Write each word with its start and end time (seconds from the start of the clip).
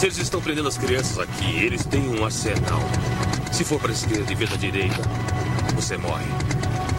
Se 0.00 0.06
eles 0.06 0.16
estão 0.16 0.40
prendendo 0.40 0.66
as 0.66 0.78
crianças 0.78 1.18
aqui, 1.18 1.62
eles 1.62 1.84
têm 1.84 2.08
um 2.08 2.24
arsenal. 2.24 2.80
Se 3.52 3.62
for 3.62 3.78
para 3.78 3.90
a 3.90 3.92
esquerda 3.92 4.32
e 4.32 4.34
ver 4.34 4.48
da 4.48 4.56
direita, 4.56 4.96
você 5.74 5.98
morre. 5.98 6.24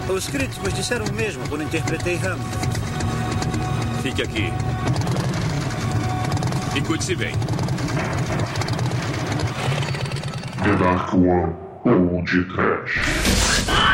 Os 0.07 0.27
críticos 0.27 0.71
disseram 0.71 1.05
o 1.07 1.13
mesmo 1.13 1.41
quando 1.49 1.63
interpretei 1.63 2.17
Hamlet. 2.17 2.45
Fique 4.03 4.21
aqui. 4.21 4.53
E 6.75 6.81
cuide-se 6.81 7.15
bem. 7.15 7.33
The 10.61 10.75
Dark 10.75 11.11
One 11.15 11.55
ou 11.83 12.21
de 12.21 12.43
Trash. 12.53 13.90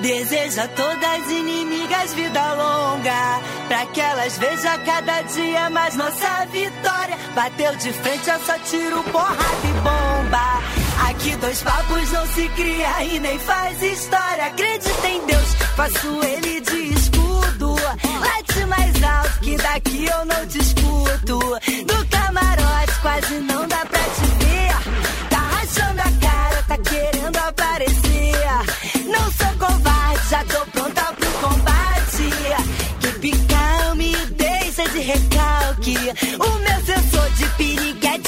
Deseja 0.00 0.68
todas 0.68 1.30
inimigas 1.30 2.14
vida 2.14 2.52
longa, 2.54 3.40
pra 3.66 3.86
que 3.86 4.00
elas 4.00 4.36
vejam 4.36 4.78
cada 4.84 5.22
dia 5.22 5.70
mais 5.70 5.96
nossa 5.96 6.46
vitória. 6.52 7.16
Bateu 7.34 7.74
de 7.76 7.92
frente, 7.92 8.30
é 8.30 8.38
só 8.38 8.58
tiro, 8.58 9.02
porrada 9.04 9.38
e 9.64 9.72
bomba. 9.80 10.62
Aqui 11.08 11.34
dois 11.36 11.62
papos 11.62 12.12
não 12.12 12.26
se 12.26 12.48
cria 12.50 13.04
e 13.04 13.18
nem 13.20 13.38
faz 13.38 13.82
história. 13.82 14.46
Acredita 14.46 15.08
em 15.08 15.26
Deus, 15.26 15.54
faço 15.76 16.24
ele 16.24 16.60
de 16.60 16.92
escudo. 16.92 17.74
Late 18.20 18.66
mais 18.66 19.02
alto 19.02 19.40
que 19.40 19.56
daqui 19.56 20.06
eu 20.06 20.24
não 20.26 20.46
discuto. 20.46 21.38
Do 21.86 22.06
camarote 22.10 23.00
quase 23.00 23.34
não 23.40 23.66
dá 23.66 23.85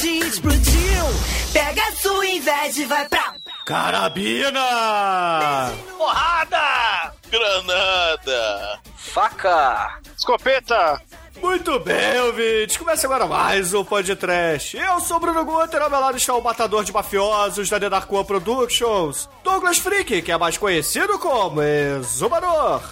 piriguete 0.08 0.26
explodiu. 0.26 1.04
Pega 1.52 1.82
a 1.82 1.96
sua 1.96 2.26
inveja 2.26 2.82
e 2.82 2.84
vai 2.86 3.08
pra. 3.08 3.34
Carabina! 3.64 5.72
Porrada! 5.96 7.12
Granada! 7.30 8.80
Faca! 8.96 9.98
Escopeta! 10.16 11.00
Muito 11.40 11.78
bem, 11.80 12.20
ouvintes. 12.22 12.76
Começa 12.76 13.06
agora 13.06 13.26
mais 13.26 13.72
um 13.72 13.84
podcast. 13.84 14.76
Eu 14.76 14.98
sou 15.00 15.18
o 15.18 15.20
Bruno 15.20 15.44
Guter, 15.44 15.80
ao 15.80 15.90
meu 15.90 16.00
lado 16.00 16.16
está 16.16 16.34
o 16.34 16.42
matador 16.42 16.82
de 16.82 16.92
mafiosos 16.92 17.68
da 17.68 17.76
One 17.76 18.24
Productions, 18.24 19.28
Douglas 19.44 19.78
Freak, 19.78 20.22
que 20.22 20.32
é 20.32 20.36
mais 20.36 20.58
conhecido 20.58 21.18
como 21.18 21.62
Exumador. 21.62 22.82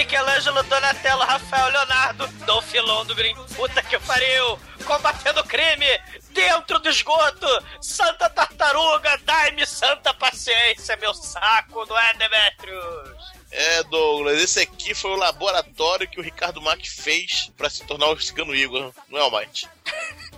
Michelangelo, 0.00 0.62
Donatello, 0.62 1.22
Rafael, 1.24 1.70
Leonardo, 1.72 2.26
Dolph 2.46 2.72
Lundgren, 2.72 3.34
puta 3.54 3.82
que 3.82 3.98
pariu, 3.98 4.58
combatendo 4.86 5.44
crime, 5.44 5.86
dentro 6.30 6.78
do 6.78 6.88
esgoto, 6.88 7.46
Santa 7.82 8.30
Tartaruga, 8.30 9.18
dai-me 9.24 9.66
santa 9.66 10.14
paciência, 10.14 10.96
meu 10.96 11.12
saco, 11.12 11.84
não 11.84 11.98
é, 11.98 12.14
Demetrius? 12.14 13.32
É, 13.50 13.82
Douglas, 13.84 14.42
esse 14.42 14.60
aqui 14.60 14.94
foi 14.94 15.10
o 15.10 15.16
laboratório 15.16 16.08
que 16.08 16.18
o 16.18 16.22
Ricardo 16.22 16.62
Mack 16.62 16.88
fez 16.88 17.52
pra 17.54 17.68
se 17.68 17.84
tornar 17.84 18.08
o 18.08 18.18
Cigano 18.18 18.54
Igor, 18.54 18.94
não 19.06 19.18
é, 19.18 19.22
Almighty? 19.22 19.68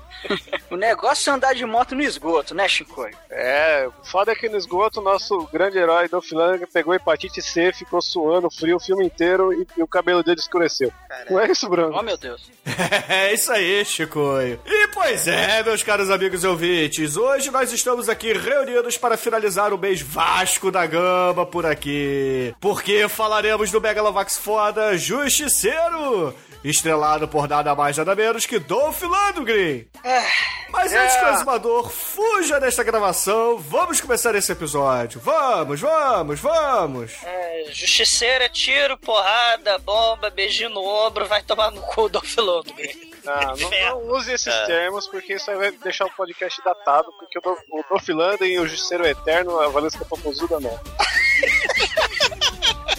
o 0.70 0.76
negócio 0.76 1.30
é 1.30 1.34
andar 1.34 1.54
de 1.54 1.64
moto 1.64 1.94
no 1.94 2.02
esgoto, 2.02 2.54
né, 2.54 2.68
Chicoio? 2.68 3.14
É, 3.30 3.88
foda 4.04 4.32
é 4.32 4.34
que 4.34 4.48
no 4.48 4.56
esgoto 4.56 5.00
o 5.00 5.02
nosso 5.02 5.48
grande 5.52 5.78
herói 5.78 6.08
Dolph 6.08 6.30
Lundgren 6.32 6.68
pegou 6.72 6.94
hepatite 6.94 7.42
C, 7.42 7.72
ficou 7.72 8.00
suando 8.00 8.50
frio 8.50 8.76
o 8.76 8.80
filme 8.80 9.04
inteiro 9.04 9.52
e, 9.52 9.66
e 9.76 9.82
o 9.82 9.86
cabelo 9.86 10.22
dele 10.22 10.40
escureceu. 10.40 10.92
Não 11.30 11.40
é 11.40 11.50
isso, 11.50 11.68
Bruno? 11.68 11.96
Oh, 11.96 12.02
meu 12.02 12.16
Deus. 12.16 12.50
é 13.08 13.32
isso 13.32 13.52
aí, 13.52 13.84
Chicoio. 13.84 14.60
E 14.64 14.88
pois 14.88 15.26
é, 15.28 15.62
meus 15.62 15.82
caros 15.82 16.10
amigos 16.10 16.44
e 16.44 16.46
ouvintes, 16.46 17.16
hoje 17.16 17.50
nós 17.50 17.72
estamos 17.72 18.08
aqui 18.08 18.32
reunidos 18.32 18.96
para 18.96 19.16
finalizar 19.16 19.72
o 19.72 19.78
mês 19.78 20.00
Vasco 20.00 20.70
da 20.70 20.86
Gama 20.86 21.46
por 21.46 21.66
aqui. 21.66 22.54
Porque 22.60 23.08
falaremos 23.08 23.70
do 23.70 23.80
Megalovax 23.80 24.38
foda 24.38 24.96
Justiceiro 24.96 26.34
estrelado 26.64 27.26
por 27.28 27.48
nada 27.48 27.74
mais 27.74 27.96
nada 27.96 28.14
menos 28.14 28.46
que 28.46 28.58
Dolph 28.58 29.02
Lundgren. 29.02 29.86
É, 30.04 30.22
Mas 30.70 30.92
antes 30.92 31.16
que 31.16 31.24
o 31.24 31.28
exumador 31.34 31.90
fuja 31.90 32.60
desta 32.60 32.82
gravação, 32.82 33.58
vamos 33.58 34.00
começar 34.00 34.34
esse 34.34 34.52
episódio. 34.52 35.20
Vamos, 35.20 35.80
vamos, 35.80 36.40
vamos. 36.40 37.12
É, 37.24 37.64
justiceira, 37.72 38.48
tiro, 38.48 38.96
porrada, 38.98 39.78
bomba, 39.78 40.30
beijinho 40.30 40.70
no 40.70 40.82
ombro, 40.84 41.26
vai 41.26 41.42
tomar 41.42 41.70
no 41.70 41.80
cu 41.82 42.08
do 42.08 42.20
Dolph 42.20 42.36
Lundgren. 42.36 43.12
Não, 43.24 43.56
não, 43.56 43.70
não 44.00 44.16
use 44.16 44.32
esses 44.32 44.52
termos, 44.66 45.06
porque 45.06 45.34
isso 45.34 45.48
aí 45.50 45.56
vai 45.56 45.70
deixar 45.70 46.06
o 46.06 46.10
podcast 46.10 46.60
datado, 46.64 47.12
porque 47.20 47.38
o, 47.38 47.42
Do- 47.42 47.58
o 47.70 47.84
Dolph 47.88 48.08
Lundgren 48.08 48.50
e 48.52 48.58
o 48.58 48.66
Justiceiro 48.66 49.06
Eterno, 49.06 49.60
a 49.60 49.68
Valesca 49.68 50.04
Popozuda 50.04 50.58
não. 50.58 50.76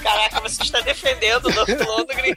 Caraca, 0.02 0.42
você 0.42 0.64
está 0.64 0.80
defendendo 0.82 1.46
o 1.48 1.52
Dolph 1.52 1.70
Lundgren 1.70 2.36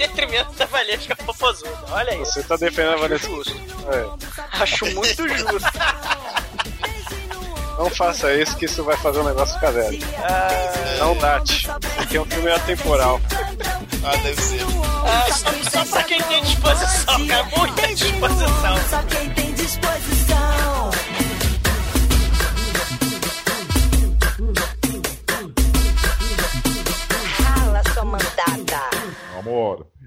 detrimento 0.00 0.52
da 0.52 0.64
Valesca 0.64 1.14
Popozuda. 1.14 1.84
Olha 1.90 2.14
isso. 2.16 2.32
Você 2.32 2.42
tá 2.42 2.56
defendendo 2.56 2.94
a 2.94 2.96
Valesca... 2.96 3.28
Justo. 3.28 3.54
É. 3.92 4.62
Acho 4.62 4.86
muito 4.86 5.28
justo. 5.28 5.70
Não 7.78 7.90
faça 7.90 8.34
isso, 8.34 8.56
que 8.56 8.64
isso 8.64 8.82
vai 8.82 8.96
fazer 8.96 9.20
o 9.20 9.24
negócio 9.24 9.54
ficar 9.54 9.70
velho. 9.70 9.98
Não 10.98 11.16
date, 11.16 11.68
porque 11.96 12.16
é 12.16 12.20
um 12.20 12.24
filme 12.24 12.50
atemporal. 12.50 13.20
Ah, 14.02 14.16
deve 14.16 14.40
ser. 14.40 14.60
Ah, 15.04 15.32
só, 15.32 15.70
só 15.70 15.84
pra 15.90 16.02
quem 16.04 16.22
tem 16.22 16.42
disposição, 16.42 17.26
cara. 17.26 17.44
Muita 17.56 17.94
disposição. 17.94 18.76
Só 18.88 19.02
quem 19.02 19.30
tem 19.30 19.49
disposição. 19.49 19.49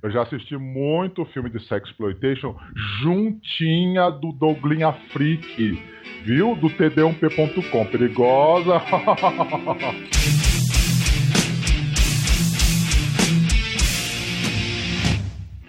Eu 0.04 0.12
já 0.12 0.22
assisti 0.24 0.58
muito 0.58 1.24
filme 1.28 1.50
de 1.50 1.66
sexploitation 1.66 2.54
juntinha 3.02 4.10
do 4.12 4.34
Douglinha 4.34 4.92
Freak, 5.14 5.82
viu? 6.26 6.58
Do 6.58 6.70
td1p.com. 6.70 7.86
Perigosa. 7.86 8.82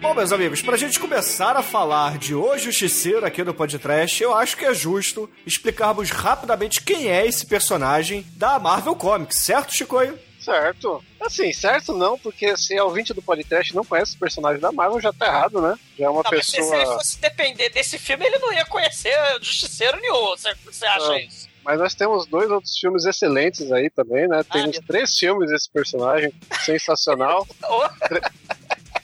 Bom, 0.01 0.13
meus 0.13 0.33
amigos, 0.33 0.61
pra 0.61 0.75
gente 0.75 0.99
começar 0.99 1.55
a 1.55 1.63
falar 1.63 2.17
de 2.17 2.35
O 2.35 2.57
Justiceiro 2.57 3.25
aqui 3.25 3.41
no 3.41 3.53
podcast, 3.53 4.21
eu 4.21 4.35
acho 4.35 4.57
que 4.57 4.65
é 4.65 4.73
justo 4.73 5.29
explicarmos 5.45 6.11
rapidamente 6.11 6.83
quem 6.83 7.07
é 7.07 7.25
esse 7.25 7.47
personagem 7.47 8.25
da 8.35 8.59
Marvel 8.59 8.95
Comics, 8.95 9.39
certo, 9.39 9.73
Chicoio? 9.73 10.19
Certo. 10.45 11.03
Assim, 11.19 11.51
certo 11.51 11.91
não, 11.97 12.19
porque 12.19 12.55
se 12.55 12.75
é 12.77 12.83
ouvinte 12.83 13.13
do 13.13 13.21
podcast 13.21 13.73
e 13.73 13.75
não 13.75 13.83
conhece 13.83 14.15
o 14.15 14.19
personagem 14.19 14.61
da 14.61 14.71
Marvel, 14.71 15.01
já 15.01 15.11
tá 15.11 15.25
errado, 15.25 15.59
né? 15.59 15.75
Já 15.97 16.05
é 16.05 16.09
uma 16.09 16.21
Não, 16.21 16.29
mas 16.31 16.45
se 16.45 16.57
pessoa. 16.57 16.75
ele 16.75 16.85
fosse 16.85 17.19
depender 17.19 17.69
desse 17.69 17.97
filme, 17.97 18.25
ele 18.27 18.37
não 18.37 18.53
ia 18.53 18.63
conhecer 18.65 19.11
Justiceiro 19.41 19.99
nenhum. 19.99 20.29
Você, 20.29 20.53
você 20.63 20.85
acha 20.85 21.11
Ah. 21.13 21.19
isso? 21.19 21.49
Mas 21.63 21.79
nós 21.79 21.95
temos 21.95 22.27
dois 22.27 22.47
outros 22.51 22.77
filmes 22.77 23.05
excelentes 23.05 23.71
aí 23.71 23.89
também, 23.89 24.27
né? 24.27 24.43
Temos 24.43 24.77
meu 24.77 24.87
três 24.87 25.17
filmes 25.17 25.49
desse 25.49 25.67
personagem 25.67 26.31
sensacional. 26.63 27.47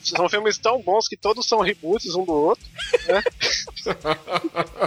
São 0.03 0.28
filmes 0.29 0.57
tão 0.57 0.81
bons 0.81 1.07
que 1.07 1.16
todos 1.17 1.47
são 1.47 1.59
reboots 1.59 2.16
um 2.16 2.25
do 2.25 2.34
outro. 2.34 2.66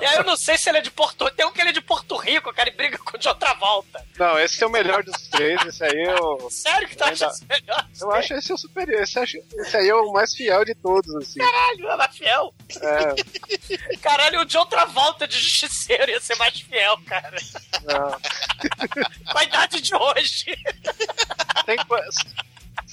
e 0.01 0.07
aí 0.07 0.17
eu 0.17 0.25
não 0.25 0.37
sei 0.37 0.57
se 0.59 0.69
ele 0.69 0.79
é 0.79 0.81
de 0.81 0.91
Porto 0.91 1.29
Tem 1.31 1.47
um 1.47 1.53
que 1.53 1.61
ele 1.61 1.71
é 1.71 1.73
de 1.73 1.81
Porto 1.81 2.17
Rico, 2.17 2.53
cara, 2.53 2.69
e 2.69 2.73
briga 2.73 2.99
com 2.99 3.17
o 3.17 3.21
de 3.21 3.29
outra 3.29 3.55
volta. 3.55 4.05
Não, 4.19 4.38
esse 4.38 4.62
é 4.62 4.67
o 4.67 4.71
melhor 4.71 5.03
dos 5.03 5.29
três. 5.29 5.61
Esse 5.67 5.85
aí 5.85 6.05
eu. 6.05 6.49
Sério 6.50 6.88
que 6.88 6.97
tu 6.97 7.05
acha 7.05 7.27
esse 7.27 7.44
melhor? 7.47 7.87
Eu 8.00 8.12
acho 8.12 8.35
esse 8.35 8.53
o 8.53 8.59
superior. 8.59 9.03
Esse, 9.03 9.19
acho- 9.19 9.38
esse 9.56 9.77
aí 9.77 9.88
é 9.88 9.94
o 9.94 10.12
mais 10.12 10.35
fiel 10.35 10.65
de 10.65 10.75
todos, 10.75 11.15
assim. 11.17 11.38
Caralho, 11.38 11.91
é 11.91 12.09
fiel. 12.12 12.55
É, 12.81 13.97
Caralho, 13.99 14.41
o 14.41 14.44
de 14.44 14.56
outra 14.59 14.85
volta 14.87 15.27
de 15.27 15.38
Justiceiro 15.38 16.11
ia 16.11 16.21
ser 16.21 16.37
mais 16.37 16.59
fiel, 16.61 16.99
cara. 17.06 17.37
não. 17.85 18.11
Com 19.33 19.38
a 19.38 19.44
idade 19.44 19.81
de 19.81 19.94
hoje. 19.94 20.44
Tem 21.67 21.77
que- 21.77 21.85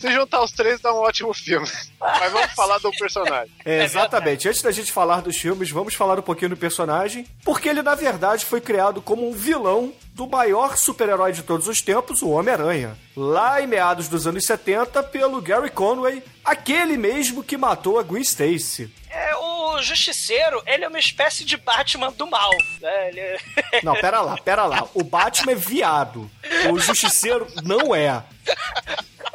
Se 0.02 0.12
juntar 0.12 0.42
os 0.42 0.52
três 0.52 0.82
dá 0.82 0.92
um 0.92 0.98
ótimo 0.98 1.32
filme. 1.32 1.68
Mas 2.00 2.32
vamos 2.32 2.52
falar 2.54 2.80
do 2.80 2.90
personagem. 2.92 3.54
É, 3.64 3.84
exatamente. 3.84 4.50
Antes 4.50 4.64
da 4.64 4.72
gente 4.72 4.92
falar 4.92 5.22
dos 5.22 5.38
filmes, 5.38 5.70
vamos 5.70 5.94
falar 5.94 6.18
um 6.18 6.24
pouquinho 6.24 6.50
do 6.50 6.58
personagem, 6.58 7.28
porque 7.46 7.70
ele, 7.70 7.84
na 7.84 7.94
verdade, 7.94 8.44
foi 8.44 8.60
criado 8.60 9.00
como 9.00 9.30
um 9.30 9.32
vilão 9.32 9.94
do 10.16 10.28
maior 10.28 10.76
super-herói 10.76 11.34
de 11.34 11.44
todos 11.44 11.68
os 11.68 11.84
tempos, 11.84 12.24
o 12.24 12.30
Homem-Aranha. 12.30 12.98
Lá 13.16 13.62
em 13.62 13.68
meados 13.68 14.08
dos 14.08 14.26
anos 14.26 14.44
70, 14.44 15.04
pelo 15.04 15.40
Gary 15.40 15.70
Conway, 15.70 16.24
aquele 16.44 16.98
mesmo 16.98 17.44
que 17.44 17.56
matou 17.56 18.00
a 18.00 18.04
Gwen 18.04 18.24
Stacy. 18.24 18.92
É, 19.08 19.36
o 19.36 19.82
Justiceiro, 19.84 20.64
ele 20.66 20.84
é 20.84 20.88
uma 20.88 21.00
espécie 21.00 21.46
de 21.46 21.58
Batman 21.58 22.12
do 22.12 22.26
mal. 22.26 22.50
Né? 22.82 23.10
Ele... 23.10 23.40
Não, 23.84 23.94
pera 23.94 24.22
lá, 24.22 24.36
pera 24.38 24.66
lá. 24.66 24.88
O 24.96 25.04
Batman 25.04 25.52
é 25.52 25.56
viado. 25.56 26.30
O 26.72 26.80
Justiceiro 26.80 27.46
não 27.64 27.94
é. 27.94 28.24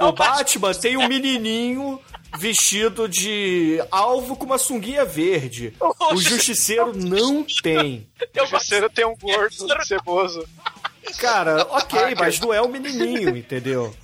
O 0.01 0.13
Batman 0.13 0.75
tem 0.75 0.97
um 0.97 1.09
menininho 1.09 2.01
vestido 2.39 3.09
de 3.09 3.83
alvo 3.91 4.37
com 4.37 4.45
uma 4.45 4.59
sunguinha 4.59 5.05
verde. 5.05 5.73
O 6.13 6.17
Justiceiro 6.17 6.93
não 6.97 7.45
tem. 7.63 8.07
O 8.43 8.47
Justiceiro 8.47 8.91
tem 8.91 9.07
um 9.07 9.17
gordo 9.17 9.55
ceboso. 9.85 10.47
Cara, 11.19 11.65
ok, 11.71 12.15
mas 12.19 12.41
não 12.41 12.53
é 12.53 12.61
o 12.61 12.69
menininho, 12.69 13.37
entendeu? 13.37 13.95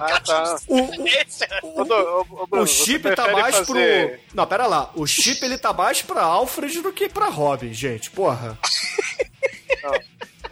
Ah, 0.00 0.20
tá. 0.20 0.56
O, 0.68 0.76
o, 0.76 1.80
ô, 1.80 2.46
Bruno, 2.46 2.62
o 2.62 2.66
chip 2.66 3.02
tá 3.16 3.28
mais 3.32 3.56
fazer- 3.56 4.20
pro. 4.28 4.36
Não, 4.36 4.46
pera 4.46 4.66
lá. 4.66 4.90
O 4.94 5.04
chip 5.04 5.44
ele 5.44 5.58
tá 5.58 5.72
mais 5.72 6.00
pra 6.00 6.22
Alfred 6.22 6.80
do 6.80 6.92
que 6.92 7.08
pra 7.08 7.26
Robin, 7.28 7.72
gente. 7.74 8.08
Porra. 8.12 8.56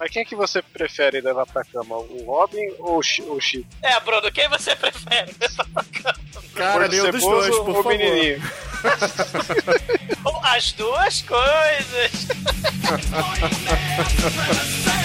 Mas 0.03 0.11
quem 0.11 0.25
que 0.25 0.35
você 0.35 0.61
prefere 0.61 1.21
levar 1.21 1.45
pra 1.45 1.63
cama? 1.63 1.95
O 1.95 2.25
Robin 2.25 2.73
ou 2.79 2.97
o 2.97 3.01
Chi- 3.01 3.21
o 3.21 3.39
Chip? 3.39 3.65
é, 3.81 3.97
Bruno, 4.01 4.29
quem 4.33 4.49
você 4.49 4.75
prefere? 4.91 5.33
Cara, 6.53 6.73
Gordo 6.79 6.91
nenhum 6.91 7.09
dos 7.09 7.21
dois, 7.21 7.55
por 7.59 7.73
favor. 7.75 7.85
menininho? 7.85 8.41
As 10.43 10.73
duas 10.73 11.21
coisas. 11.21 12.27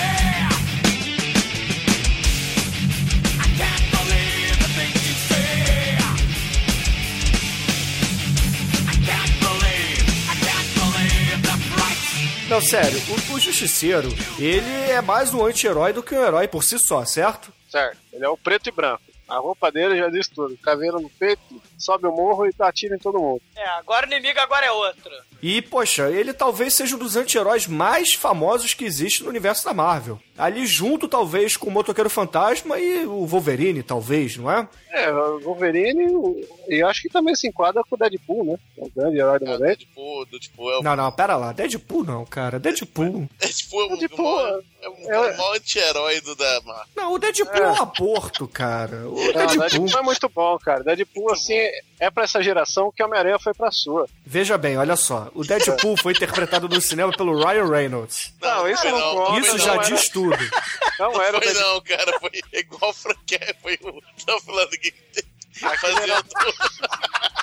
Não, 12.58 12.62
sério, 12.66 12.98
o, 13.08 13.34
o 13.34 13.38
Justiceiro, 13.38 14.08
ele 14.36 14.90
é 14.90 15.00
mais 15.00 15.32
um 15.32 15.46
anti-herói 15.46 15.92
do 15.92 16.02
que 16.02 16.12
um 16.12 16.24
herói 16.24 16.48
por 16.48 16.64
si 16.64 16.76
só, 16.76 17.04
certo? 17.04 17.52
Certo, 17.70 17.96
ele 18.12 18.24
é 18.24 18.28
o 18.28 18.36
preto 18.36 18.68
e 18.68 18.72
branco. 18.72 19.00
A 19.28 19.36
roupa 19.36 19.70
dele 19.70 19.96
já 19.96 20.08
diz 20.08 20.26
tudo. 20.26 20.58
Caveira 20.58 20.98
no 20.98 21.08
peito, 21.08 21.62
sobe 21.78 22.08
o 22.08 22.12
morro 22.12 22.46
e 22.46 22.52
dá 22.58 22.72
tiro 22.72 22.96
em 22.96 22.98
todo 22.98 23.20
mundo. 23.20 23.40
É, 23.54 23.64
agora 23.78 24.06
o 24.08 24.10
inimigo 24.10 24.40
agora 24.40 24.66
é 24.66 24.72
outro. 24.72 25.12
E, 25.42 25.62
poxa, 25.62 26.10
ele 26.10 26.32
talvez 26.32 26.74
seja 26.74 26.96
um 26.96 26.98
dos 26.98 27.14
anti-heróis 27.16 27.66
mais 27.66 28.12
famosos 28.14 28.74
que 28.74 28.84
existe 28.84 29.22
no 29.22 29.28
universo 29.30 29.64
da 29.64 29.72
Marvel. 29.72 30.18
Ali 30.36 30.66
junto, 30.66 31.08
talvez, 31.08 31.56
com 31.56 31.68
o 31.68 31.70
Motoqueiro 31.70 32.08
Fantasma 32.10 32.78
e 32.78 33.04
o 33.06 33.26
Wolverine, 33.26 33.82
talvez, 33.82 34.36
não 34.36 34.50
é? 34.50 34.68
É, 34.90 35.10
o 35.12 35.40
Wolverine, 35.40 36.06
o- 36.12 36.40
e 36.68 36.80
acho 36.82 37.02
que 37.02 37.08
também 37.08 37.34
se 37.34 37.48
enquadra 37.48 37.82
com 37.88 37.94
o 37.96 37.98
Deadpool, 37.98 38.44
né? 38.44 38.56
É 38.78 38.84
o 38.84 38.90
grande 38.94 39.18
herói 39.18 39.38
do 39.38 39.44
É, 39.46 39.48
momento. 39.48 39.78
Deadpool, 39.78 40.26
Deadpool 40.26 40.70
é 40.72 40.78
o 40.78 40.82
Não, 40.82 40.96
não, 40.96 41.10
pera 41.12 41.36
lá. 41.36 41.52
Deadpool 41.52 42.04
não, 42.04 42.24
cara. 42.24 42.58
Deadpool. 42.60 43.28
Deadpool 43.38 43.82
é 43.82 43.94
o 43.94 43.96
Deadpool, 43.96 44.24
maior, 44.36 44.60
é 44.82 44.88
o 44.88 44.94
é- 45.24 45.36
maior 45.36 45.56
anti-herói 45.56 46.20
do 46.20 46.34
da 46.36 46.60
Marvel. 46.64 46.84
Não, 46.96 47.12
o 47.14 47.18
Deadpool 47.18 47.62
é, 47.62 47.70
um 47.72 47.82
aborto, 47.82 48.46
cara. 48.48 49.08
O 49.08 49.14
Não, 49.16 49.32
Deadpool. 49.32 49.58
Deadpool 49.58 49.98
é 50.00 50.02
muito 50.02 50.28
bom, 50.28 50.58
cara. 50.58 50.84
Deadpool, 50.84 51.32
assim, 51.32 51.58
é 51.98 52.10
pra 52.10 52.24
essa 52.24 52.40
geração 52.42 52.92
que 52.94 53.02
Homem-Aranha 53.02 53.38
foi 53.40 53.52
pra 53.54 53.70
sua. 53.72 54.06
Veja 54.24 54.56
bem, 54.56 54.76
olha 54.78 54.94
só. 54.96 55.27
O 55.34 55.44
Deadpool 55.44 55.96
foi 55.96 56.12
interpretado 56.12 56.68
no 56.68 56.80
cinema 56.80 57.12
pelo 57.12 57.36
Ryan 57.42 57.68
Reynolds. 57.68 58.34
Não, 58.40 58.68
isso 58.68 58.84
não 58.88 59.00
conta, 59.14 59.40
Isso 59.40 59.50
não 59.52 59.58
já 59.58 59.72
era- 59.74 59.82
diz 59.84 60.08
tudo. 60.08 60.36
Não 60.98 61.22
era 61.22 61.36
o 61.38 61.42
Foi 61.42 61.52
Deadpool. 61.52 61.74
não, 61.74 61.80
cara, 61.82 62.18
foi 62.20 62.30
igual 62.52 62.90
o 62.90 62.94
Franquet, 62.94 63.56
foi 63.62 63.78
o 63.82 64.02
Tô 64.26 64.40
falando 64.40 64.70
que 64.70 64.92
fazendo 65.58 66.24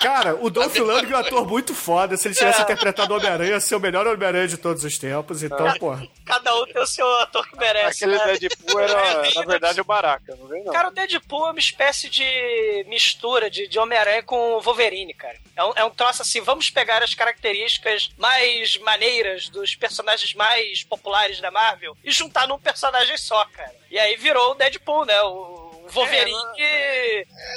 Cara, 0.06 0.35
o 0.35 0.51
Dolph 0.51 0.77
Lundgren 0.77 1.13
é 1.13 1.17
um 1.17 1.19
ator 1.19 1.47
muito 1.47 1.73
foda. 1.73 2.15
Se 2.15 2.27
ele 2.27 2.35
tivesse 2.35 2.62
interpretado 2.62 3.12
o 3.12 3.17
Homem-Aranha, 3.17 3.50
ia 3.51 3.59
ser 3.59 3.75
o 3.75 3.79
melhor 3.79 4.06
Homem-Aranha 4.06 4.47
de 4.47 4.56
todos 4.56 4.83
os 4.83 5.00
tempos. 5.00 5.41
Então, 5.41 5.73
porra. 5.79 6.07
Cada 6.23 6.56
um 6.56 6.65
tem 6.67 6.79
o 6.79 6.85
seu 6.85 7.07
ator 7.21 7.47
que 7.47 7.57
merece. 7.57 8.06
Aquele 8.06 8.23
né? 8.23 8.38
Deadpool 8.38 8.79
era, 8.79 9.33
na 9.33 9.41
verdade, 9.41 9.81
o 9.81 9.83
Baraka, 9.83 10.35
não 10.35 10.47
vem 10.47 10.63
não. 10.63 10.71
Cara, 10.71 10.89
o 10.89 10.91
Deadpool 10.91 11.47
é 11.47 11.51
uma 11.51 11.59
espécie 11.59 12.07
de 12.07 12.85
mistura 12.88 13.50
de, 13.50 13.67
de 13.67 13.79
Homem-Aranha 13.79 14.21
com 14.21 14.59
Wolverine, 14.61 15.13
cara. 15.15 15.38
É 15.56 15.63
um, 15.63 15.73
é 15.75 15.85
um 15.85 15.89
troço 15.89 16.21
assim, 16.21 16.39
vamos 16.39 16.69
pegar 16.69 17.01
as 17.01 17.15
características 17.15 18.11
mais 18.15 18.77
maneiras 18.77 19.50
dos 19.50 19.73
personagens 19.73 20.35
mais 20.35 20.83
populares 20.83 21.41
da 21.41 21.50
Marvel 21.50 21.97
e 22.03 22.11
juntar 22.11 22.47
num 22.47 22.59
personagem 22.59 23.18
só, 23.18 23.44
cara. 23.45 23.73
E 23.89 23.97
aí 23.97 24.15
virou 24.18 24.51
o 24.51 24.56
Deadpool, 24.56 25.06
né? 25.06 25.19
O 25.23 25.55
o 25.87 25.91
Wolverine. 25.91 26.37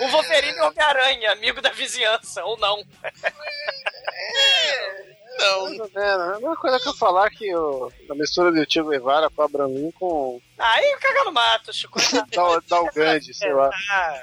O 0.00 0.08
Wolverine 0.08 0.60
o 0.60 0.66
Homem-Aranha, 0.66 1.32
amigo 1.32 1.60
da 1.60 1.70
vizinhança, 1.70 2.44
ou 2.44 2.56
não. 2.58 2.84
Não, 5.38 5.64
Mais 5.64 5.80
ou 5.80 5.90
menos. 5.94 6.28
A 6.28 6.40
mesma 6.40 6.56
coisa 6.56 6.80
que 6.80 6.88
eu 6.88 6.94
falar 6.94 7.30
que 7.30 7.54
o, 7.54 7.92
a 8.10 8.14
mistura 8.14 8.50
do 8.50 8.66
Tio 8.66 8.88
Guevara 8.88 9.30
com 9.30 9.42
Abraham 9.42 9.69
Lincoln 9.69 10.40
com 10.40 10.40
Aí 10.58 10.96
caga 11.00 11.25
no 11.25 11.32
mato, 11.32 11.72
Chico. 11.72 11.99
Dal- 12.34 12.60
Dalgande, 12.62 13.32
sei 13.34 13.52
lá. 13.52 13.70
Ah. 13.90 14.20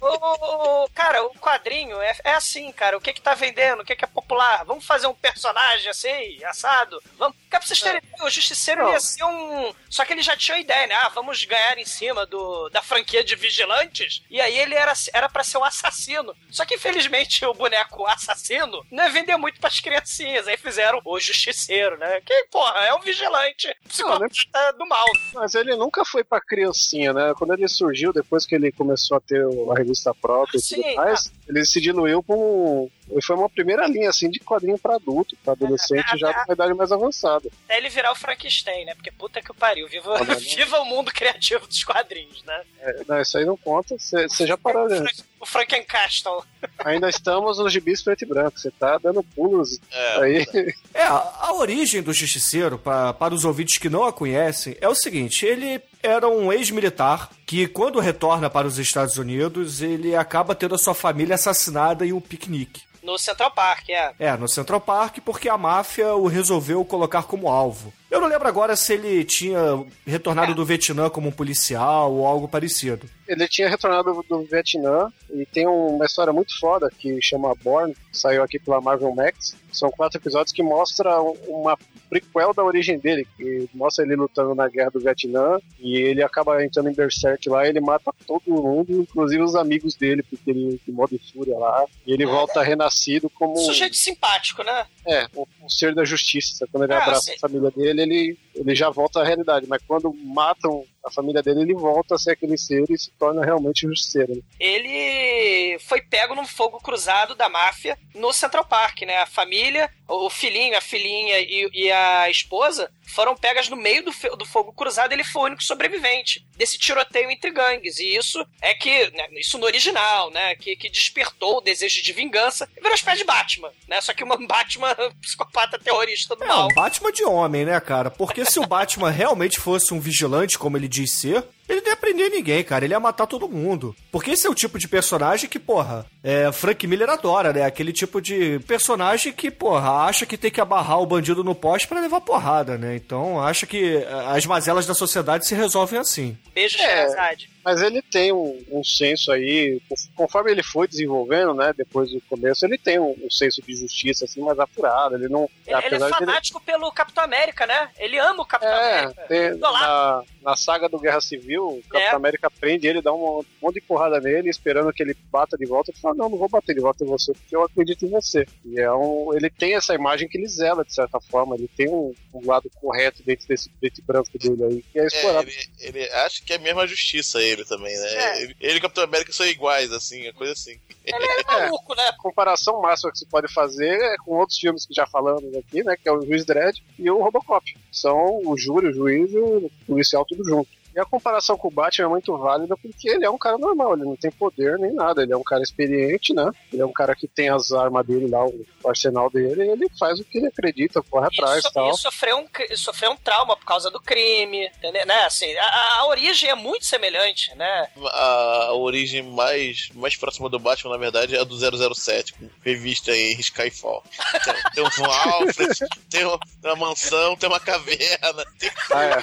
O, 0.00 0.84
o- 0.84 0.90
cara, 0.90 1.24
o 1.24 1.30
quadrinho 1.38 1.98
é, 2.02 2.14
é 2.22 2.32
assim, 2.34 2.70
cara. 2.72 2.96
O 2.98 3.00
que 3.00 3.14
que 3.14 3.20
tá 3.20 3.32
vendendo? 3.34 3.80
O 3.80 3.84
que 3.84 3.96
que 3.96 4.04
é 4.04 4.08
popular? 4.08 4.62
Vamos 4.64 4.84
fazer 4.84 5.06
um 5.06 5.14
personagem 5.14 5.88
assim, 5.88 6.44
assado? 6.44 7.02
Vamos. 7.16 7.34
Cara, 7.48 7.60
pra 7.60 7.66
vocês 7.66 7.80
terem 7.80 7.98
ideia, 7.98 8.24
o 8.26 8.28
Justiceiro 8.30 8.82
Não. 8.82 8.92
ia 8.92 9.00
ser 9.00 9.24
um. 9.24 9.74
Só 9.88 10.04
que 10.04 10.12
ele 10.12 10.20
já 10.22 10.36
tinha 10.36 10.56
a 10.58 10.60
ideia, 10.60 10.86
né? 10.86 10.94
Ah, 10.96 11.08
vamos 11.08 11.42
ganhar 11.46 11.78
em 11.78 11.84
cima 11.86 12.26
do, 12.26 12.68
da 12.68 12.82
franquia 12.82 13.24
de 13.24 13.34
vigilantes. 13.36 14.22
E 14.28 14.38
aí 14.38 14.58
ele 14.58 14.74
era, 14.74 14.92
era 15.14 15.28
pra 15.30 15.42
ser 15.42 15.56
um 15.56 15.64
assassino. 15.64 16.36
Só 16.50 16.66
que 16.66 16.74
infelizmente 16.74 17.44
o 17.46 17.54
boneco 17.54 18.06
assassino 18.06 18.84
não 18.90 19.04
ia 19.04 19.10
vender 19.10 19.36
muito 19.38 19.58
pras 19.60 19.80
criancinhas. 19.80 20.46
Aí 20.46 20.58
fizeram 20.58 21.00
o 21.04 21.18
Justiceiro, 21.18 21.96
né? 21.96 22.20
Que, 22.20 22.44
porra, 22.50 22.80
é 22.80 22.92
um 22.94 23.00
vigilante 23.00 23.74
psicopata 23.88 24.72
do 24.76 24.86
mal. 24.86 25.06
Mas 25.36 25.54
ele 25.54 25.76
nunca 25.76 26.02
foi 26.04 26.24
pra 26.24 26.40
criancinha, 26.40 27.12
né? 27.12 27.34
Quando 27.36 27.52
ele 27.52 27.68
surgiu, 27.68 28.10
depois 28.12 28.46
que 28.46 28.54
ele 28.54 28.72
começou 28.72 29.18
a 29.18 29.20
ter 29.20 29.44
a 29.44 29.74
revista 29.76 30.14
própria 30.14 30.56
e 30.56 30.60
Sim, 30.60 30.82
tudo 30.82 30.94
mais, 30.96 31.30
ele 31.46 31.64
se 31.64 31.80
diluiu 31.80 32.22
com. 32.22 32.90
Ele 33.08 33.22
foi 33.22 33.36
uma 33.36 33.48
primeira 33.48 33.86
linha, 33.86 34.08
assim, 34.08 34.30
de 34.30 34.40
quadrinho 34.40 34.78
pra 34.78 34.96
adulto, 34.96 35.36
pra 35.44 35.52
adolescente 35.52 36.18
já 36.18 36.32
com 36.32 36.50
uma 36.50 36.54
idade 36.54 36.74
mais 36.74 36.90
avançada. 36.90 37.48
Até 37.66 37.76
ele 37.76 37.90
virar 37.90 38.10
o 38.12 38.16
Frankenstein, 38.16 38.86
né? 38.86 38.94
Porque 38.94 39.12
puta 39.12 39.42
que 39.42 39.50
o 39.50 39.54
pariu. 39.54 39.86
Viva, 39.88 40.18
né? 40.24 40.34
viva 40.40 40.80
o 40.80 40.84
mundo 40.86 41.12
criativo 41.12 41.66
dos 41.66 41.84
quadrinhos, 41.84 42.42
né? 42.44 42.62
É, 42.80 43.04
não, 43.06 43.20
isso 43.20 43.36
aí 43.36 43.44
não 43.44 43.56
conta. 43.56 43.94
Você 43.98 44.46
já 44.46 44.56
parou, 44.56 44.88
né? 44.88 45.04
O 45.40 45.44
Frankencastle. 45.44 46.42
Ainda 46.84 47.08
estamos 47.08 47.58
nos 47.58 47.72
gibis 47.72 48.02
preto 48.02 48.22
e 48.22 48.26
branco. 48.26 48.58
Você 48.58 48.70
tá 48.70 48.96
dando 48.98 49.22
pulos 49.22 49.78
É, 49.92 50.22
aí. 50.22 50.46
É, 50.94 51.02
a 51.02 51.32
a 51.40 51.52
origem 51.54 52.02
do 52.02 52.12
Justiceiro, 52.12 52.78
pa- 52.78 53.12
para 53.12 53.34
os 53.34 53.44
ouvintes 53.44 53.78
que 53.78 53.88
não 53.90 54.04
a 54.04 54.12
conhecem, 54.12 54.76
é 54.80 54.88
o 54.88 54.94
seguinte: 54.94 55.44
ele 55.44 55.80
era 56.02 56.26
um 56.28 56.52
ex-militar 56.52 57.30
que, 57.46 57.66
quando 57.68 58.00
retorna 58.00 58.48
para 58.50 58.66
os 58.66 58.78
Estados 58.78 59.16
Unidos, 59.18 59.82
ele 59.82 60.16
acaba 60.16 60.54
tendo 60.54 60.74
a 60.74 60.78
sua 60.78 60.94
família 60.94 61.34
assassinada 61.34 62.06
em 62.06 62.12
um 62.12 62.20
piquenique. 62.20 62.82
No 63.02 63.16
Central 63.18 63.52
Park, 63.52 63.88
é. 63.90 64.14
É, 64.18 64.36
no 64.36 64.48
Central 64.48 64.80
Park, 64.80 65.18
porque 65.24 65.48
a 65.48 65.56
máfia 65.56 66.14
o 66.14 66.26
resolveu 66.26 66.84
colocar 66.84 67.22
como 67.22 67.48
alvo. 67.48 67.92
Eu 68.10 68.20
não 68.20 68.28
lembro 68.28 68.46
agora 68.46 68.76
se 68.76 68.92
ele 68.94 69.24
tinha 69.24 69.84
retornado 70.06 70.54
do 70.54 70.64
Vietnã 70.64 71.10
como 71.10 71.28
um 71.28 71.32
policial 71.32 72.12
ou 72.12 72.26
algo 72.26 72.46
parecido. 72.48 73.08
Ele 73.26 73.48
tinha 73.48 73.68
retornado 73.68 74.24
do, 74.28 74.42
Vietnã 74.44 75.08
e 75.32 75.44
tem 75.46 75.66
uma 75.66 76.04
história 76.06 76.32
muito 76.32 76.56
foda 76.60 76.88
que 76.96 77.20
chama 77.20 77.52
Born, 77.64 77.92
que 77.94 78.16
saiu 78.18 78.42
aqui 78.44 78.58
pela 78.60 78.80
Marvel 78.80 79.12
Max. 79.14 79.56
São 79.72 79.90
quatro 79.90 80.18
episódios 80.18 80.52
que 80.52 80.62
mostra 80.62 81.20
um- 81.20 81.34
uma 81.48 81.76
prequel 82.08 82.54
da 82.54 82.62
origem 82.62 82.98
dele, 83.00 83.26
que 83.36 83.68
mostra 83.74 84.04
ele 84.04 84.14
lutando 84.14 84.54
na 84.54 84.68
guerra 84.68 84.90
do 84.90 85.00
Vietnã 85.00 85.58
e 85.80 85.96
ele 85.96 86.22
acaba 86.22 86.64
entrando 86.64 86.88
em 86.88 86.94
Berserk 86.94 87.48
lá, 87.48 87.66
ele 87.66 87.80
mata 87.80 88.12
todo 88.26 88.42
mundo, 88.46 88.92
inclusive 89.02 89.42
os 89.42 89.56
amigos 89.56 89.96
dele, 89.96 90.22
porque 90.22 90.48
ele 90.50 90.80
em 90.88 90.92
modo 90.92 91.18
fúria 91.32 91.58
lá, 91.58 91.84
e 92.06 92.12
ele 92.12 92.24
volta 92.24 92.62
renascido 92.62 93.28
como 93.30 93.56
Sujeito 93.56 93.96
simpático, 93.96 94.62
né? 94.62 94.86
é, 95.04 95.26
um, 95.36 95.44
um 95.64 95.68
ser 95.68 95.92
da 95.94 96.04
justiça. 96.04 96.66
Quando 96.70 96.84
ele 96.84 96.94
Ah, 96.94 97.02
abraça 97.02 97.22
sim. 97.22 97.32
a 97.32 97.38
família 97.40 97.70
dele, 97.72 97.95
ele, 98.02 98.38
ele 98.54 98.74
já 98.74 98.90
volta 98.90 99.20
à 99.20 99.24
realidade. 99.24 99.66
Mas 99.68 99.82
quando 99.86 100.12
matam 100.24 100.84
a 101.06 101.10
família 101.10 101.42
dele, 101.42 101.60
ele 101.62 101.74
volta 101.74 102.14
a 102.16 102.18
ser 102.18 102.32
aquele 102.32 102.58
ser 102.58 102.84
e 102.90 102.98
se 102.98 103.10
torna 103.18 103.44
realmente 103.44 103.86
justiceiro. 103.86 104.34
né? 104.34 104.40
Ele 104.58 105.78
foi 105.80 106.00
pego 106.02 106.34
num 106.34 106.46
fogo 106.46 106.78
cruzado 106.78 107.34
da 107.34 107.48
máfia 107.48 107.98
no 108.14 108.32
Central 108.32 108.64
Park, 108.64 109.02
né? 109.02 109.18
A 109.18 109.26
família, 109.26 109.90
o 110.08 110.28
filhinho, 110.30 110.76
a 110.76 110.80
filhinha 110.80 111.38
e, 111.40 111.68
e 111.72 111.92
a 111.92 112.28
esposa 112.30 112.90
foram 113.14 113.36
pegas 113.36 113.68
no 113.68 113.76
meio 113.76 114.04
do, 114.04 114.36
do 114.36 114.44
fogo 114.44 114.72
cruzado. 114.72 115.12
Ele 115.12 115.22
foi 115.24 115.42
o 115.42 115.44
único 115.46 115.62
sobrevivente 115.62 116.44
desse 116.56 116.78
tiroteio 116.78 117.30
entre 117.30 117.50
gangues. 117.50 117.98
E 117.98 118.16
isso 118.16 118.44
é 118.60 118.74
que, 118.74 119.10
né, 119.12 119.26
isso 119.34 119.58
no 119.58 119.66
original, 119.66 120.30
né? 120.30 120.54
Que, 120.56 120.76
que 120.76 120.88
despertou 120.90 121.58
o 121.58 121.60
desejo 121.60 122.02
de 122.02 122.12
vingança 122.12 122.68
e 122.72 122.74
virou 122.76 122.90
uma 122.90 122.94
espécie 122.96 123.18
de 123.18 123.24
Batman, 123.24 123.70
né? 123.88 124.00
Só 124.00 124.12
que 124.12 124.24
uma 124.24 124.36
Batman 124.46 124.94
psicopata 125.20 125.78
terrorista 125.78 126.34
do 126.34 126.44
É, 126.44 126.48
mal. 126.48 126.66
um 126.66 126.74
Batman 126.74 127.12
de 127.12 127.24
homem, 127.24 127.64
né, 127.64 127.78
cara? 127.80 128.10
Porque 128.10 128.44
se 128.44 128.58
o 128.58 128.66
Batman 128.66 129.10
realmente 129.12 129.60
fosse 129.60 129.94
um 129.94 130.00
vigilante, 130.00 130.58
como 130.58 130.76
ele 130.76 130.88
diz 131.02 131.12
ser, 131.12 131.44
ele 131.68 131.80
não 131.80 131.88
ia 131.88 131.96
prender 131.96 132.30
ninguém, 132.30 132.62
cara. 132.62 132.84
Ele 132.84 132.94
ia 132.94 133.00
matar 133.00 133.26
todo 133.26 133.48
mundo. 133.48 133.94
Porque 134.10 134.30
esse 134.30 134.46
é 134.46 134.50
o 134.50 134.54
tipo 134.54 134.78
de 134.78 134.86
personagem 134.88 135.48
que, 135.48 135.58
porra, 135.58 136.06
é, 136.22 136.50
Frank 136.52 136.86
Miller 136.86 137.10
adora, 137.10 137.52
né? 137.52 137.64
Aquele 137.64 137.92
tipo 137.92 138.20
de 138.20 138.58
personagem 138.60 139.32
que, 139.32 139.50
porra, 139.50 140.06
acha 140.06 140.24
que 140.24 140.36
tem 140.36 140.50
que 140.50 140.60
abarrar 140.60 141.00
o 141.00 141.06
bandido 141.06 141.42
no 141.42 141.54
poste 141.54 141.88
para 141.88 142.00
levar 142.00 142.20
porrada, 142.20 142.78
né? 142.78 142.96
Então, 142.96 143.40
acha 143.42 143.66
que 143.66 144.04
as 144.28 144.46
mazelas 144.46 144.86
da 144.86 144.94
sociedade 144.94 145.46
se 145.46 145.54
resolvem 145.54 145.98
assim. 145.98 146.36
Beijo, 146.54 146.78
É. 146.78 147.36
Mas 147.66 147.82
ele 147.82 148.00
tem 148.00 148.32
um, 148.32 148.64
um 148.70 148.84
senso 148.84 149.32
aí, 149.32 149.82
conforme 150.14 150.52
ele 150.52 150.62
foi 150.62 150.86
desenvolvendo, 150.86 151.52
né, 151.52 151.74
depois 151.76 152.12
do 152.12 152.20
começo, 152.20 152.64
ele 152.64 152.78
tem 152.78 153.00
um, 153.00 153.10
um 153.20 153.28
senso 153.28 153.60
de 153.60 153.74
justiça 153.74 154.24
assim 154.24 154.40
mais 154.40 154.56
apurado. 154.60 155.16
Ele 155.16 155.28
não, 155.28 155.50
Ele, 155.66 155.76
ele 155.78 155.96
é 155.96 155.98
de 155.98 156.04
ele- 156.04 156.08
fanático 156.14 156.60
pelo 156.60 156.92
Capitão 156.92 157.24
América, 157.24 157.66
né? 157.66 157.90
Ele 157.98 158.20
ama 158.20 158.44
o 158.44 158.46
Capitão 158.46 158.72
É, 158.72 158.98
América. 159.00 159.22
tem- 159.26 159.58
na, 159.58 160.22
na 160.42 160.56
saga 160.56 160.88
do 160.88 161.00
Guerra 161.00 161.20
Civil, 161.20 161.66
o 161.66 161.82
Capitão 161.90 162.12
É. 162.12 162.14
América 162.14 162.48
prende 162.48 162.86
ele, 162.86 163.02
dá 163.02 163.12
um 163.12 163.44
monte 163.60 163.74
de 163.74 163.80
porrada 163.80 164.20
nele, 164.20 164.48
esperando 164.48 164.92
que 164.92 165.02
ele 165.02 165.14
bata 165.28 165.56
de 165.58 165.66
volta. 165.66 165.90
Ele 165.90 165.98
fala: 165.98 166.14
Não, 166.14 166.28
não 166.28 166.38
vou 166.38 166.48
bater 166.48 166.72
de 166.72 166.80
volta 166.80 167.02
em 167.02 167.08
você, 167.08 167.32
porque 167.32 167.56
eu 167.56 167.64
acredito 167.64 168.06
em 168.06 168.10
você. 168.10 168.46
E 168.64 168.78
é 168.78 168.92
um, 168.92 169.34
ele 169.34 169.50
tem 169.50 169.74
essa 169.74 169.92
imagem 169.92 170.28
que 170.28 170.38
ele 170.38 170.46
zela, 170.46 170.84
de 170.84 170.94
certa 170.94 171.20
forma. 171.20 171.56
Ele 171.56 171.68
tem 171.76 171.88
um, 171.88 172.14
um 172.32 172.46
lado 172.46 172.70
correto 172.76 173.24
dentro 173.24 173.48
desse 173.48 173.68
preto 173.70 174.00
branco 174.06 174.30
dele 174.38 174.62
aí, 174.62 174.84
que 174.92 175.00
é 175.00 175.02
É, 175.02 175.06
explorado. 175.06 175.48
ele, 175.48 175.68
ele 175.80 176.10
acha 176.12 176.40
que 176.44 176.52
é 176.52 176.56
a 176.56 176.60
mesma 176.60 176.86
justiça 176.86 177.38
ele 177.56 177.64
também, 177.64 177.96
né? 177.96 178.14
É. 178.14 178.42
Ele, 178.42 178.56
ele 178.60 178.74
e 178.74 178.78
o 178.78 178.80
Capitão 178.82 179.04
América 179.04 179.32
são 179.32 179.46
iguais, 179.46 179.92
assim, 179.92 180.26
a 180.26 180.32
coisa 180.32 180.52
assim. 180.52 180.78
Ele 181.04 181.24
é 181.24 181.44
maluco, 181.44 181.94
né? 181.94 182.04
A 182.08 182.16
comparação 182.16 182.80
máxima 182.80 183.12
que 183.12 183.18
se 183.18 183.26
pode 183.26 183.52
fazer 183.52 183.98
é 184.00 184.16
com 184.18 184.36
outros 184.36 184.58
filmes 184.58 184.86
que 184.86 184.94
já 184.94 185.06
falamos 185.06 185.54
aqui, 185.56 185.82
né? 185.82 185.96
Que 185.96 186.08
é 186.08 186.12
o 186.12 186.20
Juiz 186.22 186.44
Dredd 186.44 186.82
e 186.98 187.10
o 187.10 187.22
Robocop. 187.22 187.76
São 187.92 188.40
o 188.44 188.56
júri, 188.56 188.88
o 188.88 188.92
juiz 188.92 189.32
e 189.32 189.38
o 189.38 189.70
policial 189.86 190.24
tudo 190.24 190.44
junto. 190.44 190.70
E 190.96 191.00
a 191.00 191.04
comparação 191.04 191.58
com 191.58 191.68
o 191.68 191.70
Batman 191.70 192.06
é 192.06 192.08
muito 192.08 192.34
válida 192.38 192.74
porque 192.74 193.10
ele 193.10 193.26
é 193.26 193.28
um 193.28 193.36
cara 193.36 193.58
normal, 193.58 193.92
ele 193.92 194.04
não 194.04 194.16
tem 194.16 194.30
poder 194.30 194.78
nem 194.78 194.94
nada, 194.94 195.22
ele 195.22 195.32
é 195.34 195.36
um 195.36 195.42
cara 195.42 195.62
experiente, 195.62 196.32
né? 196.32 196.50
Ele 196.72 196.80
é 196.80 196.86
um 196.86 196.92
cara 196.92 197.14
que 197.14 197.28
tem 197.28 197.50
as 197.50 197.70
armas 197.70 198.06
dele 198.06 198.26
lá, 198.26 198.42
o 198.46 198.64
arsenal 198.82 199.28
dele, 199.28 199.62
e 199.62 199.68
ele 199.68 199.90
faz 199.98 200.18
o 200.18 200.24
que 200.24 200.38
ele 200.38 200.46
acredita, 200.46 201.02
corre 201.02 201.26
atrás 201.26 201.62
e, 201.62 201.68
e 201.68 201.72
tal. 201.72 201.90
e 201.90 201.98
sofreu, 201.98 202.38
um, 202.38 202.76
sofreu 202.76 203.10
um 203.10 203.16
trauma 203.16 203.54
por 203.58 203.66
causa 203.66 203.90
do 203.90 204.00
crime, 204.00 204.70
entendeu? 204.78 205.04
Né? 205.04 205.18
Assim, 205.26 205.54
a, 205.58 205.98
a 205.98 206.06
origem 206.06 206.48
é 206.48 206.54
muito 206.54 206.86
semelhante, 206.86 207.54
né? 207.56 207.88
A, 208.12 208.66
a 208.68 208.74
origem 208.74 209.22
mais, 209.22 209.90
mais 209.94 210.16
próxima 210.16 210.48
do 210.48 210.58
Batman, 210.58 210.92
na 210.92 210.98
verdade, 210.98 211.36
é 211.36 211.40
a 211.40 211.44
do 211.44 211.94
007, 211.94 212.32
com 212.32 212.48
revista 212.64 213.14
em 213.14 213.38
Skyfall. 213.38 214.02
Tem, 214.42 214.54
tem 214.72 214.84
um 214.84 215.10
Alfred, 215.10 215.78
tem 216.08 216.24
uma, 216.24 216.40
uma 216.64 216.76
mansão, 216.76 217.36
tem 217.36 217.50
uma 217.50 217.60
caverna, 217.60 218.46
tem 218.58 218.70
Ah, 218.90 219.04
é. 219.04 219.22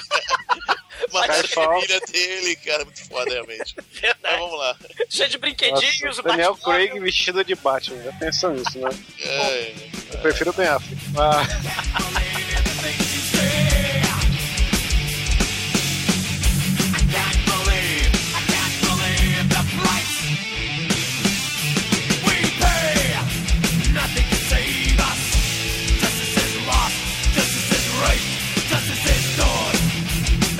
Uma 1.18 1.26
Skyfall. 1.36 1.64
família 1.80 2.00
dele, 2.00 2.56
cara, 2.56 2.84
muito 2.84 3.04
foda, 3.08 3.30
realmente. 3.32 3.74
Mas 3.76 3.86
Verdade. 4.00 4.36
vamos 4.38 4.58
lá. 4.58 4.76
Cheio 5.08 5.28
de 5.28 5.38
brinquedinhos, 5.38 6.00
Nossa, 6.02 6.20
o 6.20 6.24
Daniel 6.24 6.54
Batmóvel. 6.54 6.86
Craig 6.88 7.00
vestido 7.00 7.44
de 7.44 7.54
Batman, 7.54 8.02
já 8.02 8.12
pensou 8.12 8.50
nisso, 8.50 8.78
né? 8.78 8.90
É, 9.20 9.74
Eu 10.14 10.18
prefiro 10.20 10.50
o 10.50 10.52
Ben 10.52 10.66
Affleck. 10.68 11.02
Ah, 11.18 11.42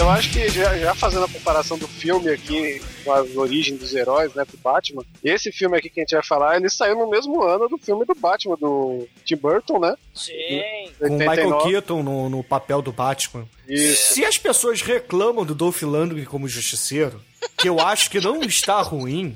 Eu 0.05 0.11
acho 0.11 0.33
que 0.33 0.51
já, 0.51 0.77
já 0.77 0.95
fazendo 0.95 1.25
a 1.25 1.29
comparação 1.29 1.79
do 1.79 1.89
filme 1.89 2.29
aqui 2.29 2.79
com 3.03 3.11
a 3.11 3.23
origem 3.37 3.75
dos 3.75 3.95
heróis, 3.95 4.35
né, 4.35 4.45
do 4.45 4.59
Batman, 4.59 5.03
esse 5.25 5.51
filme 5.51 5.79
aqui 5.79 5.89
que 5.89 5.99
a 5.99 6.03
gente 6.03 6.13
vai 6.13 6.23
falar, 6.23 6.57
ele 6.57 6.69
saiu 6.69 6.95
no 6.95 7.09
mesmo 7.09 7.43
ano 7.43 7.71
do 7.71 7.79
filme 7.79 8.05
do 8.05 8.15
Batman, 8.15 8.55
do 8.57 9.09
Tim 9.25 9.37
Burton, 9.37 9.79
né? 9.79 9.97
Sim. 10.15 10.61
Com 10.99 11.07
o 11.07 11.19
Michael 11.19 11.49
89. 11.49 11.71
Keaton 11.71 12.03
no, 12.03 12.29
no 12.29 12.45
papel 12.45 12.83
do 12.83 12.93
Batman. 12.93 13.49
Isso. 13.67 14.13
Se 14.13 14.27
as 14.27 14.37
pessoas 14.37 14.83
reclamam 14.83 15.43
do 15.43 15.55
Dolph 15.55 15.81
Lundgren 15.81 16.27
como 16.27 16.47
justiceiro, 16.49 17.19
que 17.57 17.67
eu 17.67 17.81
acho 17.81 18.11
que 18.11 18.21
não 18.21 18.43
está 18.43 18.83
ruim, 18.83 19.35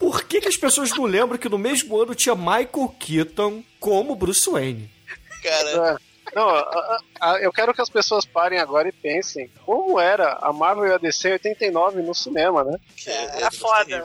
por 0.00 0.24
que, 0.24 0.40
que 0.40 0.48
as 0.48 0.56
pessoas 0.56 0.88
não 0.96 1.04
lembram 1.04 1.36
que 1.36 1.50
no 1.50 1.58
mesmo 1.58 2.00
ano 2.00 2.14
tinha 2.14 2.34
Michael 2.34 2.94
Keaton 2.98 3.62
como 3.78 4.16
Bruce 4.16 4.48
Wayne? 4.48 4.90
cara, 5.42 5.98
É. 6.02 6.07
Não, 6.34 6.48
a- 6.48 6.98
a- 7.20 7.38
eu 7.40 7.52
quero 7.52 7.72
que 7.74 7.80
as 7.80 7.88
pessoas 7.88 8.24
parem 8.24 8.58
agora 8.58 8.88
e 8.88 8.92
pensem 8.92 9.50
como 9.64 9.98
era 9.98 10.38
a 10.42 10.52
Marvel 10.52 10.86
e 10.86 10.92
a 10.94 10.98
DC 10.98 11.28
em 11.28 11.32
89 11.32 12.02
no 12.02 12.14
cinema, 12.14 12.62
né? 12.64 12.76
É, 13.06 13.42
é 13.44 13.50
foda. 13.50 14.04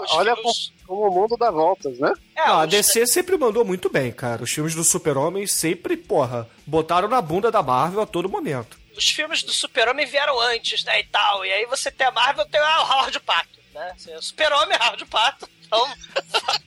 Os 0.00 0.12
Olha 0.14 0.34
filmes- 0.34 0.72
como 0.86 1.08
o 1.08 1.10
mundo 1.14 1.36
dá 1.36 1.50
voltas, 1.50 1.98
né? 1.98 2.12
É, 2.36 2.46
Não, 2.46 2.60
a 2.60 2.66
DC 2.66 3.06
sempre 3.06 3.36
mandou 3.38 3.64
muito 3.64 3.88
bem, 3.90 4.12
cara. 4.12 4.42
Os 4.42 4.50
filmes 4.52 4.74
do 4.74 4.84
Super-Homem 4.84 5.46
sempre, 5.46 5.96
porra, 5.96 6.48
botaram 6.66 7.08
na 7.08 7.20
bunda 7.22 7.50
da 7.50 7.62
Marvel 7.62 8.00
a 8.02 8.06
todo 8.06 8.28
momento. 8.28 8.78
os 8.96 9.06
filmes 9.08 9.42
do 9.42 9.50
Super-Homem 9.52 10.06
vieram 10.06 10.38
antes, 10.40 10.84
né, 10.84 11.00
e 11.00 11.04
tal. 11.04 11.44
E 11.44 11.52
aí 11.52 11.66
você 11.66 11.90
tem 11.90 12.06
a 12.06 12.10
Marvel, 12.12 12.46
tem 12.46 12.60
ah, 12.60 12.82
o 12.82 12.92
Howard 12.92 13.18
Pato, 13.20 13.58
né? 13.74 13.92
Assim, 13.96 14.14
O 14.14 14.22
Super-Homem 14.22 14.76
é 14.80 14.84
Howard 14.84 15.04
Pato. 15.06 15.48
Então... 15.66 15.88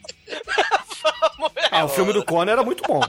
Vamos... 1.38 1.52
Ah, 1.72 1.86
o 1.86 1.90
filme 1.90 2.12
do 2.14 2.26
Conan 2.26 2.52
era 2.52 2.64
muito 2.64 2.84
bom. 2.84 3.02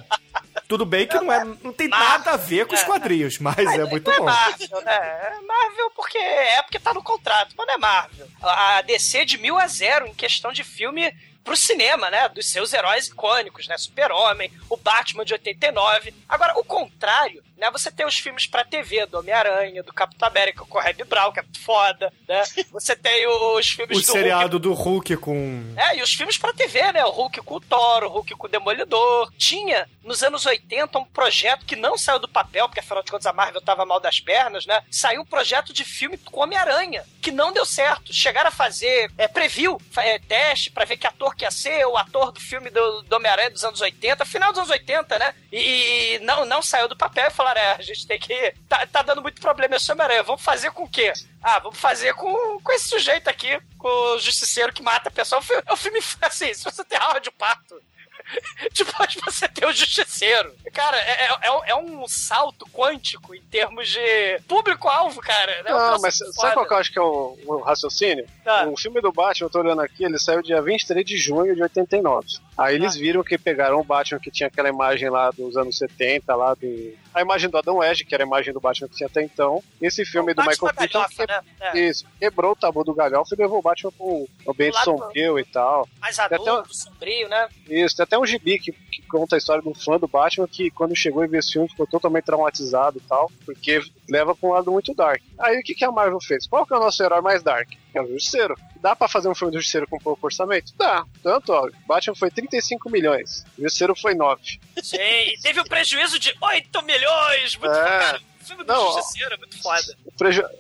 Tudo 0.68 0.84
bem 0.84 1.06
que 1.06 1.18
não, 1.18 1.32
é, 1.32 1.44
não 1.44 1.72
tem 1.72 1.88
nada 1.88 2.32
a 2.32 2.36
ver 2.36 2.66
com 2.66 2.74
os 2.74 2.82
quadrinhos, 2.82 3.38
mas 3.38 3.56
é 3.56 3.84
muito 3.84 4.10
é 4.10 4.18
bom. 4.18 4.26
Marvel, 4.26 4.82
né? 4.82 4.94
É 4.94 5.40
Marvel 5.40 5.90
porque 5.96 6.18
é 6.18 6.62
porque 6.62 6.78
tá 6.78 6.92
no 6.92 7.02
contrato, 7.02 7.54
mas 7.56 7.66
não 7.66 7.74
é 7.74 7.78
Marvel. 7.78 8.28
A 8.42 8.82
DC 8.82 9.24
de 9.24 9.38
mil 9.38 9.58
a 9.58 9.66
zero 9.66 10.06
em 10.06 10.12
questão 10.12 10.52
de 10.52 10.62
filme 10.62 11.10
pro 11.42 11.56
cinema, 11.56 12.10
né? 12.10 12.28
Dos 12.28 12.50
seus 12.50 12.74
heróis 12.74 13.06
icônicos, 13.06 13.66
né? 13.66 13.78
Super-Homem, 13.78 14.52
o 14.68 14.76
Batman 14.76 15.24
de 15.24 15.32
89. 15.32 16.14
Agora, 16.28 16.58
o 16.58 16.62
contrário, 16.62 17.42
né? 17.58 17.70
Você 17.70 17.90
tem 17.90 18.06
os 18.06 18.16
filmes 18.16 18.46
pra 18.46 18.64
TV 18.64 19.04
do 19.06 19.18
Homem-Aranha, 19.18 19.82
do 19.82 19.92
Capitão 19.92 20.28
América 20.28 20.64
com 20.64 20.78
o 20.78 20.80
Reb 20.80 21.04
Brown, 21.04 21.32
que 21.32 21.40
é 21.40 21.44
foda, 21.64 22.12
né? 22.26 22.42
Você 22.70 22.94
tem 22.96 23.26
os 23.26 23.68
filmes 23.70 23.98
O 23.98 24.00
do 24.00 24.06
Hulk 24.06 24.18
seriado 24.18 24.58
do 24.58 24.72
Hulk 24.72 25.16
com. 25.18 25.74
é, 25.76 25.96
e 25.98 26.02
os 26.02 26.12
filmes 26.12 26.38
pra 26.38 26.52
TV, 26.52 26.92
né? 26.92 27.04
O 27.04 27.10
Hulk 27.10 27.40
com 27.42 27.54
o 27.56 27.60
Thor, 27.60 28.04
o 28.04 28.08
Hulk 28.08 28.34
com 28.34 28.46
o 28.46 28.50
Demolidor. 28.50 29.32
Tinha, 29.36 29.88
nos 30.02 30.22
anos 30.22 30.46
80, 30.46 30.98
um 30.98 31.04
projeto 31.04 31.66
que 31.66 31.76
não 31.76 31.98
saiu 31.98 32.18
do 32.18 32.28
papel, 32.28 32.68
porque 32.68 32.80
afinal 32.80 33.02
de 33.02 33.10
contas 33.10 33.26
a 33.26 33.32
Marvel 33.32 33.60
tava 33.60 33.84
mal 33.84 34.00
das 34.00 34.20
pernas, 34.20 34.66
né? 34.66 34.82
Saiu 34.90 35.22
um 35.22 35.26
projeto 35.26 35.72
de 35.72 35.84
filme 35.84 36.16
com 36.18 36.40
Homem-Aranha, 36.42 37.04
que 37.20 37.30
não 37.30 37.52
deu 37.52 37.64
certo. 37.66 38.12
Chegaram 38.12 38.48
a 38.48 38.52
fazer 38.52 39.10
é, 39.18 39.26
preview, 39.28 39.80
é, 39.96 40.18
teste 40.18 40.70
pra 40.70 40.84
ver 40.84 40.96
que 40.96 41.06
ator 41.06 41.34
que 41.34 41.44
ia 41.44 41.50
ser, 41.50 41.84
o 41.86 41.96
ator 41.96 42.32
do 42.32 42.40
filme 42.40 42.70
do, 42.70 43.02
do 43.02 43.16
Homem-Aranha 43.16 43.50
dos 43.50 43.64
anos 43.64 43.80
80, 43.80 44.24
final 44.24 44.50
dos 44.50 44.58
anos 44.58 44.70
80, 44.70 45.18
né? 45.18 45.34
E, 45.52 46.14
e 46.14 46.18
não, 46.20 46.44
não 46.44 46.62
saiu 46.62 46.88
do 46.88 46.96
papel 46.96 47.26
e 47.28 47.30
falaram: 47.30 47.47
é, 47.56 47.72
a 47.72 47.82
gente 47.82 48.06
tem 48.06 48.18
que. 48.18 48.54
Tá, 48.68 48.86
tá 48.86 49.02
dando 49.02 49.22
muito 49.22 49.40
problema 49.40 49.76
esse 49.76 49.90
Homem-Aranha, 49.90 50.22
vamos 50.22 50.42
fazer 50.42 50.70
com 50.72 50.84
o 50.84 50.88
quê? 50.88 51.12
Ah, 51.42 51.58
vamos 51.58 51.78
fazer 51.78 52.14
com, 52.14 52.60
com 52.60 52.72
esse 52.72 52.88
sujeito 52.88 53.28
aqui, 53.28 53.60
com 53.78 53.88
o 53.88 54.18
justiceiro 54.18 54.72
que 54.72 54.82
mata 54.82 55.08
a 55.08 55.12
pessoa. 55.12 55.40
É 55.66 55.72
um 55.72 55.76
filme- 55.76 56.00
É 56.20 56.26
assim, 56.26 56.52
se 56.52 56.64
você 56.64 56.84
tem 56.84 56.98
Howard 56.98 57.30
Pato, 57.32 57.80
depois 58.76 59.14
você 59.24 59.48
tem 59.48 59.66
o 59.68 59.72
justiceiro. 59.72 60.54
Cara, 60.72 60.96
é, 60.98 61.24
é- 61.24 61.38
é 61.42 61.50
um- 61.52 61.64
é 61.64 61.74
um 61.76 62.08
salto 62.08 62.66
quântico 62.70 63.34
em 63.34 63.40
termos 63.42 63.88
de 63.88 64.38
público-alvo, 64.46 65.20
cara. 65.20 65.50
É 65.64 65.74
um 65.74 65.78
Não, 65.78 66.00
mas 66.00 66.18
foda. 66.18 66.32
sabe 66.32 66.54
qual 66.54 66.66
que 66.66 66.72
eu 66.74 66.76
acho 66.78 66.92
que 66.92 66.98
é 66.98 67.02
o, 67.02 67.38
o 67.46 67.58
raciocínio? 67.62 68.26
Tá. 68.44 68.66
O 68.66 68.76
filme 68.76 69.00
do 69.00 69.12
Batman, 69.12 69.46
eu 69.46 69.50
tô 69.50 69.60
olhando 69.60 69.80
aqui, 69.82 70.04
ele 70.04 70.18
saiu 70.18 70.42
dia 70.42 70.60
23 70.60 71.04
de 71.06 71.16
junho 71.16 71.54
de 71.54 71.62
89. 71.62 72.26
Aí 72.58 72.74
eles 72.74 72.96
Ah. 72.96 72.98
viram 72.98 73.22
que 73.22 73.38
pegaram 73.38 73.78
o 73.78 73.84
Batman 73.84 74.18
que 74.18 74.30
tinha 74.32 74.48
aquela 74.48 74.68
imagem 74.68 75.08
lá 75.08 75.30
dos 75.30 75.56
anos 75.56 75.78
70, 75.78 76.34
lá 76.34 76.54
do. 76.54 76.92
A 77.14 77.20
imagem 77.22 77.48
do 77.48 77.56
Adão 77.56 77.82
Edge, 77.82 78.04
que 78.04 78.12
era 78.14 78.24
a 78.24 78.26
imagem 78.26 78.52
do 78.52 78.60
Batman 78.60 78.88
que 78.88 78.96
tinha 78.96 79.06
até 79.06 79.22
então. 79.22 79.62
Esse 79.80 80.04
filme 80.04 80.34
do 80.34 80.42
Batman 80.42 80.52
Michael 80.70 80.74
Keaton. 80.74 80.98
galhofa, 80.98 81.26
né? 81.28 81.40
É, 81.60 81.78
Isso, 81.88 82.04
quebrou 82.18 82.52
o 82.52 82.56
tabu 82.56 82.82
do 82.82 82.92
galhofa 82.94 83.34
e 83.34 83.38
levou 83.38 83.58
o 83.60 83.62
Batman 83.62 83.92
pro 83.92 84.28
ambiente 84.48 84.82
sombrio 84.82 85.38
e 85.38 85.44
tal. 85.44 85.88
mais 86.00 86.16
Tem 86.16 86.24
até 86.24 86.34
adulto, 86.34 86.68
sombrio, 86.74 87.28
né? 87.28 87.48
Isso, 87.68 87.96
tem 87.96 88.02
até 88.04 88.18
um 88.18 88.26
gibi 88.26 88.58
que, 88.58 88.72
que 88.72 89.02
conta 89.08 89.36
a 89.36 89.38
história 89.38 89.62
do 89.62 89.72
fã 89.74 89.96
do 89.98 90.08
Batman 90.08 90.48
que 90.48 90.70
quando 90.70 90.96
chegou 90.96 91.24
e 91.24 91.28
viu 91.28 91.38
esse 91.38 91.52
filme 91.52 91.68
ficou 91.68 91.86
totalmente 91.86 92.24
traumatizado 92.24 92.98
e 92.98 93.08
tal, 93.08 93.30
porque 93.46 93.80
leva 94.10 94.34
pra 94.34 94.48
um 94.48 94.52
lado 94.52 94.72
muito 94.72 94.92
dark. 94.94 95.22
Aí 95.38 95.58
o 95.58 95.62
que, 95.62 95.74
que 95.74 95.84
a 95.84 95.92
Marvel 95.92 96.20
fez? 96.20 96.46
Qual 96.46 96.66
que 96.66 96.74
é 96.74 96.76
o 96.76 96.80
nosso 96.80 97.00
herói 97.02 97.20
mais 97.20 97.42
dark? 97.42 97.68
É 97.98 98.02
o 98.02 98.08
Justiceiro. 98.12 98.54
Dá 98.76 98.94
pra 98.94 99.08
fazer 99.08 99.28
um 99.28 99.34
filme 99.34 99.50
do 99.52 99.58
Justiceiro 99.58 99.86
com 99.88 99.98
pouco 99.98 100.24
orçamento? 100.26 100.72
Dá. 100.76 101.04
Tanto, 101.22 101.52
ó, 101.52 101.68
Batman 101.86 102.14
foi 102.14 102.30
35 102.30 102.88
milhões, 102.90 103.44
o 103.58 103.62
Justiceiro 103.62 103.94
foi 103.96 104.14
9. 104.14 104.60
Sim, 104.82 104.96
e 104.98 105.36
teve 105.42 105.60
um 105.60 105.64
prejuízo 105.64 106.18
de 106.18 106.34
8 106.40 106.82
milhões. 106.82 107.56
Muito 107.56 107.74
É. 107.76 108.18
o 108.40 108.44
filme 108.44 108.64
do 108.64 108.72
Não. 108.72 108.92
Justiceiro 108.92 109.34
é 109.34 109.36
muito 109.36 109.60
foda. 109.62 109.96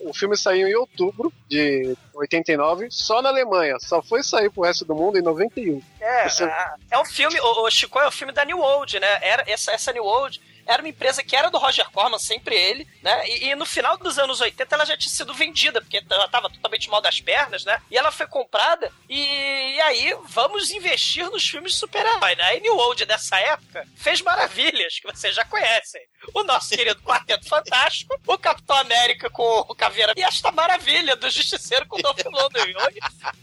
O, 0.04 0.10
o 0.10 0.14
filme 0.14 0.36
saiu 0.36 0.66
em 0.68 0.74
outubro 0.74 1.32
de 1.48 1.96
89, 2.14 2.88
só 2.90 3.22
na 3.22 3.28
Alemanha. 3.28 3.76
Só 3.80 4.02
foi 4.02 4.22
sair 4.22 4.50
pro 4.50 4.62
resto 4.64 4.84
do 4.84 4.94
mundo 4.94 5.18
em 5.18 5.22
91. 5.22 5.80
É, 6.00 6.28
Você- 6.28 6.44
é, 6.44 6.66
é 6.92 6.98
um 6.98 7.04
filme, 7.04 7.38
o, 7.40 7.62
o 7.66 7.70
Chico 7.70 7.98
é 8.00 8.06
o 8.06 8.10
filme 8.10 8.32
da 8.32 8.44
New 8.44 8.58
Old, 8.60 8.98
né? 9.00 9.18
Era, 9.22 9.44
essa, 9.46 9.72
essa 9.72 9.92
New 9.92 10.04
Old 10.04 10.40
era 10.68 10.82
uma 10.82 10.88
empresa 10.88 11.24
que 11.24 11.34
era 11.34 11.50
do 11.50 11.56
Roger 11.58 11.88
Corman, 11.90 12.18
sempre 12.18 12.54
ele, 12.54 12.86
né? 13.02 13.26
E, 13.26 13.46
e 13.46 13.54
no 13.54 13.64
final 13.64 13.96
dos 13.96 14.18
anos 14.18 14.40
80 14.40 14.74
ela 14.74 14.84
já 14.84 14.96
tinha 14.96 15.10
sido 15.10 15.32
vendida, 15.32 15.80
porque 15.80 16.04
ela 16.08 16.28
tava 16.28 16.50
totalmente 16.50 16.90
mal 16.90 17.00
das 17.00 17.20
pernas, 17.20 17.64
né? 17.64 17.80
E 17.90 17.96
ela 17.96 18.12
foi 18.12 18.26
comprada 18.26 18.92
e, 19.08 19.18
e 19.18 19.80
aí 19.80 20.14
vamos 20.26 20.70
investir 20.70 21.28
nos 21.30 21.48
filmes 21.48 21.72
de 21.72 21.78
super-herói, 21.78 22.36
né? 22.36 22.58
E 22.58 22.60
New 22.60 22.78
dessa 23.06 23.38
época 23.38 23.86
fez 23.96 24.20
maravilhas 24.20 25.00
que 25.00 25.10
vocês 25.10 25.34
já 25.34 25.44
conhecem. 25.44 26.00
O 26.34 26.42
nosso 26.42 26.70
querido 26.76 27.00
Quarteto 27.02 27.48
Fantástico, 27.48 28.18
o 28.26 28.36
Capitão 28.38 28.76
América 28.78 29.30
com 29.30 29.42
o 29.68 29.74
Caveira 29.74 30.12
e 30.16 30.22
esta 30.22 30.50
maravilha 30.52 31.16
do 31.16 31.30
Justiceiro 31.30 31.86
com 31.86 31.98
o 31.98 32.02
Dolph 32.02 32.18
Lundgren. 32.26 32.74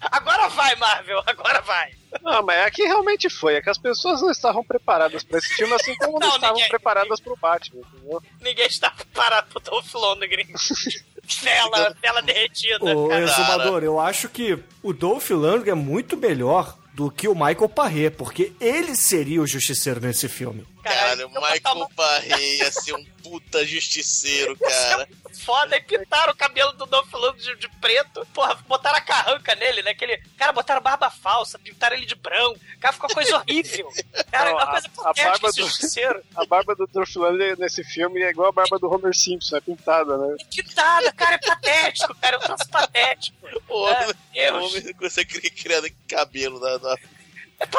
Agora 0.01 0.47
vai, 0.49 0.75
Marvel, 0.75 1.23
agora 1.25 1.61
vai. 1.61 1.93
Não, 2.21 2.43
mas 2.43 2.57
é 2.59 2.71
que 2.71 2.83
realmente 2.83 3.29
foi. 3.29 3.55
É 3.55 3.61
que 3.61 3.69
as 3.69 3.77
pessoas 3.77 4.21
não 4.21 4.29
estavam 4.31 4.63
preparadas 4.63 5.23
pra 5.23 5.37
esse 5.39 5.53
filme, 5.55 5.73
assim 5.73 5.95
como 5.95 6.13
não, 6.19 6.27
Não, 6.27 6.35
estavam 6.35 6.55
ninguém- 6.55 6.69
preparadas 6.69 7.19
pro 7.19 7.35
Batman, 7.35 7.81
entendeu? 7.93 8.21
Ninguém 8.41 8.67
está 8.67 8.89
preparado 8.91 9.47
pro 9.49 9.59
Dolph 9.59 9.93
Lundgren. 9.93 10.47
Vela, 11.41 11.95
vela 11.99 12.21
derretida. 12.21 12.85
Ô, 12.95 13.07
cara. 13.09 13.23
exumador, 13.23 13.83
eu 13.83 13.99
acho 13.99 14.29
que 14.29 14.59
o 14.83 14.93
Dolph 14.93 15.31
Lundgren 15.31 15.71
é 15.71 15.75
muito 15.75 16.15
melhor 16.15 16.77
do 16.93 17.09
que 17.09 17.27
o 17.27 17.33
Michael 17.33 17.67
Parré, 17.67 18.09
porque 18.11 18.53
ele 18.61 18.95
seria 18.95 19.41
o 19.41 19.47
justiceiro 19.47 19.99
nesse 19.99 20.29
filme. 20.29 20.65
Caralho, 20.93 21.27
o 21.27 21.31
Michael 21.31 21.75
uma- 21.77 21.89
Parrey 21.89 22.57
ia 22.59 22.71
ser 22.71 22.93
um 22.93 23.03
puta 23.23 23.65
justiceiro, 23.65 24.55
cara. 24.57 25.07
Foda, 25.43 25.75
e 25.75 25.81
pintaram 25.81 26.31
o 26.31 26.35
cabelo 26.35 26.71
do 26.73 26.85
Dolph 26.85 27.11
Lundgren 27.11 27.55
de, 27.55 27.61
de 27.61 27.69
preto. 27.79 28.25
Porra, 28.33 28.55
botaram 28.67 28.97
a 28.97 29.01
carranca 29.01 29.53
nele, 29.55 29.81
né? 29.81 29.91
Aquele, 29.91 30.17
cara, 30.37 30.53
botaram 30.53 30.81
barba 30.81 31.09
falsa, 31.09 31.57
pintaram 31.59 31.95
ele 31.95 32.05
de 32.05 32.15
branco. 32.15 32.59
Cara, 32.79 32.93
ficou 32.93 33.09
uma 33.09 33.15
coisa 33.15 33.35
horrível. 33.37 33.91
Cara, 34.31 34.51
Não, 34.51 34.57
uma 34.57 34.67
coisa 34.67 34.89
a- 34.99 35.13
barba 35.13 35.47
esse 35.49 35.59
do- 35.61 35.65
justiceiro. 35.67 36.23
A 36.35 36.45
barba 36.45 36.75
do 36.75 36.85
Dolph 36.87 37.15
Lundgren 37.15 37.55
nesse 37.57 37.83
filme 37.83 38.21
é 38.21 38.29
igual 38.29 38.49
a 38.49 38.51
barba 38.51 38.77
do 38.79 38.87
Homer 38.89 39.13
Simpson, 39.15 39.57
é 39.57 39.61
pintada, 39.61 40.17
né? 40.17 40.35
Pintada, 40.55 41.11
cara, 41.13 41.35
é 41.35 41.37
patético, 41.39 42.15
cara, 42.15 42.35
é 42.35 42.39
um 42.39 42.41
troço 42.41 42.69
patético. 42.69 43.37
O 43.67 43.81
homem, 43.81 44.13
É, 44.35 44.51
o 44.53 44.63
homem 44.63 44.83
não 44.83 44.93
consegue 44.93 45.49
criar 45.49 45.81
cabelo 46.07 46.59
na. 46.59 46.77
na 46.77 46.97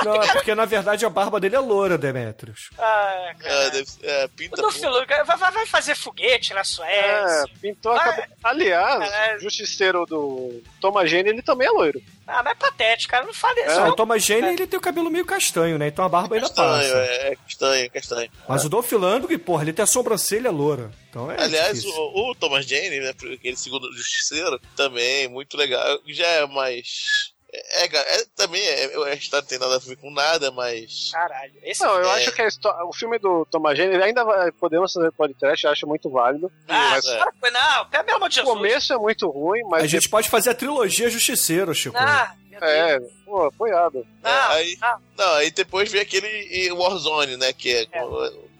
Não, 0.04 0.14
é 0.22 0.32
porque 0.32 0.54
na 0.54 0.64
verdade 0.64 1.04
a 1.04 1.10
barba 1.10 1.38
dele 1.40 1.56
é 1.56 1.58
loura, 1.60 1.96
Demetrius. 1.98 2.70
Ah, 2.78 3.32
cara. 3.38 3.66
ah, 3.66 3.68
deve, 3.70 3.86
é, 4.02 4.24
O 4.24 4.28
pinta. 4.30 4.56
Dolph 4.62 4.76
Lundgren 4.82 5.24
vai, 5.24 5.36
vai- 5.36 5.50
vai 5.52 5.66
fazer 5.66 5.94
foguete 5.94 6.52
na 6.54 6.60
É, 6.60 6.64
Suécia. 6.64 7.44
pintou 7.60 7.92
a 7.92 7.96
Ah, 7.96 8.04
cabeça. 8.04 8.28
Aliás, 8.44 9.12
é. 9.12 9.36
o 9.36 9.40
justiceiro 9.40 10.04
do 10.06 10.62
Thomas 10.80 11.10
Jane, 11.10 11.28
ele 11.28 11.42
também 11.42 11.66
é 11.66 11.70
loiro. 11.70 12.00
Ah, 12.26 12.42
mas 12.42 12.52
é 12.52 12.54
patético, 12.56 13.10
cara, 13.12 13.24
não 13.26 13.32
fale 13.34 13.60
isso. 13.60 13.74
Não, 13.76 13.80
não. 13.86 13.88
o 13.90 13.96
Thomas 13.96 14.24
Jane 14.24 14.48
ele 14.48 14.66
tem 14.66 14.78
o 14.78 14.82
cabelo 14.82 15.10
meio 15.10 15.24
castanho, 15.24 15.78
né? 15.78 15.88
Então 15.88 16.04
a 16.04 16.08
barba 16.08 16.34
ainda 16.34 16.48
Castanho, 16.48 16.92
passa. 16.92 16.96
é, 16.98 17.32
é 17.32 17.36
castanho, 17.36 17.90
castanho. 17.90 18.30
Mas 18.48 18.64
o 18.64 18.68
Dolph 18.68 18.92
Lundgren, 18.92 19.38
porra, 19.38 19.62
ele 19.62 19.72
tem 19.72 19.82
a 19.82 19.86
sobrancelha 19.86 20.50
loura. 20.50 20.90
Então 21.10 21.30
é 21.30 21.40
Aliás, 21.40 21.84
o, 21.84 22.30
o 22.30 22.34
Thomas 22.34 22.66
Jane, 22.66 22.98
né, 23.00 23.10
aquele 23.10 23.56
segundo 23.56 23.90
justiceiro, 23.92 24.60
também 24.76 25.28
muito 25.28 25.56
legal. 25.56 25.98
Já 26.08 26.26
é 26.26 26.46
mais. 26.46 27.34
É, 27.58 27.84
é, 27.86 28.20
é- 28.20 28.24
também 28.36 28.60
é, 28.66 28.84
a 29.10 29.14
história 29.14 29.42
não 29.42 29.48
tem 29.48 29.58
nada 29.58 29.76
a 29.76 29.78
ver 29.78 29.96
com 29.96 30.10
nada, 30.10 30.50
mas. 30.50 31.10
Caralho, 31.12 31.52
esse 31.62 31.82
Não, 31.82 31.94
eu 31.98 32.10
É. 32.10 32.14
acho 32.16 32.32
que 32.32 32.42
a 32.42 32.46
histó- 32.46 32.76
o 32.88 32.92
filme 32.92 33.18
do 33.18 33.46
Thomas 33.50 33.76
Jane, 33.78 33.94
ele 33.94 34.02
ainda 34.04 34.24
vai, 34.24 34.52
podemos 34.52 34.92
fazer 34.92 35.10
podcast, 35.12 35.64
eu 35.64 35.72
acho 35.72 35.86
muito 35.86 36.10
válido. 36.10 36.50
Ah, 36.68 36.90
mas 36.90 37.06
é. 37.06 37.18
não, 37.50 37.86
pelo 37.88 38.16
amor 38.16 38.28
de 38.28 38.40
o 38.40 38.44
começo 38.44 38.92
é 38.92 38.98
muito 38.98 39.28
ruim, 39.30 39.62
mas 39.70 39.84
A 39.84 39.86
gente 39.86 40.08
pode 40.08 40.28
fazer 40.28 40.50
a 40.50 40.54
trilogia 40.54 41.08
Justiceiro, 41.10 41.74
Chico. 41.74 41.96
Ah, 41.98 42.34
meu 42.50 42.60
Deus. 42.60 42.72
é, 42.72 43.00
pô, 43.24 43.44
apoiado. 43.44 44.06
Não, 44.22 44.30
É, 44.30 44.54
aí, 44.56 44.76
não. 44.80 45.00
não, 45.16 45.34
aí 45.34 45.50
depois 45.50 45.90
vem 45.90 46.00
aquele 46.00 46.70
Warzone, 46.72 47.36
né? 47.36 47.52
Que 47.52 47.74
é. 47.74 47.86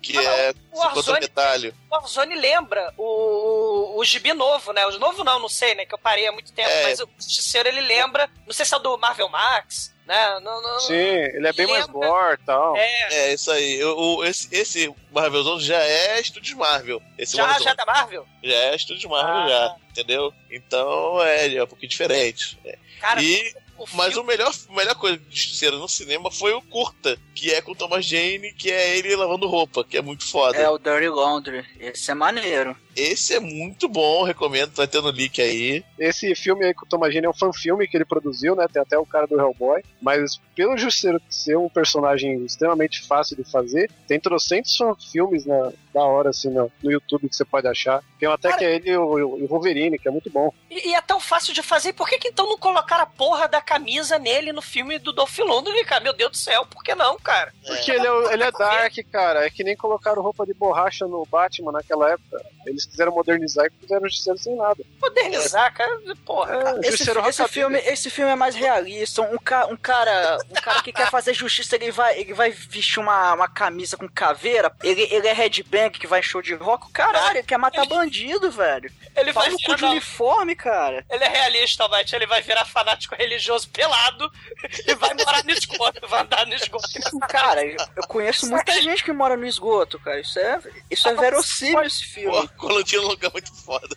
Que 0.03 0.17
Ah, 0.19 0.23
é 0.23 0.55
o 0.73 0.79
Warzone- 0.79 1.19
detalhe. 1.21 1.75
O 1.91 1.95
Warzone 1.95 2.37
lembra 2.37 2.93
o, 2.97 3.03
o, 4.01 4.05
gibi 4.05 4.33
novo, 4.33 4.73
né? 4.73 4.85
O 4.87 4.99
novo 4.99 5.23
não, 5.25 5.39
não 5.39 5.49
sei, 5.49 5.75
né? 5.75 5.85
Que 5.87 5.95
eu 5.95 5.99
parei 5.99 6.27
há 6.27 6.33
muito 6.33 6.53
tempo, 6.53 6.69
É. 6.69 6.83
mas 6.85 7.01
o 7.01 7.09
Justiceiro 7.19 7.69
ele 7.69 7.81
lembra. 7.81 8.29
Não 8.47 8.53
sei 8.53 8.65
se 8.67 8.75
é 8.75 8.79
do 8.79 8.97
Marvel 8.99 9.29
Max, 9.29 9.95
né? 10.07 10.39
Não, 10.41 10.63
não, 10.63 10.81
Sim, 10.81 10.93
ele 10.95 11.47
é 11.49 11.53
bem 11.53 11.67
mais 11.67 11.87
Lembra? 11.87 12.09
gore 12.09 12.39
e 12.41 12.45
tal. 12.47 12.77
É, 12.77 13.15
É, 13.15 13.35
isso 13.35 13.51
aí. 13.51 13.83
O, 13.85 14.17
o- 14.19 14.25
esse, 14.25 14.49
esse 14.55 14.95
Marvel 15.13 15.43
Zone 15.43 15.63
já 15.65 15.79
é 15.83 16.21
Estúdios 16.21 16.57
Marvel. 16.57 17.01
Esse 17.19 17.37
já, 17.37 17.43
Warzone 17.45 17.65
já 17.65 17.71
é 17.71 17.75
da 17.75 17.87
Marvel? 17.87 18.27
já 18.43 18.55
é 18.55 18.77
Estúdios 18.77 19.05
Marvel, 19.11 19.35
Ah. 19.35 19.49
já. 19.49 19.77
Entendeu? 19.91 20.33
Então 20.51 21.23
é, 21.23 21.55
é 21.55 21.63
um 21.63 21.67
pouquinho 21.67 21.91
diferente. 21.91 22.59
É. 22.65 22.79
Cara, 23.01 23.23
e, 23.23 23.55
o 23.79 23.85
mas 23.93 24.17
o 24.17 24.25
melhor, 24.25 24.51
a 24.69 24.73
melhor 24.73 24.95
coisa 24.95 25.19
de 25.19 25.37
Justiceiro 25.37 25.79
no 25.79 25.89
cinema 25.89 26.31
foi 26.31 26.53
o 26.55 26.63
curta, 26.63 27.19
que 27.35 27.53
é 27.53 27.61
com 27.61 27.73
o 27.73 27.77
Thomas 27.77 28.05
Jane, 28.07 28.53
que 28.55 28.71
é 28.71 28.97
ele 28.97 29.15
lavando 29.17 29.47
roupa, 29.47 29.85
que 29.85 29.97
é 29.99 30.03
muito 30.03 30.27
foda. 30.27 30.57
É 30.57 30.69
o 30.69 30.79
Dirty 30.79 31.09
Laundry. 31.09 31.65
Esse 31.79 32.11
é 32.11 32.15
maneiro. 32.15 32.77
Esse 32.97 33.35
é 33.35 33.41
muito 33.41 33.89
bom, 33.89 34.23
recomendo, 34.25 34.73
vai 34.75 34.87
ter 34.89 35.03
no 35.03 35.11
link 35.11 35.41
aí. 35.41 35.85
Esse 35.99 36.35
filme 36.35 36.65
aí 36.65 36.73
com 36.75 36.87
o 36.87 36.89
Thomas 36.89 37.13
Jane 37.13 37.27
é 37.27 37.31
um 37.31 37.35
fanfilme 37.35 37.87
que 37.87 37.97
ele 37.97 38.05
produziu, 38.05 38.57
né? 38.57 38.67
Tem 38.73 38.81
até 38.81 38.99
o 38.99 39.05
cara 39.05 39.27
do 39.27 39.39
Hellboy. 39.39 39.83
Mas 40.01 40.41
pelo 40.55 40.77
Justiceiro 40.79 41.21
ser 41.29 41.57
um 41.59 41.69
personagem 41.69 42.43
extremamente 42.45 43.07
fácil 43.07 43.37
de 43.37 43.45
fazer, 43.45 43.91
tem 44.09 44.19
trocentos 44.19 44.75
fanfilmes 44.77 45.45
na, 45.45 45.73
da 45.93 46.03
hora, 46.03 46.31
assim, 46.31 46.49
no, 46.49 46.73
no 46.83 46.91
YouTube 46.91 47.29
que 47.29 47.37
você 47.37 47.45
pode 47.45 47.69
achar. 47.69 48.03
Tem 48.19 48.29
até 48.29 48.49
Cara- 48.49 48.59
que 48.59 48.65
é 48.65 48.75
ele 48.77 48.91
e 48.91 48.97
o, 48.97 49.27
o 49.43 49.47
Wolverine, 49.47 49.99
que 49.99 50.09
é 50.09 50.11
muito 50.11 50.31
bom. 50.31 50.51
E, 50.71 50.91
e 50.91 50.95
é 50.95 51.01
tão 51.03 51.21
fácil 51.21 51.53
de 51.53 51.63
fazer, 51.63 51.93
por 51.93 52.09
que, 52.09 52.19
que 52.19 52.29
então 52.29 52.49
não 52.49 52.57
colocaram 52.57 53.03
a 53.03 53.07
porra 53.07 53.47
da 53.47 53.61
camisa 53.61 54.19
nele 54.19 54.53
no 54.53 54.63
filme 54.63 54.99
do 54.99 55.13
Dolph 55.13 55.39
Lundgren, 55.39 55.85
cara? 55.85 56.03
Meu 56.03 56.15
Deus 56.15 56.31
do 56.31 56.37
céu, 56.39 56.65
por 56.65 56.83
que 56.83 56.95
não, 56.95 57.19
cara? 57.19 57.53
Porque 57.67 57.91
ele 57.91 58.07
é, 58.07 58.33
ele 58.33 58.43
é 58.43 58.51
dark, 58.53 58.95
cara. 59.13 59.45
É 59.45 59.51
que 59.51 59.63
nem 59.63 59.77
colocaram 59.77 60.23
roupa 60.23 60.47
de 60.47 60.55
borracha 60.55 61.07
no 61.07 61.27
Batman 61.27 61.73
naquela 61.73 62.11
época. 62.13 62.43
Eles 62.67 62.86
quiseram 62.87 63.13
modernizar 63.13 63.67
e 63.67 63.81
fizeram 63.81 64.03
o 64.03 64.09
Justiceiro 64.09 64.39
sem 64.39 64.57
nada. 64.57 64.83
Modernizar, 65.01 65.73
cara, 65.75 65.99
porra. 66.25 66.55
É, 66.55 66.63
cara. 66.63 66.81
Esse, 66.83 67.11
esse 67.11 67.49
filme, 67.49 67.79
esse 67.79 68.11
filme 68.11 68.33
é 68.33 68.37
mais 68.37 68.55
realista. 68.55 69.23
Um, 69.23 69.39
ca, 69.39 69.67
um 69.67 69.77
cara, 69.77 70.39
um 70.51 70.55
cara 70.55 70.83
que 70.83 70.93
quer 70.93 71.11
fazer 71.11 71.35
justiça, 71.35 71.77
ele 71.77 71.91
vai, 71.91 72.19
ele 72.19 72.35
vai 72.35 72.51
vestir 72.51 73.01
uma, 73.01 73.35
uma 73.35 73.49
camisa 73.49 73.97
com 73.97 74.09
caveira. 74.09 74.73
Ele, 74.83 75.03
ele 75.11 75.29
é 75.29 75.33
headbang 75.33 75.91
que 75.91 76.07
vai 76.07 76.21
em 76.21 76.23
show 76.23 76.43
de 76.43 76.55
rock. 76.55 76.91
Caralho, 76.93 77.39
ele 77.39 77.47
quer 77.47 77.59
matar 77.59 77.87
bandido, 77.87 78.51
velho. 78.51 78.91
Ele 79.17 79.33
vai 79.33 79.45
Fala 79.45 79.51
no 79.51 79.59
cu 79.63 79.75
de 79.77 79.85
uniforme, 79.85 80.55
cara. 80.55 81.05
Ele 81.11 81.25
é 81.25 81.29
realista, 81.29 81.85
Almighty. 81.85 82.15
Ele 82.15 82.27
vai 82.27 82.43
virar 82.43 82.65
fanático 82.65 83.15
religioso 83.15 83.69
pelado 83.71 84.31
e 84.87 84.95
vai 84.95 85.15
morar 85.15 85.43
no 85.45 85.51
esgoto, 85.51 86.07
vai 86.07 86.23
andar 86.23 86.47
no 86.47 86.55
esgoto. 86.55 86.87
Cara, 87.29 87.65
eu, 87.65 87.77
eu 87.97 88.07
conheço 88.07 88.49
muita 88.49 88.81
gente 88.83 89.03
que 89.03 89.13
mora 89.13 89.37
no 89.37 89.47
esgoto, 89.47 89.99
cara. 89.99 90.21
Isso 90.21 90.39
é, 90.39 90.61
isso 90.91 91.09
é 91.09 91.15
verossímil 91.15 91.83
esse 91.83 92.05
filme. 92.05 92.49
Pô, 92.59 92.76
Colantinho 92.77 93.03
é 93.03 93.05
um 93.05 93.09
lugar 93.09 93.33
muito 93.33 93.55
foda. 93.55 93.97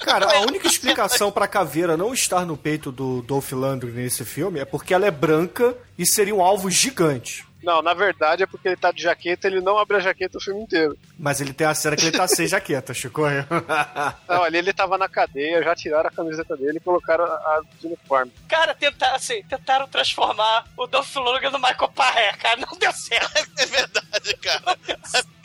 Cara, 0.00 0.26
a 0.36 0.40
única 0.46 0.68
explicação 0.68 1.32
pra 1.32 1.48
caveira 1.48 1.96
não 1.96 2.14
estar 2.14 2.46
no 2.46 2.56
peito 2.56 2.92
do 2.92 3.22
Dolph 3.22 3.52
Lundgren 3.52 4.04
nesse 4.04 4.24
filme 4.24 4.60
é 4.60 4.64
porque 4.64 4.94
ela 4.94 5.06
é 5.06 5.10
branca 5.10 5.76
e 5.98 6.06
seria 6.06 6.34
um 6.34 6.42
alvo 6.42 6.70
gigante. 6.70 7.47
Não, 7.62 7.82
na 7.82 7.92
verdade 7.94 8.42
é 8.42 8.46
porque 8.46 8.68
ele 8.68 8.76
tá 8.76 8.92
de 8.92 9.02
jaqueta, 9.02 9.46
ele 9.46 9.60
não 9.60 9.78
abre 9.78 9.96
a 9.96 10.00
jaqueta 10.00 10.38
o 10.38 10.40
filme 10.40 10.62
inteiro. 10.62 10.96
Mas 11.18 11.40
ele 11.40 11.52
tem 11.52 11.66
a 11.66 11.74
cena 11.74 11.96
que 11.96 12.04
ele 12.06 12.16
tá 12.16 12.28
sem 12.28 12.46
jaqueta, 12.48 12.94
Chico. 12.94 13.22
Não, 14.28 14.42
ali 14.44 14.58
ele 14.58 14.72
tava 14.72 14.96
na 14.96 15.08
cadeia, 15.08 15.62
já 15.62 15.74
tiraram 15.74 16.08
a 16.08 16.12
camiseta 16.12 16.56
dele 16.56 16.78
e 16.78 16.80
colocaram 16.80 17.24
a, 17.24 17.28
a 17.28 17.62
de 17.80 17.86
uniforme. 17.86 18.32
Cara, 18.48 18.74
tentaram, 18.74 19.16
assim, 19.16 19.42
tentaram 19.48 19.88
transformar 19.88 20.64
o 20.76 20.86
Dolph 20.86 21.14
Lundgren 21.16 21.50
no 21.50 21.58
Michael 21.58 21.88
Parré, 21.94 22.32
cara. 22.34 22.60
Não 22.60 22.78
deu 22.78 22.92
certo. 22.92 23.28
É 23.58 23.66
verdade, 23.66 24.36
cara. 24.40 24.78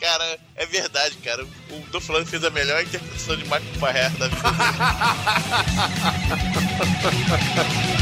Cara, 0.00 0.38
é 0.54 0.66
verdade, 0.66 1.16
cara. 1.18 1.44
O 1.44 1.78
Dolph 1.90 2.08
Lundgren 2.08 2.26
fez 2.26 2.44
a 2.44 2.50
melhor 2.50 2.80
interpretação 2.82 3.36
de 3.36 3.42
Michael 3.44 3.62
Parrer 3.80 4.10
da 4.18 4.28
vida 4.28 4.50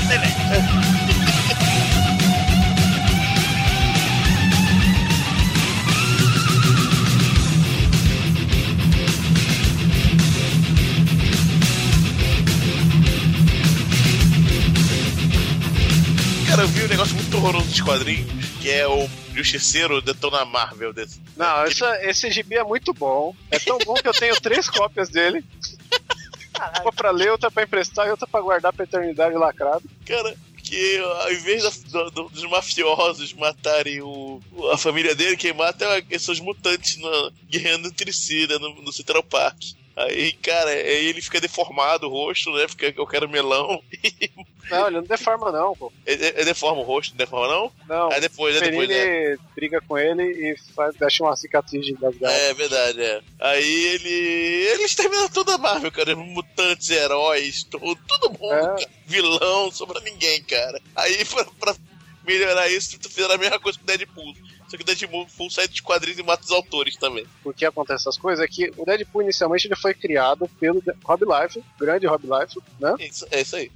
dele. 0.09 0.81
Cara, 16.52 16.64
eu 16.64 16.68
vi 16.68 16.84
um 16.84 16.88
negócio 16.88 17.14
muito 17.14 17.34
horroroso 17.38 17.66
dos 17.66 17.80
quadrinhos, 17.80 18.28
que 18.60 18.70
é 18.70 18.86
o 18.86 19.08
Justiceiro 19.34 20.02
Detona 20.02 20.44
Marvel 20.44 20.92
desse. 20.92 21.18
Não, 21.34 21.46
Aquele- 21.46 21.70
essa- 21.70 22.04
esse 22.04 22.30
gibi 22.30 22.56
é 22.56 22.62
muito 22.62 22.92
bom. 22.92 23.34
É 23.50 23.58
tão 23.58 23.78
bom 23.78 23.94
que 23.94 24.06
eu 24.06 24.12
tenho 24.12 24.38
três 24.38 24.68
cópias 24.68 25.08
dele. 25.08 25.42
Uma 26.82 26.92
pra 26.92 27.10
ler, 27.10 27.30
outra 27.32 27.50
pra 27.50 27.62
emprestar 27.62 28.06
e 28.06 28.10
outra 28.10 28.26
pra 28.26 28.42
guardar 28.42 28.70
pra 28.70 28.84
eternidade 28.84 29.34
lacrado. 29.34 29.82
Cara, 30.06 30.36
que 30.62 30.98
ao 30.98 31.32
invés 31.32 31.62
da- 31.62 31.70
do- 32.02 32.10
do- 32.10 32.28
dos 32.28 32.44
mafiosos 32.44 33.32
matarem 33.32 34.02
o, 34.02 34.38
o- 34.52 34.68
a 34.68 34.76
família 34.76 35.14
dele, 35.14 35.38
quem 35.38 35.54
mata 35.54 35.86
é, 36.10 36.18
são 36.18 36.34
os 36.34 36.40
mutantes 36.40 36.98
na, 36.98 37.30
guerreando 37.48 37.88
entre 37.88 38.12
si 38.12 38.46
né, 38.46 38.58
no, 38.58 38.74
no 38.82 38.92
Central 38.92 39.22
Park. 39.22 39.56
Aí, 39.94 40.33
cara, 40.33 40.70
aí 40.70 41.07
ele 41.07 41.20
fica 41.20 41.40
deformado 41.40 42.07
o 42.07 42.11
rosto, 42.11 42.50
né? 42.52 42.66
Fica 42.66 42.92
eu 42.96 43.07
quero 43.07 43.28
melão. 43.28 43.83
Não, 44.70 44.87
ele 44.87 44.96
não 44.96 45.02
deforma, 45.02 45.52
não, 45.52 45.74
pô. 45.74 45.92
Ele, 46.07 46.24
ele 46.24 46.44
deforma 46.44 46.81
o 46.81 46.85
rosto, 46.85 47.11
não 47.11 47.18
deforma, 47.18 47.48
não? 47.48 47.72
Não. 47.87 48.12
Aí 48.12 48.20
depois, 48.20 48.57
o 48.57 48.61
né? 48.61 48.70
Depois, 48.70 48.88
né? 48.88 48.94
Ferini 48.94 49.38
briga 49.55 49.81
com 49.87 49.98
ele 49.98 50.22
e 50.22 50.57
faz, 50.74 50.94
deixa 50.96 51.22
uma 51.22 51.37
cicatriz 51.37 51.85
de 51.85 51.92
garras. 51.92 52.22
É 52.22 52.55
verdade, 52.55 53.02
é. 53.02 53.20
Aí 53.38 53.85
ele. 53.87 54.09
Ele 54.72 54.85
extermina 54.85 55.28
toda 55.28 55.55
a 55.55 55.59
Marvel, 55.59 55.92
cara. 55.92 56.16
Mutantes, 56.16 56.88
heróis, 56.90 57.64
todo, 57.64 57.98
todo 58.07 58.31
mundo, 58.31 58.52
É. 58.52 58.87
Vilão, 59.07 59.70
sobra 59.70 60.00
ninguém, 60.00 60.42
cara. 60.44 60.81
Aí 60.96 61.22
pra, 61.26 61.44
pra 61.44 61.76
melhorar 62.26 62.68
isso, 62.68 62.98
tu 62.98 63.11
fizeram 63.11 63.35
a 63.35 63.38
mesma 63.38 63.61
coisa 63.61 63.78
com 63.78 63.85
o 63.85 63.87
Deadpool. 63.87 64.35
Só 64.72 64.76
que 64.78 64.85
o 64.85 64.87
Deadpool 64.87 65.50
sai 65.50 65.68
dos 65.68 65.80
quadrinhos 65.80 66.18
e 66.18 66.22
mata 66.22 66.44
os 66.44 66.50
autores 66.50 66.96
também. 66.96 67.26
Por 67.42 67.52
que 67.52 67.66
acontece 67.66 68.04
essas 68.04 68.16
coisas? 68.16 68.42
É 68.42 68.48
que 68.48 68.72
o 68.78 68.87
Deadpool 68.87 69.20
inicialmente 69.20 69.68
ele 69.68 69.76
foi 69.76 69.92
criado 69.92 70.48
pelo 70.58 70.82
Rob 71.04 71.24
Life, 71.26 71.62
grande 71.78 72.06
Rob 72.06 72.24
Life, 72.24 72.58
né? 72.80 72.94
Isso, 72.98 73.26
é 73.30 73.42
isso 73.42 73.54
aí. 73.54 73.70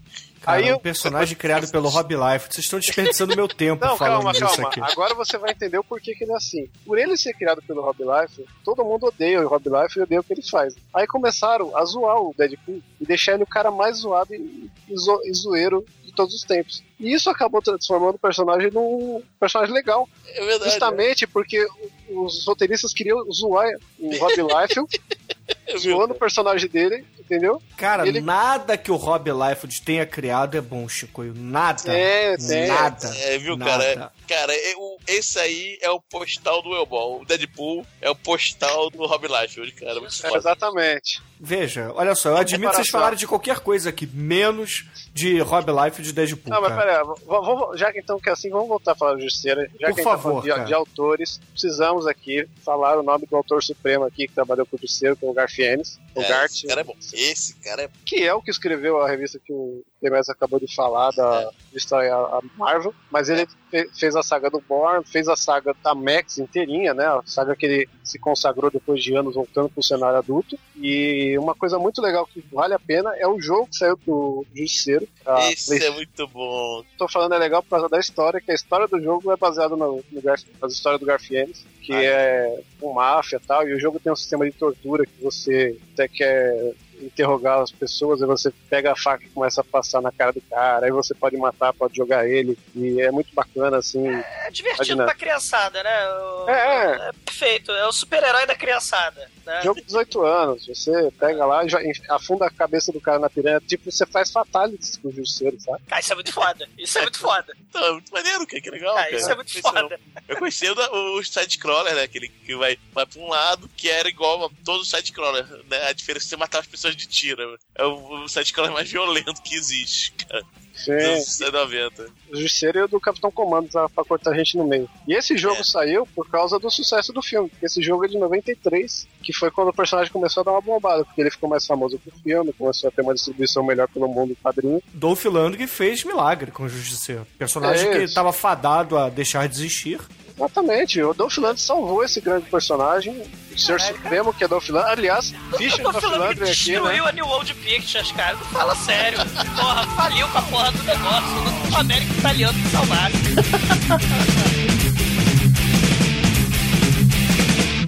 Cara, 0.46 0.59
Aí 0.59 0.64
um 0.64 0.68
eu- 0.74 0.80
personagem 0.80 1.37
criado 1.37 1.68
pelo 1.70 1.88
Rob 1.88 2.14
Life. 2.14 2.46
Vocês 2.50 2.64
estão 2.64 2.78
desperdiçando 2.78 3.37
meu 3.37 3.48
tempo 3.48 3.85
Não, 3.85 3.96
falando 3.96 4.22
calma, 4.22 4.32
calma. 4.38 4.68
aqui. 4.68 4.80
Agora 4.80 5.14
você 5.14 5.37
vai 5.37 5.50
entender 5.50 5.76
o 5.78 5.85
porquê 5.85 6.14
que 6.14 6.24
ele 6.24 6.32
é 6.32 6.37
assim. 6.37 6.68
Por 6.85 6.96
ele 6.98 7.16
ser 7.16 7.35
criado 7.35 7.61
pelo 7.66 7.82
Rob 7.82 7.98
Life, 8.00 8.44
todo 8.64 8.85
mundo 8.85 9.06
odeia 9.06 9.42
o 9.44 9.48
Rob 9.48 9.64
Life 9.68 9.98
e 9.98 10.02
odeia 10.02 10.20
o 10.20 10.24
que 10.24 10.32
ele 10.32 10.42
faz. 10.48 10.74
Aí 10.94 11.06
começaram 11.06 11.76
a 11.76 11.85
zoar 11.85 12.16
o 12.20 12.35
Deadpool 12.38 12.80
e 13.00 13.04
deixar 13.04 13.35
ele 13.35 13.42
o 13.42 13.46
cara 13.46 13.70
mais 13.70 13.98
zoado 13.98 14.35
e, 14.35 14.70
e, 14.88 14.96
zo- 14.96 15.20
e 15.24 15.35
zoeiro 15.35 15.85
de 16.04 16.12
todos 16.12 16.35
os 16.35 16.42
tempos. 16.42 16.82
E 16.98 17.12
isso 17.12 17.28
acabou 17.28 17.61
transformando 17.61 18.14
o 18.14 18.18
personagem 18.18 18.70
num 18.70 19.22
personagem 19.40 19.74
legal. 19.74 20.09
É 20.28 20.44
verdade. 20.46 20.70
Justamente 20.70 21.26
porque 21.26 21.66
o- 22.09 22.24
os 22.24 22.46
roteiristas 22.46 22.92
queriam 22.94 23.22
zoar 23.32 23.68
o 23.98 24.16
Rob 24.16 24.35
Life, 24.37 24.80
É, 25.68 25.76
zoando 25.78 26.12
o 26.12 26.18
personagem 26.18 26.68
dele, 26.68 27.04
entendeu? 27.26 27.60
Cara, 27.76 28.06
Ele- 28.06 28.20
nada 28.20 28.76
que 28.78 28.90
o 28.90 28.96
Rob 28.96 29.30
Liefeld 29.30 29.82
tenha 29.82 30.06
criado 30.06 30.56
é 30.56 30.60
bom, 30.60 30.88
Chicoio. 30.88 31.34
Nada. 31.36 31.92
É, 31.92 32.36
tem. 32.36 32.68
Nada. 32.68 33.14
É, 33.18 33.36
viu, 33.38 33.56
nada. 33.56 33.70
cara? 33.70 33.84
É- 34.12 34.16
Cara, 34.26 34.52
é 34.52 34.74
o- 34.76 34.98
esse 35.06 35.38
aí 35.38 35.78
é 35.80 35.88
o 35.90 36.00
postal 36.00 36.60
do 36.60 36.74
Elbol. 36.74 37.20
O 37.20 37.24
Deadpool 37.24 37.86
é 38.00 38.10
o 38.10 38.14
postal 38.16 38.90
do 38.90 39.06
Rob 39.06 39.26
Liefeld, 39.28 39.70
cara. 39.72 40.00
Muito 40.00 40.26
É, 40.26 40.36
exatamente. 40.36 41.22
Veja, 41.38 41.92
olha 41.94 42.14
só, 42.14 42.30
eu 42.30 42.36
admito 42.38 42.70
que 42.70 42.76
vocês 42.76 42.88
falaram 42.88 43.14
de 43.16 43.26
qualquer 43.26 43.60
coisa 43.60 43.90
aqui, 43.90 44.06
menos 44.06 44.86
de 45.12 45.38
Rob 45.40 45.70
Life 45.70 46.00
e 46.00 46.04
de 46.04 46.12
Deadpool. 46.12 46.52
Não, 46.52 46.60
mas 46.62 46.70
cara. 46.74 46.82
pera, 46.82 47.04
v- 47.04 47.20
vamos, 47.26 47.78
já 47.78 47.92
que 47.92 47.98
então 48.00 48.18
que 48.18 48.28
é 48.28 48.32
assim, 48.32 48.48
vamos 48.50 48.66
voltar 48.68 48.92
a 48.92 48.94
falar 48.94 49.14
do 49.14 49.20
Justiceira. 49.20 49.70
Já 49.78 49.88
Por 49.88 49.94
que 49.94 50.00
a 50.00 50.04
gente 50.04 50.04
favor, 50.04 50.44
tá 50.44 50.58
de, 50.58 50.64
de 50.66 50.74
autores, 50.74 51.38
precisamos 51.52 52.06
aqui 52.06 52.48
falar 52.64 52.98
o 52.98 53.02
nome 53.02 53.26
do 53.26 53.36
autor 53.36 53.62
supremo 53.62 54.04
aqui 54.04 54.26
que 54.26 54.34
trabalhou 54.34 54.66
com 54.66 54.76
o 54.76 54.80
Justiceiro, 54.80 55.14
que 55.16 55.24
é 55.24 55.28
o 55.28 55.32
Garfienes, 55.34 56.00
o 56.14 56.22
É, 56.22 56.28
Gart, 56.28 56.50
Esse 56.50 56.66
cara 56.66 56.80
é 56.80 56.84
bom. 56.84 56.96
Esse 57.16 57.55
cara 57.61 57.83
é 57.83 57.90
que 58.05 58.22
é 58.22 58.33
o 58.35 58.42
que 58.42 58.50
escreveu 58.50 59.00
a 59.00 59.09
revista 59.09 59.38
que 59.44 59.52
o 59.52 59.83
Demes 60.02 60.29
acabou 60.29 60.61
de 60.61 60.72
falar, 60.74 61.11
da 61.12 61.50
história 61.74 62.14
a 62.14 62.40
Marvel, 62.57 62.94
mas 63.11 63.29
ele 63.29 63.46
fe- 63.70 63.88
fez 63.98 64.14
a 64.14 64.22
saga 64.22 64.50
do 64.50 64.61
Born, 64.61 65.05
fez 65.05 65.26
a 65.29 65.35
saga 65.37 65.74
da 65.83 65.94
Max 65.94 66.38
inteirinha, 66.38 66.92
né? 66.94 67.05
A 67.07 67.22
saga 67.24 67.57
que 67.57 67.66
ele 67.66 67.88
se 68.05 68.18
consagrou 68.18 68.70
depois 68.70 69.02
de 69.02 69.14
anos 69.14 69.35
voltando 69.35 69.68
pro 69.70 69.83
cenário 69.83 70.18
adulto. 70.18 70.59
E 70.76 71.37
uma 71.38 71.55
coisa 71.55 71.79
muito 71.79 72.00
legal 72.02 72.26
que 72.26 72.44
vale 72.52 72.74
a 72.74 72.79
pena 72.79 73.14
é 73.16 73.26
o 73.26 73.40
jogo 73.40 73.66
que 73.68 73.76
saiu 73.76 73.98
do 74.07 74.44
Justiceiro. 74.55 75.09
Esse 75.50 75.66
Play- 75.79 75.88
é 75.88 75.90
muito 75.90 76.29
bom. 76.29 76.85
tô 76.98 77.09
falando 77.09 77.35
é 77.35 77.38
legal 77.38 77.62
por 77.62 77.70
causa 77.70 77.88
da 77.88 77.98
história, 77.98 78.40
que 78.40 78.50
a 78.52 78.55
história 78.55 78.87
do 78.87 79.00
jogo 79.00 79.33
é 79.33 79.37
baseada 79.37 79.74
no, 79.74 80.05
no 80.12 80.22
Garf, 80.22 80.44
nas 80.61 80.72
histórias 80.72 81.00
do 81.00 81.07
Garfienes, 81.07 81.64
que 81.81 81.92
Ah. 81.92 82.02
é 82.02 82.61
um 82.83 82.92
máfia 82.92 83.37
e 83.42 83.46
tal, 83.46 83.66
e 83.66 83.72
o 83.74 83.81
jogo 83.81 83.98
tem 83.98 84.12
um 84.12 84.16
sistema 84.16 84.44
de 84.44 84.52
tortura 84.52 85.05
que 85.07 85.22
você 85.22 85.76
até 85.94 86.07
quer 86.07 86.74
interrogar 87.00 87.61
as 87.61 87.70
pessoas, 87.72 88.20
aí 88.22 88.28
você 88.28 88.52
pega 88.70 88.92
a 88.92 88.96
faca 88.96 89.24
e 89.24 89.28
começa 89.28 89.61
a 89.61 89.64
passar 89.64 90.00
na 90.00 90.11
cara 90.12 90.32
do 90.32 90.40
cara, 90.42 90.87
aí 90.87 90.92
você 90.92 91.14
pode 91.14 91.37
matar, 91.37 91.72
pode 91.72 91.96
jogar 91.96 92.28
ele, 92.28 92.59
e 92.74 93.00
é 93.00 93.11
muito 93.11 93.35
bacana, 93.35 93.78
assim. 93.78 94.06
É 94.09 94.50
divertido 94.50 94.85
Imagina. 94.94 95.04
pra 95.04 95.14
criançada, 95.14 95.82
né? 95.82 96.09
O- 96.11 96.48
É, 96.50 97.09
é 97.09 97.12
perfeito, 97.24 97.70
é 97.72 97.87
o 97.87 97.92
super-herói 97.92 98.46
da 98.46 98.54
criançada. 98.54 99.28
Né? 99.44 99.61
Jogo 99.62 99.80
de 99.80 99.87
18 99.87 100.22
anos, 100.24 100.66
você 100.66 101.09
pega 101.20 101.44
lá 101.46 101.64
e 101.64 101.92
afunda 102.11 102.46
a 102.46 102.50
cabeça 102.50 102.90
do 102.92 103.00
cara 103.00 103.18
na 103.20 103.30
piranha, 103.30 103.61
tipo, 103.61 103.90
você 103.92 104.04
faz 104.04 104.30
fatalities 104.32 104.96
com 104.96 105.09
o 105.09 105.12
justiceiro, 105.12 105.56
sabe? 105.61 105.82
Cara, 105.87 106.00
isso 106.00 106.12
é 106.12 106.14
muito 106.16 106.32
foda. 106.32 106.68
Isso 106.76 106.98
é 106.98 107.02
muito 107.02 107.18
foda. 107.18 107.56
Não, 107.72 107.85
é 107.87 107.92
muito 107.92 108.12
maneiro, 108.12 108.46
cara. 108.46 108.61
Que 108.61 108.70
legal, 108.70 108.94
Cara, 108.94 109.06
cara. 109.06 109.16
isso 109.16 109.30
é 109.30 109.35
muito 109.37 109.61
foda. 109.62 110.00
Eu 110.28 110.37
conheci 110.38 110.68
o, 110.68 110.74
o 111.18 111.22
side-scroller, 111.24 111.94
né? 111.94 112.02
Aquele 112.02 112.28
que 112.28 112.56
vai, 112.56 112.76
vai 112.92 113.06
pra 113.06 113.20
um 113.20 113.28
lado, 113.28 113.68
que 113.76 113.88
era 113.88 114.09
igual 114.09 114.46
a 114.46 114.50
todo 114.64 114.85
side-scroller, 114.85 115.46
né? 115.68 115.87
A 115.88 115.92
diferença 115.92 116.26
é 116.26 116.28
você 116.30 116.37
matar 116.37 116.61
as 116.61 116.66
pessoas 116.66 116.86
de 116.94 117.07
tiro. 117.07 117.57
É 117.75 117.85
o, 117.85 118.25
o 118.25 118.29
side-scroller 118.29 118.72
mais 118.72 118.90
violento 118.90 119.42
que 119.42 119.55
existe, 119.55 120.12
cara. 120.12 120.42
Sim. 120.75 120.92
Dos 120.94 121.40
anos 121.40 121.55
90. 121.55 122.07
O 122.31 122.37
Justiceiro 122.37 122.79
e 122.79 122.83
o 122.83 122.88
do 122.88 123.01
Capitão 123.01 123.31
Comando 123.31 123.66
pra, 123.70 123.88
pra 123.88 124.05
cortar 124.05 124.33
a 124.33 124.37
gente 124.37 124.59
no 124.59 124.66
meio. 124.66 124.87
E 125.09 125.14
esse 125.14 125.35
jogo 125.38 125.61
É. 125.61 125.64
saiu 125.64 126.07
por 126.14 126.29
causa 126.29 126.59
do 126.59 126.70
sucesso 126.70 127.14
do 127.14 127.22
filme. 127.22 127.51
Esse 127.62 127.81
jogo 127.83 128.05
é 128.05 128.09
de 128.09 128.18
93, 128.18 129.09
que 129.22 129.33
foi 129.33 129.51
quando 129.51 129.68
o 129.68 129.72
personagem 129.72 130.12
começou 130.12 130.42
a 130.42 130.44
dar 130.44 130.51
uma 130.53 130.61
bombada, 130.61 131.03
porque 131.05 131.18
ele 131.20 131.31
ficou 131.31 131.49
mais 131.49 131.64
famoso 131.66 131.99
pro 131.99 132.12
filme, 132.20 132.53
começou 132.53 132.88
a 132.88 132.90
ter 132.90 133.01
uma 133.01 133.14
distribuição 133.14 133.64
melhor 133.64 133.88
pelo 133.88 134.07
mundo 134.07 134.31
do 134.31 134.37
quadrinho. 134.37 134.83
Dolph 134.92 135.25
Lundgren 135.25 135.66
fez 135.66 136.05
milagre 136.05 136.51
com 136.51 136.64
o 136.64 136.68
Justiceiro. 136.68 137.27
Personagem 137.38 137.88
É 137.88 137.92
que 137.92 138.03
estava 138.05 138.31
fadado 138.33 138.99
a 138.99 139.09
deixar 139.09 139.49
de 139.49 139.55
existir. 139.55 139.99
Exatamente, 140.37 141.03
o 141.03 141.14
Dolph 141.14 141.38
Lundgren 141.38 141.57
salvou 141.57 142.05
esse 142.05 142.20
grande 142.20 142.44
personagem, 142.51 143.22
o 143.51 143.59
Ser 143.59 143.81
Supremo, 143.81 144.35
que 144.35 144.44
é 144.44 144.49
Dolph 144.49 144.68
Lundgren. 144.68 144.92
Aliás, 144.92 145.35
Fischer 145.57 145.81
Eu 145.81 145.92
Dolph 145.92 146.05
Lundgren 146.05 146.31
aqui, 146.33 146.44
destruiu 146.44 147.05
né? 147.05 147.09
a 147.09 147.12
New 147.12 147.27
World 147.27 147.55
Pictures, 147.55 148.12
cara. 148.12 148.35
Não 148.37 148.44
fala 148.46 148.75
sério. 148.77 149.18
Porra, 149.57 149.87
faliu 149.96 150.29
com 150.29 150.38
a 150.38 150.42
porra 150.42 150.72
do 150.72 150.83
negócio. 150.83 151.72
O 151.72 151.77
América 151.79 152.12
Italiano 152.18 152.62
que 152.62 152.68
salvaram. 152.68 153.16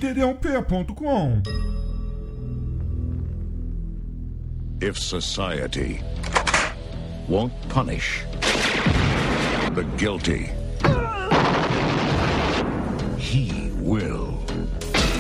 td1p.com 0.01 1.43
If 4.81 4.97
society 4.97 6.01
won't 7.29 7.53
punish 7.69 8.25
the 9.75 9.83
guilty, 9.97 10.51
he 13.29 13.71
will. 13.83 14.39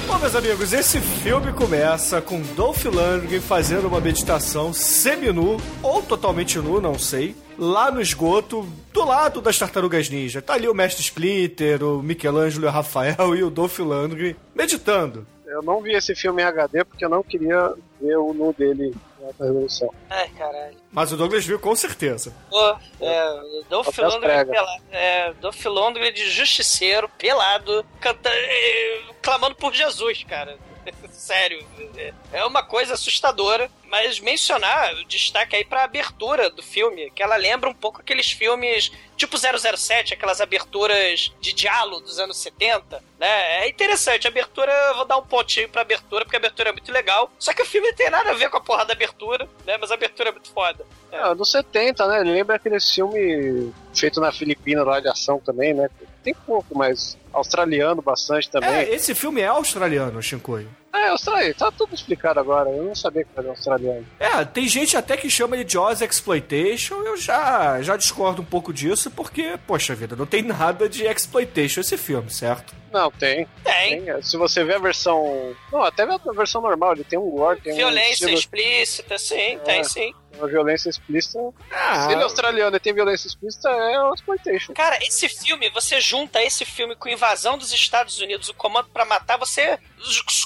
Bom, 0.06 0.18
meus 0.18 0.34
amigos, 0.34 0.72
esse 0.72 0.98
filme 0.98 1.52
começa 1.52 2.22
com 2.22 2.40
Dolph 2.56 2.86
Lundgren 2.86 3.40
fazendo 3.40 3.86
uma 3.86 4.00
meditação 4.00 4.72
semi-nu, 4.72 5.58
ou 5.82 6.02
totalmente 6.02 6.58
nu, 6.58 6.80
não 6.80 6.98
sei, 6.98 7.36
lá 7.58 7.90
no 7.90 8.00
esgoto, 8.00 8.66
do 8.92 9.04
lado 9.04 9.42
das 9.42 9.58
Tartarugas 9.58 10.08
Ninja. 10.08 10.40
Tá 10.40 10.54
ali 10.54 10.66
o 10.66 10.74
Mestre 10.74 11.02
Splinter, 11.02 11.84
o 11.84 12.02
Michelangelo 12.02 12.64
e 12.64 12.68
o 12.68 12.70
Rafael 12.70 13.36
e 13.36 13.42
o 13.42 13.50
Dolph 13.50 13.78
Lundgren 13.80 14.34
meditando. 14.54 15.26
Eu 15.46 15.62
não 15.62 15.82
vi 15.82 15.92
esse 15.92 16.14
filme 16.14 16.42
em 16.42 16.46
HD 16.46 16.84
porque 16.84 17.04
eu 17.04 17.10
não 17.10 17.22
queria 17.22 17.74
ver 18.00 18.16
o 18.16 18.32
nu 18.32 18.54
dele 18.56 18.94
resolução. 19.38 19.92
Ai, 20.10 20.28
caralho. 20.36 20.76
Mas 20.92 21.12
o 21.12 21.16
Douglas 21.16 21.44
viu 21.44 21.58
com 21.58 21.74
certeza. 21.74 22.32
Pô, 22.50 22.76
é, 23.00 23.40
Dolph 23.68 23.96
Lundgren 23.98 24.46
pelado. 24.46 24.82
É, 24.90 25.32
Dolph 25.34 25.64
Lundgren 25.64 26.12
de 26.12 26.30
justiceiro, 26.30 27.08
pelado, 27.18 27.84
cantando, 28.00 28.34
é, 28.36 29.00
clamando 29.22 29.54
por 29.56 29.72
Jesus, 29.74 30.24
cara. 30.24 30.56
Sério, 31.10 31.66
é- 31.96 32.12
é 32.32 32.44
uma 32.44 32.62
coisa 32.62 32.94
assustadora, 32.94 33.70
mas 33.90 34.20
mencionar, 34.20 34.94
o 34.94 35.04
destaque 35.04 35.56
aí 35.56 35.64
pra 35.64 35.84
abertura 35.84 36.50
do 36.50 36.62
filme, 36.62 37.10
que 37.10 37.22
ela 37.22 37.36
lembra 37.36 37.68
um 37.68 37.74
pouco 37.74 38.00
aqueles 38.00 38.30
filmes 38.30 38.92
tipo 39.16 39.36
007, 39.36 40.14
aquelas 40.14 40.40
aberturas 40.40 41.32
de 41.40 41.52
diálogo 41.52 42.02
dos 42.02 42.18
anos 42.20 42.36
70, 42.38 43.02
né? 43.18 43.64
É 43.64 43.68
interessante, 43.68 44.26
a 44.26 44.30
abertura, 44.30 44.72
eu 44.90 44.94
vou 44.94 45.04
dar 45.04 45.16
um 45.16 45.26
pontinho 45.26 45.68
pra 45.68 45.82
abertura, 45.82 46.24
porque 46.24 46.36
a 46.36 46.38
abertura 46.38 46.68
é 46.68 46.72
muito 46.72 46.92
legal, 46.92 47.30
só 47.38 47.52
que 47.52 47.62
o 47.62 47.66
filme 47.66 47.88
não 47.88 47.96
tem 47.96 48.10
nada 48.10 48.30
a 48.30 48.34
ver 48.34 48.48
com 48.48 48.58
a 48.58 48.60
porra 48.60 48.84
da 48.84 48.92
abertura, 48.92 49.48
né? 49.66 49.76
Mas 49.76 49.90
a 49.90 49.94
abertura 49.94 50.28
é 50.28 50.32
muito 50.32 50.50
foda. 50.50 50.86
É, 51.10 51.34
nos 51.34 51.50
70, 51.50 52.06
né? 52.06 52.20
Ele 52.20 52.32
lembra 52.32 52.56
aquele 52.56 52.80
filme 52.80 53.72
feito 53.94 54.20
na 54.20 54.30
Filipina 54.30 54.84
lá 54.84 55.00
de 55.00 55.08
ação 55.08 55.40
também, 55.40 55.74
né? 55.74 55.88
Tem 56.22 56.34
pouco, 56.34 56.76
mas 56.76 57.16
australiano 57.32 58.02
bastante 58.02 58.50
também. 58.50 58.70
É, 58.70 58.94
esse 58.94 59.14
filme 59.14 59.40
é 59.40 59.46
australiano, 59.46 60.22
Shinkoio. 60.22 60.70
É, 60.98 61.08
Austrália, 61.08 61.54
tá 61.54 61.70
tudo 61.70 61.94
explicado 61.94 62.40
agora. 62.40 62.68
Eu 62.70 62.82
não 62.84 62.94
sabia 62.94 63.24
que 63.24 63.30
era 63.36 63.48
australiano. 63.48 64.06
É, 64.18 64.44
tem 64.44 64.66
gente 64.68 64.96
até 64.96 65.16
que 65.16 65.30
chama 65.30 65.56
de 65.62 65.72
Jaws 65.72 66.00
Exploitation, 66.00 66.96
eu 67.02 67.16
já, 67.16 67.80
já 67.82 67.96
discordo 67.96 68.42
um 68.42 68.44
pouco 68.44 68.72
disso, 68.72 69.10
porque, 69.10 69.58
poxa 69.66 69.94
vida, 69.94 70.16
não 70.16 70.26
tem 70.26 70.42
nada 70.42 70.88
de 70.88 71.04
Exploitation 71.06 71.80
esse 71.80 71.96
filme, 71.96 72.30
certo? 72.30 72.74
Não, 72.92 73.10
tem. 73.10 73.46
Tem. 73.62 74.02
Tem. 74.02 74.22
Se 74.22 74.36
você 74.36 74.64
vê 74.64 74.74
a 74.74 74.78
versão. 74.78 75.54
Não, 75.70 75.82
até 75.82 76.04
a 76.04 76.32
versão 76.32 76.62
normal, 76.62 76.94
ele 76.94 77.04
tem 77.04 77.18
um 77.18 77.30
gore, 77.30 77.60
tem 77.60 77.74
um. 77.74 77.76
Violência 77.76 78.12
estilo- 78.24 78.32
explícita, 78.38 79.18
sim, 79.18 79.58
tem 79.64 79.84
sim. 79.84 80.14
Uma 80.38 80.48
violência 80.48 80.88
explícita. 80.88 81.38
Ah. 81.70 82.06
Se 82.06 82.12
ele 82.12 82.20
é 82.20 82.24
australiano 82.24 82.76
e 82.76 82.80
tem 82.80 82.94
violência 82.94 83.26
explícita, 83.26 83.68
é 83.68 84.00
o 84.00 84.14
exploitation. 84.14 84.72
Cara, 84.72 84.98
esse 85.02 85.28
filme, 85.28 85.68
você 85.70 86.00
junta 86.00 86.42
esse 86.42 86.64
filme 86.64 86.94
com 86.94 87.08
Invasão 87.08 87.58
dos 87.58 87.72
Estados 87.72 88.18
Unidos, 88.20 88.48
o 88.48 88.54
Comando 88.54 88.88
pra 88.90 89.04
Matar, 89.04 89.36
você, 89.36 89.78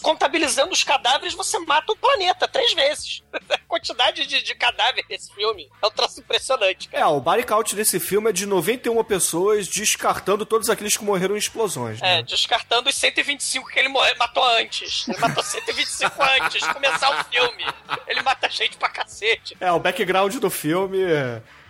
contabilizando 0.02 0.72
os 0.72 0.82
cadáveres, 0.82 1.34
você 1.34 1.58
mata 1.60 1.92
o 1.92 1.96
planeta 1.96 2.48
três 2.48 2.72
vezes. 2.72 3.22
A 3.52 3.58
quantidade 3.72 4.26
de, 4.26 4.42
de 4.42 4.54
cadáver 4.54 5.04
desse 5.08 5.32
filme 5.34 5.68
é 5.82 5.86
um 5.86 5.90
troço 5.90 6.20
impressionante, 6.20 6.88
cara. 6.88 7.04
É, 7.04 7.06
o 7.06 7.20
body 7.20 7.44
count 7.44 7.74
desse 7.74 7.98
filme 7.98 8.30
é 8.30 8.32
de 8.32 8.46
91 8.46 9.02
pessoas, 9.04 9.66
descartando 9.66 10.44
todos 10.44 10.68
aqueles 10.68 10.96
que 10.96 11.04
morreram 11.04 11.34
em 11.34 11.38
explosões. 11.38 12.00
Né? 12.00 12.18
É, 12.18 12.22
descartando 12.22 12.88
os 12.88 12.94
125 12.94 13.68
que 13.68 13.78
ele 13.78 13.88
morreu, 13.88 14.14
matou 14.18 14.44
antes. 14.44 15.08
Ele 15.08 15.18
matou 15.18 15.42
125 15.42 16.22
antes 16.22 16.62
de 16.62 16.72
começar 16.72 17.10
o 17.10 17.24
filme. 17.24 17.64
Ele 18.06 18.22
mata 18.22 18.48
gente 18.48 18.76
pra 18.76 18.88
cacete. 18.88 19.56
É, 19.60 19.72
o 19.72 19.80
background 19.82 20.36
do 20.36 20.50
filme 20.50 20.98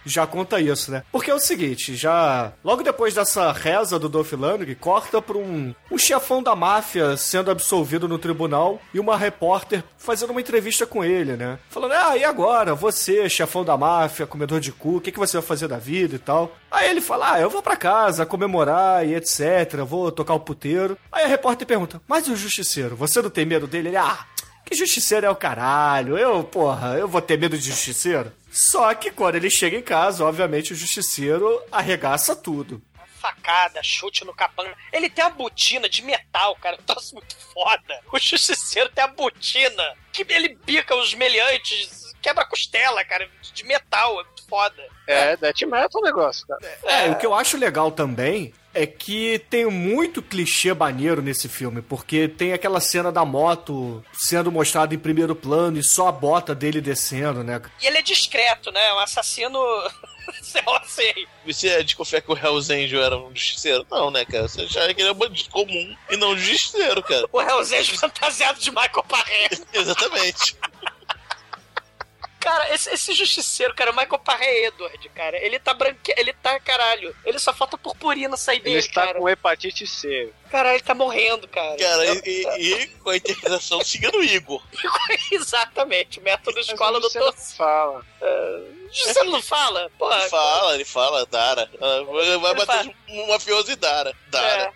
já 0.04 0.26
conta 0.26 0.60
isso, 0.60 0.90
né? 0.90 1.02
Porque 1.10 1.30
é 1.30 1.34
o 1.34 1.38
seguinte, 1.38 1.94
já 1.94 2.52
logo 2.64 2.82
depois 2.82 3.14
dessa 3.14 3.52
reza 3.52 3.98
do 3.98 4.08
Dolph 4.08 4.32
Lundgren, 4.32 4.74
corta 4.74 5.22
pra 5.22 5.38
um, 5.38 5.74
um 5.90 5.98
chefão 5.98 6.42
da 6.42 6.54
máfia 6.56 7.16
sendo 7.16 7.50
absolvido 7.50 8.08
no 8.08 8.18
tribunal 8.18 8.80
e 8.92 8.98
uma 8.98 9.16
repórter 9.16 9.84
fazendo 9.96 10.30
uma 10.30 10.40
entrevista 10.40 10.86
com 10.86 11.04
ele, 11.04 11.36
né? 11.36 11.58
Falando, 11.68 11.92
ah, 11.92 12.16
e 12.16 12.24
agora? 12.24 12.74
Você, 12.74 13.28
chefão 13.28 13.64
da 13.64 13.76
máfia, 13.76 14.26
comedor 14.26 14.60
de 14.60 14.72
cu, 14.72 14.96
o 14.96 15.00
que, 15.00 15.12
que 15.12 15.18
você 15.18 15.36
vai 15.38 15.46
fazer 15.46 15.68
da 15.68 15.78
vida 15.78 16.16
e 16.16 16.18
tal? 16.18 16.52
Aí 16.70 16.90
ele 16.90 17.00
fala, 17.00 17.34
ah, 17.34 17.40
eu 17.40 17.50
vou 17.50 17.62
pra 17.62 17.76
casa 17.76 18.26
comemorar 18.26 19.06
e 19.06 19.14
etc, 19.14 19.84
vou 19.86 20.10
tocar 20.10 20.34
o 20.34 20.40
puteiro. 20.40 20.96
Aí 21.10 21.24
a 21.24 21.28
repórter 21.28 21.66
pergunta, 21.66 22.00
mas 22.08 22.26
o 22.28 22.36
justiceiro? 22.36 22.96
Você 22.96 23.22
não 23.22 23.30
tem 23.30 23.44
medo 23.44 23.66
dele? 23.66 23.88
Ele, 23.88 23.96
ah, 23.96 24.26
que 24.64 24.74
justiceiro 24.74 25.26
é 25.26 25.30
o 25.30 25.36
caralho? 25.36 26.16
Eu, 26.18 26.44
porra, 26.44 26.96
eu 26.96 27.08
vou 27.08 27.20
ter 27.20 27.38
medo 27.38 27.58
de 27.58 27.68
justiceiro? 27.70 28.32
Só 28.50 28.94
que 28.94 29.10
quando 29.10 29.36
ele 29.36 29.50
chega 29.50 29.76
em 29.76 29.82
casa, 29.82 30.24
obviamente 30.24 30.72
o 30.72 30.76
justiceiro 30.76 31.62
arregaça 31.70 32.36
tudo. 32.36 32.82
Facada, 33.18 33.80
chute 33.82 34.24
no 34.24 34.34
capanga. 34.34 34.76
Ele 34.92 35.08
tem 35.08 35.24
a 35.24 35.30
botina 35.30 35.88
de 35.88 36.02
metal, 36.02 36.56
cara. 36.56 36.76
Um 36.76 36.84
troço 36.84 37.14
muito 37.14 37.36
foda. 37.36 38.00
O 38.12 38.18
justiceiro 38.18 38.90
tem 38.90 39.04
a 39.04 39.08
botina. 39.08 39.94
Que 40.12 40.26
ele 40.28 40.58
bica 40.64 40.94
os 40.96 41.14
meliantes, 41.14 42.12
quebra 42.20 42.42
a 42.42 42.46
costela, 42.46 43.04
cara, 43.04 43.28
de 43.54 43.64
metal. 43.64 44.20
É 44.20 44.24
muito 44.24 44.48
foda. 44.48 44.88
É, 45.06 45.36
death 45.36 45.62
metal 45.62 46.00
o 46.00 46.04
negócio, 46.04 46.46
cara. 46.46 46.78
É, 46.84 47.10
o 47.10 47.16
que 47.16 47.24
eu 47.24 47.32
acho 47.32 47.56
legal 47.56 47.92
também 47.92 48.52
é 48.74 48.86
que 48.86 49.38
tem 49.50 49.66
muito 49.66 50.22
clichê 50.22 50.72
maneiro 50.72 51.22
nesse 51.22 51.48
filme, 51.48 51.82
porque 51.82 52.28
tem 52.28 52.52
aquela 52.52 52.80
cena 52.80 53.12
da 53.12 53.24
moto 53.24 54.02
sendo 54.12 54.50
mostrada 54.50 54.94
em 54.94 54.98
primeiro 54.98 55.34
plano 55.34 55.78
e 55.78 55.82
só 55.82 56.08
a 56.08 56.12
bota 56.12 56.54
dele 56.54 56.80
descendo, 56.80 57.44
né? 57.44 57.60
E 57.82 57.86
ele 57.86 57.98
é 57.98 58.02
discreto, 58.02 58.70
né? 58.70 58.92
Um 58.94 58.98
assassino. 59.00 59.58
Sei 60.40 60.62
lá, 60.64 60.82
sei. 60.86 61.26
Você 61.44 61.68
é 61.68 61.82
de 61.82 61.96
confiar 61.96 62.22
que 62.22 62.30
o 62.30 62.36
Hells 62.36 62.72
Angel 62.72 63.02
era 63.02 63.18
um 63.18 63.34
justiceiro? 63.34 63.84
Não, 63.90 64.10
né, 64.10 64.24
cara? 64.24 64.46
Você 64.46 64.62
achava 64.62 64.94
que 64.94 65.00
ele 65.00 65.08
era 65.08 65.12
um 65.12 65.18
bandido 65.18 65.50
comum 65.50 65.96
e 66.10 66.16
não 66.16 66.30
um 66.30 66.38
justiceiro, 66.38 67.02
cara. 67.02 67.26
O 67.32 67.42
Hells 67.42 67.74
Angel 67.74 67.98
fantasiado 67.98 68.60
de 68.60 68.70
Michael 68.70 69.04
Paré. 69.08 69.48
Exatamente. 69.74 70.56
Cara, 72.42 72.74
esse, 72.74 72.90
esse 72.90 73.14
justiceiro, 73.14 73.74
cara, 73.74 73.90
o 73.92 73.96
Michael 73.96 74.18
Paré 74.18 74.64
Edward, 74.66 75.08
cara, 75.10 75.36
ele 75.44 75.58
tá 75.58 75.72
branque... 75.72 76.12
ele 76.16 76.32
tá, 76.32 76.58
caralho, 76.60 77.14
ele 77.24 77.38
só 77.38 77.52
falta 77.54 77.78
purpurina 77.78 78.36
sair 78.36 78.56
Ele 78.56 78.64
dele, 78.64 78.78
está 78.78 79.06
cara. 79.06 79.18
com 79.18 79.28
hepatite 79.28 79.86
C. 79.86 80.32
Caralho, 80.50 80.74
ele 80.76 80.82
tá 80.82 80.94
morrendo, 80.94 81.46
cara. 81.48 81.76
Cara, 81.78 82.04
e, 82.06 82.20
e- 82.26 82.72
e 82.74 82.86
com 82.98 83.10
a 83.10 83.16
interpretação 83.16 83.82
seguindo 83.84 84.18
o 84.18 84.24
Igor. 84.24 84.62
Exatamente, 85.30 86.20
método 86.20 86.58
escola 86.60 86.98
do 87.00 87.04
Mas 87.04 87.12
você 87.12 87.18
não 87.20 87.32
Tor... 87.32 87.40
fala. 87.56 88.04
Você 88.92 89.22
não 89.24 89.42
fala? 89.42 89.90
Porra, 89.98 90.20
Ele 90.20 90.28
fala, 90.28 90.74
ele 90.74 90.84
fala, 90.84 91.26
Dara. 91.26 91.70
Ah, 91.80 92.02
Vai 92.04 92.26
Ele 92.26 92.38
bater 92.66 92.94
um 93.08 93.28
mafioso 93.28 93.70
e 93.72 93.76
Dara. 93.76 94.14
Dara. 94.28 94.72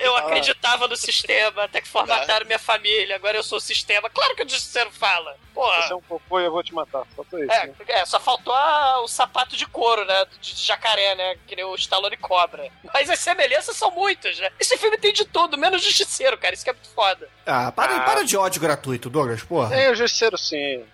Eu 0.00 0.16
acreditava 0.16 0.86
no 0.86 0.96
sistema, 0.96 1.64
até 1.64 1.80
que 1.80 1.88
formataram 1.88 2.46
minha 2.46 2.58
família, 2.58 3.16
agora 3.16 3.36
eu 3.36 3.42
sou 3.42 3.58
o 3.58 3.60
sistema. 3.60 4.08
Claro 4.10 4.34
que 4.36 4.42
o 4.44 4.48
justiceiro 4.48 4.90
fala. 4.92 5.32
Você 5.32 5.38
é 5.50 5.88
Porra. 5.88 5.96
um 5.96 6.00
cocô 6.02 6.40
e 6.40 6.44
eu 6.44 6.52
vou 6.52 6.62
te 6.62 6.72
matar. 6.72 7.04
Faltou 7.16 7.42
isso, 7.42 7.50
É, 7.52 7.66
né? 7.66 7.74
é, 7.88 8.06
só 8.06 8.20
faltou 8.20 8.54
a- 8.54 9.00
o 9.02 9.08
sapato 9.08 9.56
de 9.56 9.66
couro, 9.66 10.04
né? 10.04 10.24
De, 10.40 10.54
de 10.54 10.62
jacaré, 10.62 11.14
né? 11.16 11.36
Que 11.46 11.56
nem 11.56 11.64
o 11.64 11.74
Stallone 11.74 12.16
cobra. 12.16 12.70
Mas 12.94 13.10
as 13.10 13.18
semelhanças 13.18 13.76
são 13.76 13.90
muitas, 13.90 14.38
né? 14.38 14.50
Esse 14.60 14.76
filme 14.78 14.96
tem 14.98 15.12
de 15.12 15.24
tudo, 15.24 15.58
menos 15.58 15.82
justiceiro, 15.82 16.38
cara. 16.38 16.54
Isso 16.54 16.62
que 16.64 16.70
é 16.70 16.74
muito 16.74 16.90
foda. 16.90 17.28
Ah, 17.44 17.72
para, 17.72 17.96
Ah. 17.96 18.00
para 18.00 18.22
de 18.24 18.36
ódio 18.36 18.60
gratuito, 18.60 19.10
Douglas, 19.10 19.42
porra. 19.42 19.70
Tem 19.70 19.90
o 19.90 19.94
justiceiro 19.96 20.38
sim. 20.38 20.84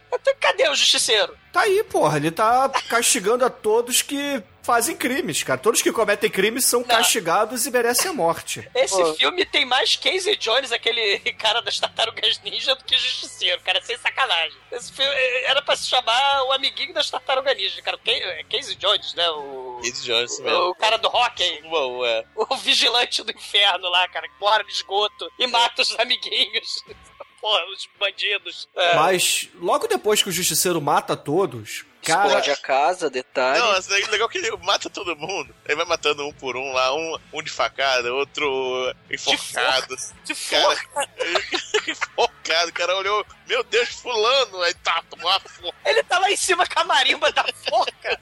Cadê 0.41 0.69
o 0.69 0.75
justiceiro? 0.75 1.37
Tá 1.53 1.63
aí, 1.63 1.83
porra. 1.85 2.17
Ele 2.17 2.31
tá 2.31 2.71
castigando 2.89 3.45
a 3.45 3.51
todos 3.51 4.01
que 4.01 4.43
fazem 4.65 4.97
crimes, 4.97 5.43
cara. 5.43 5.61
Todos 5.61 5.83
que 5.83 5.93
cometem 5.93 6.31
crimes 6.31 6.65
são 6.65 6.83
castigados 6.83 7.67
e 7.67 7.71
merecem 7.71 8.11
a 8.11 8.15
morte. 8.15 8.69
Esse 8.75 8.97
Pô. 8.97 9.15
filme 9.15 9.45
tem 9.45 9.65
mais 9.65 9.95
Casey 9.97 10.37
Jones, 10.37 10.73
aquele 10.73 11.19
cara 11.39 11.61
das 11.61 11.79
tartarugas 11.79 12.41
ninja, 12.43 12.75
do 12.75 12.83
que 12.85 12.97
Justiceiro, 12.99 13.61
cara, 13.63 13.81
sem 13.83 13.97
sacanagem. 13.99 14.57
Esse 14.73 14.93
filme 14.93 15.11
eh, 15.13 15.45
era 15.51 15.61
pra 15.63 15.77
se 15.77 15.87
chamar 15.89 16.43
o 16.45 16.53
amiguinho 16.53 16.95
das 16.95 17.11
tartarugas 17.11 17.57
ninja, 17.57 17.81
cara. 17.83 17.97
O 17.97 18.01
Ca- 18.01 18.11
eh, 18.11 18.45
Casey 18.51 18.75
Jones, 18.77 19.15
né? 19.15 19.29
O, 19.31 19.81
Casey 19.85 20.05
Jones 20.07 20.41
mesmo. 20.41 20.71
o 20.71 20.75
cara 20.75 20.97
do 20.97 21.09
hockey. 21.09 21.63
Bom, 21.69 22.05
é. 22.05 22.25
O 22.35 22.57
vigilante 22.57 23.23
do 23.23 23.31
inferno 23.31 23.89
lá, 23.91 24.09
cara, 24.09 24.27
que 24.29 24.35
mora 24.41 24.63
no 24.63 24.69
esgoto 24.71 25.31
e 25.39 25.47
mata 25.47 25.83
os 25.83 25.99
amiguinhos. 26.01 26.83
Porra, 27.41 27.63
os 27.67 27.87
bandidos. 28.01 28.67
É. 28.75 28.95
Mas 28.97 29.51
logo 29.57 29.87
depois 29.87 30.23
que 30.23 30.31
o 30.31 30.33
justiceiro 30.33 30.81
mata 30.81 31.15
todos, 31.15 31.85
cara. 32.05 32.27
Explode 32.27 32.51
a 32.51 32.57
casa, 32.57 33.11
detalhe. 33.11 33.59
Não, 33.59 33.73
mas 33.73 33.91
é 33.91 33.95
legal 34.11 34.29
que 34.29 34.39
ele 34.39 34.57
mata 34.59 34.89
todo 34.91 35.17
mundo. 35.17 35.55
Ele 35.65 35.77
vai 35.77 35.85
matando 35.87 36.27
um 36.27 36.33
por 36.33 36.57
um 36.57 36.73
lá, 36.73 36.95
um, 36.95 37.19
um 37.33 37.43
de 37.43 37.51
facada, 37.51 38.13
outro 38.13 38.95
enforcado. 39.11 39.97
De 40.25 40.35
forca. 40.35 41.09
enforcado, 41.89 42.71
o 42.71 42.73
cara 42.73 42.97
olhou, 42.97 43.27
meu 43.47 43.63
Deus, 43.65 43.89
fulano, 43.91 44.63
aí 44.63 44.75
tá, 44.75 45.03
tomou 45.11 45.31
forca. 45.41 45.77
Ele 45.85 46.03
tá 46.05 46.19
lá 46.19 46.31
em 46.31 46.37
cima 46.37 46.67
com 46.67 46.81
a 46.81 46.85
marimba 46.85 47.31
da 47.33 47.45
forca. 47.69 48.21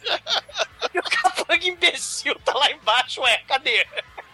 e 0.95 0.99
o 0.99 1.03
capanga 1.03 1.67
imbecil 1.67 2.35
tá 2.45 2.55
lá 2.55 2.71
embaixo, 2.71 3.21
ué, 3.21 3.43
cadê? 3.47 3.87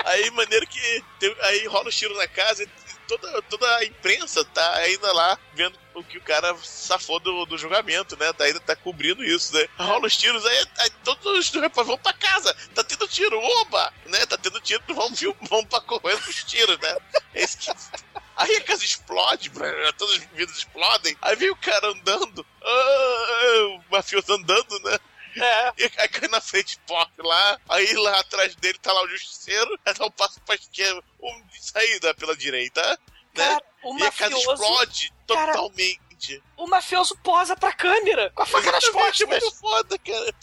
Aí, 0.04 0.30
maneiro 0.30 0.66
que 0.66 1.04
tem- 1.18 1.37
aí 1.42 1.66
rola 1.66 1.88
os 1.88 1.96
tiros 1.96 2.16
na 2.16 2.28
casa 2.28 2.62
e 2.62 2.68
toda, 3.08 3.42
toda 3.42 3.76
a 3.76 3.84
imprensa 3.84 4.44
tá 4.44 4.74
ainda 4.76 5.12
lá 5.12 5.38
vendo 5.54 5.78
o 5.98 6.04
que 6.04 6.18
o 6.18 6.22
cara 6.22 6.56
safou 6.62 7.18
do, 7.20 7.44
do 7.46 7.58
julgamento, 7.58 8.16
né? 8.16 8.32
Tá, 8.32 8.44
ainda 8.44 8.61
tá 8.61 8.74
cobrindo 8.76 9.24
isso, 9.24 9.54
né? 9.54 9.66
Rola 9.78 10.06
os 10.06 10.16
tiros, 10.16 10.44
aí, 10.46 10.66
aí 10.78 10.90
todos 11.04 11.24
os 11.38 11.50
repórteres 11.50 11.87
vão 11.88 11.98
pra 11.98 12.12
casa, 12.12 12.54
tá 12.74 12.82
tendo 12.84 13.06
tiro, 13.08 13.38
oba! 13.38 13.92
Né? 14.06 14.24
Tá 14.26 14.37
tendo 14.38 14.61
tiro, 14.61 14.82
vão, 14.88 15.14
fil- 15.14 15.37
vão 15.42 15.64
pra 15.64 15.80
correndo 15.80 16.20
pros 16.22 16.44
tiros, 16.44 16.78
né? 16.78 16.96
É 17.34 17.44
isso 17.44 17.58
que- 17.58 17.70
Aí 18.37 18.54
a 18.56 18.61
casa 18.62 18.84
explode, 18.84 19.50
todas 19.96 20.14
as 20.16 20.24
vidas 20.32 20.56
explodem. 20.56 21.16
Aí 21.20 21.34
vem 21.34 21.50
o 21.50 21.56
cara 21.56 21.88
andando, 21.88 22.46
ah, 22.62 23.66
o 23.70 23.82
mafioso 23.90 24.32
andando, 24.32 24.78
né? 24.84 24.98
É. 25.37 25.72
E 25.78 25.90
aí 25.98 26.08
cai 26.08 26.28
na 26.28 26.40
frente, 26.40 26.78
pop 26.87 27.11
lá. 27.18 27.58
Aí 27.68 27.92
lá 27.94 28.18
atrás 28.20 28.54
dele 28.56 28.78
tá 28.80 28.92
lá 28.92 29.02
o 29.04 29.08
justiceiro. 29.08 29.78
Aí 29.84 29.92
dá 29.94 30.06
um 30.06 30.11
passo 30.11 30.40
pra 30.42 30.54
esquerda, 30.54 31.02
um 31.20 31.46
de 31.46 31.64
saída 31.64 32.14
pela 32.14 32.37
direita. 32.37 32.98
Né? 33.38 33.44
Cara, 33.46 33.64
o 33.85 33.98
e 33.98 34.03
a 34.03 34.12
casa 34.12 34.35
mafioso. 34.35 34.62
explode 34.62 35.12
Cara, 35.29 35.53
totalmente. 35.53 36.42
O 36.58 36.66
mafioso 36.66 37.16
posa 37.22 37.56
pra 37.56 37.72
câmera, 37.72 38.30
com 38.34 38.42
a 38.42 38.46
faca 38.46 38.70
nas 38.72 38.84
é 38.84 38.90
costas. 38.90 39.28
muito 39.28 39.50
foda, 39.52 39.96
cara. 39.98 40.34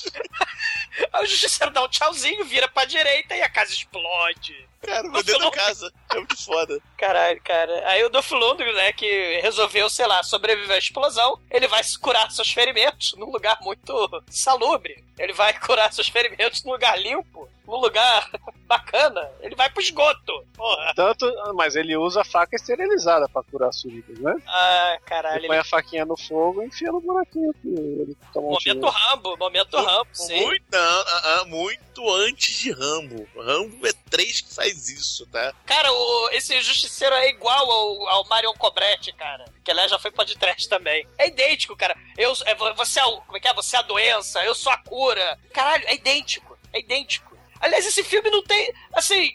Aí 1.13 1.23
o 1.23 1.27
justiceiro 1.27 1.71
dá 1.73 1.83
um 1.83 1.89
tchauzinho, 1.89 2.45
vira 2.45 2.67
pra 2.69 2.85
direita 2.85 3.35
e 3.35 3.41
a 3.41 3.49
casa 3.49 3.71
explode. 3.73 4.65
Cara, 4.81 5.03
meu 5.03 5.23
dentro 5.23 5.41
da 5.41 5.51
casa. 5.51 5.91
É 6.11 6.15
muito 6.15 6.45
foda. 6.45 6.79
Caralho, 6.97 7.41
cara. 7.41 7.89
Aí 7.89 8.03
o 8.03 8.09
Dolph 8.09 8.31
Lundgren, 8.31 8.73
né, 8.73 8.93
que 8.93 9.39
resolveu, 9.41 9.89
sei 9.89 10.05
lá, 10.05 10.21
sobreviver 10.23 10.75
à 10.75 10.77
explosão, 10.79 11.39
ele 11.49 11.67
vai 11.67 11.83
se 11.83 11.97
curar 11.97 12.29
seus 12.31 12.51
ferimentos 12.51 13.13
num 13.17 13.31
lugar 13.31 13.57
muito 13.61 14.23
salubre. 14.29 15.03
Ele 15.17 15.33
vai 15.33 15.53
curar 15.59 15.91
seus 15.91 16.07
ferimentos 16.07 16.63
num 16.63 16.73
lugar 16.73 16.99
limpo, 17.01 17.49
num 17.65 17.77
lugar 17.77 18.29
bacana. 18.67 19.27
Ele 19.41 19.55
vai 19.55 19.71
pro 19.71 19.81
esgoto. 19.81 20.45
Porra. 20.53 20.93
Tanto, 20.95 21.33
mas 21.55 21.75
ele 21.75 21.97
usa 21.97 22.21
a 22.21 22.25
faca 22.25 22.55
esterilizada 22.55 23.27
pra 23.27 23.41
curar 23.41 23.69
as 23.69 23.81
feridas, 23.81 24.19
né? 24.19 24.35
Ah, 24.45 24.99
caralho. 25.03 25.37
Ele 25.39 25.47
põe 25.47 25.57
a 25.57 25.63
faquinha 25.63 26.04
no 26.05 26.17
fogo 26.17 26.61
e 26.63 26.67
enfia 26.67 26.91
no 26.91 27.01
buraquinho 27.01 27.53
ele 27.63 28.17
toma 28.33 28.49
um 28.49 28.57
tiro. 28.57 28.75
Momento 28.79 28.93
Rambo, 28.97 29.37
momento 29.37 29.77
Rambo, 29.77 30.09
sim. 30.13 30.41
Muito, 30.45 30.73
ah, 30.75 31.39
ah, 31.41 31.45
muito 31.45 32.09
antes 32.13 32.57
de 32.59 32.71
Rambo. 32.71 33.27
Rambo 33.37 33.85
é 33.87 33.91
3 34.09 34.41
que 34.41 34.53
faz 34.55 34.89
isso, 34.89 35.25
tá? 35.27 35.53
Cara, 35.65 35.91
o- 35.91 36.29
esse 36.31 36.59
justiceiro 36.61 37.15
é 37.15 37.29
igual 37.29 37.69
ao, 37.69 38.07
ao 38.09 38.27
Marion 38.27 38.53
Cobretti, 38.53 39.11
cara. 39.13 39.45
Que 39.63 39.71
aliás 39.71 39.89
já 39.91 39.97
foi 39.99 40.11
podcast 40.11 40.67
também. 40.69 41.07
É 41.17 41.27
idêntico, 41.27 41.75
cara. 41.75 41.95
Eu, 42.17 42.33
é, 42.45 42.55
vo- 42.55 42.73
você 42.75 42.99
é 42.99 43.05
o. 43.05 43.21
Como 43.21 43.37
é 43.37 43.39
que 43.39 43.47
é? 43.47 43.53
Você 43.53 43.75
é 43.75 43.79
a 43.79 43.83
doença, 43.83 44.43
eu 44.45 44.53
sou 44.55 44.71
a 44.71 44.77
cura. 44.77 45.39
Caralho, 45.53 45.83
é 45.87 45.95
idêntico. 45.95 46.57
É 46.71 46.79
idêntico. 46.79 47.34
Aliás, 47.65 47.83
esse 47.83 48.03
filme 48.03 48.29
não 48.29 48.43
tem. 48.43 48.71
Assim, 48.93 49.33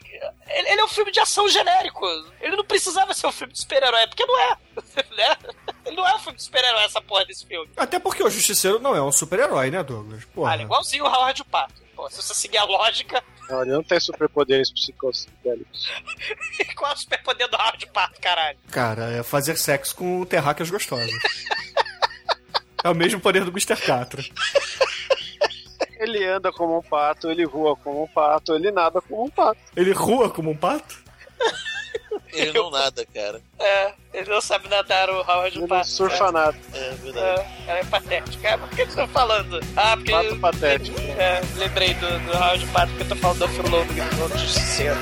ele, 0.48 0.68
ele 0.68 0.80
é 0.80 0.84
um 0.84 0.88
filme 0.88 1.10
de 1.10 1.18
ação 1.18 1.48
genérico. 1.48 2.06
Ele 2.40 2.54
não 2.54 2.64
precisava 2.64 3.12
ser 3.12 3.26
um 3.26 3.32
filme 3.32 3.52
de 3.52 3.58
super-herói, 3.58 4.06
porque 4.06 4.24
não 4.24 4.38
é. 4.38 4.56
Né? 5.16 5.36
Ele 5.84 5.96
não 5.96 6.06
é 6.06 6.14
um 6.14 6.18
filme 6.20 6.36
de 6.36 6.44
super-herói, 6.44 6.84
essa 6.84 7.02
porra 7.02 7.24
desse 7.26 7.44
filme. 7.44 7.68
Até 7.76 7.98
porque 7.98 8.22
o 8.22 8.30
Justiceiro 8.30 8.78
não 8.78 8.94
é 8.94 9.02
um 9.02 9.10
super-herói, 9.10 9.68
né, 9.70 9.82
Douglas? 9.82 10.24
Porra. 10.26 10.52
Ah, 10.52 10.56
é 10.56 10.62
igualzinho 10.62 11.04
o 11.04 11.08
Howard 11.08 11.42
Pato. 11.44 11.74
Pô, 11.96 12.08
se 12.08 12.22
você 12.22 12.34
seguir 12.34 12.58
a 12.58 12.64
lógica, 12.64 13.22
Não, 13.50 13.62
ele 13.62 13.72
não 13.72 13.82
tem 13.82 13.98
superpoderes 13.98 14.70
psicodélicos. 14.70 15.90
qual 16.76 16.92
é 16.92 16.94
o 16.94 16.96
superpoder 16.96 17.48
do 17.48 17.56
Howard 17.56 17.84
Pato, 17.88 18.20
caralho? 18.20 18.58
Cara, 18.70 19.10
é 19.10 19.22
fazer 19.24 19.58
sexo 19.58 19.96
com 19.96 20.24
terráqueas 20.24 20.70
gostosas. 20.70 21.10
é 22.84 22.88
o 22.88 22.94
mesmo 22.94 23.20
poder 23.20 23.44
do 23.44 23.50
Mr. 23.50 23.76
Catra. 23.76 24.22
Ele 26.00 26.24
anda 26.24 26.50
como 26.50 26.78
um 26.78 26.82
pato, 26.82 27.30
ele 27.30 27.46
voa 27.46 27.76
como 27.76 28.02
um 28.04 28.08
pato, 28.08 28.54
ele 28.54 28.70
nada 28.70 29.00
como 29.02 29.24
um 29.24 29.30
pato. 29.30 29.60
Ele 29.76 29.92
rua 29.92 30.30
como 30.30 30.50
um 30.50 30.56
pato? 30.56 30.98
Ele 32.32 32.52
não 32.52 32.70
nada, 32.70 33.04
cara. 33.12 33.40
É, 33.58 33.92
ele 34.14 34.30
não 34.30 34.40
sabe 34.40 34.68
nadar 34.68 35.10
o 35.10 35.20
Howard 35.20 35.48
Ele 35.56 35.60
não 35.60 35.68
Pato. 35.68 35.88
surfa 35.88 36.30
nada. 36.30 36.56
É 36.72 36.90
verdade. 37.02 37.46
É, 37.66 37.80
é 37.80 37.84
patético. 37.84 38.46
É, 38.46 38.56
por 38.56 38.68
que 38.70 38.86
você 38.86 38.96
tá 38.96 39.08
falando? 39.08 39.60
Ah, 39.76 39.96
porque. 39.96 40.12
Pato 40.12 40.38
patético. 40.38 41.00
É, 41.00 41.40
lembrei 41.56 41.92
do, 41.94 42.06
do 42.20 42.32
Howard 42.36 42.66
Pato 42.68 42.88
porque 42.92 43.02
eu 43.02 43.08
tô 43.08 43.16
falando 43.16 43.38
do 43.40 43.48
Phil 43.48 43.64
Lundgren, 43.64 44.08
do 44.10 44.22
outro 44.22 44.38
justiceiro. 44.38 44.96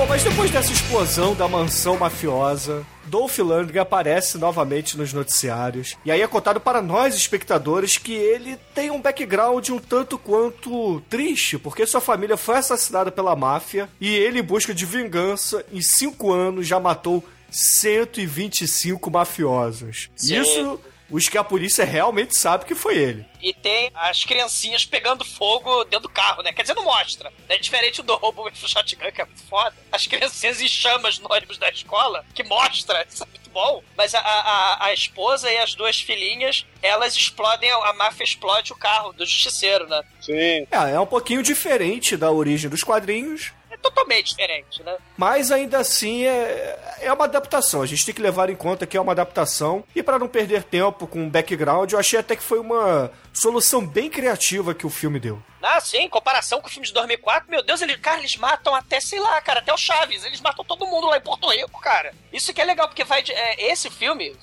Bom, 0.00 0.06
mas 0.06 0.24
depois 0.24 0.50
dessa 0.50 0.72
explosão 0.72 1.34
da 1.34 1.46
mansão 1.46 1.94
mafiosa, 1.98 2.86
Dolph 3.04 3.36
Lundgren 3.36 3.82
aparece 3.82 4.38
novamente 4.38 4.96
nos 4.96 5.12
noticiários. 5.12 5.94
E 6.06 6.10
aí 6.10 6.22
é 6.22 6.26
contado 6.26 6.58
para 6.58 6.80
nós, 6.80 7.14
espectadores, 7.14 7.98
que 7.98 8.14
ele 8.14 8.56
tem 8.74 8.90
um 8.90 8.98
background 8.98 9.68
um 9.68 9.78
tanto 9.78 10.16
quanto 10.16 11.02
triste, 11.02 11.58
porque 11.58 11.84
sua 11.84 12.00
família 12.00 12.38
foi 12.38 12.56
assassinada 12.56 13.12
pela 13.12 13.36
máfia 13.36 13.90
e 14.00 14.08
ele, 14.08 14.40
em 14.40 14.42
busca 14.42 14.72
de 14.72 14.86
vingança, 14.86 15.62
em 15.70 15.82
cinco 15.82 16.32
anos 16.32 16.66
já 16.66 16.80
matou 16.80 17.22
125 17.50 19.10
mafiosos. 19.10 20.08
Sim. 20.16 20.40
Isso, 20.40 20.80
os 21.10 21.28
que 21.28 21.36
a 21.36 21.44
polícia 21.44 21.84
realmente 21.84 22.36
sabe 22.36 22.64
que 22.64 22.74
foi 22.74 22.96
ele. 22.96 23.26
E 23.42 23.52
tem 23.52 23.90
as 23.94 24.24
criancinhas 24.24 24.84
pegando 24.84 25.24
fogo 25.24 25.84
dentro 25.84 26.02
do 26.02 26.08
carro, 26.08 26.42
né? 26.42 26.52
Quer 26.52 26.62
dizer, 26.62 26.74
não 26.74 26.84
mostra. 26.84 27.32
É 27.48 27.58
diferente 27.58 28.02
do 28.02 28.14
roubo 28.16 28.48
do 28.50 28.68
shotgun, 28.68 29.10
que 29.10 29.20
é 29.20 29.24
muito 29.24 29.42
foda. 29.44 29.74
As 29.90 30.06
criancinhas 30.06 30.60
em 30.60 30.68
chamas 30.68 31.18
no 31.18 31.32
ônibus 31.32 31.58
da 31.58 31.68
escola, 31.70 32.24
que 32.34 32.44
mostra, 32.44 33.04
isso 33.08 33.24
é 33.24 33.26
muito 33.26 33.50
bom. 33.50 33.82
Mas 33.96 34.14
a, 34.14 34.20
a, 34.20 34.86
a 34.86 34.92
esposa 34.92 35.50
e 35.50 35.58
as 35.58 35.74
duas 35.74 36.00
filhinhas, 36.00 36.66
elas 36.82 37.16
explodem, 37.16 37.70
a 37.70 37.92
máfia 37.94 38.24
explode 38.24 38.72
o 38.72 38.76
carro 38.76 39.12
do 39.12 39.24
justiceiro, 39.26 39.88
né? 39.88 40.02
Sim. 40.20 40.66
É, 40.70 40.92
é 40.94 41.00
um 41.00 41.06
pouquinho 41.06 41.42
diferente 41.42 42.16
da 42.16 42.30
origem 42.30 42.70
dos 42.70 42.84
quadrinhos, 42.84 43.52
totalmente 43.82 44.30
diferente, 44.30 44.82
né? 44.82 44.96
Mas 45.16 45.50
ainda 45.50 45.78
assim 45.78 46.24
é, 46.24 46.98
é 47.00 47.12
uma 47.12 47.24
adaptação. 47.24 47.82
A 47.82 47.86
gente 47.86 48.04
tem 48.04 48.14
que 48.14 48.22
levar 48.22 48.50
em 48.50 48.56
conta 48.56 48.86
que 48.86 48.96
é 48.96 49.00
uma 49.00 49.12
adaptação. 49.12 49.84
E 49.94 50.02
para 50.02 50.18
não 50.18 50.28
perder 50.28 50.62
tempo 50.64 51.06
com 51.06 51.26
o 51.26 51.30
background, 51.30 51.92
eu 51.92 51.98
achei 51.98 52.18
até 52.18 52.36
que 52.36 52.42
foi 52.42 52.58
uma 52.58 53.10
solução 53.32 53.86
bem 53.86 54.10
criativa 54.10 54.74
que 54.74 54.86
o 54.86 54.90
filme 54.90 55.20
deu. 55.20 55.42
Ah, 55.62 55.78
sim, 55.78 55.98
em 55.98 56.08
comparação 56.08 56.60
com 56.60 56.68
o 56.68 56.70
filme 56.70 56.86
de 56.86 56.94
2004, 56.94 57.50
meu 57.50 57.62
Deus, 57.62 57.82
eles, 57.82 57.96
cara, 57.96 58.18
eles 58.18 58.36
matam 58.36 58.74
até, 58.74 58.98
sei 58.98 59.20
lá, 59.20 59.40
cara, 59.42 59.60
até 59.60 59.72
o 59.72 59.76
Chaves. 59.76 60.24
Eles 60.24 60.40
matam 60.40 60.64
todo 60.64 60.86
mundo 60.86 61.06
lá 61.06 61.18
em 61.18 61.20
Porto 61.22 61.48
Rico, 61.50 61.80
cara. 61.80 62.14
Isso 62.32 62.54
que 62.54 62.62
é 62.62 62.64
legal, 62.64 62.88
porque 62.88 63.04
vai 63.04 63.22
de, 63.22 63.32
é, 63.32 63.70
esse 63.70 63.90
filme, 63.90 64.34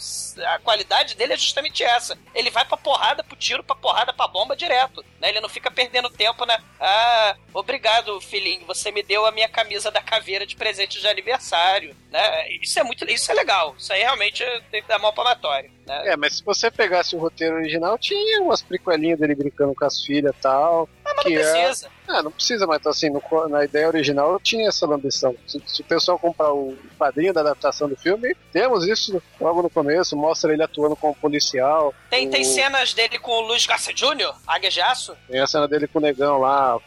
a 0.45 0.60
qualidade 0.60 1.15
dele 1.15 1.34
é 1.34 1.38
justamente 1.38 1.84
essa. 1.84 2.17
Ele 2.36 2.52
vai 2.52 2.65
pra 2.65 2.78
porrada, 2.78 3.23
pro 3.23 3.36
tiro, 3.36 3.63
pra 3.63 3.76
porrada, 3.76 4.13
pra 4.13 4.28
bomba 4.28 4.56
direto. 4.56 5.04
Né? 5.19 5.30
Ele 5.30 5.41
não 5.41 5.50
fica 5.50 5.71
perdendo 5.71 6.10
tempo, 6.10 6.45
né? 6.45 6.62
Ah, 6.80 7.36
obrigado, 7.52 8.21
filhinho, 8.21 8.65
você 8.67 8.91
me 8.91 9.02
deu 9.02 9.26
a 9.26 9.32
minha 9.32 9.50
camisa 9.50 9.89
da 9.89 10.02
caveira 10.02 10.45
de 10.45 10.56
presente 10.56 11.00
de 11.00 11.08
aniversário. 11.08 11.95
Né? 12.12 12.52
Isso 12.62 12.80
é 12.80 12.84
muito, 12.84 13.04
isso 13.10 13.32
é 13.32 13.34
legal. 13.34 13.76
Isso 13.78 13.91
aí 13.91 14.02
realmente 14.02 14.43
tem 14.69 14.84
que 14.84 14.88
dar 14.88 15.00
mão 15.00 15.13
palmatória. 15.13 15.76
Né? 15.88 16.10
É, 16.10 16.17
mas 16.17 16.38
se 16.38 16.43
você 16.43 16.69
pegasse 16.69 17.15
o 17.15 17.19
roteiro 17.19 17.56
original, 17.56 17.97
tinha 17.97 18.41
umas 18.41 18.62
prequelinhas 18.62 19.19
dele 19.19 19.36
brincando 19.36 19.73
com 19.73 19.86
as 19.86 20.02
filhas 20.02 20.36
e 20.38 20.41
tal. 20.41 20.89
Ah, 21.06 21.13
mas 21.15 21.15
não 21.15 21.23
que 21.23 21.36
é- 21.36 21.39
precisa. 21.62 21.89
Ah, 22.07 22.23
não 22.23 22.31
precisa, 22.31 22.65
mas 22.65 22.85
assim, 22.87 23.09
no 23.09 23.21
na 23.49 23.65
ideia 23.65 23.87
original 23.87 24.39
tinha 24.39 24.67
essa 24.69 24.85
lambição. 24.87 25.35
Se, 25.45 25.61
se 25.65 25.81
o 25.81 25.85
pessoal 25.85 26.17
comprar 26.17 26.51
o 26.53 26.75
quadrinho 26.97 27.33
da 27.33 27.41
adaptação 27.41 27.87
do 27.89 27.95
filme, 27.95 28.35
temos 28.51 28.85
isso 28.87 29.21
logo 29.39 29.61
no 29.61 29.69
começo, 29.69 30.15
mostra 30.15 30.53
ele 30.53 30.63
atuando 30.63 30.95
como 30.95 31.13
policial. 31.15 31.93
Tem, 32.09 32.29
tem 32.29 32.41
o- 32.41 32.45
cenas 32.45 32.93
dele 32.93 33.19
com 33.19 33.31
o 33.31 33.41
Luiz 33.47 33.65
Garcia 33.65 33.93
Jr., 33.93 34.33
Águia 34.47 34.69
de 34.69 34.81
Aço. 34.81 35.15
Tem 35.29 35.39
a 35.41 35.47
cena 35.47 35.67
dele 35.67 35.87
com 35.87 35.99
o 35.99 36.01
negão 36.01 36.39
lá, 36.39 36.77
o 36.77 36.81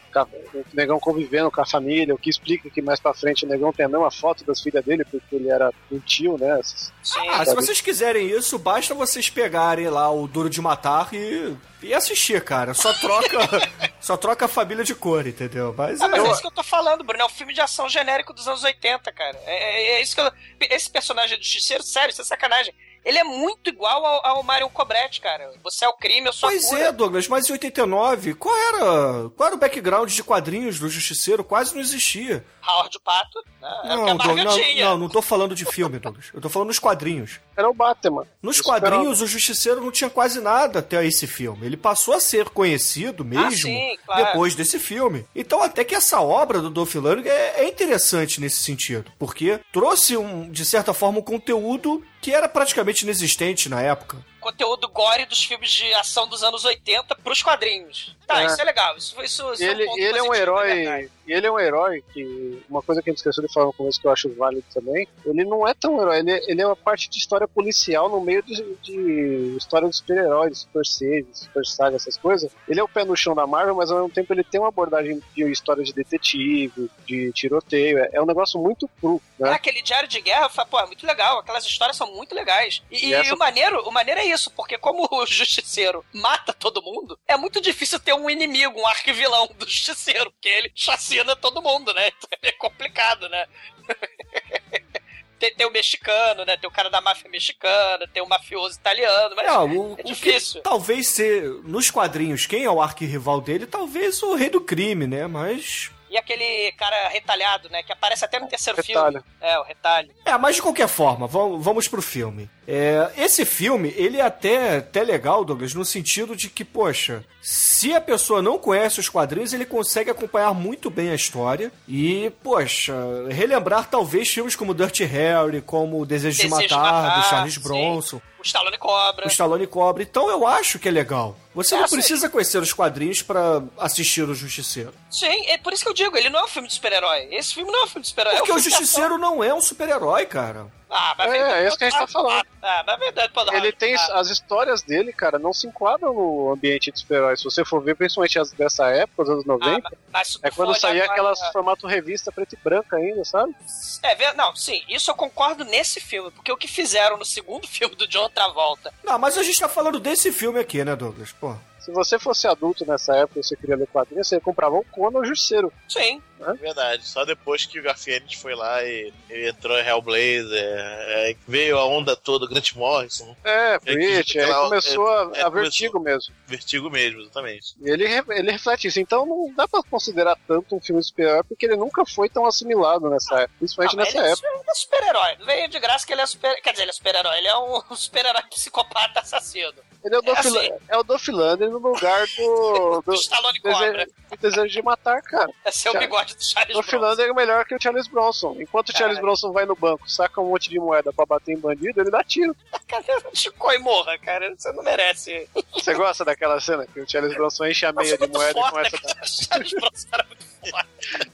negão 0.73 0.99
convivendo 0.99 1.51
com 1.51 1.61
a 1.61 1.65
família, 1.65 2.13
o 2.15 2.17
que 2.17 2.29
explica 2.29 2.69
que 2.69 2.81
mais 2.81 2.99
pra 2.99 3.13
frente 3.13 3.45
o 3.45 3.47
negão 3.47 3.71
tem 3.71 3.85
a 3.85 3.89
mesma 3.89 4.09
foto 4.11 4.43
das 4.43 4.59
filhas 4.61 4.83
dele, 4.83 5.05
porque 5.05 5.35
ele 5.35 5.49
era 5.49 5.71
um 5.91 5.99
tio, 5.99 6.37
né? 6.37 6.59
Essas- 6.59 6.91
Sim. 7.03 7.27
Ah, 7.29 7.45
se 7.45 7.55
vocês 7.55 7.81
quiserem 7.81 8.27
isso, 8.29 8.57
basta 8.59 8.93
vocês 8.93 9.29
pegarem 9.29 9.87
lá 9.89 10.11
o 10.11 10.27
Duro 10.27 10.49
de 10.49 10.61
Matar 10.61 11.11
e, 11.13 11.55
e 11.81 11.93
assistir, 11.93 12.39
cara. 12.43 12.73
Só 12.75 12.93
troca, 12.93 13.37
só 13.99 14.15
troca 14.17 14.45
a 14.45 14.47
família 14.47 14.83
de 14.83 14.93
cor, 14.93 15.10
entendeu? 15.27 15.73
Mas, 15.77 16.01
Ah, 16.01 16.07
mas 16.07 16.23
é- 16.23 16.27
é 16.27 16.31
isso 16.31 16.41
que 16.41 16.47
eu 16.47 16.51
tô 16.51 16.63
falando, 16.63 17.03
Bruno. 17.03 17.21
É 17.21 17.25
um 17.25 17.29
filme 17.29 17.53
de 17.53 17.61
ação 17.61 17.87
genérico 17.89 18.33
dos 18.33 18.47
anos 18.47 18.63
80, 18.63 19.11
cara. 19.11 19.39
É, 19.45 19.53
é- 19.53 19.91
é 19.93 20.01
isso 20.01 20.15
que 20.15 20.21
eu... 20.21 20.31
Esse 20.69 20.89
personagem 20.89 21.37
do 21.37 21.43
Justiceiro, 21.43 21.83
sério, 21.83 22.11
isso 22.11 22.21
é 22.21 22.25
sacanagem. 22.25 22.73
Ele 23.03 23.17
é 23.17 23.23
muito 23.23 23.67
igual 23.67 24.05
ao, 24.05 24.25
ao 24.37 24.43
Mario 24.43 24.69
Cobretti, 24.69 25.21
cara. 25.21 25.51
Você 25.63 25.83
é 25.83 25.89
o 25.89 25.93
crime, 25.93 26.27
eu 26.27 26.33
sou 26.33 26.47
a 26.47 26.51
Pois 26.51 26.71
é, 26.71 26.91
Douglas, 26.91 27.27
mas 27.27 27.49
em 27.49 27.53
89, 27.53 28.35
qual 28.35 28.55
era, 28.55 29.29
qual 29.35 29.47
era 29.47 29.55
o 29.55 29.59
background 29.59 30.11
de 30.13 30.23
quadrinhos 30.23 30.77
do 30.79 30.87
Justiceiro? 30.87 31.43
Quase 31.43 31.73
não 31.73 31.81
existia. 31.81 32.45
Howard 32.67 32.97
Pato, 33.03 33.39
né? 33.61 33.69
é 33.83 33.87
Não, 33.89 34.01
o 34.01 34.05
que 34.05 34.11
a 34.11 34.13
Douglas, 34.13 34.27
Marvel 34.27 34.45
não, 34.45 34.53
tinha. 34.57 34.85
não, 34.85 34.97
não 34.97 35.09
tô 35.09 35.21
falando 35.21 35.55
de 35.55 35.65
filme, 35.65 35.99
Douglas. 35.99 36.25
Eu 36.33 36.41
tô 36.41 36.49
falando 36.49 36.67
nos 36.69 36.79
quadrinhos. 36.79 37.39
Era 37.55 37.69
o 37.69 37.73
Batman. 37.73 38.25
Nos 38.41 38.59
O 38.59 38.63
quadrinhos, 38.63 39.21
o 39.21 39.27
Justiceiro 39.27 39.81
não 39.81 39.91
tinha 39.91 40.09
quase 40.09 40.39
nada 40.41 40.79
até 40.79 41.05
esse 41.05 41.27
filme. 41.27 41.65
Ele 41.65 41.77
passou 41.77 42.13
a 42.13 42.19
ser 42.19 42.49
conhecido 42.49 43.23
mesmo 43.25 43.45
Ah, 43.47 43.51
sim, 43.51 43.97
claro. 44.05 44.25
depois 44.25 44.55
desse 44.55 44.79
filme. 44.79 45.25
Então, 45.35 45.61
até 45.61 45.83
que 45.83 45.95
essa 45.95 46.21
obra 46.21 46.59
do 46.61 46.69
Dolph 46.69 46.95
Lundgren 46.95 47.27
é, 47.29 47.61
é 47.61 47.67
interessante 47.69 48.39
nesse 48.41 48.57
sentido, 48.63 49.11
porque 49.19 49.59
trouxe, 49.71 50.15
um, 50.17 50.49
de 50.49 50.65
certa 50.65 50.93
forma, 50.93 51.19
um 51.19 51.23
conteúdo 51.23 52.03
que 52.21 52.31
era 52.33 52.47
praticamente 52.47 53.03
inexistente 53.03 53.67
na 53.69 53.81
época. 53.81 54.17
Conteúdo 54.41 54.89
gore 54.89 55.25
dos 55.25 55.43
filmes 55.43 55.69
de 55.71 55.93
ação 55.93 56.27
dos 56.27 56.43
anos 56.43 56.65
80 56.65 57.15
pros 57.17 57.41
quadrinhos. 57.41 58.15
Tá, 58.27 58.41
É. 58.43 58.45
isso 58.47 58.59
é 58.59 58.63
legal. 58.63 58.97
Isso, 58.97 59.21
isso, 59.21 59.53
isso 59.53 59.63
ele, 59.63 59.83
é 59.85 59.89
um 59.89 59.97
ele 59.97 60.17
é 60.17 60.23
um 60.23 60.33
herói. 60.33 61.09
ele 61.27 61.47
é 61.47 61.51
um 61.51 61.59
herói 61.59 62.03
que. 62.13 62.63
Uma 62.69 62.81
coisa 62.81 63.01
que 63.01 63.09
a 63.09 63.11
gente 63.11 63.17
esqueceu 63.19 63.45
de 63.45 63.53
falar 63.53 63.67
no 63.67 63.73
começo 63.73 63.99
que 64.01 64.07
eu 64.07 64.11
acho 64.11 64.33
válido 64.35 64.63
também. 64.73 65.07
Ele 65.25 65.43
não 65.45 65.67
é 65.67 65.73
tão 65.73 65.99
herói, 66.01 66.19
ele, 66.19 66.31
ele 66.47 66.61
é 66.61 66.65
uma 66.65 66.75
parte 66.75 67.09
de 67.09 67.17
história 67.17 67.47
policial 67.47 68.09
no 68.09 68.19
meio 68.21 68.41
de, 68.41 68.55
de 68.81 69.55
história 69.57 69.87
de 69.89 69.95
super-heróis, 69.95 70.59
super 70.59 70.85
seis, 70.85 71.25
super 71.33 71.65
saga, 71.65 71.95
essas 71.97 72.17
coisas. 72.17 72.51
Ele 72.67 72.79
é 72.79 72.83
o 72.83 72.87
pé 72.89 73.03
no 73.05 73.15
chão 73.15 73.35
da 73.35 73.45
Marvel, 73.45 73.75
mas 73.75 73.91
ao 73.91 73.97
mesmo 73.97 74.09
tempo 74.13 74.33
ele 74.33 74.43
tem 74.43 74.59
uma 74.59 74.69
abordagem 74.69 75.21
de 75.35 75.51
história 75.51 75.83
de 75.83 75.93
detetive, 75.93 76.89
de 77.05 77.31
tiroteio. 77.33 77.99
É, 77.99 78.09
é 78.13 78.21
um 78.21 78.25
negócio 78.25 78.59
muito 78.59 78.87
cru, 78.99 79.21
É, 79.39 79.43
né? 79.43 79.51
aquele 79.51 79.81
diário 79.81 80.07
de 80.07 80.19
guerra, 80.21 80.49
pô, 80.65 80.79
é 80.79 80.85
muito 80.85 81.05
legal. 81.05 81.39
Aquelas 81.39 81.65
histórias 81.65 81.97
são 81.97 82.11
muito 82.15 82.33
legais. 82.33 82.81
E, 82.89 83.05
E 83.05 83.09
e 83.09 83.13
essa- 83.13 83.33
o, 83.35 83.37
maneiro, 83.37 83.81
o 83.87 83.91
maneiro 83.91 84.19
é 84.21 84.25
isso, 84.31 84.49
porque 84.51 84.77
como 84.77 85.07
o 85.11 85.25
justiceiro 85.25 86.03
mata 86.13 86.53
todo 86.53 86.81
mundo, 86.81 87.17
é 87.27 87.35
muito 87.37 87.59
difícil 87.61 87.99
ter 87.99 88.13
um 88.13 88.29
inimigo, 88.29 88.79
um 88.79 88.87
arquivilão 88.87 89.47
do 89.57 89.67
justiceiro, 89.67 90.31
porque 90.31 90.49
ele 90.49 90.71
chacina 90.75 91.35
todo 91.35 91.61
mundo, 91.61 91.93
né? 91.93 92.07
Então 92.17 92.29
é 92.41 92.51
complicado, 92.53 93.27
né? 93.29 93.45
tem, 95.39 95.53
tem 95.55 95.65
o 95.67 95.71
mexicano, 95.71 96.45
né? 96.45 96.55
Tem 96.57 96.69
o 96.69 96.73
cara 96.73 96.89
da 96.89 97.01
máfia 97.01 97.29
mexicana, 97.29 98.07
tem 98.13 98.21
o 98.21 98.27
mafioso 98.29 98.77
italiano, 98.77 99.35
mas 99.35 99.47
É, 99.47 99.51
o, 99.57 99.63
é 99.63 99.67
o 99.67 99.95
que 99.97 100.03
difícil. 100.03 100.61
talvez 100.61 101.07
ser, 101.07 101.43
nos 101.63 101.89
quadrinhos, 101.89 102.45
quem 102.45 102.63
é 102.63 102.69
o 102.69 102.81
arquirrival 102.81 103.41
dele, 103.41 103.65
talvez 103.65 104.21
o 104.23 104.35
rei 104.35 104.49
do 104.49 104.61
crime, 104.61 105.07
né? 105.07 105.27
Mas. 105.27 105.91
E 106.09 106.17
aquele 106.17 106.73
cara 106.73 107.07
retalhado, 107.07 107.69
né? 107.69 107.81
Que 107.83 107.93
aparece 107.93 108.25
até 108.25 108.37
no 108.37 108.47
terceiro 108.47 108.81
Retalho. 108.81 109.23
filme. 109.23 109.35
É, 109.39 109.57
o 109.57 109.63
retalho. 109.63 110.13
É, 110.25 110.37
mas 110.37 110.57
de 110.57 110.61
qualquer 110.61 110.89
forma, 110.89 111.25
vamos, 111.25 111.63
vamos 111.63 111.87
pro 111.87 112.01
filme. 112.01 112.49
É, 112.67 113.09
esse 113.17 113.43
filme, 113.43 113.93
ele 113.97 114.17
é 114.17 114.21
até, 114.21 114.77
até 114.77 115.03
legal, 115.03 115.43
Douglas, 115.43 115.73
no 115.73 115.83
sentido 115.83 116.35
de 116.35 116.47
que, 116.49 116.63
poxa, 116.63 117.25
se 117.41 117.93
a 117.93 117.99
pessoa 117.99 118.41
não 118.41 118.57
conhece 118.59 118.99
os 118.99 119.09
quadrinhos, 119.09 119.51
ele 119.51 119.65
consegue 119.65 120.11
acompanhar 120.11 120.53
muito 120.53 120.89
bem 120.89 121.09
a 121.09 121.15
história 121.15 121.71
e, 121.87 122.31
poxa, 122.43 122.93
relembrar 123.29 123.89
talvez 123.89 124.29
filmes 124.29 124.55
como 124.55 124.75
Dirty 124.75 125.03
Harry, 125.05 125.61
como 125.61 126.05
Desejo, 126.05 126.37
de 126.37 126.43
Desejo 126.49 126.67
de 126.67 126.73
Matar, 126.75 126.93
Matar, 127.03 127.19
do 127.21 127.29
Charles 127.29 127.53
sim. 127.55 127.59
Bronson, 127.61 128.21
O 128.39 128.43
Stallone 128.43 128.77
cobra. 128.77 129.25
o 129.25 129.29
Stallone 129.29 129.67
Cobra. 129.67 130.03
Então 130.03 130.29
eu 130.29 130.45
acho 130.47 130.77
que 130.79 130.87
é 130.87 130.91
legal. 130.91 131.35
Você 131.55 131.75
É, 131.75 131.79
não 131.79 131.87
sim. 131.87 131.95
precisa 131.95 132.29
conhecer 132.29 132.59
os 132.61 132.71
quadrinhos 132.71 133.21
pra 133.23 133.61
assistir 133.77 134.21
o 134.29 134.35
Justiceiro. 134.35 134.93
Sim, 135.09 135.47
é 135.47 135.57
por 135.57 135.73
isso 135.73 135.83
que 135.83 135.89
eu 135.89 135.93
digo, 135.93 136.15
ele 136.15 136.29
não 136.29 136.39
é 136.39 136.43
um 136.43 136.47
filme 136.47 136.67
de 136.67 136.75
super-herói. 136.75 137.27
Esse 137.31 137.55
filme 137.55 137.71
não 137.71 137.81
é 137.81 137.83
um 137.83 137.87
filme 137.87 138.01
de 138.03 138.07
super-herói. 138.09 138.37
Porque 138.37 138.51
é 138.51 138.53
um 138.53 138.57
o 138.57 138.61
de 138.61 138.69
Justiceiro 138.69 139.17
não 139.17 139.43
é 139.43 139.53
um 139.53 139.61
super-herói, 139.61 140.25
cara. 140.27 140.67
Ah, 140.93 141.15
mas 141.17 141.27
É, 141.29 141.31
verdade, 141.31 141.53
é 141.63 141.67
isso 141.69 141.77
que 141.77 141.83
a 141.85 141.89
gente 141.89 141.99
tá 141.99 142.07
falando. 142.07 142.45
Ah, 142.61 142.83
mas 142.85 142.95
é 142.95 142.99
verdade, 142.99 143.33
Paulo 143.33 143.53
Ele 143.53 143.71
tem 143.71 143.95
Ah, 143.95 144.19
as 144.19 144.29
histórias 144.29 144.81
dele, 144.81 145.13
cara, 145.13 145.39
não 145.39 145.53
se 145.53 145.65
enquadram 145.65 146.13
no 146.13 146.51
ambiente 146.51 146.91
de 146.91 146.99
super-heróis. 146.99 147.39
Se 147.39 147.45
você 147.45 147.63
for 147.63 147.81
ver, 147.81 147.95
principalmente 147.95 148.37
as 148.37 148.51
dessa 148.51 148.87
época, 148.89 149.23
os 149.23 149.29
anos 149.29 149.45
90, 149.45 149.87
ah, 149.87 149.97
mas 150.11 150.33
tu 150.35 150.39
é 150.43 150.51
quando 150.51 150.75
saía 150.77 151.03
olhar 151.03 151.11
aquelas 151.11 151.39
agora- 151.39 151.53
formato 151.53 151.87
revista 151.87 152.29
preto 152.31 152.53
e 152.53 152.57
branca 152.61 152.97
ainda, 152.97 153.23
sabe? 153.23 153.55
É, 154.03 154.13
ver- 154.15 154.35
não, 154.35 154.53
sim, 154.55 154.83
isso 154.89 155.09
eu 155.09 155.15
concordo 155.15 155.63
nesse 155.63 156.01
filme, 156.01 156.29
porque 156.31 156.51
o 156.51 156.57
que 156.57 156.67
fizeram 156.67 157.15
no 157.17 157.23
segundo 157.25 157.65
filme 157.69 157.95
do 157.95 158.05
John 158.07 158.29
Travolta. 158.29 158.93
Não, 159.03 159.17
mas 159.17 159.37
a 159.37 159.43
gente 159.43 159.59
tá 159.59 159.69
falando 159.69 159.99
desse 159.99 160.31
filme 160.31 160.59
aqui, 160.59 160.83
né, 160.83 160.93
Douglas? 160.95 161.31
Pô. 161.31 161.55
Se 161.81 161.91
você 161.91 162.19
fosse 162.19 162.47
adulto 162.47 162.85
nessa 162.85 163.15
época 163.15 163.39
e 163.39 163.43
você 163.43 163.55
queria 163.55 163.75
ler 163.75 163.87
quadrinhos, 163.87 164.27
você 164.27 164.39
comprava 164.39 164.75
o 164.75 164.85
Conan 164.85 165.17
ou 165.17 165.23
o 165.23 165.25
Justiceiro. 165.25 165.73
Sim. 165.89 166.21
Verdade, 166.59 167.07
só 167.07 167.23
depois 167.23 167.67
que 167.67 167.79
o 167.79 167.83
Garfield 167.83 168.35
foi 168.35 168.55
lá 168.55 168.83
e, 168.83 169.13
e 169.29 169.47
entrou 169.47 169.77
em 169.77 169.85
Hellblazer, 169.85 170.47
é, 170.51 171.35
veio 171.47 171.77
a 171.77 171.85
onda 171.85 172.15
toda, 172.15 172.47
Grant 172.47 172.73
Morrison, 172.73 173.35
É, 173.43 173.75
É 173.75 173.79
Preach, 173.79 174.39
aí 174.39 174.51
começou 174.51 175.07
a, 175.07 175.31
é, 175.35 175.43
a 175.43 175.47
é, 175.47 175.49
vertigo 175.51 175.99
mesmo. 175.99 176.33
vertigo 176.47 176.89
mesmo, 176.89 177.21
exatamente. 177.21 177.75
E 177.79 177.87
ele, 177.87 178.05
ele 178.29 178.51
reflete 178.51 178.87
isso. 178.87 178.99
Então 178.99 179.23
não 179.23 179.53
dá 179.53 179.67
pra 179.67 179.83
considerar 179.83 180.35
tanto 180.47 180.75
um 180.75 180.81
filme 180.81 180.99
de 181.01 181.07
super-herói, 181.09 181.43
porque 181.43 181.65
ele 181.67 181.75
nunca 181.75 182.03
foi 182.07 182.27
tão 182.27 182.43
assimilado 182.47 183.07
nessa 183.07 183.41
época. 183.41 183.53
Principalmente 183.59 183.93
Ah, 183.93 183.97
nessa 183.97 184.17
ele 184.17 184.27
é 184.27 184.31
época. 184.31 184.47
ele 184.47 184.63
é 184.67 184.73
super-herói. 184.73 185.35
Veio 185.45 185.67
de 185.69 185.79
graça 185.79 186.07
que 186.07 186.13
ele 186.13 186.21
é 186.21 186.25
super. 186.25 186.59
Quer 186.63 186.71
dizer, 186.71 186.83
ele 186.83 186.89
é 186.91 186.93
super-herói. 186.93 187.37
Ele 187.37 187.47
é 187.47 187.57
um 187.57 187.95
super-herói 187.95 188.41
psicopata 188.49 189.19
assassino. 189.19 189.73
Ele 190.03 190.15
é 190.15 190.19
o 190.19 190.31
assim. 190.31 190.71
É 190.87 190.97
o 190.97 191.03
Dolph 191.03 191.27
Lundgren 191.27 191.69
no 191.69 191.77
lugar 191.77 192.25
do, 192.37 193.01
do, 193.05 193.11
Do 193.11 193.13
Stallone 193.13 193.59
Cobra. 193.59 193.91
desejo, 193.91 194.11
do 194.29 194.37
desejo 194.37 194.73
de 194.73 194.81
matar, 194.81 195.21
cara. 195.21 195.49
Esse 195.65 195.87
é 195.87 195.91
o 195.91 195.97
bigode 195.99 196.35
do 196.35 196.43
Charles 196.43 196.73
Dolph 196.73 196.87
Bronson. 196.89 197.07
Lundgren 197.07 197.29
é 197.29 197.33
melhor 197.33 197.65
que 197.65 197.75
o 197.75 197.81
Charles 197.81 198.07
Bronson. 198.07 198.55
Enquanto 198.59 198.89
o 198.89 198.97
Charles. 198.97 199.19
Bronson 199.19 199.51
vai 199.51 199.65
no 199.65 199.75
banco, 199.75 200.09
saca 200.09 200.41
um 200.41 200.49
monte 200.49 200.69
de 200.69 200.79
moeda 200.79 201.13
pra 201.13 201.25
bater 201.25 201.53
em 201.53 201.59
bandido, 201.59 202.01
ele 202.01 202.09
dá 202.09 202.23
tiro. 202.23 202.55
Cara, 202.87 203.03
Chico 203.33 203.71
e 203.71 203.77
morra, 203.79 204.17
cara. 204.17 204.53
Você 204.57 204.71
não 204.73 204.83
merece. 204.83 205.47
Você 205.73 205.93
gosta 205.93 206.25
daquela 206.25 206.59
cena 206.59 206.85
que 206.85 206.99
o 206.99 207.09
Charles 207.09 207.33
Bronson 207.33 207.65
enche 207.67 207.85
a 207.85 207.93
meia 207.93 208.17
de 208.17 208.27
moeda 208.27 208.59
e 208.59 208.69
começa 208.69 208.95
a 208.95 208.99
cara. 208.99 209.25
Charles 209.25 209.71
Bronson 209.71 210.07
era 210.11 210.25
muito 210.25 210.43
foda. 210.71 210.87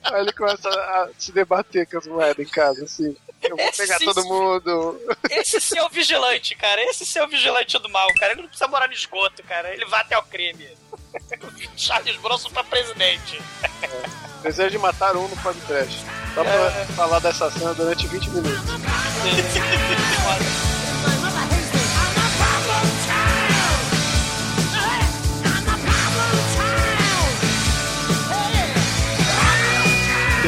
Aí 0.04 0.22
ele 0.22 0.34
começa 0.34 0.70
a 0.70 1.10
se 1.18 1.32
debater 1.32 1.88
com 1.90 1.98
as 1.98 2.08
moedas 2.08 2.46
em 2.46 2.50
casa, 2.50 2.84
assim. 2.84 3.16
Eu 3.44 3.56
vou 3.56 3.66
Esse 3.66 3.78
pegar 3.82 3.98
sim, 4.00 4.06
todo 4.06 4.24
mundo. 4.26 5.00
Esse 5.30 5.62
sim 5.62 5.78
é 5.78 5.84
o 5.84 5.90
vigilante, 5.90 6.56
cara. 6.56 6.82
Esse 6.84 7.06
sim 7.06 7.20
é 7.20 7.24
o 7.24 7.28
vigilante 7.28 7.78
do 7.80 7.90
mal, 7.90 8.08
cara. 8.16 8.34
Ele 8.34 8.42
não 8.44 8.50
precisa 8.58 8.68
morar 8.68 8.88
no 8.88 8.94
esgoto, 8.94 9.44
cara. 9.44 9.72
Ele 9.72 9.86
vai 9.86 10.02
até 10.02 10.18
o 10.18 10.24
crime. 10.24 10.68
Charles 11.78 12.18
Bronson 12.18 12.50
pra 12.50 12.64
presidente. 12.64 13.40
Desejo 14.42 14.72
de 14.72 14.78
matar 14.80 15.16
um 15.16 15.28
no 15.28 15.38
podcast. 15.38 16.04
Só 16.34 16.44
pra 16.44 16.72
falar 16.96 17.20
dessa 17.20 17.52
cena 17.52 17.74
durante 17.76 18.08
20 18.08 18.30
minutos. 18.30 18.58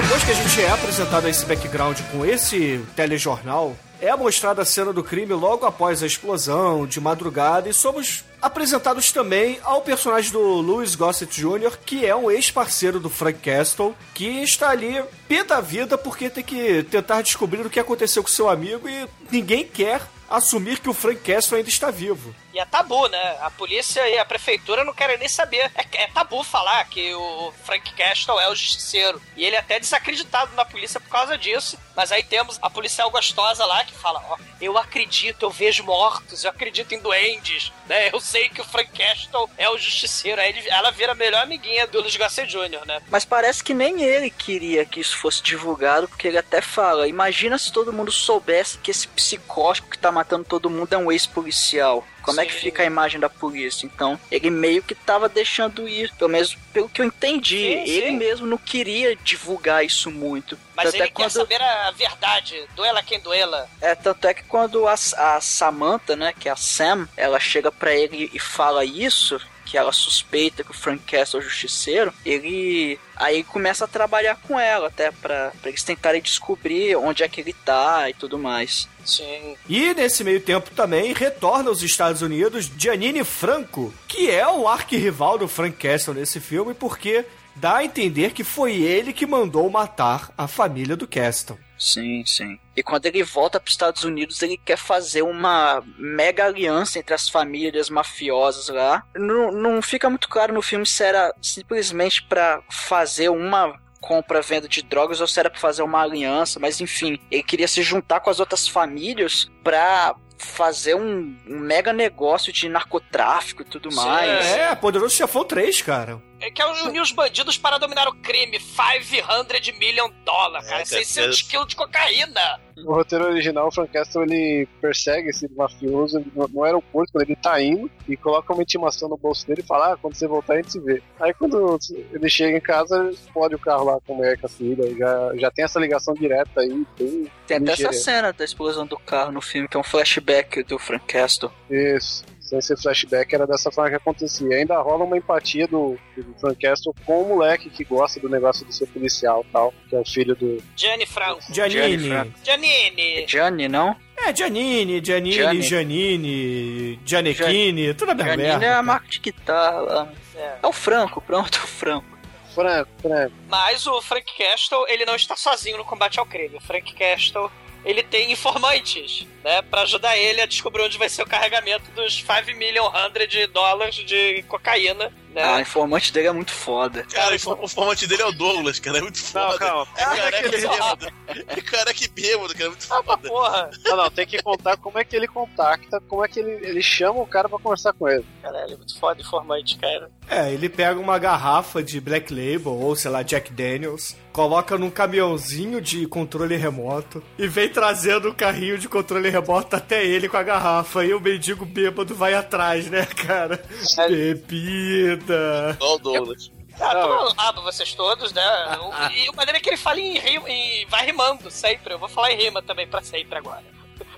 Depois 0.01 0.23
que 0.23 0.31
a 0.31 0.33
gente 0.33 0.61
é 0.61 0.71
apresentado 0.71 1.25
a 1.25 1.29
esse 1.29 1.45
background 1.45 1.99
com 2.09 2.25
esse 2.25 2.79
telejornal, 2.95 3.75
é 3.99 4.15
mostrada 4.15 4.61
a 4.61 4.65
cena 4.65 4.93
do 4.93 5.03
crime 5.03 5.33
logo 5.33 5.65
após 5.65 6.01
a 6.01 6.07
explosão, 6.07 6.87
de 6.87 7.01
madrugada, 7.01 7.67
e 7.67 7.73
somos 7.73 8.23
apresentados 8.41 9.11
também 9.11 9.59
ao 9.61 9.81
personagem 9.81 10.31
do 10.31 10.39
Louis 10.39 10.95
Gossett 10.95 11.41
Jr., 11.41 11.77
que 11.85 12.05
é 12.05 12.15
um 12.15 12.31
ex-parceiro 12.31 12.97
do 12.97 13.09
Frank 13.09 13.39
Castle, 13.39 13.93
que 14.13 14.41
está 14.41 14.69
ali 14.69 15.03
pé 15.27 15.43
da 15.43 15.59
vida 15.59 15.97
porque 15.97 16.29
tem 16.29 16.45
que 16.45 16.81
tentar 16.83 17.21
descobrir 17.21 17.65
o 17.65 17.69
que 17.69 17.79
aconteceu 17.79 18.23
com 18.23 18.29
seu 18.29 18.47
amigo 18.47 18.87
e 18.87 19.05
ninguém 19.29 19.65
quer 19.65 20.01
assumir 20.29 20.79
que 20.79 20.89
o 20.89 20.93
Frank 20.93 21.19
Castle 21.19 21.57
ainda 21.57 21.69
está 21.69 21.91
vivo. 21.91 22.33
É 22.60 22.66
tabu, 22.66 23.07
né? 23.07 23.38
A 23.41 23.49
polícia 23.49 24.07
e 24.10 24.18
a 24.18 24.26
prefeitura 24.26 24.84
não 24.84 24.93
querem 24.93 25.18
nem 25.18 25.30
saber. 25.30 25.72
É, 25.76 26.03
é 26.03 26.07
tabu 26.07 26.43
falar 26.43 26.84
que 26.89 27.14
o 27.14 27.53
Frank 27.64 27.93
Castle 27.93 28.39
é 28.39 28.49
o 28.49 28.55
justiceiro. 28.55 29.22
E 29.36 29.45
ele 29.45 29.55
é 29.55 29.60
até 29.60 29.80
desacreditado 29.80 30.53
na 30.55 30.66
polícia 30.66 30.99
por 30.99 31.10
causa 31.10 31.38
disso. 31.38 31.78
Mas 31.95 32.12
aí 32.12 32.24
temos 32.24 32.57
a 32.62 32.70
policial 32.70 33.10
gostosa 33.12 33.66
lá 33.66 33.84
que 33.84 33.93
fala: 33.93 34.24
Ó, 34.30 34.38
eu 34.62 34.78
acredito, 34.78 35.43
eu 35.43 35.49
vejo 35.49 35.84
mortos, 35.84 36.43
eu 36.43 36.49
acredito 36.49 36.93
em 36.93 36.99
duendes, 36.99 37.72
né? 37.88 38.10
Eu 38.14 38.20
sei 38.20 38.49
que 38.49 38.62
o 38.62 38.66
Frank 38.66 38.89
Castle 38.97 39.49
é 39.57 39.70
o 39.70 39.78
justiceiro. 39.78 40.39
Aí 40.41 40.49
ele- 40.49 40.70
ela 40.70 40.91
vira 40.91 41.12
a 41.12 41.16
melhor 41.16 41.43
amiguinha 41.43 41.88
do 41.88 42.01
Luiz 42.01 42.16
Garcia 42.16 42.45
Jr., 42.45 42.86
né? 42.86 43.01
Mas 43.10 43.26
parece 43.26 43.64
que 43.64 43.74
nem 43.74 44.01
ele 44.03 44.30
queria 44.30 44.86
que 44.86 44.99
isso 44.99 45.18
fosse 45.18 45.41
divulgado, 45.41 46.07
porque 46.07 46.28
ele 46.28 46.38
até 46.38 46.62
fala: 46.62 47.07
imagina 47.07 47.57
se 47.57 47.72
todo 47.72 47.93
mundo 47.93 48.12
soubesse 48.12 48.78
que 48.78 48.91
esse 48.91 49.07
psicótico 49.07 49.89
que 49.89 49.97
tá 49.97 50.12
matando 50.12 50.45
todo 50.45 50.70
mundo 50.70 50.93
é 50.93 50.97
um 50.97 51.12
ex-policial. 51.12 52.05
Como 52.22 52.39
é 52.41 52.45
que 52.45 52.53
Sim. 52.53 52.59
fica 52.59 52.84
a 52.84 52.86
imagem 52.86 53.20
da 53.20 53.30
polícia? 53.30 53.86
Então, 53.86 54.20
ele 54.32 54.49
meio 54.49 54.82
que 54.84 54.93
tava 54.95 55.28
deixando 55.30 55.88
ir, 55.88 56.11
pelo 56.15 56.30
menos 56.30 56.55
pelo 56.74 56.89
que 56.89 57.01
eu 57.01 57.05
entendi. 57.05 57.57
Sim, 57.57 57.91
ele 57.91 58.07
sim. 58.09 58.17
mesmo 58.17 58.45
não 58.47 58.57
queria 58.57 59.15
divulgar 59.15 59.84
isso 59.86 60.09
muito. 60.11 60.57
Mas 60.76 60.86
Tanto 60.86 60.95
ele 60.95 61.03
é 61.03 61.07
quer 61.07 61.13
quando- 61.13 61.32
saber 61.32 61.61
a 61.61 61.91
verdade. 61.91 62.63
Doela 62.76 63.01
quem 63.03 63.20
doela. 63.20 63.70
É, 63.82 63.95
tanto 63.95 64.26
é 64.28 64.34
que 64.34 64.43
quando 64.43 64.88
a, 64.88 64.93
a 64.93 65.41
Samantha, 65.41 66.15
né, 66.15 66.34
que 66.38 66.47
é 66.47 66.51
a 66.51 66.55
Sam, 66.55 67.07
ela 67.17 67.39
chega 67.39 67.72
pra 67.72 67.93
ele 67.93 68.30
e 68.34 68.39
fala 68.39 68.86
isso, 68.86 69.39
que 69.70 69.78
ela 69.78 69.91
suspeita 69.91 70.63
que 70.63 70.72
o 70.72 70.74
Frank 70.74 71.03
Castle 71.03 71.39
é 71.39 71.43
o 71.43 71.47
justiceiro, 71.47 72.11
ele 72.26 72.99
aí 73.15 73.43
começa 73.43 73.86
a 73.86 73.88
trabalhar 73.88 74.36
com 74.36 74.59
ela, 74.59 74.88
até 74.88 75.11
pra, 75.11 75.51
pra 75.61 75.70
eles 75.70 75.84
tentarem 75.84 76.22
descobrir 76.22 76.95
onde 76.95 77.22
é 77.22 77.30
que 77.30 77.39
ele 77.39 77.53
tá 77.53 78.09
e 78.09 78.13
tudo 78.15 78.39
mais. 78.39 78.89
Sim. 79.05 79.55
E 79.67 79.93
nesse 79.93 80.24
meio 80.24 80.41
tempo 80.41 80.72
também 80.72 81.13
retorna 81.13 81.70
aos 81.70 81.84
Estados 81.84 82.24
Unidos 82.24 82.72
Giannini 82.76 83.24
Franco, 83.24 83.93
que 84.07 84.32
é 84.32 84.47
o 84.47 84.67
arquirrival 84.67 85.38
do 85.38 85.47
Frank 85.47 85.78
Castle 85.78 86.15
nesse 86.15 86.39
filme, 86.39 86.74
porque 86.74 87.24
dá 87.55 87.78
a 87.78 87.86
entender 87.86 88.32
que 88.32 88.43
foi 88.43 88.76
ele 88.76 89.13
que 89.13 89.28
mandou 89.28 89.70
matar 89.70 90.32
a 90.36 90.47
família 90.47 90.95
do 90.95 91.07
Castle. 91.07 91.59
Sim, 91.80 92.23
sim. 92.25 92.59
E 92.75 92.84
quando 92.84 93.05
ele 93.05 93.23
volta 93.23 93.59
para 93.59 93.67
os 93.67 93.73
Estados 93.73 94.03
Unidos, 94.03 94.41
ele 94.41 94.57
quer 94.57 94.77
fazer 94.77 95.21
uma 95.21 95.82
mega 95.97 96.45
aliança 96.45 96.99
entre 96.99 97.13
as 97.13 97.30
famílias 97.30 97.89
mafiosas 97.89 98.67
lá. 98.67 99.03
Não, 99.15 99.51
não 99.51 99.82
fica 99.82 100.09
muito 100.09 100.27
claro 100.27 100.53
no 100.53 100.61
filme 100.61 100.86
se 100.86 101.01
era 101.03 101.34
simplesmente 101.41 102.21
para 102.23 102.61
fazer 102.69 103.30
uma 103.30 103.80
compra-venda 104.01 104.67
de 104.67 104.82
drogas 104.82 105.21
ou 105.21 105.27
se 105.27 105.39
era 105.39 105.49
pra 105.49 105.59
fazer 105.59 105.82
uma 105.82 106.01
aliança, 106.01 106.59
mas 106.59 106.80
enfim, 106.80 107.19
ele 107.30 107.43
queria 107.43 107.67
se 107.67 107.82
juntar 107.82 108.19
com 108.21 108.30
as 108.30 108.39
outras 108.39 108.67
famílias 108.67 109.49
pra 109.63 110.15
fazer 110.38 110.95
um, 110.95 111.36
um 111.47 111.59
mega 111.59 111.91
negócio 111.91 112.51
de 112.51 112.69
narcotráfico 112.69 113.61
e 113.61 113.65
tudo 113.65 113.93
mais. 113.93 114.45
É, 114.45 114.73
Poderoso 114.73 115.13
Chefão 115.13 115.43
3, 115.43 115.82
cara. 115.82 116.21
É 116.41 116.49
que 116.49 116.61
é 116.61 116.65
unir 116.65 117.01
os 117.01 117.11
bandidos 117.11 117.57
para 117.57 117.77
dominar 117.77 118.07
o 118.07 118.15
crime. 118.15 118.59
500 118.59 119.77
million 119.77 120.09
dólares, 120.23 120.67
cara. 120.67 120.81
É, 120.81 120.85
600 120.85 121.41
quilos 121.43 121.67
de 121.67 121.75
cocaína. 121.75 122.59
No 122.77 122.93
roteiro 122.93 123.25
original, 123.25 123.67
o 123.67 123.71
Frank 123.71 123.91
Castle 123.91 124.23
ele 124.23 124.67
persegue 124.79 125.29
esse 125.29 125.49
mafioso 125.49 126.23
no, 126.33 126.63
aeroporto 126.63 127.11
quando 127.11 127.23
ele 127.23 127.35
tá 127.35 127.61
indo 127.61 127.91
e 128.07 128.15
coloca 128.15 128.53
uma 128.53 128.63
intimação 128.63 129.09
no 129.09 129.17
bolso 129.17 129.45
dele 129.45 129.61
e 129.61 129.67
fala: 129.67 129.93
Ah, 129.93 129.97
quando 129.97 130.15
você 130.15 130.27
voltar 130.27 130.53
a 130.53 130.55
gente 130.57 130.71
se 130.71 130.79
vê. 130.79 131.01
Aí 131.19 131.33
quando 131.33 131.77
ele 132.13 132.29
chega 132.29 132.57
em 132.57 132.61
casa, 132.61 133.09
explode 133.11 133.55
o 133.55 133.59
carro 133.59 133.83
lá 133.83 133.99
com 134.05 134.13
a 134.13 134.17
mulher 134.17 134.39
com 134.39 134.45
a 134.45 134.49
filha. 134.49 134.95
Já, 134.97 135.31
já 135.35 135.51
tem 135.51 135.65
essa 135.65 135.79
ligação 135.79 136.13
direta 136.13 136.61
aí. 136.61 136.85
Tem, 136.95 137.31
Tem 137.47 137.57
até 137.57 137.71
essa 137.73 137.91
cena 137.93 138.31
da 138.31 138.45
explosão 138.45 138.85
do 138.85 138.97
carro 138.97 139.31
no 139.31 139.41
filme, 139.41 139.67
que 139.67 139.75
é 139.75 139.79
um 139.79 139.83
flashback 139.83 140.63
do 140.63 140.79
Frank 140.79 141.05
Castle. 141.05 141.51
Isso. 141.69 142.23
Sem 142.49 142.59
ser 142.61 142.77
flashback, 142.77 143.31
era 143.35 143.45
dessa 143.45 143.69
forma 143.69 143.91
que 143.91 143.95
acontecia. 143.97 144.55
Ainda 144.55 144.81
rola 144.81 145.03
uma 145.05 145.15
empatia 145.15 145.67
do, 145.67 145.95
do 146.17 146.33
Frank 146.41 146.59
Castle 146.59 146.95
com 147.05 147.21
o 147.21 147.27
moleque 147.27 147.69
que 147.69 147.83
gosta 147.83 148.19
do 148.19 148.27
negócio 148.27 148.65
de 148.65 148.75
ser 148.75 148.87
policial 148.87 149.45
e 149.47 149.51
tal, 149.51 149.71
que 149.87 149.95
é 149.95 149.99
o 149.99 150.03
filho 150.03 150.35
do. 150.35 150.57
Gianni 150.75 151.05
Franco. 151.05 151.41
Giannini. 151.53 152.09
Gianni 152.09 152.33
Giannini. 152.43 153.27
Gianni, 153.27 153.67
não? 153.67 153.95
É, 154.17 154.33
Giannini, 154.33 154.99
Giannini, 154.99 155.35
Gianni. 155.35 155.61
Giannini, 155.61 156.99
Giannichini, 157.05 157.93
tudo 157.93 158.11
a 158.11 158.15
mesma 158.15 158.31
Giannini 158.31 158.49
merda. 158.49 158.65
é 158.65 158.73
a 158.73 158.81
marca 158.81 159.07
de 159.07 159.19
guitarra 159.19 159.79
lá. 159.81 160.13
É. 160.35 160.55
É 160.63 160.67
o 160.67 160.73
Franco, 160.73 161.21
pronto, 161.21 161.55
o 161.55 161.67
Franco. 161.67 162.17
Franco, 162.55 162.89
Franco. 162.99 163.35
Mas 163.47 163.85
o 163.85 164.01
Frank 164.01 164.25
Castle, 164.35 164.85
ele 164.87 165.05
não 165.05 165.15
está 165.15 165.35
sozinho 165.35 165.77
no 165.77 165.85
combate 165.85 166.19
ao 166.19 166.25
crime. 166.25 166.57
O 166.57 166.59
Frank 166.59 166.95
Castle, 166.95 167.49
ele 167.85 168.01
tem 168.01 168.31
informantes. 168.31 169.27
Né? 169.43 169.61
Pra 169.61 169.81
ajudar 169.81 170.17
ele 170.17 170.41
a 170.41 170.45
descobrir 170.45 170.83
onde 170.83 170.97
vai 170.97 171.09
ser 171.09 171.23
o 171.23 171.27
carregamento 171.27 171.89
dos 171.91 172.15
5 172.17 172.57
million 172.57 172.87
hundred 172.87 173.47
dólares 173.47 173.95
de 173.95 174.43
cocaína, 174.43 175.11
né? 175.33 175.43
Ah, 175.43 175.57
o 175.57 175.61
informante 175.61 176.11
dele 176.11 176.27
é 176.27 176.31
muito 176.31 176.51
foda. 176.51 177.03
Cara, 177.03 177.31
o 177.31 177.35
informante 177.35 178.07
dele 178.07 178.21
é 178.23 178.25
o 178.25 178.31
Douglas, 178.31 178.79
cara. 178.79 178.97
É 178.97 179.01
muito 179.01 179.19
foda. 179.23 179.57
calma. 179.57 179.87
É 179.95 180.03
careca 180.03 180.47
e 180.47 180.51
bêbado. 180.51 181.07
É 181.27 181.61
careca 181.61 182.07
bêbado, 182.13 182.53
cara. 182.53 182.65
É 182.65 182.69
muito 182.69 182.87
foda. 182.87 183.17
Porra, 183.17 183.69
Não, 183.85 183.97
não, 183.97 184.09
tem 184.09 184.25
que 184.25 184.41
contar 184.41 184.77
como 184.77 184.97
é 184.97 185.03
que 185.03 185.15
ele 185.15 185.27
contacta, 185.27 186.01
como 186.07 186.25
é 186.25 186.27
que 186.27 186.39
ele, 186.39 186.67
ele 186.67 186.81
chama 186.81 187.21
o 187.21 187.27
cara 187.27 187.47
pra 187.47 187.59
conversar 187.59 187.93
com 187.93 188.07
ele. 188.07 188.25
caralho, 188.41 188.73
é 188.73 188.77
muito 188.77 188.99
foda 188.99 189.21
informante, 189.21 189.77
cara. 189.77 190.09
É, 190.27 190.51
ele 190.51 190.69
pega 190.69 190.99
uma 190.99 191.17
garrafa 191.17 191.81
de 191.81 191.99
Black 191.99 192.33
Label, 192.33 192.73
ou 192.73 192.95
sei 192.95 193.09
lá, 193.11 193.23
Jack 193.23 193.51
Daniels, 193.51 194.15
coloca 194.31 194.77
num 194.77 194.89
caminhãozinho 194.89 195.81
de 195.81 196.07
controle 196.07 196.55
remoto 196.55 197.23
e 197.37 197.47
vem 197.47 197.69
trazendo 197.69 198.29
o 198.29 198.35
carrinho 198.35 198.77
de 198.77 198.87
controle 198.87 199.28
remoto 199.30 199.75
até 199.75 200.03
ele 200.05 200.27
com 200.30 200.38
a 200.38 200.43
garrafa. 200.43 201.03
E 201.05 201.13
o 201.13 201.19
mendigo 201.19 201.65
bêbado 201.65 202.13
vai 202.15 202.34
atrás, 202.34 202.88
né, 202.89 203.05
cara? 203.05 203.63
Bebida. 204.09 205.71
Igual 205.75 205.95
o 205.95 205.99
Douglas. 205.99 206.51
Ah, 206.82 206.93
tô 206.95 207.34
lado 207.36 207.61
vocês 207.61 207.93
todos, 207.93 208.32
né? 208.32 208.41
O- 208.82 209.11
E 209.11 209.30
o 209.30 209.36
maneiro 209.36 209.57
é 209.57 209.59
que 209.61 209.69
ele 209.69 209.75
fala 209.77 209.99
em 209.99 210.17
rima, 210.17 210.49
em, 210.49 210.86
vai 210.88 211.05
rimando 211.05 211.51
sempre. 211.51 211.93
Eu 211.93 211.99
vou 211.99 212.07
falar 212.07 212.32
em 212.32 212.38
rima 212.38 212.61
também 212.61 212.88
pra 212.88 213.01
sempre 213.01 213.38
agora. 213.38 213.63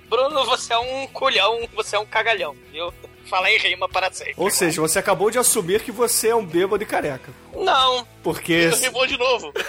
Bruno, 0.08 0.46
você 0.46 0.74
é 0.74 0.78
um 0.78 1.08
culhão, 1.08 1.68
você 1.74 1.96
é 1.96 2.00
um 2.00 2.06
cagalhão, 2.06 2.56
viu? 2.72 2.94
Falar 3.26 3.50
em 3.52 3.58
rima 3.58 3.88
para 3.90 4.12
sempre. 4.12 4.34
Ou 4.38 4.50
seja, 4.52 4.82
você 4.82 5.00
acabou 5.00 5.32
de 5.32 5.40
assumir 5.40 5.82
que 5.82 5.92
você 5.92 6.28
é 6.30 6.36
um 6.36 6.46
bêbado 6.46 6.84
e 6.84 6.86
careca. 6.86 7.32
Não, 7.56 8.06
Porque. 8.22 8.52
Ele 8.54 8.76
rimou 8.76 9.08
de 9.08 9.18
novo. 9.18 9.52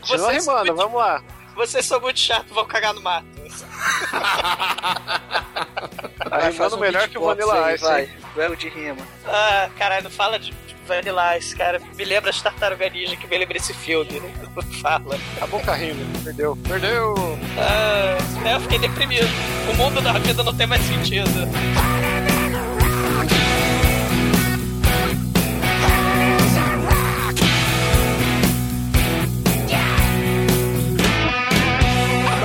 Continua 0.00 0.32
rimando, 0.32 0.74
vamos 0.74 0.98
lá. 0.98 1.22
Vocês 1.54 1.84
são 1.86 2.00
muito 2.00 2.18
chatos, 2.18 2.52
vão 2.52 2.64
cagar 2.64 2.92
no 2.94 3.02
mato. 3.02 3.26
Vai, 6.28 6.50
rimando 6.50 6.76
um 6.76 6.80
melhor 6.80 7.08
que 7.08 7.18
o 7.18 7.24
Vanilla 7.24 7.66
aí, 7.66 7.74
Ice. 7.74 7.84
Vai, 7.84 8.10
duelo 8.34 8.56
de 8.56 8.68
rima. 8.68 9.06
Ah, 9.26 9.68
caralho, 9.78 10.04
não 10.04 10.10
fala 10.10 10.38
de 10.38 10.52
de 10.84 10.88
Vanilla 10.88 11.36
Ice, 11.38 11.56
cara. 11.56 11.80
Me 11.96 12.04
lembra 12.04 12.30
as 12.30 12.40
tartarugas 12.40 12.92
ninja 12.92 13.16
que 13.16 13.26
me 13.26 13.38
lembra 13.38 13.56
esse 13.56 13.72
filme. 13.72 14.20
né? 14.20 14.32
Fala. 14.82 15.18
Acabou 15.36 15.60
o 15.60 15.64
carrinho, 15.64 15.96
perdeu. 16.22 16.56
Perdeu! 16.68 17.14
Ah, 17.58 18.18
eu 18.50 18.60
fiquei 18.60 18.78
deprimido. 18.78 19.28
O 19.70 19.74
mundo 19.76 20.00
da 20.00 20.12
vida 20.12 20.42
não 20.42 20.54
tem 20.54 20.66
mais 20.66 20.82
sentido. 20.82 21.30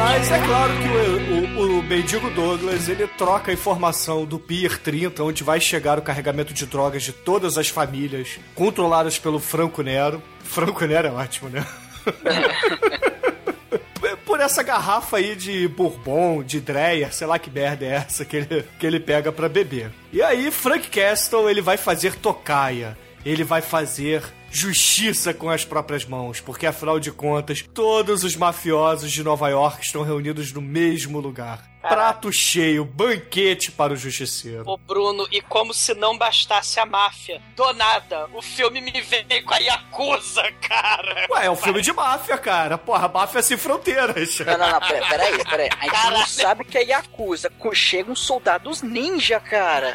Mas 0.01 0.31
é 0.31 0.39
claro 0.45 0.71
que 0.77 0.87
o, 0.87 1.61
o, 1.61 1.79
o 1.79 1.83
mendigo 1.83 2.29
Douglas 2.29 2.87
ele 2.87 3.05
troca 3.05 3.51
a 3.51 3.53
informação 3.53 4.23
do 4.23 4.39
Pier 4.39 4.79
30, 4.79 5.21
onde 5.21 5.43
vai 5.43 5.59
chegar 5.59 5.99
o 5.99 6.01
carregamento 6.01 6.53
de 6.53 6.65
drogas 6.65 7.03
de 7.03 7.11
todas 7.11 7.57
as 7.57 7.67
famílias 7.67 8.39
controladas 8.55 9.19
pelo 9.19 9.39
Franco 9.39 9.81
Nero. 9.81 10.23
Franco 10.41 10.85
Nero 10.85 11.09
é 11.09 11.11
ótimo, 11.11 11.49
né? 11.49 11.67
Por 14.25 14.39
essa 14.39 14.63
garrafa 14.63 15.17
aí 15.17 15.35
de 15.35 15.67
Bourbon, 15.67 16.43
de 16.43 16.61
Dreyer, 16.61 17.13
sei 17.13 17.27
lá 17.27 17.37
que 17.37 17.49
merda 17.49 17.85
é 17.85 17.95
essa 17.95 18.23
que 18.23 18.37
ele, 18.37 18.65
que 18.79 18.87
ele 18.87 19.01
pega 19.01 19.33
pra 19.33 19.49
beber. 19.49 19.91
E 20.13 20.21
aí, 20.21 20.49
Frank 20.49 20.89
Castle, 20.89 21.49
ele 21.49 21.61
vai 21.61 21.75
fazer 21.75 22.15
tocaia. 22.15 22.97
Ele 23.25 23.43
vai 23.43 23.61
fazer 23.61 24.23
justiça 24.51 25.33
com 25.33 25.49
as 25.49 25.65
próprias 25.65 26.05
mãos, 26.05 26.39
porque 26.39 26.65
afinal 26.65 26.99
de 26.99 27.11
contas, 27.11 27.63
todos 27.73 28.23
os 28.23 28.35
mafiosos 28.35 29.11
de 29.11 29.23
Nova 29.23 29.49
York 29.49 29.83
estão 29.83 30.03
reunidos 30.03 30.51
no 30.51 30.61
mesmo 30.61 31.19
lugar. 31.19 31.69
Prato 31.89 32.31
cheio, 32.31 32.85
banquete 32.85 33.71
para 33.71 33.93
o 33.93 33.95
justiceiro. 33.95 34.63
Ô 34.65 34.77
Bruno, 34.77 35.27
e 35.31 35.41
como 35.41 35.73
se 35.73 35.93
não 35.93 36.17
bastasse 36.17 36.79
a 36.79 36.85
máfia, 36.85 37.41
do 37.55 37.73
nada, 37.73 38.27
o 38.33 38.41
filme 38.41 38.79
me 38.81 39.01
veio 39.01 39.43
com 39.45 39.53
a 39.53 39.57
Yakuza, 39.57 40.43
cara. 40.61 41.27
Ué, 41.29 41.45
é 41.45 41.51
um 41.51 41.55
filme 41.55 41.81
de 41.81 41.91
máfia, 41.91 42.37
cara. 42.37 42.77
Porra, 42.77 43.07
máfia 43.07 43.41
sem 43.41 43.57
fronteiras. 43.57 44.39
Não, 44.39 44.57
não, 44.57 44.69
não, 44.71 44.79
pera- 44.79 45.05
peraí, 45.07 45.43
peraí. 45.43 45.69
A 45.79 45.83
gente 45.83 45.93
não 45.93 46.01
Caralho. 46.01 46.27
sabe 46.27 46.63
que 46.65 46.77
é 46.77 46.83
Yakuza. 46.83 47.51
Chegam 47.73 48.15
soldados 48.15 48.81
ninja, 48.81 49.39
cara. 49.39 49.93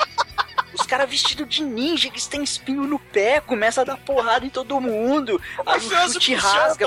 Os 0.73 0.85
caras 0.87 1.09
vestidos 1.09 1.49
de 1.49 1.63
ninja, 1.63 2.09
eles 2.09 2.27
têm 2.27 2.43
espinho 2.43 2.83
no 2.83 2.99
pé, 2.99 3.41
começa 3.41 3.83
a 3.83 3.85
dar 3.85 3.97
porrada 3.97 4.45
em 4.45 4.49
todo 4.51 4.81
mundo. 4.81 5.41
Aí 5.65 5.79
o 5.79 6.13
chute 6.13 6.35
rasga. 6.35 6.87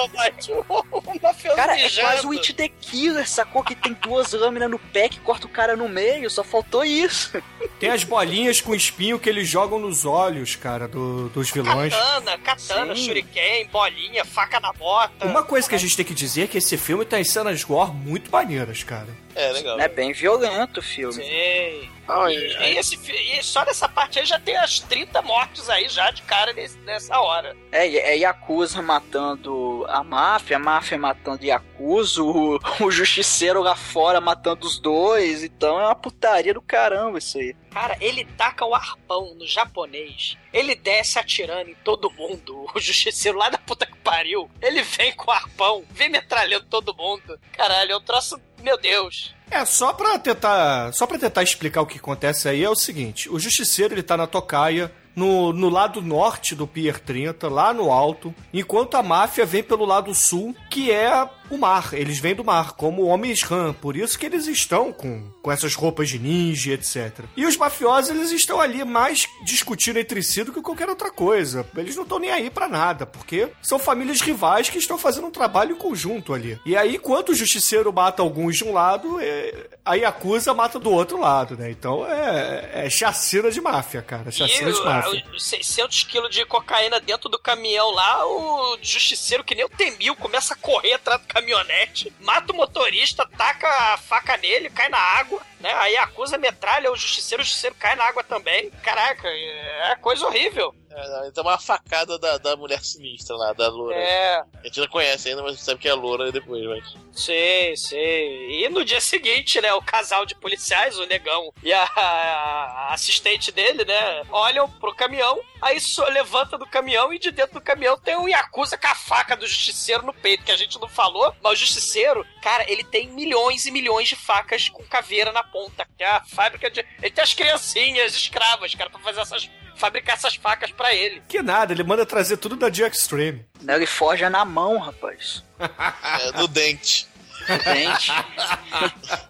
Cara, 1.55 1.79
é 1.79 1.89
quase 1.89 2.25
o 2.27 2.31
It 2.31 2.53
the 2.53 2.67
Killer, 2.67 3.27
sacou? 3.29 3.63
Que 3.63 3.75
tem 3.75 3.93
duas 3.93 4.33
lâminas 4.33 4.69
no 4.69 4.77
pé 4.79 4.96
que 5.09 5.19
corta 5.19 5.45
o 5.45 5.49
cara 5.49 5.75
no 5.75 5.89
meio, 5.89 6.29
só 6.29 6.43
faltou 6.43 6.83
isso. 6.85 7.41
Tem 7.79 7.89
as 7.89 8.03
bolinhas 8.03 8.61
com 8.61 8.73
espinho 8.73 9.19
que 9.19 9.29
eles 9.29 9.47
jogam 9.47 9.77
nos 9.79 10.05
olhos, 10.05 10.55
cara, 10.55 10.87
do- 10.87 11.29
dos 11.29 11.51
vilões. 11.51 11.93
Katana, 11.93 12.37
katana, 12.37 12.95
Sim. 12.95 13.05
shuriken, 13.05 13.67
bolinha, 13.67 14.23
faca 14.25 14.59
na 14.59 14.71
bota. 14.73 15.25
Uma 15.27 15.43
coisa 15.43 15.67
que 15.67 15.75
a 15.75 15.77
gente 15.77 15.95
tem 15.95 16.05
que 16.05 16.13
dizer 16.13 16.43
é 16.43 16.47
que 16.47 16.57
esse 16.57 16.77
filme 16.77 17.03
tem 17.05 17.23
cenas 17.23 17.63
gore 17.63 17.91
muito 17.91 18.31
maneiras, 18.31 18.81
cara. 18.83 19.09
É, 19.37 19.51
legal. 19.51 19.79
É 19.79 19.87
bem 19.87 20.11
violento 20.13 20.79
o 20.79 20.83
filme. 20.83 21.13
Sim. 21.13 21.89
Ah, 22.09 22.31
E, 22.31 22.35
e- 22.37 22.73
e 22.73 22.77
esse, 22.77 22.95
e 23.11 23.43
só 23.43 23.65
nessa 23.65 23.87
parte 23.89 24.17
aí 24.17 24.25
já 24.25 24.39
tem 24.39 24.55
as 24.55 24.79
30 24.79 25.21
mortes 25.21 25.69
aí 25.69 25.89
já 25.89 26.09
de 26.09 26.21
cara 26.21 26.53
nesse- 26.53 26.77
nessa 26.79 27.19
hora. 27.19 27.55
É, 27.71 27.85
é 27.85 28.17
Yakuza 28.17 28.81
matando 28.81 29.85
a 29.89 30.03
máfia, 30.03 30.55
a 30.55 30.59
máfia 30.59 30.97
matando 30.97 31.43
Yakuza, 31.45 32.23
o, 32.23 32.57
o 32.81 32.89
justiceiro 32.91 33.61
lá 33.61 33.75
fora 33.75 34.21
matando 34.21 34.65
os 34.65 34.79
dois. 34.79 35.43
Então 35.43 35.79
é 35.79 35.83
uma 35.85 35.95
putaria 35.95 36.53
do 36.53 36.61
caramba 36.61 37.17
isso 37.17 37.37
aí. 37.37 37.53
Cara, 37.71 37.97
ele 37.99 38.23
taca 38.37 38.65
o 38.65 38.73
arpão 38.73 39.35
no 39.35 39.45
japonês. 39.45 40.37
Ele 40.53 40.73
desce 40.75 41.19
atirando 41.19 41.69
em 41.69 41.75
todo 41.83 42.09
mundo. 42.11 42.65
O 42.73 42.79
justiceiro 42.79 43.37
lá 43.37 43.49
da 43.49 43.57
puta 43.57 43.85
que 43.85 43.97
pariu. 43.97 44.49
Ele 44.61 44.81
vem 44.83 45.11
com 45.13 45.29
o 45.29 45.33
arpão, 45.33 45.83
vem 45.91 46.09
metralhando 46.09 46.65
todo 46.69 46.95
mundo. 46.95 47.39
Caralho, 47.51 47.91
é 47.91 47.97
um 47.97 48.01
troço. 48.01 48.39
Meu 48.63 48.77
Deus. 48.77 49.33
É, 49.49 49.63
só 49.65 49.93
pra 49.93 50.19
tentar. 50.19 50.93
Só 50.93 51.05
para 51.05 51.19
tentar 51.19 51.43
explicar 51.43 51.81
o 51.81 51.85
que 51.85 51.97
acontece 51.97 52.49
aí 52.49 52.63
é 52.63 52.69
o 52.69 52.75
seguinte: 52.75 53.29
o 53.29 53.39
justiceiro 53.39 53.93
ele 53.93 54.03
tá 54.03 54.17
na 54.17 54.27
tocaia. 54.27 54.91
No, 55.15 55.51
no 55.51 55.67
lado 55.67 55.99
norte 55.99 56.53
do 56.53 56.67
Pier 56.67 56.99
30, 56.99 57.49
lá 57.49 57.73
no 57.73 57.91
alto, 57.91 58.35
enquanto 58.53 58.97
a 58.97 59.01
máfia 59.01 59.47
vem 59.47 59.63
pelo 59.63 59.83
lado 59.83 60.13
sul, 60.13 60.55
que 60.69 60.91
é 60.91 61.27
o 61.49 61.57
mar. 61.57 61.93
Eles 61.93 62.19
vêm 62.19 62.35
do 62.35 62.43
mar, 62.43 62.73
como 62.73 63.05
homens 63.05 63.41
rã. 63.43 63.73
Por 63.73 63.95
isso 63.95 64.17
que 64.17 64.25
eles 64.25 64.47
estão 64.47 64.91
com, 64.91 65.29
com 65.41 65.51
essas 65.51 65.73
roupas 65.75 66.09
de 66.09 66.19
ninja, 66.19 66.73
etc. 66.73 67.25
E 67.35 67.45
os 67.45 67.55
mafiosos, 67.57 68.09
eles 68.11 68.31
estão 68.31 68.59
ali 68.61 68.83
mais 68.83 69.27
discutindo 69.43 69.97
entre 69.99 70.21
si 70.23 70.43
do 70.43 70.51
que 70.53 70.61
qualquer 70.61 70.89
outra 70.89 71.11
coisa. 71.11 71.67
Eles 71.75 71.95
não 71.95 72.03
estão 72.03 72.19
nem 72.19 72.31
aí 72.31 72.49
pra 72.49 72.67
nada, 72.67 73.05
porque 73.05 73.49
são 73.61 73.79
famílias 73.79 74.21
rivais 74.21 74.69
que 74.69 74.77
estão 74.77 74.97
fazendo 74.97 75.27
um 75.27 75.31
trabalho 75.31 75.73
em 75.75 75.77
conjunto 75.77 76.33
ali. 76.33 76.59
E 76.65 76.75
aí, 76.75 76.95
enquanto 76.95 77.29
o 77.29 77.35
justiceiro 77.35 77.91
mata 77.93 78.21
alguns 78.21 78.57
de 78.57 78.63
um 78.63 78.73
lado, 78.73 79.19
é, 79.19 79.67
a 79.85 79.95
Yakuza 79.95 80.53
mata 80.53 80.79
do 80.79 80.91
outro 80.91 81.19
lado, 81.19 81.55
né? 81.57 81.69
Então 81.71 82.05
é, 82.05 82.85
é 82.85 82.89
chacina 82.89 83.49
de 83.51 83.61
máfia, 83.61 84.01
cara. 84.01 84.31
Chacina 84.31 84.71
de 84.71 84.79
E 84.79 84.83
máfia. 84.83 85.23
o- 85.31 85.35
os 85.35 85.43
600 85.45 86.03
quilos 86.03 86.29
de 86.33 86.45
cocaína 86.45 86.99
dentro 86.99 87.29
do 87.29 87.39
caminhão 87.39 87.91
lá, 87.91 88.25
o 88.25 88.77
justiceiro, 88.81 89.43
que 89.43 89.55
nem 89.55 89.65
o 89.65 89.69
Temil, 89.69 90.15
começa 90.15 90.53
a 90.53 90.57
correr 90.57 90.93
atrás 90.93 91.21
do 91.21 91.27
caminhonete, 91.37 92.11
mata 92.19 92.51
o 92.51 92.55
motorista, 92.55 93.27
taca 93.37 93.67
a 93.93 93.97
faca 93.97 94.35
nele, 94.37 94.69
cai 94.69 94.89
na 94.89 94.97
água, 94.97 95.41
né? 95.59 95.71
Aí 95.75 95.95
acusa 95.97 96.37
metralha 96.37 96.91
o 96.91 96.95
justiceiro, 96.95 97.43
o 97.43 97.45
justiceiro 97.45 97.75
cai 97.79 97.95
na 97.95 98.05
água 98.05 98.23
também. 98.23 98.71
Caraca, 98.83 99.27
é 99.27 99.95
coisa 100.01 100.25
horrível. 100.25 100.73
É, 100.97 101.27
então 101.27 101.43
uma 101.43 101.59
facada 101.59 102.17
da, 102.17 102.39
da 102.39 102.55
mulher 102.55 102.83
sinistra 102.83 103.35
lá, 103.35 103.53
da 103.53 103.67
loura. 103.69 103.95
É, 103.95 104.37
A 104.39 104.63
gente 104.65 104.79
não 104.79 104.87
conhece 104.87 105.29
ainda, 105.29 105.43
mas 105.43 105.59
sabe 105.61 105.79
que 105.79 105.87
é 105.87 105.93
loura 105.93 106.31
depois, 106.31 106.65
mas. 106.65 106.95
sei, 107.13 107.77
sei. 107.77 108.63
E 108.63 108.69
no 108.69 108.83
dia 108.83 108.99
seguinte, 108.99 109.61
né, 109.61 109.71
o 109.73 109.81
casal 109.81 110.25
de 110.25 110.33
policiais, 110.33 110.97
o 110.97 111.05
negão 111.05 111.53
e 111.61 111.71
a, 111.71 111.83
a 111.83 112.93
assistente 112.93 113.51
dele, 113.51 113.85
né, 113.85 114.23
olham 114.31 114.67
pro 114.69 114.95
caminhão, 114.95 115.39
aí 115.61 115.79
só 115.79 116.07
levanta 116.07 116.57
do 116.57 116.65
caminhão 116.65 117.13
e 117.13 117.19
de 117.19 117.29
dentro 117.31 117.55
do 117.55 117.61
caminhão 117.61 117.97
tem 117.97 118.17
um 118.17 118.27
Yakuza 118.27 118.77
com 118.77 118.87
a 118.87 118.95
faca 118.95 119.37
do 119.37 119.45
justiceiro 119.45 120.03
no 120.03 120.13
peito, 120.13 120.43
que 120.43 120.51
a 120.51 120.57
gente 120.57 120.79
não 120.79 120.87
falou, 120.87 121.31
mas 121.43 121.53
o 121.53 121.55
justiceiro, 121.55 122.25
cara, 122.41 122.65
ele 122.69 122.83
tem 122.83 123.07
milhões 123.09 123.65
e 123.67 123.71
milhões 123.71 124.07
de 124.07 124.15
facas 124.15 124.67
com 124.69 124.83
caveira 124.83 125.31
na 125.31 125.43
ponta, 125.43 125.87
que 125.95 126.03
é 126.03 126.09
a 126.09 126.23
fábrica 126.23 126.71
de... 126.71 126.79
Ele 127.01 127.11
tem 127.11 127.23
as 127.23 127.33
criancinhas 127.33 128.15
escravas, 128.15 128.73
cara, 128.73 128.89
pra 128.89 128.99
fazer 128.99 129.21
essas... 129.21 129.47
fabricar 129.77 130.15
essas 130.15 130.35
facas 130.35 130.71
pra 130.71 130.93
ele. 130.93 131.21
Que 131.27 131.41
nada, 131.41 131.73
ele 131.73 131.83
manda 131.83 132.05
trazer 132.05 132.37
tudo 132.37 132.55
da 132.55 132.69
Dia 132.69 132.87
Extreme. 132.87 133.45
Né, 133.61 133.75
Ele 133.75 133.85
forja 133.85 134.29
na 134.29 134.43
mão, 134.43 134.77
rapaz. 134.77 135.43
É, 135.59 136.31
no 136.37 136.47
dente. 136.47 137.07
Dente. 137.47 138.11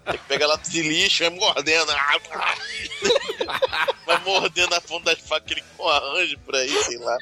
Tem 0.05 0.17
que 0.19 0.25
pegar 0.27 0.47
lápis 0.47 0.71
de 0.71 0.81
lixo, 0.81 1.23
vai 1.23 1.29
mordendo. 1.29 1.93
Vai 4.05 4.17
mordendo 4.23 4.73
a 4.73 4.81
ponta 4.81 5.13
das 5.13 5.19
facas 5.27 5.47
que 5.47 5.53
ele 5.53 5.63
arranja 5.79 6.37
por 6.45 6.55
aí, 6.55 6.83
sei 6.83 6.97
lá. 6.97 7.17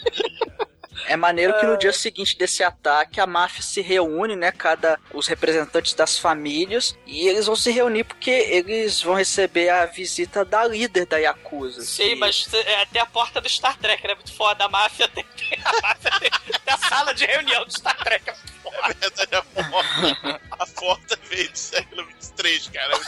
É 1.08 1.16
maneiro 1.16 1.58
que 1.60 1.66
no 1.66 1.78
dia 1.78 1.94
seguinte 1.94 2.38
desse 2.38 2.64
ataque 2.64 3.20
a 3.20 3.28
máfia 3.28 3.62
se 3.62 3.82
reúne, 3.82 4.36
né? 4.36 4.52
Cada 4.52 5.00
os 5.14 5.28
representantes 5.28 5.94
das 5.94 6.18
famílias 6.18 6.98
e 7.06 7.28
eles 7.28 7.46
vão 7.46 7.56
se 7.56 7.72
reunir 7.72 8.04
porque 8.04 8.30
eles 8.32 9.02
vão 9.02 9.14
receber 9.16 9.70
a 9.70 9.86
visita 9.86 10.44
da 10.44 10.66
líder 10.66 11.06
da 11.06 11.18
Yakuza. 11.18 11.84
Sim, 11.84 12.10
que- 12.10 12.16
mas 12.16 12.48
é 12.54 12.82
até 12.82 13.00
a 13.00 13.06
porta 13.06 13.40
do 13.40 13.48
Star 13.50 13.78
Trek, 13.78 14.08
né? 14.08 14.16
Muito 14.16 14.34
foda. 14.34 14.66
A 14.66 14.70
máfia 14.70 15.08
tem, 15.08 15.24
tem- 15.38 15.60
a 15.64 15.82
máfia 15.82 16.12
tem, 16.20 16.30
tem 16.30 16.74
a 16.74 16.78
sala 16.78 17.14
de 17.14 17.26
reunião 17.26 17.64
do 17.66 17.72
Star 17.72 17.98
Trek. 18.04 18.30
é 18.30 18.34
muito 18.34 18.54
foda. 18.64 18.76
A 19.56 19.64
porta, 19.64 20.42
a 20.52 20.66
porta 20.68 21.20
veio 21.30 21.50
do 21.52 21.58
século 21.58 22.06
23, 22.08 22.68
cara. 22.70 23.00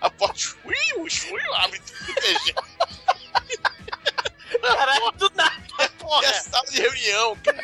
A 0.00 0.10
porta, 0.10 0.40
ui, 0.64 0.74
ui, 0.98 1.42
lá, 1.48 1.68
muito 1.68 1.92
Caralho, 4.60 5.12
do 5.12 5.30
nada, 5.34 5.62
É 5.80 5.88
porra. 5.88 6.28
a 6.28 6.32
sala 6.34 6.66
de 6.70 6.80
reunião, 6.80 7.36
cara. 7.44 7.62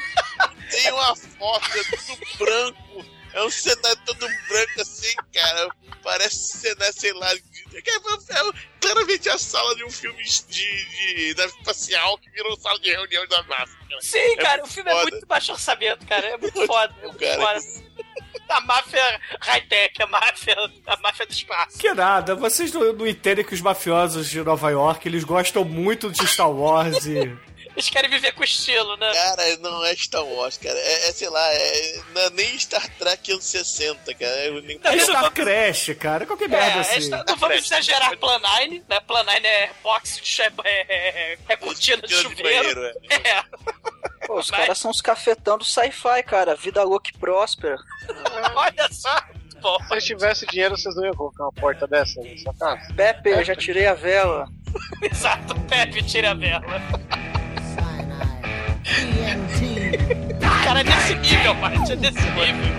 Tem 0.71 0.93
uma 0.93 1.17
foto, 1.17 1.67
é 1.79 1.85
tudo 1.85 2.39
branco. 2.39 3.05
É 3.33 3.43
um 3.45 3.51
cenário 3.51 4.01
todo 4.05 4.19
branco 4.49 4.81
assim, 4.81 5.15
cara. 5.33 5.69
Parece 6.03 6.59
cenário, 6.59 6.93
sei 6.95 7.13
lá. 7.13 7.33
É, 7.33 7.37
é 7.79 8.63
claramente 8.81 9.29
a 9.29 9.39
sala 9.39 9.77
de 9.77 9.85
um 9.85 9.91
filme 9.91 10.23
de, 10.25 10.45
de 10.49 11.35
nave 11.37 11.53
espacial 11.59 12.19
que 12.19 12.31
virou 12.31 12.57
sala 12.59 12.79
de 12.81 12.91
reunião 12.91 13.27
da 13.29 13.43
massa. 13.45 13.77
Cara. 13.89 14.01
Sim, 14.03 14.19
É 14.19 14.37
cara, 14.37 14.65
o 14.65 14.67
filme 14.67 14.91
é 14.91 14.95
foda. 14.95 15.11
muito 15.11 15.27
baixo 15.27 15.53
orçamento, 15.53 16.07
cara. 16.07 16.27
É 16.27 16.37
muito 16.39 16.67
foda. 16.67 16.95
É 17.03 17.07
muito 17.07 17.19
Cara, 17.21 17.61
foda. 17.61 17.61
A 18.51 18.61
máfia 18.63 19.21
high-tech, 19.41 20.03
a 20.03 20.07
máfia, 20.09 20.57
a 20.87 20.97
máfia 20.97 21.25
do 21.27 21.33
espaço. 21.33 21.79
Que 21.79 21.93
nada, 21.95 22.35
vocês 22.35 22.73
não, 22.73 22.93
não 22.93 23.07
entendem 23.07 23.45
que 23.45 23.55
os 23.55 23.61
mafiosos 23.61 24.29
de 24.29 24.43
Nova 24.43 24.71
York, 24.71 25.07
eles 25.07 25.23
gostam 25.23 25.65
muito 25.65 26.11
de 26.11 26.27
Star 26.27 26.51
Wars 26.51 27.07
e... 27.07 27.33
Eles 27.77 27.89
querem 27.89 28.11
viver 28.11 28.33
com 28.33 28.43
estilo, 28.43 28.97
né? 28.97 29.11
Cara, 29.15 29.57
não 29.59 29.85
é 29.85 29.95
Star 29.95 30.25
Wars, 30.25 30.59
cara. 30.59 30.77
É, 30.77 31.09
é, 31.09 31.13
sei 31.13 31.29
lá, 31.31 31.53
é, 31.55 32.01
não 32.13 32.21
é 32.23 32.31
nem 32.31 32.59
Star 32.59 32.85
Trek 32.99 33.31
anos 33.31 33.45
60, 33.45 34.13
cara. 34.15 34.27
É, 34.33 34.51
nem... 34.63 34.81
É 34.83 34.99
Star 34.99 35.31
Crash, 35.31 35.95
cara, 35.99 36.27
qualquer 36.27 36.49
merda 36.49 36.79
É, 36.79 36.81
assim. 36.81 36.95
esta- 36.97 37.25
não 37.29 37.37
vamos 37.37 37.59
exagerar 37.59 38.17
Planine, 38.19 38.83
né? 38.89 38.99
Planine 39.07 39.47
é 39.47 39.71
box 39.85 40.17
de 40.21 40.27
che- 40.27 40.43
é, 40.43 40.53
é, 40.65 41.39
é 41.49 41.57
cortina 41.57 42.03
de 42.03 42.09
de 42.09 42.15
chuveiro. 42.17 42.75
banheiro, 42.75 42.99
É. 43.09 43.45
Pô, 44.31 44.39
os 44.39 44.49
Mas- 44.49 44.61
caras 44.61 44.79
são 44.79 44.93
os 44.93 45.01
cafetão 45.01 45.59
do 45.59 45.65
sci-fi, 45.65 46.23
cara. 46.23 46.55
Vida 46.55 46.85
louca 46.85 47.11
e 47.13 47.19
próspera. 47.19 47.75
Olha 48.55 48.89
só. 48.93 49.11
Bom, 49.61 49.77
Se 49.89 49.95
eu 49.95 50.01
tivesse 50.01 50.47
dinheiro, 50.47 50.77
vocês 50.79 50.95
não 50.95 51.05
iam 51.05 51.15
colocar 51.15 51.43
uma 51.43 51.53
porta 51.53 51.85
dessa 51.89 52.23
na 52.23 52.37
sua 52.39 52.55
casa? 52.55 52.95
Pepe, 52.95 53.31
eu 53.31 53.43
já 53.45 53.57
tirei 53.57 53.89
a 53.89 53.95
vela. 53.95 54.47
exato, 55.03 55.59
Pepe, 55.63 56.01
tira 56.05 56.31
a 56.31 56.35
vela. 56.35 56.63
Cara, 60.65 60.81
é 60.81 60.85
desse 60.85 61.15
nível, 61.17 61.55
Marte, 61.55 61.93
é 61.93 61.97
desse 61.97 62.23
nível. 62.31 62.71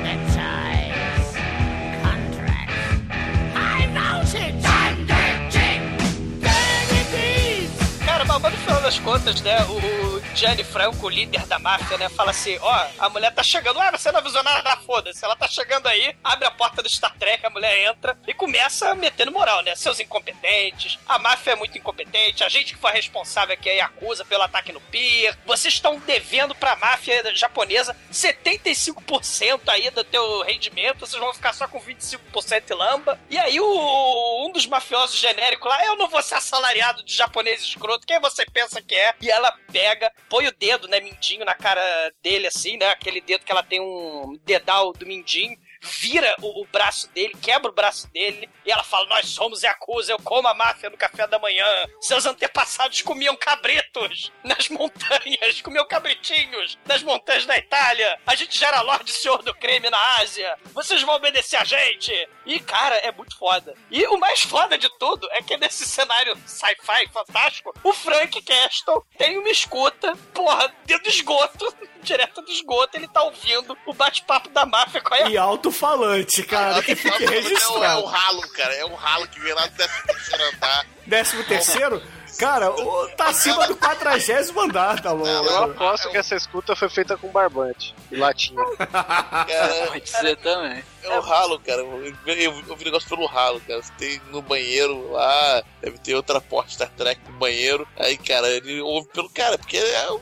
Cara, 8.21 8.37
mas 8.37 8.53
no 8.53 8.59
final 8.59 8.81
das 8.81 8.99
contas, 8.99 9.41
né, 9.41 9.57
o, 9.63 10.17
o 10.17 10.35
Gianni 10.35 10.63
Franco, 10.63 11.07
o 11.07 11.09
líder 11.09 11.43
da 11.47 11.57
máfia, 11.57 11.97
né, 11.97 12.07
fala 12.07 12.29
assim, 12.29 12.55
ó, 12.61 12.87
a 12.99 13.09
mulher 13.09 13.33
tá 13.33 13.41
chegando, 13.41 13.79
ah, 13.79 13.89
você 13.89 14.11
não 14.11 14.19
avisou 14.19 14.43
nada, 14.43 14.77
foda-se, 14.77 15.25
ela 15.25 15.35
tá 15.35 15.47
chegando 15.47 15.87
aí, 15.87 16.15
abre 16.23 16.45
a 16.45 16.51
porta 16.51 16.83
do 16.83 16.89
Star 16.89 17.15
Trek, 17.17 17.43
a 17.43 17.49
mulher 17.49 17.89
entra 17.89 18.15
e 18.27 18.33
começa 18.33 18.93
metendo 18.93 19.31
moral, 19.31 19.63
né, 19.63 19.73
seus 19.75 19.99
incompetentes, 19.99 20.99
a 21.07 21.17
máfia 21.17 21.53
é 21.53 21.55
muito 21.55 21.75
incompetente, 21.75 22.43
a 22.43 22.49
gente 22.49 22.75
que 22.75 22.79
foi 22.79 22.91
responsável 22.91 23.55
aqui 23.55 23.69
é 23.69 23.77
Yakuza 23.77 24.23
pelo 24.23 24.43
ataque 24.43 24.71
no 24.71 24.79
pier, 24.79 25.35
vocês 25.43 25.73
estão 25.73 25.97
devendo 25.99 26.53
pra 26.53 26.75
máfia 26.75 27.35
japonesa 27.35 27.95
75% 28.11 29.61
aí 29.67 29.89
do 29.89 30.03
teu 30.03 30.43
rendimento, 30.43 31.07
vocês 31.07 31.19
vão 31.19 31.33
ficar 31.33 31.53
só 31.53 31.67
com 31.67 31.81
25% 31.81 32.69
e 32.69 32.73
lamba, 32.75 33.19
e 33.31 33.37
aí 33.39 33.59
o, 33.59 34.45
um 34.45 34.51
dos 34.51 34.67
mafiosos 34.67 35.19
genéricos 35.19 35.67
lá, 35.67 35.83
eu 35.87 35.95
não 35.95 36.07
vou 36.07 36.21
ser 36.21 36.35
assalariado 36.35 37.03
de 37.03 37.15
japonês 37.15 37.63
escroto, 37.63 38.10
quem 38.11 38.19
você 38.19 38.45
pensa 38.45 38.81
que 38.81 38.93
é? 38.93 39.13
E 39.21 39.31
ela 39.31 39.49
pega, 39.71 40.11
põe 40.27 40.45
o 40.45 40.51
dedo, 40.51 40.87
né, 40.89 40.99
mindinho 40.99 41.45
na 41.45 41.55
cara 41.55 41.81
dele, 42.21 42.47
assim, 42.47 42.75
né, 42.75 42.87
aquele 42.89 43.21
dedo 43.21 43.45
que 43.45 43.51
ela 43.51 43.63
tem 43.63 43.79
um 43.79 44.37
dedal 44.43 44.91
do 44.91 45.05
mindinho, 45.05 45.57
vira 45.81 46.35
o, 46.41 46.61
o 46.61 46.65
braço 46.65 47.09
dele, 47.09 47.33
quebra 47.41 47.69
o 47.69 47.73
braço 47.73 48.07
dele, 48.11 48.49
e 48.65 48.71
ela 48.71 48.83
fala: 48.83 49.07
Nós 49.07 49.27
somos 49.27 49.63
Yakuza, 49.63 50.11
eu 50.11 50.19
como 50.19 50.47
a 50.47 50.53
máfia 50.53 50.89
no 50.89 50.97
café 50.97 51.27
da 51.27 51.39
manhã. 51.39 51.65
Seus 51.99 52.25
antepassados 52.25 53.01
comiam 53.01 53.35
cabritos 53.35 54.31
nas 54.43 54.69
montanhas, 54.69 55.61
comiam 55.61 55.87
cabritinhos 55.87 56.77
nas 56.85 57.01
montanhas 57.03 57.45
da 57.45 57.57
Itália. 57.57 58.19
A 58.25 58.35
gente 58.35 58.57
já 58.57 58.67
era 58.67 58.81
Lorde 58.81 59.11
Senhor 59.11 59.41
do 59.41 59.53
Crime 59.55 59.89
na 59.89 60.17
Ásia. 60.17 60.57
Vocês 60.73 61.01
vão 61.01 61.15
obedecer 61.15 61.57
a 61.57 61.63
gente. 61.63 62.11
E, 62.45 62.59
cara, 62.59 62.95
é 62.97 63.11
muito 63.11 63.37
foda. 63.37 63.75
E 63.89 64.05
o 64.07 64.17
mais 64.17 64.41
foda 64.41 64.77
de 64.77 64.89
tudo 64.97 65.27
é 65.31 65.41
que 65.41 65.57
nesse 65.57 65.85
cenário 65.85 66.35
sci-fi 66.45 67.07
fantástico, 67.11 67.73
o 67.83 67.93
Frank 67.93 68.41
Castle 68.41 69.05
tem 69.17 69.37
uma 69.37 69.49
escuta, 69.49 70.15
porra, 70.33 70.73
dentro 70.85 71.03
do 71.03 71.09
esgoto, 71.09 71.75
direto 72.05 72.41
do 72.41 72.51
esgoto, 72.51 72.97
ele 72.97 73.07
tá 73.07 73.21
ouvindo 73.23 73.77
o 73.85 73.93
bate-papo 73.93 74.49
da 74.49 74.65
máfia 74.65 75.01
com 75.01 75.13
a 75.13 75.29
E 75.29 75.37
alto-falante, 75.37 76.43
cara, 76.43 76.81
que 76.83 76.95
fique 76.95 77.23
É 77.23 77.27
o, 77.27 77.33
é 77.33 77.37
o 77.37 77.41
registrado. 77.41 78.05
ralo, 78.05 78.41
cara. 78.53 78.73
É 78.75 78.85
o 78.85 78.95
ralo 78.95 79.27
que 79.27 79.39
vem 79.39 79.53
lá 79.53 79.65
do 79.67 79.75
13 79.75 80.43
andar. 80.55 80.85
Décimo 81.05 81.43
terceiro? 81.45 82.01
Cara, 82.39 82.71
tá 83.17 83.25
acima 83.27 83.67
do 83.67 83.75
quadragésimo 83.75 84.61
andar, 84.61 84.99
tá 85.01 85.09
Eu 85.09 85.17
bom? 85.17 85.63
aposto 85.63 86.09
que 86.09 86.17
essa 86.17 86.33
escuta 86.33 86.75
foi 86.75 86.89
feita 86.89 87.17
com 87.17 87.27
barbante 87.27 87.93
e 88.09 88.15
latinha. 88.15 88.63
Cara, 88.79 89.87
Pode 89.91 90.09
ser 90.09 90.37
também. 90.37 90.83
é 91.03 91.17
o 91.17 91.21
ralo, 91.21 91.59
cara. 91.59 91.81
Eu, 91.81 92.05
eu, 92.25 92.63
eu 92.67 92.75
vi 92.75 92.85
negócio 92.85 93.07
pelo 93.09 93.25
ralo, 93.25 93.59
cara. 93.67 93.81
Você 93.83 93.91
tem 93.97 94.21
no 94.31 94.41
banheiro 94.41 95.11
lá, 95.11 95.61
deve 95.81 95.97
ter 95.99 96.15
outra 96.15 96.39
porta 96.39 96.71
Star 96.71 96.89
Trek 96.91 97.19
no 97.29 97.37
banheiro. 97.37 97.87
Aí, 97.97 98.17
cara, 98.17 98.47
ele 98.47 98.79
ouve 98.81 99.07
pelo 99.09 99.29
cara, 99.29 99.57
porque 99.57 99.77
é, 99.77 100.09
o- 100.11 100.17
é- 100.17 100.21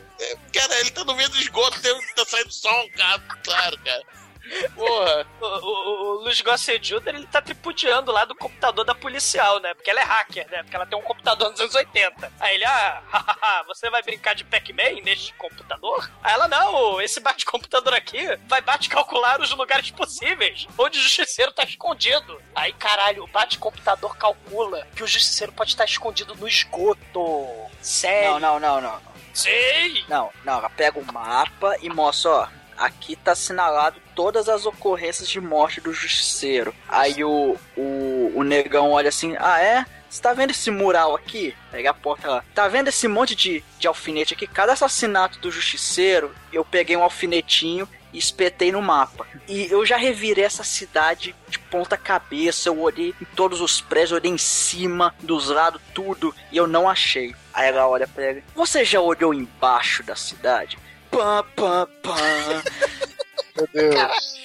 cara, 0.53 0.79
ele 0.79 0.91
tá 0.91 1.03
no 1.03 1.15
meio 1.15 1.29
do 1.29 1.37
esgoto, 1.37 1.81
tem, 1.81 1.93
tá 2.15 2.25
saindo 2.25 2.51
som, 2.51 2.89
cara, 2.95 3.19
claro, 3.43 3.77
cara. 3.79 4.03
Porra. 4.75 5.27
O, 5.39 5.45
o, 5.45 6.17
o 6.17 6.23
Luiz 6.23 6.41
Gossett 6.41 6.79
Jr., 6.79 7.15
ele 7.15 7.27
tá 7.27 7.41
tripudiando 7.41 8.11
lá 8.11 8.25
do 8.25 8.35
computador 8.35 8.83
da 8.83 8.95
policial, 8.95 9.59
né? 9.59 9.73
Porque 9.73 9.89
ela 9.89 10.01
é 10.01 10.03
hacker, 10.03 10.49
né? 10.49 10.63
Porque 10.63 10.75
ela 10.75 10.85
tem 10.85 10.97
um 10.97 11.03
computador 11.03 11.51
dos 11.51 11.59
anos 11.59 11.75
80. 11.75 12.31
Aí 12.39 12.55
ele, 12.55 12.65
ah, 12.65 13.01
hahaha, 13.09 13.63
você 13.67 13.89
vai 13.89 14.01
brincar 14.01 14.33
de 14.35 14.43
Pac-Man 14.43 15.01
neste 15.03 15.33
computador? 15.33 16.09
Aí 16.23 16.33
ela, 16.33 16.47
não, 16.47 17.01
esse 17.01 17.19
bate-computador 17.19 17.93
aqui 17.93 18.19
vai 18.47 18.61
bate-calcular 18.61 19.41
os 19.41 19.51
lugares 19.51 19.91
possíveis 19.91 20.67
onde 20.77 20.97
o 20.97 21.01
justiceiro 21.01 21.51
tá 21.51 21.63
escondido. 21.63 22.41
Aí, 22.55 22.73
caralho, 22.73 23.23
o 23.23 23.27
bate-computador 23.27 24.17
calcula 24.17 24.87
que 24.95 25.03
o 25.03 25.07
justiceiro 25.07 25.51
pode 25.53 25.71
estar 25.71 25.85
escondido 25.85 26.35
no 26.35 26.47
esgoto. 26.47 27.69
Sério? 27.81 28.39
Não, 28.39 28.59
não, 28.59 28.59
não, 28.59 28.81
não. 28.81 29.08
Sei! 29.39 30.03
Não, 30.09 30.29
não, 30.43 30.57
ela 30.57 30.69
pega 30.69 30.99
o 30.99 31.13
mapa 31.13 31.77
e 31.81 31.89
mostra, 31.89 32.31
ó. 32.31 32.47
Aqui 32.77 33.15
tá 33.15 33.33
assinalado 33.33 33.99
todas 34.15 34.47
as 34.47 34.65
ocorrências 34.65 35.27
de 35.27 35.39
morte 35.39 35.81
do 35.81 35.93
justiceiro. 35.93 36.73
Aí 36.87 37.23
o, 37.23 37.57
o, 37.75 38.31
o 38.35 38.43
negão 38.43 38.91
olha 38.91 39.09
assim, 39.09 39.35
ah 39.37 39.61
é? 39.61 39.85
Você 40.09 40.21
tá 40.21 40.33
vendo 40.33 40.51
esse 40.51 40.71
mural 40.71 41.15
aqui? 41.15 41.55
Pega 41.71 41.91
a 41.91 41.93
porta 41.93 42.29
lá. 42.29 42.43
Tá 42.55 42.67
vendo 42.67 42.87
esse 42.87 43.07
monte 43.07 43.35
de, 43.35 43.63
de 43.77 43.87
alfinete 43.87 44.33
aqui? 44.33 44.47
Cada 44.47 44.73
assassinato 44.73 45.39
do 45.39 45.51
justiceiro, 45.51 46.33
eu 46.51 46.65
peguei 46.65 46.97
um 46.97 47.03
alfinetinho 47.03 47.87
e 48.11 48.17
espetei 48.17 48.71
no 48.71 48.81
mapa. 48.81 49.27
E 49.47 49.67
eu 49.71 49.85
já 49.85 49.97
revirei 49.97 50.43
essa 50.43 50.63
cidade 50.63 51.35
de 51.47 51.59
ponta 51.59 51.95
cabeça. 51.97 52.69
Eu 52.69 52.79
olhei 52.79 53.13
em 53.21 53.25
todos 53.35 53.61
os 53.61 53.81
prédios, 53.81 54.13
olhei 54.13 54.31
em 54.31 54.37
cima, 54.37 55.13
dos 55.21 55.47
lados, 55.47 55.81
tudo. 55.93 56.33
E 56.51 56.57
eu 56.57 56.67
não 56.67 56.89
achei. 56.89 57.35
Aí 57.59 57.67
ela 57.67 57.85
olha 57.89 58.07
pra 58.07 58.23
ele. 58.23 58.43
Você 58.55 58.85
já 58.85 59.01
olhou 59.01 59.33
embaixo 59.33 60.01
da 60.01 60.15
cidade? 60.15 60.79
Pam, 61.11 61.45
pam, 61.57 61.85
pam. 62.01 62.63
Meu 63.57 63.67
Deus. 63.73 64.39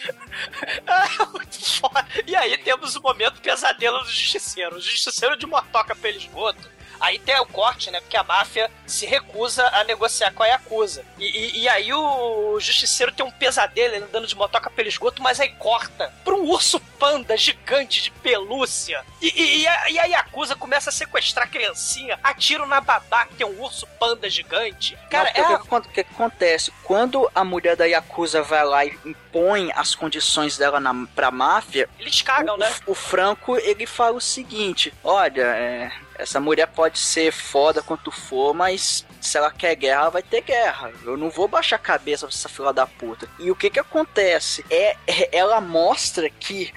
Muito 1.32 1.80
foda. 1.80 2.04
E 2.26 2.34
aí 2.34 2.58
temos 2.58 2.96
o 2.96 3.00
momento 3.00 3.40
pesadelo 3.40 4.00
do 4.00 4.10
justiceiro. 4.10 4.74
O 4.74 4.80
justiceiro 4.80 5.36
de 5.36 5.46
motoca 5.46 5.94
pelo 5.94 6.16
esgoto. 6.16 6.68
Aí 7.01 7.18
tem 7.18 7.38
o 7.40 7.47
corte, 7.47 7.90
né? 7.90 8.01
Porque 8.01 8.16
a 8.16 8.24
máfia 8.24 8.70
se 8.86 9.07
recusa 9.07 9.66
a 9.68 9.84
negociar 9.84 10.32
com 10.32 10.42
a 10.42 10.47
Yakuza. 10.47 11.05
E, 11.18 11.24
e, 11.24 11.62
e 11.62 11.68
aí 11.68 11.92
o 11.92 12.59
justiceiro 12.61 13.12
tem 13.12 13.24
um 13.24 13.30
pesadelo 13.30 13.95
ele 13.95 14.05
andando 14.05 14.26
de 14.26 14.36
motoca 14.36 14.70
pelo 14.70 14.88
esgoto, 14.88 15.22
mas 15.22 15.40
aí 15.40 15.51
corta 15.51 16.12
pra 16.24 16.34
um 16.34 16.49
urso 16.49 16.80
panda 16.99 17.36
gigante 17.36 18.03
de 18.03 18.11
pelúcia. 18.11 19.05
E, 19.20 19.61
e, 19.61 19.66
a, 19.66 19.90
e 19.90 19.99
a 19.99 20.05
Yakuza 20.05 20.57
começa 20.57 20.90
a 20.90 20.92
sequestrar 20.92 21.47
a 21.47 21.51
criancinha, 21.51 22.18
atira 22.22 22.64
na 22.66 22.80
babá 22.80 23.26
que 23.26 23.34
tem 23.34 23.47
um 23.47 23.62
urso 23.62 23.86
panda 23.99 24.28
gigante. 24.28 24.97
Cara, 25.11 25.32
Não, 25.36 25.53
é 25.53 25.57
o 25.57 25.61
que, 25.61 25.74
o 25.76 25.82
que 25.82 26.01
acontece? 26.01 26.72
Quando 26.82 27.30
a 27.34 27.45
mulher 27.45 27.76
da 27.76 27.84
Yakuza 27.84 28.42
vai 28.42 28.64
lá 28.64 28.84
e 28.84 28.99
impõe 29.05 29.70
as 29.74 29.95
condições 29.95 30.57
dela 30.57 30.80
na, 30.80 30.95
pra 31.14 31.30
máfia, 31.30 31.88
Eles 31.99 32.22
cagam, 32.22 32.55
o, 32.55 32.59
né? 32.59 32.72
o 32.86 32.95
Franco 32.95 33.57
ele 33.59 33.86
fala 33.86 34.16
o 34.16 34.20
seguinte: 34.20 34.92
olha, 35.03 35.42
é, 35.42 35.92
essa 36.18 36.38
mulher 36.40 36.66
pode 36.68 36.98
ser 36.98 37.32
foda 37.32 37.82
quanto 37.82 38.10
for, 38.10 38.54
mas 38.54 39.04
Se 39.20 39.38
ela 39.38 39.50
quer 39.50 39.74
guerra, 39.74 40.00
ela 40.02 40.10
vai 40.10 40.22
ter 40.22 40.42
guerra. 40.42 40.92
Eu 41.02 41.16
não 41.16 41.30
vou 41.30 41.48
baixar 41.48 41.76
a 41.76 41.78
cabeça 41.78 42.26
pra 42.26 42.34
essa 42.36 42.46
fila 42.48 42.74
da 42.74 42.86
puta. 42.86 43.26
E 43.38 43.50
o 43.50 43.56
que 43.56 43.70
que 43.70 43.80
acontece? 43.80 44.62
É, 44.68 44.96
é- 45.06 45.28
ela 45.32 45.62
mostra 45.62 46.28
que 46.28 46.70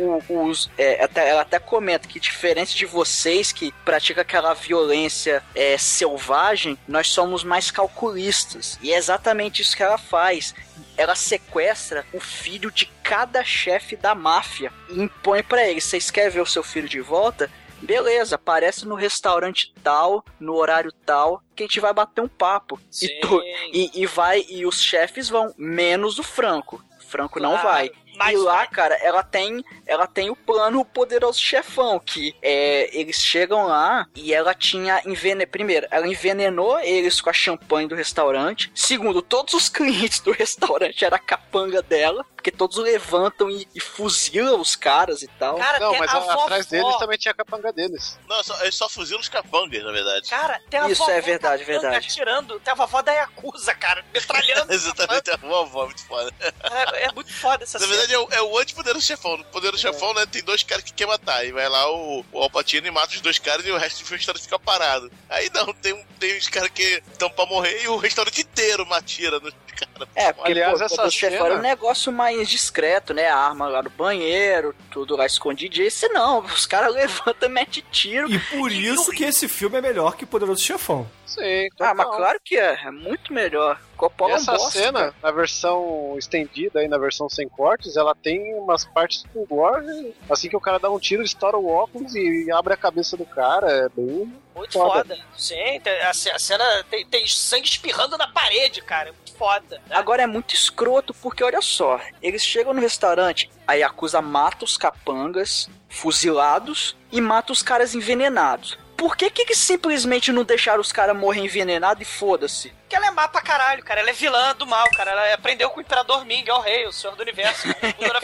o- 0.00 0.48
os, 0.48 0.68
é, 0.76 1.02
até- 1.04 1.28
ela 1.28 1.42
até 1.42 1.60
comenta 1.60 2.08
que 2.08 2.18
diferente 2.18 2.74
de 2.76 2.86
vocês 2.86 3.52
que 3.52 3.70
praticam 3.84 4.20
aquela 4.20 4.52
violência 4.52 5.44
é, 5.54 5.78
selvagem, 5.78 6.76
nós 6.88 7.06
somos 7.08 7.44
mais 7.44 7.70
calculistas. 7.70 8.78
E 8.82 8.92
é 8.92 8.96
exatamente 8.96 9.62
isso 9.62 9.76
que 9.76 9.82
ela 9.82 9.98
faz. 9.98 10.54
Ela 10.96 11.14
sequestra 11.14 12.04
o 12.12 12.18
filho 12.20 12.70
de 12.70 12.86
cada 13.02 13.44
chefe 13.44 13.94
da 13.96 14.14
máfia 14.14 14.72
e 14.90 15.00
impõe 15.02 15.42
pra 15.42 15.64
ele: 15.66 15.80
vocês 15.80 16.10
querem 16.10 16.30
ver 16.30 16.40
o 16.40 16.46
seu 16.46 16.62
filho 16.64 16.88
de 16.88 17.00
volta? 17.00 17.48
Beleza, 17.82 18.36
aparece 18.36 18.86
no 18.86 18.94
restaurante 18.94 19.72
tal, 19.82 20.24
no 20.38 20.54
horário 20.54 20.92
tal, 21.04 21.42
que 21.54 21.64
a 21.64 21.66
gente 21.66 21.80
vai 21.80 21.92
bater 21.92 22.20
um 22.20 22.28
papo. 22.28 22.80
E, 23.02 23.08
tu- 23.20 23.42
e, 23.72 23.90
e 24.02 24.06
vai, 24.06 24.44
e 24.48 24.64
os 24.64 24.80
chefes 24.80 25.28
vão, 25.28 25.52
menos 25.58 26.18
o 26.18 26.22
Franco. 26.22 26.82
Franco 27.00 27.38
não 27.40 27.50
Claro, 27.50 27.68
vai. 27.68 27.90
E 28.30 28.36
lá, 28.36 28.66
cara, 28.66 28.94
ela 28.96 29.22
tem, 29.22 29.64
ela 29.86 30.06
tem 30.06 30.28
o 30.30 30.36
plano 30.36 30.80
o 30.80 30.84
poderoso 30.84 31.40
chefão, 31.40 31.98
que 31.98 32.34
é, 32.42 32.90
eles 32.96 33.16
chegam 33.16 33.66
lá 33.66 34.06
e 34.14 34.34
ela 34.34 34.54
tinha 34.54 35.00
envenenou. 35.06 35.50
Primeiro, 35.50 35.86
ela 35.90 36.06
envenenou 36.06 36.78
eles 36.80 37.20
com 37.20 37.30
a 37.30 37.32
champanhe 37.32 37.88
do 37.88 37.94
restaurante. 37.94 38.70
Segundo, 38.74 39.22
todos 39.22 39.54
os 39.54 39.68
clientes 39.70 40.20
do 40.20 40.30
restaurante 40.32 41.04
era 41.04 41.16
a 41.16 41.18
capanga 41.18 41.80
dela, 41.82 42.24
porque 42.36 42.50
todos 42.50 42.76
levantam 42.76 43.48
e, 43.50 43.66
e 43.74 43.80
fuzilam 43.80 44.60
os 44.60 44.76
caras 44.76 45.22
e 45.22 45.28
tal. 45.28 45.56
Cara, 45.56 45.78
Não, 45.80 45.96
mas 45.98 46.10
a 46.12 46.16
a- 46.16 46.20
vovó. 46.20 46.42
atrás 46.44 46.66
deles 46.66 46.96
também 46.98 47.16
tinha 47.16 47.32
a 47.32 47.34
capanga 47.34 47.72
deles. 47.72 48.18
Não, 48.28 48.42
só, 48.42 48.60
eles 48.62 48.74
só 48.74 48.88
fuzilam 48.88 49.20
os 49.20 49.28
capangas, 49.28 49.82
na 49.82 49.92
verdade. 49.92 50.28
Cara, 50.28 50.60
tem 50.68 50.78
a 50.80 50.88
Isso 50.88 51.00
vovó 51.00 51.12
é 51.12 51.20
verdade, 51.20 51.64
capanga 51.64 51.80
verdade. 51.80 52.06
Atirando, 52.08 52.60
tem 52.60 52.72
a 52.72 52.74
vovó 52.76 53.00
da 53.02 53.12
Yakuza, 53.12 53.74
cara, 53.74 54.04
metralhando. 54.12 54.72
Exatamente, 54.74 55.30
a 55.30 55.36
vovó, 55.36 55.84
muito 55.86 56.04
foda. 56.06 56.32
é, 56.40 57.04
é 57.04 57.12
muito 57.12 57.32
foda 57.32 57.62
essa 57.64 57.78
Na 57.78 57.86
cena. 57.86 57.96
Verdade, 58.16 58.34
é 58.34 58.40
o, 58.40 58.46
é 58.48 58.50
o 58.52 58.58
anti-poderoso 58.58 59.06
chefão. 59.06 59.36
No 59.36 59.44
poderoso 59.44 59.82
chefão, 59.82 60.14
né, 60.14 60.24
tem 60.26 60.42
dois 60.42 60.62
caras 60.62 60.84
que 60.84 60.92
quer 60.92 61.06
matar. 61.06 61.44
E 61.46 61.52
vai 61.52 61.68
lá 61.68 61.90
o, 61.90 62.24
o 62.32 62.42
Alpatino 62.42 62.86
e 62.86 62.90
mata 62.90 63.14
os 63.14 63.20
dois 63.20 63.38
caras 63.38 63.66
e 63.66 63.70
o 63.70 63.76
resto 63.76 64.04
do 64.04 64.10
restaurante 64.10 64.42
fica 64.42 64.58
parado. 64.58 65.10
Aí 65.28 65.50
não, 65.54 65.72
tem, 65.74 66.04
tem 66.18 66.36
uns 66.36 66.48
caras 66.48 66.70
que 66.70 67.02
estão 67.10 67.30
pra 67.30 67.46
morrer 67.46 67.82
e 67.82 67.88
o 67.88 67.96
restaurante 67.96 68.40
inteiro 68.42 68.86
atira 68.92 69.38
nos 69.40 69.52
caras. 69.52 70.08
É, 70.14 70.32
porque 70.32 70.52
Aliás, 70.52 70.78
pô, 70.78 70.84
essa 70.84 71.06
o 71.06 71.10
chefão 71.10 71.38
cena- 71.38 71.46
era 71.50 71.58
um 71.58 71.62
negócio 71.62 72.12
mais 72.12 72.48
discreto, 72.48 73.12
né? 73.14 73.28
A 73.28 73.36
arma 73.36 73.68
lá 73.68 73.82
no 73.82 73.90
banheiro, 73.90 74.74
tudo 74.90 75.16
lá 75.16 75.26
escondidinho. 75.26 75.86
Esse 75.86 76.08
não, 76.08 76.40
os 76.40 76.66
caras 76.66 76.92
levantam, 76.94 77.48
mete 77.48 77.82
tiro. 77.90 78.30
E 78.30 78.38
por 78.38 78.70
isso 78.70 79.10
que 79.10 79.24
esse 79.24 79.48
filme 79.48 79.78
é 79.78 79.80
melhor 79.80 80.16
que 80.16 80.26
Poderoso 80.26 80.62
Chefão. 80.62 81.08
Sim, 81.26 81.68
Ah, 81.80 81.94
mas 81.94 82.04
total. 82.06 82.16
claro 82.18 82.40
que 82.44 82.58
é, 82.58 82.78
é 82.84 82.90
muito 82.90 83.32
melhor. 83.32 83.80
Coppola 83.96 84.32
E 84.32 84.34
é 84.34 84.36
um 84.36 84.40
essa 84.40 84.52
bosta, 84.52 84.70
cena, 84.78 84.98
cara. 85.00 85.14
na 85.22 85.30
versão 85.30 86.14
estendida 86.18 86.80
aí, 86.80 86.88
na 86.88 86.98
versão 86.98 87.28
sem 87.28 87.48
cortes, 87.48 87.96
ela 87.96 88.14
tem 88.14 88.54
umas 88.54 88.84
partes 88.84 89.24
com 89.32 89.44
gore. 89.46 90.14
Assim 90.28 90.48
que 90.48 90.56
o 90.56 90.60
cara 90.60 90.78
dá 90.78 90.90
um 90.90 90.98
tiro, 90.98 91.22
estoura 91.22 91.56
o 91.56 91.66
óculos 91.68 92.14
e 92.14 92.50
abre 92.52 92.74
a 92.74 92.76
cabeça 92.76 93.16
do 93.16 93.24
cara. 93.24 93.70
É 93.70 93.88
bem. 93.88 94.32
Muito 94.54 94.72
Foda. 94.72 95.04
foda. 95.14 95.18
Sim, 95.36 95.80
a, 96.04 96.10
a 96.10 96.38
cena 96.38 96.84
tem, 96.90 97.06
tem 97.06 97.26
sangue 97.26 97.66
espirrando 97.68 98.18
na 98.18 98.28
parede, 98.28 98.82
cara. 98.82 99.08
É 99.08 99.12
muito 99.12 99.32
foda. 99.34 99.80
né? 99.88 99.96
Agora 99.96 100.22
é 100.22 100.26
muito 100.26 100.54
escroto 100.54 101.14
porque, 101.14 101.42
olha 101.42 101.62
só, 101.62 101.98
eles 102.20 102.44
chegam 102.44 102.74
no 102.74 102.80
restaurante, 102.80 103.48
a 103.66 103.72
Yakuza 103.74 104.20
mata 104.20 104.64
os 104.64 104.76
capangas, 104.76 105.70
fuzilados, 105.88 106.94
e 107.10 107.20
mata 107.20 107.52
os 107.52 107.62
caras 107.62 107.94
envenenados. 107.94 108.78
Por 109.02 109.16
que 109.16 109.30
que 109.30 109.52
simplesmente 109.56 110.30
não 110.30 110.44
deixaram 110.44 110.80
os 110.80 110.92
caras 110.92 111.16
morrer 111.16 111.40
envenenados 111.40 112.00
e 112.00 112.04
foda-se? 112.04 112.68
Porque 112.68 112.94
ela 112.94 113.08
é 113.08 113.10
má 113.10 113.26
pra 113.26 113.40
caralho, 113.40 113.82
cara. 113.82 113.98
Ela 113.98 114.10
é 114.10 114.12
vilã 114.12 114.54
do 114.54 114.64
mal, 114.64 114.88
cara. 114.92 115.10
Ela 115.10 115.34
aprendeu 115.34 115.68
com 115.70 115.78
o 115.78 115.80
Imperador 115.80 116.24
Ming, 116.24 116.44
é 116.46 116.54
o 116.54 116.60
rei, 116.60 116.86
o 116.86 116.92
senhor 116.92 117.16
do 117.16 117.22
universo. 117.22 117.66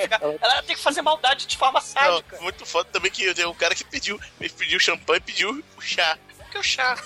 cara. 0.08 0.38
Ela 0.40 0.62
tem 0.62 0.76
que 0.76 0.82
fazer 0.82 1.02
maldade 1.02 1.46
de 1.46 1.56
forma 1.56 1.80
Não, 1.80 1.84
sádica. 1.84 2.40
muito 2.40 2.64
foda 2.64 2.88
também 2.92 3.10
que 3.10 3.34
tem 3.34 3.44
um 3.44 3.54
cara 3.54 3.74
que 3.74 3.82
pediu, 3.82 4.20
ele 4.40 4.50
pediu 4.50 4.78
champanhe 4.78 5.18
e 5.18 5.22
pediu 5.22 5.64
o 5.76 5.80
chá. 5.80 6.16
Por 6.36 6.48
que 6.48 6.58
o 6.58 6.62
chá? 6.62 6.96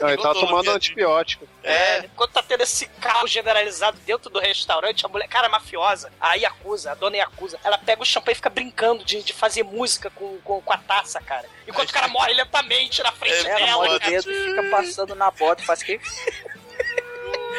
Não, 0.00 0.08
ele 0.08 0.22
tava 0.22 0.34
tomando 0.38 0.64
dia- 0.64 0.72
antibiótico. 0.74 1.48
É, 1.62 1.98
enquanto 2.04 2.32
tá 2.32 2.42
tendo 2.42 2.62
esse 2.62 2.86
caos 2.86 3.30
generalizado 3.30 3.98
dentro 4.06 4.30
do 4.30 4.38
restaurante, 4.38 5.04
a 5.04 5.08
mulher, 5.08 5.28
cara, 5.28 5.48
mafiosa, 5.48 6.10
a 6.20 6.34
Yakuza, 6.34 6.92
a 6.92 6.94
dona 6.94 7.16
Yakuza, 7.16 7.58
ela 7.64 7.76
pega 7.78 8.02
o 8.02 8.04
champanhe 8.04 8.32
e 8.32 8.36
fica 8.36 8.48
brincando 8.50 9.04
de, 9.04 9.22
de 9.22 9.32
fazer 9.32 9.62
música 9.64 10.10
com, 10.10 10.38
com, 10.38 10.60
com 10.60 10.72
a 10.72 10.78
taça, 10.78 11.20
cara. 11.20 11.46
Enquanto 11.66 11.90
o 11.90 11.92
cara 11.92 12.08
morre 12.08 12.32
lentamente 12.32 13.02
na 13.02 13.12
frente 13.12 13.46
É, 13.46 13.50
Ela 13.50 13.58
dela, 13.58 13.72
molha 13.76 13.96
o 13.96 14.00
cara. 14.00 14.10
dedo 14.12 14.30
e 14.30 14.44
fica 14.44 14.62
passando 14.70 15.14
na 15.14 15.30
bota, 15.30 15.62
faz 15.62 15.82
que. 15.82 16.00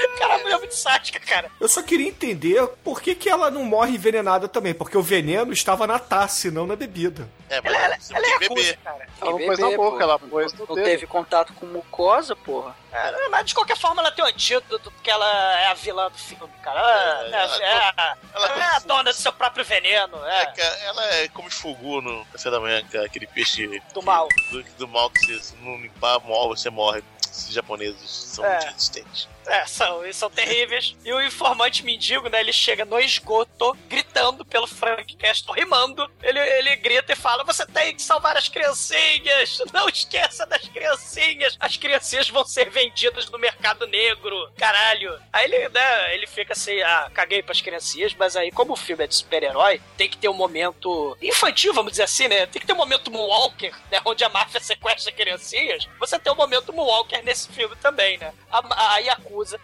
Cara, 0.19 0.35
a 0.35 0.37
mulher 0.39 0.55
é 0.55 0.57
muito 0.59 0.75
sádica, 0.75 1.19
cara. 1.19 1.49
Eu 1.59 1.67
só 1.69 1.81
queria 1.81 2.07
entender 2.07 2.65
por 2.83 3.01
que, 3.01 3.15
que 3.15 3.29
ela 3.29 3.49
não 3.51 3.63
morre 3.63 3.91
envenenada 3.95 4.47
também, 4.47 4.73
porque 4.73 4.97
o 4.97 5.01
veneno 5.01 5.51
estava 5.53 5.85
na 5.87 5.97
taça 5.99 6.47
e 6.47 6.51
não 6.51 6.65
na 6.67 6.75
bebida. 6.75 7.27
É, 7.49 7.59
mas 7.61 7.73
Ela, 7.73 7.85
ela, 7.85 7.99
você 7.99 8.13
ela 8.15 8.25
é 8.25 8.29
Yakuza, 8.29 8.49
beber. 8.53 8.77
cara. 8.83 9.07
Ela 9.21 9.31
não 9.31 9.37
pôs 9.39 9.59
na 9.59 9.67
boca, 9.71 9.97
pô. 9.97 10.01
ela 10.03 10.19
pôs 10.19 10.53
no 10.53 10.65
Não 10.67 10.75
dedo. 10.75 10.85
teve 10.85 11.07
contato 11.07 11.53
com 11.53 11.65
mucosa, 11.65 12.35
porra. 12.35 12.75
É, 12.91 13.27
mas 13.29 13.45
de 13.45 13.53
qualquer 13.55 13.77
forma 13.77 14.01
ela 14.01 14.11
tem 14.11 14.23
um 14.23 14.27
antídoto, 14.27 14.91
porque 14.91 15.09
ela 15.09 15.59
é 15.61 15.67
a 15.67 15.73
vilã 15.73 16.09
do 16.09 16.17
filme, 16.17 16.53
cara. 16.63 16.79
Ela, 16.79 16.91
É, 16.91 17.29
é, 17.29 17.33
ela- 17.43 17.63
é 17.63 17.73
a- 17.73 18.17
ela 18.35 18.45
ela 18.47 18.63
é 18.73 18.75
a 18.75 18.79
dona 18.79 19.11
do 19.11 19.13
seu 19.17 19.31
próprio 19.33 19.63
veneno, 19.65 20.17
É, 20.25 20.41
é, 20.41 20.45
cara, 20.47 20.77
ela 20.83 21.05
é 21.15 21.27
como 21.29 21.47
esfugu 21.47 22.01
no 22.01 22.25
café 22.27 22.49
da 22.51 22.59
manhã, 22.59 22.83
cara, 22.91 23.05
aquele 23.05 23.27
peixe 23.27 23.67
do 23.93 23.99
que- 23.99 24.05
mal. 24.05 24.27
Do, 24.51 24.63
do 24.63 24.87
mal 24.87 25.09
que 25.09 25.39
se 25.43 25.55
não 25.57 25.77
limpar, 25.81 26.19
morre, 26.21 26.49
você 26.57 26.69
morre. 26.69 27.03
Esses 27.31 27.53
japoneses 27.53 28.09
são 28.09 28.43
É. 28.43 28.53
muito 28.53 28.65
resistentes. 28.73 29.27
É, 29.49 29.65
são, 29.65 30.03
eles 30.03 30.15
são 30.15 30.29
terríveis. 30.29 30.95
E 31.03 31.11
o 31.11 31.21
informante 31.21 31.83
mendigo, 31.83 32.29
né, 32.29 32.39
ele 32.39 32.53
chega 32.53 32.85
no 32.85 32.99
esgoto, 32.99 33.75
gritando 33.87 34.45
pelo 34.45 34.67
Frank 34.67 35.15
Castle, 35.17 35.53
rimando. 35.53 36.09
Ele, 36.21 36.39
ele 36.39 36.75
grita 36.75 37.13
e 37.13 37.15
fala, 37.15 37.43
você 37.43 37.65
tem 37.65 37.95
que 37.95 38.01
salvar 38.01 38.37
as 38.37 38.47
criancinhas, 38.47 39.59
não 39.73 39.89
esqueça 39.89 40.45
das 40.45 40.67
criancinhas. 40.67 41.57
As 41.59 41.75
criancinhas 41.77 42.29
vão 42.29 42.45
ser 42.45 42.69
vendidas 42.69 43.29
no 43.29 43.39
mercado 43.39 43.87
negro, 43.87 44.51
caralho. 44.55 45.19
Aí 45.33 45.45
ele, 45.45 45.69
né, 45.69 46.13
ele 46.13 46.27
fica 46.27 46.53
assim, 46.53 46.79
ah, 46.81 47.09
caguei 47.13 47.41
pras 47.41 47.59
criancinhas, 47.59 48.13
mas 48.13 48.35
aí, 48.35 48.51
como 48.51 48.73
o 48.73 48.77
filme 48.77 49.03
é 49.03 49.07
de 49.07 49.15
super-herói, 49.15 49.81
tem 49.97 50.07
que 50.07 50.17
ter 50.17 50.29
um 50.29 50.33
momento 50.33 51.17
infantil, 51.21 51.73
vamos 51.73 51.91
dizer 51.91 52.03
assim, 52.03 52.27
né? 52.27 52.45
Tem 52.45 52.59
que 52.59 52.67
ter 52.67 52.73
um 52.73 52.77
momento 52.77 53.09
Moonwalker, 53.09 53.75
né, 53.91 53.99
onde 54.05 54.23
a 54.23 54.29
máfia 54.29 54.59
sequestra 54.59 55.11
criancinhas. 55.11 55.87
Você 55.99 56.19
tem 56.19 56.31
um 56.31 56.35
momento 56.35 56.71
Moonwalker 56.71 57.23
nesse 57.23 57.49
filme 57.49 57.75
também, 57.77 58.17
né? 58.19 58.31
A, 58.51 58.93
a 58.95 59.01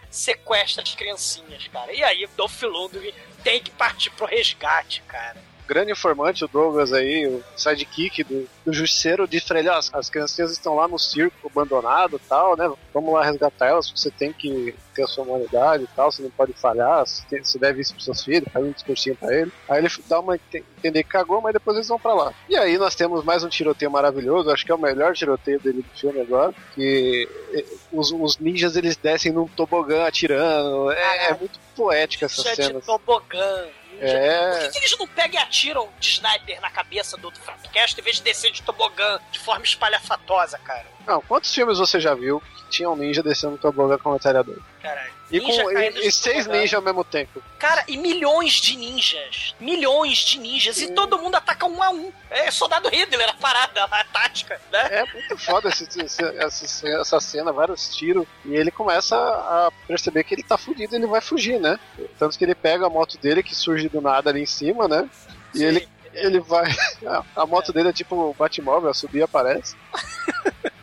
Sequestra 0.10 0.84
as 0.84 0.96
criancinhas, 0.96 1.68
cara. 1.68 1.92
E 1.94 2.04
aí, 2.04 2.28
Dolph 2.36 2.62
Lundgren 2.62 3.14
tem 3.44 3.62
que 3.62 3.72
partir 3.72 4.10
pro 4.12 4.26
resgate, 4.26 5.02
cara. 5.04 5.38
Grande 5.68 5.92
informante, 5.92 6.44
o 6.46 6.48
Douglas 6.48 6.94
aí, 6.94 7.28
o 7.28 7.44
sidekick 7.56 8.24
do, 8.24 8.48
do 8.66 8.74
justiceiro, 8.74 9.28
pra 9.48 9.60
ele, 9.60 9.70
ó, 9.70 9.78
as, 9.78 9.94
as 9.94 10.10
criancinhas 10.10 10.52
estão 10.52 10.76
lá 10.76 10.88
no 10.88 10.98
circo 11.00 11.48
abandonado 11.52 12.16
e 12.18 12.28
tal, 12.28 12.56
né? 12.56 12.72
Vamos 12.94 13.14
lá 13.14 13.24
resgatar 13.24 13.68
elas, 13.68 13.90
você 13.90 14.10
tem 14.12 14.32
que 14.32 14.74
ter 14.94 15.04
a 15.04 15.08
sua 15.08 15.24
humanidade 15.26 15.84
e 15.84 15.88
tal, 15.96 16.12
você 16.12 16.22
não 16.22 16.30
pode 16.30 16.54
falhar, 16.54 17.06
você, 17.06 17.22
tem- 17.30 17.44
você 17.44 17.60
deve 17.60 17.82
isso 17.82 17.94
pros 17.94 18.06
seus 18.06 18.24
filhos, 18.24 18.48
faz 18.52 18.66
um 18.66 18.72
discursinho 18.72 19.16
pra 19.18 19.34
ele. 19.34 19.52
Aí 19.68 19.80
ele 19.80 19.90
dá 20.08 20.20
uma 20.20 20.36
ente- 20.36 20.64
entender 20.78 21.04
que 21.04 21.10
cagou, 21.10 21.42
mas 21.42 21.54
depois 21.54 21.76
eles 21.76 21.88
vão 21.88 22.00
pra 22.00 22.14
lá. 22.14 22.34
E 22.50 22.56
aí 22.58 22.78
nós 22.78 22.96
temos 22.96 23.24
mais 23.24 23.44
um 23.44 23.50
tiroteio 23.50 23.92
maravilhoso, 23.92 24.50
acho 24.52 24.66
que 24.66 24.72
é 24.72 24.76
o 24.76 24.80
melhor 24.80 25.14
tiroteio 25.14 25.60
dele 25.60 25.82
do 25.82 26.00
filme 26.00 26.22
agora, 26.22 26.54
que 26.74 27.28
eh, 27.54 27.66
os, 27.92 28.12
os 28.12 28.38
ninjas 28.38 28.76
eles 28.78 28.96
descem 28.96 29.32
num 29.32 29.48
tobogã 29.48 30.06
atirando, 30.06 30.92
é, 30.92 31.28
é 31.32 31.34
muito 31.38 31.60
poética 31.76 32.26
essa 32.26 32.42
Ninja 32.42 32.56
cena. 32.56 32.80
de 32.80 32.86
tobogã. 32.86 33.66
É. 34.00 34.52
Por 34.52 34.60
que, 34.60 34.70
que 34.72 34.78
eles 34.80 34.98
não 34.98 35.08
pegam 35.08 35.40
e 35.40 35.44
atiram 35.44 35.90
de 36.00 36.10
sniper 36.10 36.62
na 36.62 36.70
cabeça 36.70 37.18
do 37.18 37.32
Francast 37.32 38.00
em 38.00 38.04
vez 38.04 38.18
de 38.18 38.24
descer 38.24 38.52
de 38.52 38.62
tobogã 38.62 39.20
de 39.32 39.40
forma 39.40 39.64
espalhafatosa, 39.64 40.58
cara? 40.60 40.86
Não, 41.06 41.22
quantos 41.22 41.54
filmes 41.54 41.78
você 41.78 42.00
já 42.00 42.14
viu 42.14 42.42
que 42.42 42.70
tinha 42.70 42.90
um 42.90 42.96
ninja 42.96 43.22
descendo 43.22 43.58
tobogã 43.58 43.98
com 43.98 44.12
metralhador? 44.12 44.60
Caralho. 44.86 45.16
E, 45.32 45.40
Ninja 45.40 45.64
com, 45.64 45.72
e, 45.72 46.08
e 46.08 46.12
seis 46.12 46.46
ninjas 46.46 46.76
ao 46.76 46.82
mesmo 46.84 47.04
tempo. 47.04 47.42
Cara, 47.58 47.84
e 47.88 47.98
milhões 47.98 48.54
de 48.54 48.78
ninjas. 48.78 49.56
Milhões 49.60 50.20
de 50.20 50.40
ninjas. 50.40 50.80
E 50.82 50.92
todo 50.94 51.18
mundo 51.18 51.34
ataca 51.36 51.66
um 51.66 51.82
a 51.82 51.90
um. 51.90 52.14
É 52.30 52.52
soldado 52.52 52.88
Hitler, 52.90 53.28
a 53.30 53.34
parada, 53.34 53.84
a 53.86 54.04
tática, 54.04 54.62
né? 54.72 54.88
É 54.92 55.06
muito 55.12 55.36
foda 55.38 55.70
esse- 55.70 55.88
esse- 56.00 56.24
essa, 56.38 56.88
essa 56.88 57.20
cena, 57.20 57.52
vários 57.52 57.96
tiros. 57.96 58.28
E 58.46 58.56
ele 58.56 58.70
começa 58.70 59.16
a 59.18 59.72
perceber 59.88 60.24
que 60.24 60.36
ele 60.36 60.44
tá 60.44 60.58
fudido, 60.60 60.96
ele 60.96 61.08
vai 61.08 61.22
fugir, 61.22 61.60
né? 61.60 61.80
Tanto 62.20 62.38
que 62.38 62.44
ele 62.46 62.54
pega 62.56 62.86
a 62.86 62.90
moto 62.90 63.18
dele, 63.18 63.42
que 63.42 63.56
surge 63.56 63.90
do 63.90 64.00
nada 64.02 64.30
ali 64.30 64.42
em 64.44 64.46
cima, 64.46 64.88
né? 64.88 65.10
E 65.56 65.58
Sim. 65.58 65.66
ele, 65.66 65.90
ele 66.14 66.40
vai. 66.40 66.66
A, 67.06 67.24
a 67.42 67.46
moto 67.48 67.74
dele 67.74 67.90
é 67.90 67.94
tipo 67.94 68.16
o 68.16 68.34
Batmóvel, 68.36 68.94
subir 68.94 69.20
e 69.20 69.24
aparece. 69.24 69.76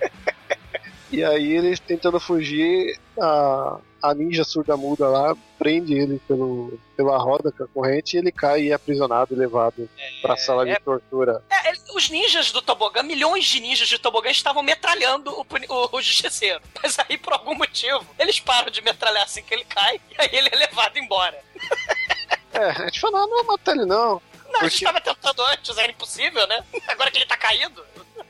E 1.12 1.22
aí 1.22 1.52
ele 1.52 1.76
tentando 1.76 2.18
fugir, 2.18 2.98
a, 3.20 3.78
a 4.02 4.14
ninja 4.14 4.44
surda-muda 4.44 5.06
lá 5.06 5.36
prende 5.58 5.94
ele 5.94 6.18
pelo, 6.26 6.78
pela 6.96 7.18
roda 7.18 7.52
com 7.52 7.64
a 7.64 7.68
corrente 7.68 8.16
e 8.16 8.18
ele 8.18 8.32
cai 8.32 8.62
e 8.62 8.70
é 8.70 8.74
aprisionado 8.74 9.34
e 9.34 9.36
levado 9.36 9.88
pra 10.22 10.36
sala 10.36 10.64
de 10.64 10.72
é- 10.72 10.78
tortura. 10.80 11.44
É, 11.50 11.72
os 11.94 12.08
ninjas 12.08 12.50
do 12.50 12.62
tobogã, 12.62 13.02
milhões 13.02 13.44
de 13.44 13.60
ninjas 13.60 13.88
de 13.88 13.98
tobogã 13.98 14.30
estavam 14.30 14.62
metralhando 14.62 15.30
o, 15.30 15.42
o, 15.68 15.96
o 15.96 16.02
justiceiro. 16.02 16.60
Mas 16.82 16.98
aí, 16.98 17.18
por 17.18 17.34
algum 17.34 17.54
motivo, 17.54 18.06
eles 18.18 18.40
param 18.40 18.70
de 18.70 18.80
metralhar 18.80 19.24
assim 19.24 19.42
que 19.42 19.52
ele 19.54 19.64
cai 19.64 20.00
e 20.10 20.14
aí 20.20 20.30
ele 20.32 20.48
é 20.50 20.56
levado 20.56 20.98
embora. 20.98 21.38
É, 22.54 22.66
a 22.66 22.84
gente 22.84 23.00
falou, 23.00 23.18
não, 23.18 23.28
não 23.30 23.36
vai 23.38 23.56
matar 23.56 23.74
ele 23.74 23.86
não. 23.86 24.20
Não, 24.52 24.60
a 24.60 24.68
gente 24.68 24.84
tava 24.84 25.00
tentando 25.00 25.42
antes, 25.42 25.78
era 25.78 25.90
impossível, 25.90 26.46
né? 26.46 26.62
Agora 26.86 27.10
que 27.10 27.16
ele 27.16 27.24
tá 27.24 27.34
caído. 27.34 27.82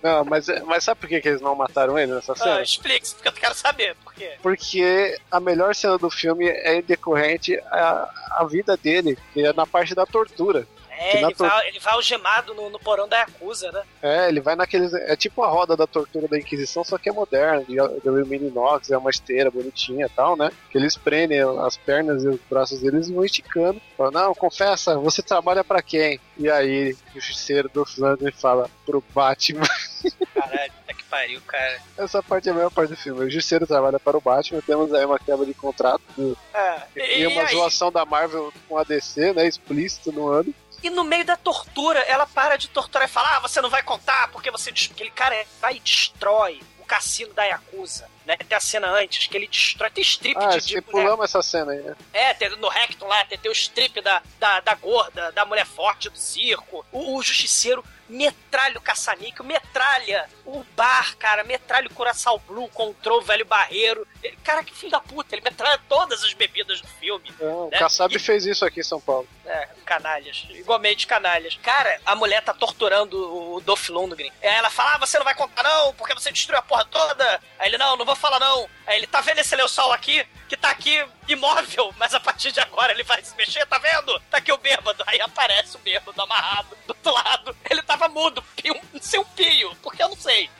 Não, 0.02 0.24
mas, 0.24 0.48
é- 0.48 0.60
mas 0.62 0.82
sabe 0.84 1.00
por 1.00 1.08
que, 1.08 1.20
que 1.20 1.28
eles 1.28 1.40
não 1.40 1.54
mataram 1.54 1.98
ele 1.98 2.12
nessa 2.12 2.34
cena? 2.34 2.56
Ah, 2.56 2.62
explique, 2.62 3.08
porque 3.14 3.28
eu 3.28 3.32
quero 3.32 3.54
saber. 3.54 3.94
Por 4.02 4.12
quê? 4.14 4.32
Porque 4.42 5.18
a 5.30 5.38
melhor 5.38 5.74
cena 5.74 5.96
do 5.96 6.10
filme 6.10 6.46
é 6.48 6.82
decorrente 6.82 7.56
a, 7.70 8.10
a 8.38 8.44
vida 8.44 8.76
dele, 8.76 9.16
que 9.32 9.44
é 9.46 9.52
na 9.52 9.66
parte 9.66 9.94
da 9.94 10.04
tortura. 10.04 10.66
É, 10.98 11.16
ele 11.22 11.34
tor- 11.34 11.48
vai, 11.48 11.68
ele 11.68 11.78
vai 11.80 11.92
algemado 11.94 12.54
no, 12.54 12.68
no 12.70 12.78
porão 12.78 13.08
da 13.08 13.18
Yakuza, 13.18 13.72
né? 13.72 13.82
É, 14.02 14.28
ele 14.28 14.40
vai 14.40 14.54
naqueles. 14.54 14.92
É 14.94 15.16
tipo 15.16 15.42
a 15.42 15.48
roda 15.48 15.76
da 15.76 15.86
tortura 15.86 16.28
da 16.28 16.38
Inquisição, 16.38 16.84
só 16.84 16.98
que 16.98 17.08
é 17.08 17.12
moderna, 17.12 17.64
de, 17.64 17.74
de 17.74 18.08
alumínio 18.08 18.48
inox, 18.48 18.90
é 18.90 18.98
uma 18.98 19.10
esteira 19.10 19.50
bonitinha 19.50 20.06
e 20.06 20.08
tal, 20.10 20.36
né? 20.36 20.50
Que 20.70 20.78
eles 20.78 20.96
prendem 20.96 21.40
as 21.40 21.76
pernas 21.76 22.22
e 22.24 22.28
os 22.28 22.40
braços 22.48 22.80
deles 22.80 23.08
e 23.08 23.12
vão 23.14 23.24
esticando. 23.24 23.80
Fala, 23.96 24.10
não, 24.10 24.34
confessa, 24.34 24.96
você 24.98 25.22
trabalha 25.22 25.64
pra 25.64 25.82
quem? 25.82 26.20
E 26.38 26.50
aí, 26.50 26.94
o 27.14 27.20
justiceiro 27.20 27.68
do 27.68 27.84
Flandre 27.84 28.30
fala 28.32 28.68
pro 28.84 29.02
Batman. 29.14 29.62
Caralho, 30.34 30.72
puta 30.72 30.94
que 30.94 31.04
pariu, 31.04 31.40
cara. 31.46 31.80
Essa 31.96 32.22
parte 32.22 32.48
é 32.48 32.52
a 32.52 32.54
melhor 32.54 32.70
parte 32.70 32.90
do 32.90 32.96
filme. 32.96 33.20
O 33.24 33.30
justiceiro 33.30 33.66
trabalha 33.66 33.98
para 34.00 34.16
o 34.16 34.20
Batman, 34.20 34.60
temos 34.66 34.92
aí 34.92 35.04
uma 35.04 35.18
quebra 35.18 35.46
de 35.46 35.54
contrato 35.54 36.02
do- 36.16 36.36
É, 36.54 36.82
e, 36.96 37.20
e, 37.22 37.26
uma 37.26 37.42
aí- 37.42 37.54
zoação 37.54 37.90
da 37.92 38.04
Marvel 38.04 38.52
com 38.68 38.76
a 38.78 38.84
DC, 38.84 39.32
né? 39.32 39.46
Explícito 39.46 40.10
no 40.12 40.28
ano. 40.28 40.52
E 40.82 40.90
no 40.90 41.04
meio 41.04 41.24
da 41.24 41.36
tortura, 41.36 42.00
ela 42.00 42.26
para 42.26 42.56
de 42.56 42.68
torturar 42.68 43.08
e 43.08 43.10
fala: 43.10 43.36
Ah, 43.36 43.40
você 43.40 43.60
não 43.60 43.70
vai 43.70 43.82
contar 43.82 44.28
porque 44.28 44.50
você. 44.50 44.70
Aquele 44.70 45.10
cara 45.10 45.34
é- 45.34 45.46
vai 45.60 45.76
e 45.76 45.80
destrói 45.80 46.60
o 46.80 46.84
cassino 46.84 47.32
da 47.34 47.44
Yakuza. 47.44 48.08
Né? 48.26 48.36
Tem 48.36 48.56
a 48.56 48.60
cena 48.60 48.88
antes 48.88 49.26
que 49.26 49.36
ele 49.36 49.48
destrói. 49.48 49.90
Tem 49.90 50.02
strip 50.02 50.36
Ah, 50.38 50.56
de, 50.56 50.74
mulher. 50.76 50.82
pulamos 50.82 51.24
essa 51.24 51.42
cena 51.42 51.72
aí, 51.72 51.80
né? 51.80 51.96
É, 52.12 52.34
tem, 52.34 52.48
no 52.56 52.68
Recton 52.68 53.06
lá, 53.06 53.24
tem, 53.24 53.38
tem 53.38 53.50
o 53.50 53.52
strip 53.52 54.00
da, 54.00 54.22
da, 54.38 54.60
da 54.60 54.74
gorda, 54.74 55.32
da 55.32 55.44
mulher 55.44 55.66
forte 55.66 56.08
do 56.08 56.16
circo. 56.18 56.84
O, 56.92 57.16
o 57.18 57.22
justiceiro 57.22 57.84
metralha 58.08 58.76
o 58.76 58.80
caça-níquel, 58.82 59.44
metralha 59.44 60.28
o 60.44 60.62
bar, 60.76 61.16
cara, 61.16 61.42
metralha 61.44 61.86
o 61.88 61.94
Curaçao 61.94 62.38
Blue, 62.40 62.68
control 62.68 63.18
o 63.20 63.22
velho 63.22 63.44
barreiro. 63.46 64.06
Ele- 64.22 64.36
cara, 64.44 64.62
que 64.62 64.74
filho 64.74 64.92
da 64.92 65.00
puta, 65.00 65.34
ele 65.34 65.40
metralha 65.42 65.80
todas 65.88 66.22
as 66.22 66.34
bebidas 66.34 66.80
do 66.80 66.88
filme. 66.88 67.32
Não, 67.40 67.70
né? 67.70 67.76
o 67.76 67.78
Kassab 67.80 68.14
E- 68.14 68.18
fez 68.18 68.44
isso 68.44 68.64
aqui 68.66 68.80
em 68.80 68.84
São 68.84 69.00
Paulo. 69.00 69.26
É, 69.46 69.68
canalhas. 69.86 70.46
Igualmente 70.50 71.06
canalhas. 71.06 71.58
Cara, 71.62 72.00
a 72.04 72.14
mulher 72.14 72.42
tá 72.42 72.52
torturando 72.52 73.16
o 73.54 73.60
Dolph 73.62 73.88
Lundgren. 73.88 74.32
Ela 74.42 74.68
fala, 74.68 74.94
ah, 74.94 74.98
você 74.98 75.16
não 75.18 75.24
vai 75.24 75.34
contar 75.34 75.62
não, 75.62 75.94
porque 75.94 76.12
você 76.14 76.30
destruiu 76.30 76.58
a 76.58 76.62
porra 76.62 76.84
toda. 76.84 77.40
Aí 77.58 77.68
ele, 77.68 77.78
não, 77.78 77.96
não 77.96 78.04
vou 78.04 78.11
falar 78.16 78.38
não. 78.38 78.68
Aí 78.86 78.98
ele, 78.98 79.06
tá 79.06 79.20
vendo 79.20 79.38
esse 79.38 79.54
lençol 79.54 79.92
aqui? 79.92 80.26
Que 80.48 80.56
tá 80.56 80.70
aqui 80.70 81.04
imóvel, 81.28 81.94
mas 81.98 82.14
a 82.14 82.20
partir 82.20 82.52
de 82.52 82.60
agora 82.60 82.92
ele 82.92 83.02
vai 83.02 83.22
se 83.22 83.34
mexer, 83.36 83.64
tá 83.66 83.78
vendo? 83.78 84.18
Tá 84.30 84.38
aqui 84.38 84.52
o 84.52 84.58
bêbado. 84.58 85.02
Aí 85.06 85.20
aparece 85.20 85.76
o 85.76 85.80
bêbado 85.80 86.20
amarrado 86.20 86.76
do 86.86 86.90
outro 86.90 87.12
lado. 87.12 87.56
Ele 87.70 87.82
tava 87.82 88.08
mudo, 88.08 88.42
pio, 88.56 88.78
sem 89.00 89.20
um 89.20 89.24
pio, 89.24 89.74
porque 89.82 90.02
eu 90.02 90.08
não 90.08 90.16
sei. 90.16 90.50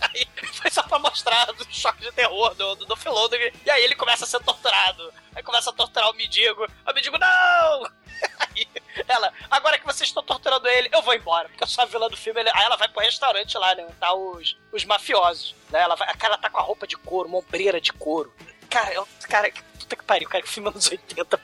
Aí 0.00 0.26
foi 0.52 0.70
só 0.70 0.82
pra 0.82 0.98
mostrar 0.98 1.48
o 1.50 1.64
choque 1.72 2.00
de 2.02 2.12
terror 2.12 2.54
do, 2.54 2.74
do 2.76 2.86
Lundgren. 3.06 3.52
E 3.64 3.70
aí 3.70 3.82
ele 3.84 3.94
começa 3.94 4.24
a 4.24 4.26
ser 4.28 4.40
torturado. 4.42 5.12
Aí 5.34 5.42
começa 5.42 5.70
a 5.70 5.72
torturar 5.72 6.10
o 6.10 6.14
mendigo. 6.14 6.64
Aí 6.84 6.92
o 6.92 6.94
mendigo, 6.94 7.18
não! 7.18 7.90
Aí 8.56 8.66
ela, 9.06 9.30
agora 9.50 9.78
que 9.78 9.84
vocês 9.84 10.08
estão 10.08 10.22
torturando 10.22 10.66
ele, 10.68 10.88
eu 10.92 11.02
vou 11.02 11.12
embora. 11.14 11.48
Porque 11.48 11.62
eu 11.62 11.68
sou 11.68 11.82
a 11.82 11.86
vilã 11.86 12.08
do 12.08 12.16
filme. 12.16 12.40
Ele- 12.40 12.50
Aí 12.54 12.64
ela 12.64 12.76
vai 12.76 12.88
pro 12.88 13.02
restaurante 13.02 13.56
lá, 13.58 13.74
né? 13.74 13.86
Tá 14.00 14.14
os, 14.14 14.56
os 14.72 14.84
mafiosos. 14.86 15.54
Né? 15.70 15.80
Ela 15.82 15.94
vai, 15.96 16.08
a 16.08 16.16
cara 16.16 16.38
tá 16.38 16.48
com 16.48 16.58
a 16.58 16.62
roupa 16.62 16.86
de 16.86 16.96
couro, 16.96 17.28
uma 17.28 17.38
ombreira 17.38 17.80
de 17.80 17.92
couro. 17.92 18.32
Cara, 18.70 18.92
eu, 18.94 19.06
cara, 19.28 19.50
puta 19.76 19.96
que 19.96 20.04
pariu, 20.04 20.28
cara, 20.28 20.42
que 20.42 20.48
filme 20.48 20.68
anos 20.68 20.90
80. 20.90 21.40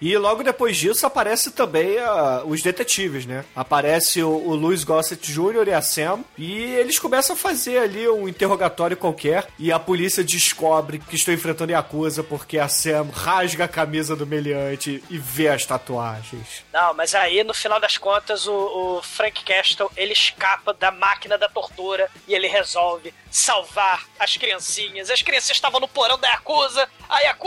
E 0.00 0.16
logo 0.16 0.42
depois 0.42 0.76
disso 0.76 1.06
aparece 1.06 1.50
também 1.52 1.98
ah, 1.98 2.42
os 2.44 2.62
detetives, 2.62 3.24
né? 3.24 3.44
Aparece 3.54 4.22
o, 4.22 4.30
o 4.30 4.54
Louis 4.54 4.84
Gossett 4.84 5.32
Jr. 5.32 5.68
e 5.68 5.72
a 5.72 5.82
Sam. 5.82 6.24
E 6.36 6.62
eles 6.74 6.98
começam 6.98 7.34
a 7.34 7.38
fazer 7.38 7.78
ali 7.78 8.08
um 8.08 8.28
interrogatório 8.28 8.96
qualquer. 8.96 9.46
E 9.58 9.72
a 9.72 9.78
polícia 9.78 10.24
descobre 10.24 10.98
que 10.98 11.16
estão 11.16 11.32
enfrentando 11.32 11.72
Yakuza 11.72 12.22
porque 12.22 12.58
a 12.58 12.68
Sam 12.68 13.08
rasga 13.12 13.64
a 13.64 13.68
camisa 13.68 14.16
do 14.16 14.26
meliante 14.26 15.02
e 15.08 15.18
vê 15.18 15.48
as 15.48 15.64
tatuagens. 15.64 16.64
Não, 16.72 16.94
mas 16.94 17.14
aí 17.14 17.42
no 17.44 17.54
final 17.54 17.80
das 17.80 17.96
contas 17.96 18.46
o, 18.46 18.52
o 18.98 19.02
Frank 19.02 19.44
Castle 19.44 19.90
ele 19.96 20.12
escapa 20.12 20.72
da 20.72 20.90
máquina 20.90 21.38
da 21.38 21.48
tortura 21.48 22.08
e 22.26 22.34
ele 22.34 22.46
resolve 22.46 23.14
salvar 23.30 24.06
as 24.18 24.36
criancinhas. 24.36 25.10
As 25.10 25.22
criancinhas 25.22 25.56
estavam 25.56 25.80
no 25.80 25.88
porão 25.88 26.18
da 26.18 26.28
Yakuza, 26.28 26.88
a 27.08 27.20
Yakuza, 27.20 27.41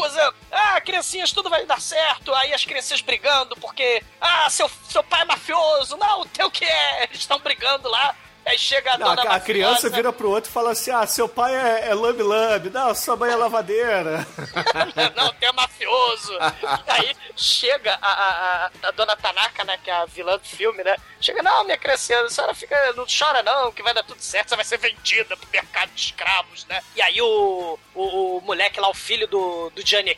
ah, 0.52 0.82
criancinhas, 0.82 1.32
tudo 1.32 1.50
vai 1.50 1.66
dar 1.66 1.82
certo. 1.82 2.34
Aí 2.34 2.54
as 2.54 2.66
criancinhas 2.66 3.02
brigando 3.02 3.56
porque, 3.58 4.04
ah, 4.20 4.50
seu, 4.50 4.70
seu 4.89 5.04
pai 5.04 5.22
é 5.22 5.26
mafioso, 5.26 5.98
não, 5.98 6.22
o 6.22 6.26
teu 6.26 6.50
que 6.52 6.66
é. 6.66 7.04
Eles 7.04 7.20
estão 7.20 7.39
brigando 7.39 7.89
lá. 7.89 8.16
Aí 8.46 8.60
chega 8.60 8.93
a 8.93 8.98
Não, 9.00 9.16
dona 9.16 9.32
a, 9.32 9.36
a 9.38 9.39
criança 9.39 9.72
mafiosa. 9.74 9.96
vira 9.96 10.14
pro 10.14 10.30
outro 10.30 10.50
e 10.50 10.54
fala 10.54 10.72
assim: 10.72 10.91
Ah, 10.91 11.08
seu 11.08 11.28
pai 11.28 11.56
é, 11.56 11.89
é 11.89 11.93
lambe-lambe, 11.96 12.70
não, 12.70 12.93
sua 12.93 13.16
mãe 13.16 13.32
é 13.32 13.36
lavadeira. 13.36 14.26
não, 15.16 15.34
tem 15.34 15.52
mafioso. 15.54 16.32
E 16.88 16.91
aí 16.91 17.16
chega 17.36 17.98
a, 18.00 18.08
a, 18.08 18.72
a- 18.84 18.91
dona 18.91 19.16
Tanaka, 19.16 19.64
né, 19.64 19.80
que 19.84 19.89
é 19.89 19.93
a 19.96 20.06
vilã 20.06 20.38
do 20.38 20.46
filme, 20.46 20.84
né? 20.84 20.96
Chega, 21.20 21.41
não, 21.41 21.64
minha 21.64 21.78
criança, 21.78 22.14
a 22.22 22.30
senhora 22.30 22.54
fica, 22.54 22.93
não 22.93 23.06
chora 23.08 23.41
não, 23.41 23.72
que 23.72 23.82
vai 23.82 23.93
dar 23.96 24.04
tudo 24.04 24.22
certo, 24.22 24.50
você 24.50 24.56
vai 24.56 24.66
ser 24.66 24.78
vendida 24.78 25.36
pro 25.36 25.50
mercado 25.52 25.89
de 25.89 26.02
escravos, 26.02 26.66
né? 26.68 26.82
E 26.96 27.02
aí 27.02 27.20
o, 27.22 27.80
o, 27.96 28.38
o 28.38 28.41
moleque 28.41 28.80
lá, 28.80 28.89
o 28.89 28.93
filho 28.93 29.28
do, 29.28 29.72
do 29.72 29.84
Gianni 29.86 30.16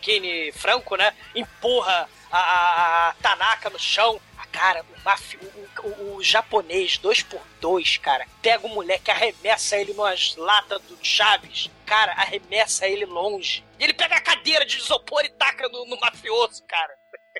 Franco, 0.53 0.97
né, 0.97 1.13
empurra 1.33 2.09
a, 2.29 2.37
a- 2.39 3.07
a 3.09 3.13
Tanaka 3.21 3.69
no 3.69 3.79
chão. 3.79 4.19
Cara, 4.57 4.81
o, 4.83 5.01
mafi- 5.05 5.37
o, 5.83 5.87
o- 5.87 6.15
o 6.15 6.23
japonês 6.23 6.97
2x2, 6.99 7.99
cara, 8.01 8.25
pega 8.41 8.65
o 8.65 8.69
moleque, 8.69 9.11
arremessa 9.11 9.77
ele 9.77 9.93
numas 9.93 10.35
latas 10.35 10.81
do 10.81 10.97
Chaves, 11.01 11.69
cara, 11.85 12.13
arremessa 12.13 12.87
ele 12.87 13.05
longe. 13.05 13.63
E 13.79 13.83
ele 13.83 13.93
pega 13.93 14.15
a 14.15 14.21
cadeira 14.21 14.65
de 14.65 14.77
isopor 14.77 15.23
e 15.23 15.29
taca 15.29 15.69
no, 15.69 15.85
no 15.85 15.99
mafioso, 15.99 16.63
cara. 16.67 16.91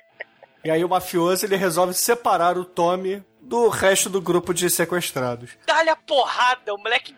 E 0.64 0.70
aí 0.70 0.84
o 0.84 0.88
mafioso 0.88 1.46
ele 1.46 1.56
resolve 1.56 1.94
separar 1.94 2.58
o 2.58 2.64
Tommy 2.64 3.24
do 3.40 3.68
resto 3.68 4.10
do 4.10 4.20
grupo 4.20 4.52
de 4.52 4.68
sequestrados. 4.68 5.52
Dá-lhe 5.64 5.88
a 5.88 5.94
porrada, 5.96 6.74
o 6.74 6.78
moleque 6.78 7.16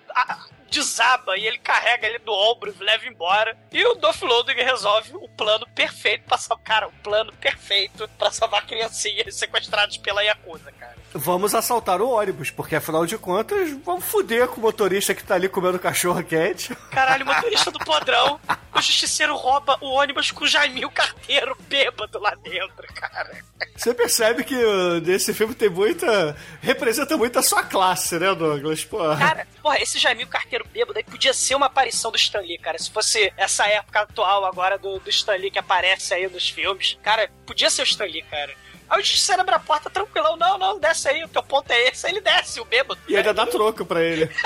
desaba 0.71 1.37
e 1.37 1.47
ele 1.47 1.59
carrega 1.59 2.07
ele 2.07 2.18
do 2.21 2.33
ombro 2.33 2.75
e 2.75 2.85
leva 2.85 3.07
embora. 3.07 3.57
E 3.73 3.85
o 3.85 3.95
Dolph 3.95 4.23
Lundgren 4.23 4.64
resolve 4.64 5.14
o 5.14 5.29
plano 5.29 5.66
perfeito 5.75 6.25
pra 6.25 6.39
salvar. 6.39 6.64
Cara, 6.64 6.89
o 6.89 6.93
plano 7.03 7.33
perfeito 7.35 8.09
pra 8.16 8.31
salvar 8.31 8.66
criancinhas 8.66 9.35
sequestradas 9.37 9.97
pela 9.97 10.23
Yakuza, 10.23 10.71
cara. 10.73 10.97
Vamos 11.12 11.54
assaltar 11.54 12.00
o 12.00 12.11
ônibus, 12.11 12.50
porque 12.50 12.76
afinal 12.76 13.04
de 13.04 13.18
contas, 13.18 13.70
vamos 13.84 14.04
foder 14.04 14.46
com 14.46 14.61
o 14.61 14.62
motorista 14.62 15.14
que 15.14 15.24
tá 15.24 15.34
ali 15.34 15.48
comendo 15.48 15.78
cachorro 15.78 16.22
quente. 16.22 16.74
Caralho, 16.90 17.26
motorista 17.26 17.70
do 17.70 17.78
podrão, 17.80 18.40
o 18.72 18.80
justiceiro 18.80 19.34
rouba 19.34 19.76
o 19.80 19.88
ônibus 19.88 20.30
com 20.30 20.44
o 20.44 20.48
Jaimil 20.48 20.90
Carteiro 20.90 21.56
bêbado 21.68 22.18
lá 22.20 22.34
dentro, 22.36 22.86
cara. 22.94 23.30
Você 23.76 23.92
percebe 23.92 24.44
que 24.44 24.54
uh, 24.54 25.00
nesse 25.00 25.34
filme 25.34 25.54
tem 25.54 25.68
muita. 25.68 26.36
representa 26.61 27.16
muito 27.16 27.38
a 27.38 27.42
sua 27.42 27.62
classe, 27.62 28.18
né, 28.18 28.34
Douglas? 28.34 28.84
Cara, 29.18 29.46
porra, 29.62 29.80
esse 29.80 29.98
Jaimil 29.98 30.28
Carteiro 30.28 30.66
bêbado 30.72 30.98
aí 30.98 31.04
podia 31.04 31.34
ser 31.34 31.54
uma 31.54 31.66
aparição 31.66 32.11
do 32.11 32.16
Stan 32.16 32.40
Lee, 32.40 32.58
cara. 32.58 32.78
Se 32.78 32.90
fosse 32.90 33.32
essa 33.36 33.66
época 33.66 34.00
atual 34.00 34.44
agora 34.44 34.78
do, 34.78 34.98
do 35.00 35.11
Stan 35.11 35.36
Lee 35.36 35.50
que 35.50 35.58
aparece 35.58 36.14
aí 36.14 36.28
nos 36.28 36.48
filmes, 36.48 36.98
cara, 37.02 37.30
podia 37.44 37.68
ser 37.68 37.82
o 37.82 37.84
Stan 37.84 38.04
Lee, 38.04 38.22
cara. 38.22 38.54
Aí 38.91 39.01
o 39.01 39.05
justiceiro 39.05 39.41
abre 39.41 39.55
a 39.55 39.61
porta 39.61 39.88
tranquilão, 39.88 40.36
não, 40.36 40.59
não, 40.59 40.78
desce 40.78 41.09
aí, 41.09 41.22
o 41.22 41.28
teu 41.28 41.43
ponto 41.43 41.70
é 41.70 41.88
esse. 41.88 42.07
Aí 42.07 42.12
ele 42.12 42.20
desce, 42.20 42.61
o 42.61 42.64
bêbado. 42.64 43.01
E 43.09 43.16
ainda 43.16 43.32
dá 43.32 43.47
troco 43.47 43.84
pra 43.86 44.03
ele. 44.03 44.28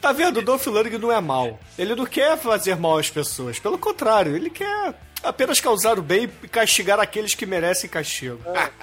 Tá 0.00 0.12
vendo? 0.12 0.38
O 0.38 0.42
Dolph 0.42 0.64
Lundgren 0.66 0.98
não 0.98 1.10
é 1.10 1.20
mal. 1.20 1.58
Ele 1.76 1.94
não 1.94 2.06
quer 2.06 2.38
fazer 2.38 2.76
mal 2.76 2.98
às 2.98 3.10
pessoas. 3.10 3.58
Pelo 3.58 3.76
contrário, 3.76 4.36
ele 4.36 4.48
quer 4.48 4.94
apenas 5.22 5.60
causar 5.60 5.98
o 5.98 6.02
bem 6.02 6.30
e 6.42 6.48
castigar 6.48 7.00
aqueles 7.00 7.34
que 7.34 7.44
merecem 7.44 7.90
castigo. 7.90 8.40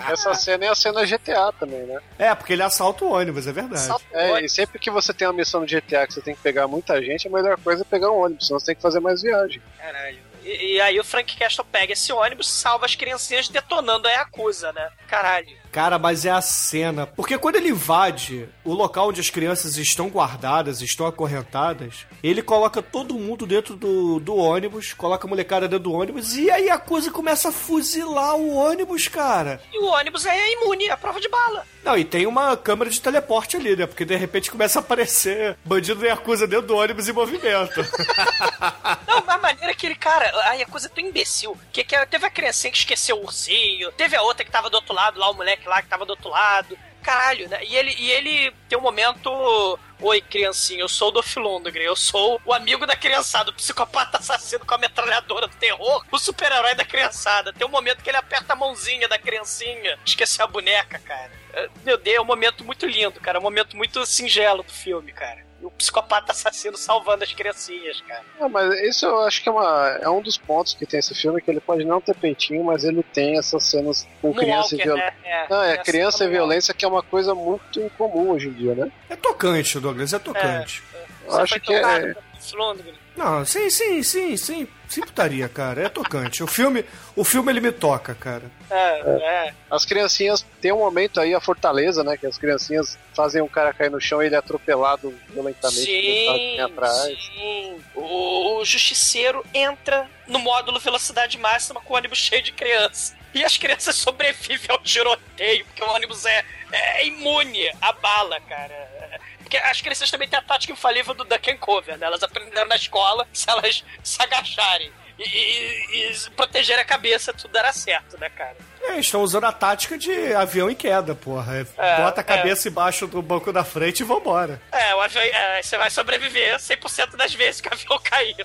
Essa 0.10 0.34
cena 0.34 0.66
é 0.66 0.70
a 0.70 0.76
cena 0.76 1.06
GTA 1.06 1.54
também, 1.58 1.84
né? 1.86 2.00
É, 2.20 2.36
porque 2.36 2.54
ele 2.54 2.64
assalta 2.64 3.06
o 3.06 3.12
ônibus, 3.14 3.48
é 3.48 3.52
verdade. 3.52 3.94
É, 4.12 4.44
e 4.44 4.50
sempre 4.50 4.78
que 4.78 4.92
você 4.92 5.14
tem 5.14 5.28
uma 5.28 5.34
missão 5.34 5.62
no 5.62 5.66
GTA 5.66 6.06
que 6.06 6.14
você 6.14 6.22
tem 6.22 6.36
que 6.36 6.42
pegar 6.42 6.68
muita 6.68 7.02
gente, 7.02 7.28
a 7.28 7.32
melhor 7.32 7.58
coisa 7.58 7.84
é 7.84 7.86
pegar 7.86 8.12
um 8.12 8.20
ônibus, 8.20 8.48
senão 8.48 8.60
você 8.60 8.68
tem 8.68 8.76
que 8.76 8.82
fazer 8.82 9.00
mais 9.00 9.22
viagem. 9.22 9.62
Caralho. 9.78 10.20
E, 10.46 10.76
e 10.76 10.82
aí 10.82 11.00
o 11.00 11.04
Frank 11.04 11.36
Castle 11.36 11.66
pega 11.66 11.94
esse 11.94 12.14
ônibus, 12.14 12.48
salva 12.48 12.86
as 12.86 12.96
criancinhas 12.96 13.50
detonando 13.50 14.08
a 14.08 14.12
Yakuza, 14.12 14.72
né? 14.72 14.92
Caralho. 15.08 15.65
Cara, 15.76 16.00
mas 16.00 16.24
é 16.24 16.32
a 16.32 16.40
cena. 16.40 17.06
Porque 17.06 17.38
quando 17.38 17.58
ele 17.58 17.68
invade 17.68 18.48
o 18.64 18.74
local 18.74 19.10
onde 19.10 19.20
as 19.20 19.30
crianças 19.30 19.76
estão 19.76 20.08
guardadas, 20.08 20.82
estão 20.82 21.06
acorrentadas, 21.06 22.08
ele 22.24 22.42
coloca 22.42 22.82
todo 22.82 23.20
mundo 23.20 23.46
dentro 23.46 23.76
do, 23.76 24.18
do 24.22 24.38
ônibus, 24.38 24.94
coloca 24.94 25.28
a 25.28 25.30
molecada 25.30 25.68
dentro 25.68 25.84
do 25.84 25.92
ônibus 25.92 26.38
e 26.38 26.50
aí 26.50 26.70
a 26.70 26.78
coisa 26.78 27.12
começa 27.12 27.50
a 27.50 27.52
fuzilar 27.52 28.38
o 28.38 28.56
ônibus, 28.56 29.10
cara. 29.10 29.62
E 29.74 29.78
o 29.78 29.88
ônibus 29.88 30.26
é 30.26 30.54
imune 30.54 30.90
à 30.90 30.96
prova 30.96 31.20
de 31.20 31.28
bala. 31.28 31.66
Não, 31.84 31.96
e 31.96 32.04
tem 32.04 32.26
uma 32.26 32.58
câmera 32.58 32.90
de 32.90 33.00
teleporte 33.00 33.58
ali, 33.58 33.76
né? 33.76 33.86
Porque 33.86 34.06
de 34.06 34.16
repente 34.16 34.50
começa 34.50 34.80
a 34.80 34.82
aparecer 34.82 35.56
bandido 35.64 36.00
da 36.00 36.08
Yakuza 36.08 36.48
dentro 36.48 36.66
do 36.68 36.76
ônibus 36.78 37.08
em 37.08 37.12
movimento. 37.12 37.80
Não, 39.08 39.24
mas 39.24 39.36
a 39.36 39.38
maneira 39.38 39.76
que 39.76 39.86
ele, 39.86 39.96
cara, 39.96 40.26
a 40.50 40.54
Yakuza 40.54 40.88
é 40.88 40.90
tão 40.90 41.04
imbecil. 41.04 41.56
Que, 41.72 41.84
que 41.84 42.06
teve 42.08 42.26
a 42.26 42.30
criancinha 42.32 42.72
que 42.72 42.80
esqueceu 42.80 43.18
o 43.18 43.24
ursinho, 43.24 43.92
teve 43.92 44.16
a 44.16 44.24
outra 44.24 44.44
que 44.44 44.50
tava 44.50 44.68
do 44.68 44.76
outro 44.76 44.96
lado, 44.96 45.20
lá 45.20 45.30
o 45.30 45.36
moleque 45.36 45.65
lá 45.68 45.82
que 45.82 45.88
tava 45.88 46.06
do 46.06 46.12
outro 46.12 46.30
lado. 46.30 46.78
Caralho, 47.02 47.48
né? 47.48 47.64
E 47.64 47.76
ele, 47.76 47.96
e 48.00 48.12
ele 48.12 48.52
tem 48.68 48.78
um 48.78 48.82
momento. 48.82 49.80
Oi, 50.02 50.22
criancinha, 50.22 50.82
eu 50.82 50.90
sou 50.90 51.10
o 51.10 51.12
Dolph 51.12 51.36
Lundgren, 51.38 51.86
eu 51.86 51.96
sou 51.96 52.42
o 52.44 52.52
amigo 52.52 52.86
da 52.86 52.96
criançada, 52.96 53.50
o 53.50 53.54
psicopata 53.54 54.18
assassino 54.18 54.66
com 54.66 54.76
a 54.76 54.78
metralhadora 54.78 55.48
do 55.48 55.56
terror, 55.56 56.04
o 56.12 56.20
super-herói 56.20 56.76
da 56.76 56.84
criançada. 56.84 57.54
Tem 57.54 57.66
um 57.66 57.72
momento 57.72 58.04
que 58.04 58.10
ele 58.10 58.18
aperta 58.18 58.54
a 58.54 58.56
mãozinha 58.56 59.08
da 59.08 59.18
criancinha, 59.18 59.98
esqueceu 60.06 60.46
a 60.46 60.48
boneca, 60.48 61.00
cara. 61.00 61.32
É, 61.54 61.70
Meu 61.86 61.98
Deus, 61.98 62.18
é 62.18 62.22
um 62.22 62.26
momento 62.26 62.66
muito 62.66 62.86
lindo, 62.86 63.22
cara. 63.22 63.38
É 63.38 63.40
um 63.40 63.44
momento 63.44 63.78
muito 63.78 64.06
singelo 64.06 64.64
do 64.64 64.72
filme, 64.72 65.14
cara. 65.14 65.46
E 65.66 65.68
o 65.68 65.72
psicopata 65.72 66.32
assassino 66.32 66.78
salvando 66.78 67.24
as 67.24 67.34
criancinhas, 67.34 68.00
cara. 68.02 68.22
Ah, 68.40 68.48
mas 68.48 68.72
isso 68.82 69.04
eu 69.08 69.22
acho 69.24 69.42
que 69.42 69.50
é, 69.50 69.52
uma, 69.52 70.00
é 70.00 70.08
um 70.08 70.22
dos 70.22 70.38
pontos 70.38 70.76
que 70.76 70.86
tem 70.86 71.00
esse 71.00 71.16
filme, 71.16 71.42
que 71.42 71.50
ele 71.50 71.60
pode 71.60 71.84
não 71.84 72.00
ter 72.00 72.16
peitinho, 72.16 72.64
mas 72.64 72.84
ele 72.84 73.02
tem 73.02 73.38
essas 73.40 73.64
cenas 73.64 74.08
com 74.22 74.28
No 74.28 74.36
criança 74.36 74.76
e 74.76 74.78
Walker, 74.78 74.84
violência. 74.84 75.12
né? 75.12 75.18
É, 75.24 75.48
Não, 75.50 75.64
é 75.64 75.78
criança 75.80 76.24
e 76.24 76.30
violência 76.30 76.74
que 76.74 76.86
é 76.86 76.88
uma 76.88 77.02
coisa 77.02 77.34
muito 77.34 77.80
incomum 77.82 78.30
hoje 78.30 78.50
em 78.50 78.54
dia, 78.54 78.76
né? 78.76 78.92
É 79.10 79.16
tocante, 79.16 79.80
Douglas, 79.80 80.14
é 80.14 80.20
tocante. 80.20 80.84
Eu 81.28 81.38
acho 81.38 81.60
que 81.60 81.74
é- 81.74 82.14
Lundgren? 82.54 82.94
Não, 83.16 83.46
sim, 83.46 83.70
sim, 83.70 84.04
sim, 84.04 84.36
sim. 84.36 84.68
Sim, 84.88 85.02
putaria, 85.02 85.50
cara. 85.50 85.84
É 85.84 85.90
tocante. 85.90 86.44
O 86.44 86.48
filme, 86.48 86.86
o 87.16 87.24
filme 87.24 87.52
ele 87.52 87.60
me 87.60 87.72
toca, 87.72 88.14
cara. 88.14 88.44
É, 88.70 89.00
é. 89.48 89.54
As 89.70 89.84
criancinhas 89.86 90.46
tem 90.62 90.72
um 90.72 90.78
momento 90.80 91.20
aí, 91.20 91.34
a 91.34 91.42
fortaleza, 91.42 92.04
né? 92.04 92.18
Que 92.18 92.28
as 92.28 92.38
criancinhas 92.38 92.98
fazem 93.14 93.42
um 93.42 93.48
cara 93.48 93.74
cair 93.74 93.90
no 93.90 94.00
chão 94.00 94.22
e 94.22 94.28
ele 94.28 94.36
é 94.36 94.38
atropelado 94.38 95.14
violentamente 95.30 95.86
Sim, 95.86 96.60
atrás. 96.60 97.18
sim. 97.34 97.82
O, 97.96 98.60
o 98.60 98.66
justiceiro 98.66 99.44
entra 99.54 100.08
no 100.28 100.40
módulo 100.40 100.80
velocidade 100.80 101.38
máxima 101.38 101.82
com 101.82 101.94
o 101.94 101.98
ônibus 101.98 102.20
cheio 102.20 102.44
de 102.44 102.52
crianças. 102.52 103.16
E 103.34 103.44
as 103.44 103.58
crianças 103.58 103.96
sobrevivem 103.96 104.68
ao 104.70 104.80
tiroteio, 104.80 105.66
porque 105.66 105.84
o 105.84 105.90
ônibus 105.90 106.26
é, 106.26 106.46
é 106.72 107.08
imune 107.08 107.70
à 107.82 107.92
bala, 107.92 108.40
cara. 108.42 109.20
Porque 109.46 109.58
as 109.58 109.80
crianças 109.80 110.10
também 110.10 110.28
têm 110.28 110.40
a 110.40 110.42
tática 110.42 110.74
infalível 110.74 111.14
do 111.14 111.24
duck 111.24 111.52
and 111.52 111.58
cover, 111.58 111.96
né? 112.00 112.08
Elas 112.08 112.24
aprenderam 112.24 112.68
na 112.68 112.76
escola 112.76 113.28
se 113.32 113.48
elas 113.48 113.86
se 114.04 114.22
agacharem 114.22 114.92
e, 115.20 115.24
e, 115.24 116.12
e 116.12 116.30
protegerem 116.32 116.82
a 116.82 116.86
cabeça, 116.86 117.32
tudo 117.32 117.52
dará 117.52 117.72
certo, 117.72 118.20
né, 118.20 118.28
cara? 118.32 118.58
É, 118.90 119.00
estão 119.00 119.22
usando 119.22 119.46
a 119.46 119.52
tática 119.52 119.98
de 119.98 120.34
avião 120.34 120.70
em 120.70 120.76
queda, 120.76 121.16
porra. 121.16 121.58
É, 121.58 121.66
É, 121.78 121.98
Bota 122.02 122.22
a 122.22 122.24
cabeça 122.24 122.68
embaixo 122.70 123.08
do 123.08 123.22
banco 123.22 123.52
da 123.52 123.64
frente 123.64 124.02
e 124.02 124.04
vambora. 124.04 124.62
É, 124.72 124.94
o 124.96 125.02
avião, 125.02 125.24
é, 125.24 125.62
você 125.62 125.78
vai 125.78 125.90
sobreviver 125.90 126.58
100% 126.58 127.16
das 127.16 127.34
vezes 127.34 127.62
que 127.62 127.68
o 127.70 127.74
avião 127.74 128.00
cair. 128.04 128.36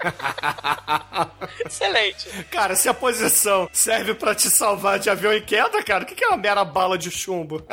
Excelente. 1.66 2.28
Cara, 2.50 2.74
se 2.74 2.88
a 2.88 2.94
posição 2.94 3.68
serve 3.72 4.14
pra 4.14 4.34
te 4.34 4.50
salvar 4.50 4.98
de 4.98 5.10
avião 5.10 5.32
em 5.32 5.42
queda, 5.42 5.82
cara, 5.82 6.04
o 6.04 6.06
que 6.06 6.14
que 6.14 6.24
é 6.24 6.28
uma 6.28 6.36
mera 6.36 6.64
bala 6.64 6.96
de 6.96 7.10
chumbo? 7.10 7.62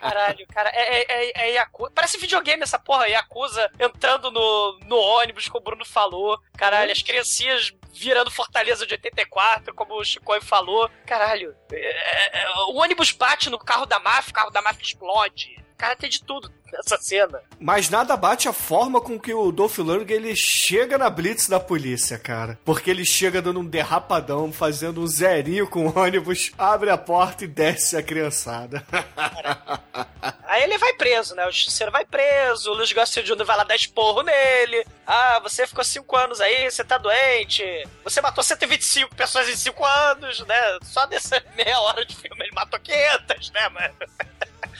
Caralho, 0.00 0.46
cara, 0.52 0.70
é, 0.72 0.98
é, 0.98 1.06
é, 1.08 1.48
é 1.48 1.52
Yakuza. 1.54 1.92
Parece 1.94 2.18
videogame 2.18 2.62
essa 2.62 2.78
porra, 2.78 3.06
Yakuza 3.06 3.70
entrando 3.78 4.30
no, 4.30 4.78
no 4.86 4.96
ônibus, 4.96 5.46
como 5.48 5.60
o 5.60 5.64
Bruno 5.64 5.84
falou. 5.84 6.38
Caralho, 6.56 6.90
as 6.90 7.02
criancinhas 7.02 7.72
virando 7.92 8.30
Fortaleza 8.30 8.86
de 8.86 8.94
84, 8.94 9.74
como 9.74 9.94
o 9.94 10.04
Chicoio 10.04 10.42
falou. 10.42 10.88
Caralho, 11.06 11.54
é, 11.70 12.42
é, 12.42 12.48
o 12.68 12.76
ônibus 12.76 13.12
bate 13.12 13.50
no 13.50 13.58
carro 13.58 13.86
da 13.86 13.98
máfia, 13.98 14.30
o 14.30 14.34
carro 14.34 14.50
da 14.50 14.62
máfia 14.62 14.82
explode. 14.82 15.62
Cara, 15.76 15.96
tem 15.96 16.08
de 16.08 16.22
tudo 16.24 16.52
nessa 16.72 16.96
cena. 16.98 17.40
Mas 17.60 17.90
nada 17.90 18.16
bate 18.16 18.48
a 18.48 18.52
forma 18.52 19.00
com 19.00 19.18
que 19.18 19.32
o 19.34 19.52
Dolph 19.52 19.78
Lundgren 19.78 20.16
ele 20.16 20.34
chega 20.34 20.96
na 20.96 21.10
blitz 21.10 21.48
da 21.48 21.60
polícia, 21.60 22.18
cara. 22.18 22.58
Porque 22.64 22.90
ele 22.90 23.04
chega 23.04 23.42
dando 23.42 23.60
um 23.60 23.66
derrapadão, 23.66 24.52
fazendo 24.52 25.00
um 25.00 25.06
zerinho 25.06 25.68
com 25.68 25.86
o 25.86 25.98
ônibus, 25.98 26.52
abre 26.56 26.90
a 26.90 26.98
porta 26.98 27.44
e 27.44 27.48
desce 27.48 27.96
a 27.96 28.02
criançada. 28.02 28.84
Aí 30.52 30.64
ele 30.64 30.76
vai 30.76 30.92
preso, 30.92 31.34
né? 31.34 31.46
O 31.46 31.50
justiceiro 31.50 31.90
vai 31.90 32.04
preso, 32.04 32.70
o 32.70 32.74
Luiz 32.74 32.92
Garcia 32.92 33.22
Jr. 33.22 33.42
vai 33.42 33.56
lá 33.56 33.64
dar 33.64 33.74
esporro 33.74 34.22
nele. 34.22 34.86
Ah, 35.06 35.40
você 35.42 35.66
ficou 35.66 35.82
5 35.82 36.16
anos 36.16 36.40
aí, 36.42 36.70
você 36.70 36.84
tá 36.84 36.98
doente. 36.98 37.64
Você 38.04 38.20
matou 38.20 38.44
125 38.44 39.14
pessoas 39.14 39.48
em 39.48 39.56
5 39.56 39.84
anos, 39.84 40.40
né? 40.46 40.78
Só 40.82 41.06
nessa 41.06 41.42
meia 41.56 41.80
hora 41.80 42.04
de 42.04 42.14
filme 42.14 42.44
ele 42.44 42.52
matou 42.54 42.78
500, 42.78 43.50
né, 43.50 43.68
mano? 43.70 43.94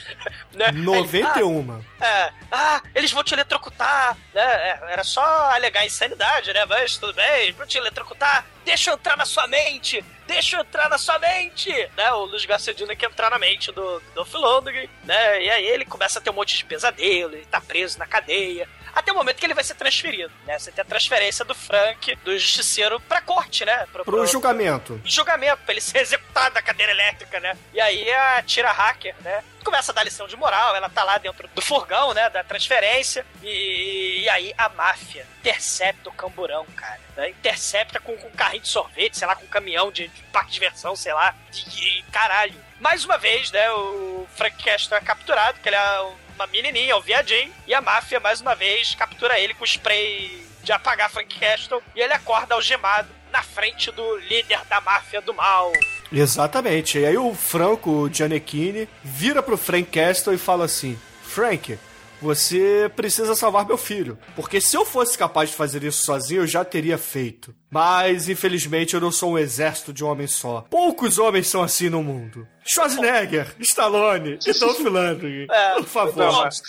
né? 0.53 0.71
91. 0.71 1.83
É, 2.01 2.31
ah, 2.51 2.81
eles 2.93 3.11
vão 3.11 3.23
te 3.23 3.33
eletrocutar, 3.33 4.17
né? 4.33 4.41
É, 4.41 4.79
era 4.89 5.03
só 5.03 5.23
alegar 5.51 5.85
insanidade, 5.85 6.53
né? 6.53 6.65
Mas 6.65 6.97
tudo 6.97 7.13
bem, 7.13 7.43
eles 7.43 7.55
vão 7.55 7.65
te 7.65 7.77
eletrocutar. 7.77 8.45
Deixa 8.65 8.91
eu 8.91 8.95
entrar 8.95 9.17
na 9.17 9.25
sua 9.25 9.47
mente! 9.47 10.03
Deixa 10.25 10.55
eu 10.55 10.61
entrar 10.61 10.89
na 10.89 10.97
sua 10.97 11.19
mente! 11.19 11.69
Né? 11.97 12.11
O 12.13 12.25
Luiz 12.25 12.45
Garcia 12.45 12.73
Jr. 12.73 12.95
quer 12.95 13.09
entrar 13.09 13.29
na 13.29 13.37
mente 13.37 13.71
do, 13.71 14.01
do 14.15 14.25
Lundgren, 14.37 14.89
né? 15.03 15.43
E 15.43 15.49
aí 15.49 15.65
ele 15.65 15.85
começa 15.85 16.19
a 16.19 16.21
ter 16.21 16.29
um 16.29 16.33
monte 16.33 16.57
de 16.57 16.65
pesadelo, 16.65 17.35
ele 17.35 17.45
tá 17.45 17.59
preso 17.59 17.99
na 17.99 18.07
cadeia. 18.07 18.67
Até 18.95 19.11
o 19.11 19.15
momento 19.15 19.37
que 19.37 19.45
ele 19.45 19.53
vai 19.53 19.63
ser 19.63 19.75
transferido, 19.75 20.31
né? 20.45 20.57
Você 20.59 20.71
tem 20.71 20.81
a 20.81 20.85
transferência 20.85 21.43
do 21.43 21.55
Frank, 21.55 22.15
do 22.17 22.37
justiceiro, 22.37 22.99
pra 23.01 23.21
corte, 23.21 23.65
né? 23.65 23.87
Pro, 23.91 24.05
Pro 24.05 24.25
julgamento. 24.27 25.01
julgamento, 25.03 25.61
pra 25.63 25.73
ele 25.73 25.81
ser 25.81 25.99
executado 26.03 26.53
da 26.53 26.61
cadeira 26.61 26.91
elétrica, 26.91 27.39
né? 27.39 27.57
E 27.73 27.81
aí 27.81 28.11
a 28.11 28.43
tira 28.43 28.71
hacker, 28.71 29.15
né? 29.21 29.43
Começa 29.63 29.91
a 29.91 29.95
dar 29.95 30.03
lição 30.03 30.27
de 30.27 30.35
moral, 30.35 30.75
ela 30.75 30.89
tá 30.89 31.03
lá 31.03 31.17
dentro 31.17 31.47
do 31.55 31.61
furgão, 31.61 32.13
né? 32.13 32.29
Da 32.29 32.43
transferência. 32.43 33.25
E, 33.41 34.21
e 34.23 34.29
aí 34.29 34.53
a 34.57 34.67
máfia 34.69 35.25
intercepta 35.39 36.09
o 36.09 36.13
camburão, 36.13 36.65
cara. 36.75 36.99
Né? 37.15 37.29
Intercepta 37.29 37.99
com, 37.99 38.15
com 38.17 38.27
um 38.27 38.31
carrinho 38.31 38.61
de 38.63 38.69
sorvete, 38.69 39.17
sei 39.17 39.27
lá, 39.27 39.35
com 39.35 39.45
um 39.45 39.49
caminhão 39.49 39.91
de, 39.91 40.07
de 40.07 40.21
parque 40.23 40.49
de 40.49 40.53
diversão, 40.55 40.95
sei 40.95 41.13
lá. 41.13 41.33
E, 41.53 41.99
e, 41.99 42.03
caralho. 42.11 42.55
Mais 42.83 43.05
uma 43.05 43.17
vez, 43.17 43.49
né? 43.49 43.71
O 43.71 44.27
Frank 44.35 44.61
Castle 44.61 44.97
é 44.97 44.99
capturado, 44.99 45.57
que 45.63 45.69
ele 45.69 45.75
é 45.77 46.01
uma 46.35 46.45
menininha, 46.47 46.97
o 46.97 47.01
viadinho. 47.01 47.49
E 47.65 47.73
a 47.73 47.79
máfia, 47.79 48.19
mais 48.19 48.41
uma 48.41 48.53
vez, 48.55 48.93
captura 48.93 49.39
ele 49.39 49.53
com 49.53 49.63
spray 49.63 50.45
de 50.61 50.73
apagar 50.73 51.09
Frank 51.09 51.39
Castle. 51.39 51.81
E 51.95 52.01
ele 52.01 52.11
acorda 52.11 52.55
algemado 52.55 53.07
na 53.31 53.41
frente 53.41 53.89
do 53.89 54.17
líder 54.17 54.59
da 54.69 54.81
máfia 54.81 55.21
do 55.21 55.33
mal. 55.33 55.71
Exatamente. 56.11 56.99
E 56.99 57.05
aí 57.05 57.17
o 57.17 57.33
Franco, 57.33 58.09
Gianecchini, 58.11 58.89
vira 59.01 59.41
pro 59.41 59.57
Frank 59.57 59.89
Castle 59.89 60.33
e 60.33 60.37
fala 60.37 60.65
assim: 60.65 60.99
Frank, 61.23 61.79
você 62.21 62.91
precisa 62.95 63.33
salvar 63.33 63.65
meu 63.65 63.77
filho. 63.77 64.17
Porque 64.35 64.59
se 64.59 64.75
eu 64.75 64.85
fosse 64.85 65.17
capaz 65.17 65.51
de 65.51 65.55
fazer 65.55 65.83
isso 65.83 66.03
sozinho, 66.03 66.41
eu 66.41 66.47
já 66.47 66.65
teria 66.65 66.97
feito. 66.97 67.55
Mas, 67.71 68.27
infelizmente, 68.27 68.93
eu 68.93 68.99
não 68.99 69.11
sou 69.11 69.31
um 69.31 69.37
exército 69.37 69.93
de 69.93 70.03
um 70.03 70.07
homem 70.09 70.27
só. 70.27 70.65
Poucos 70.69 71.17
homens 71.17 71.47
são 71.47 71.63
assim 71.63 71.89
no 71.89 72.03
mundo. 72.03 72.45
Schwarzenegger, 72.65 73.55
Stallone 73.59 74.39
e 74.45 74.53
Dolph 74.59 74.79
Lundgren. 74.79 75.47
É, 75.51 75.73
Por 75.75 75.85
favor. 75.85 76.15
Não, 76.15 76.41
mas- 76.43 76.61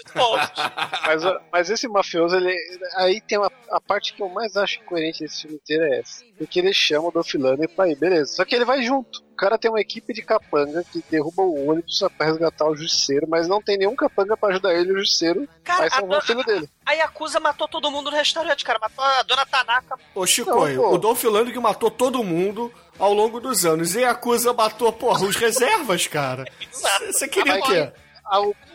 Mas, 1.07 1.22
mas 1.53 1.70
esse 1.70 1.88
mafioso, 1.88 2.36
ele. 2.36 2.55
Aí 2.97 3.20
tem 3.20 3.38
uma, 3.38 3.51
a 3.70 3.80
parte 3.80 4.14
que 4.14 4.22
eu 4.22 4.28
mais 4.28 4.57
acho 4.57 4.80
incoerente 4.80 5.20
desse 5.20 5.42
filme 5.42 5.57
inteiro 5.57 5.84
é 5.84 6.01
essa. 6.01 6.24
Porque 6.38 6.59
ele 6.59 6.72
chama 6.72 7.09
o 7.09 7.12
Dolph 7.12 7.32
Lundgren 7.34 7.68
pra 7.68 7.88
ir, 7.88 7.97
beleza. 7.97 8.34
Só 8.34 8.45
que 8.45 8.55
ele 8.55 8.64
vai 8.64 8.82
junto. 8.82 9.22
O 9.32 9.36
cara 9.36 9.59
tem 9.59 9.68
uma 9.70 9.80
equipe 9.80 10.12
de 10.12 10.22
capanga 10.22 10.84
que 10.92 11.03
derruba 11.11 11.42
o 11.42 11.68
ônibus 11.70 11.99
pra 12.16 12.26
resgatar 12.26 12.66
o 12.68 12.76
justiceiro, 12.76 13.26
mas 13.28 13.49
não 13.49 13.61
tem 13.61 13.76
nenhum 13.76 13.97
capanga 13.97 14.36
pra 14.36 14.51
ajudar 14.51 14.72
ele, 14.74 14.92
o 14.92 14.99
justiceiro 15.01 15.49
Cara, 15.64 15.80
vai 15.80 15.88
a, 15.88 15.90
salvar 15.90 16.18
o 16.18 16.22
filho 16.22 16.45
dele. 16.45 16.68
a 16.86 16.92
Yakuza 16.92 17.40
matou 17.40 17.66
todo 17.66 17.90
mundo 17.90 18.11
no 18.12 18.16
restaurante, 18.16 18.64
cara. 18.64 18.78
Matou 18.80 19.05
a 19.05 19.22
dona 19.22 19.45
Tanaka. 19.45 19.97
Ô, 20.14 20.24
Chicoio, 20.24 20.82
Não, 20.82 20.92
o 20.92 20.99
Dolph 20.99 21.24
Lundgren 21.24 21.61
matou 21.61 21.90
todo 21.90 22.22
mundo 22.22 22.72
ao 22.99 23.12
longo 23.12 23.40
dos 23.40 23.64
anos. 23.64 23.95
E 23.95 24.05
a 24.05 24.11
Acusa 24.11 24.53
matou, 24.53 24.92
porra, 24.92 25.24
os 25.26 25.36
reservas, 25.36 26.07
cara. 26.07 26.45
Você 27.07 27.28
queria 27.28 27.57
o 27.57 27.62
quê? 27.62 27.92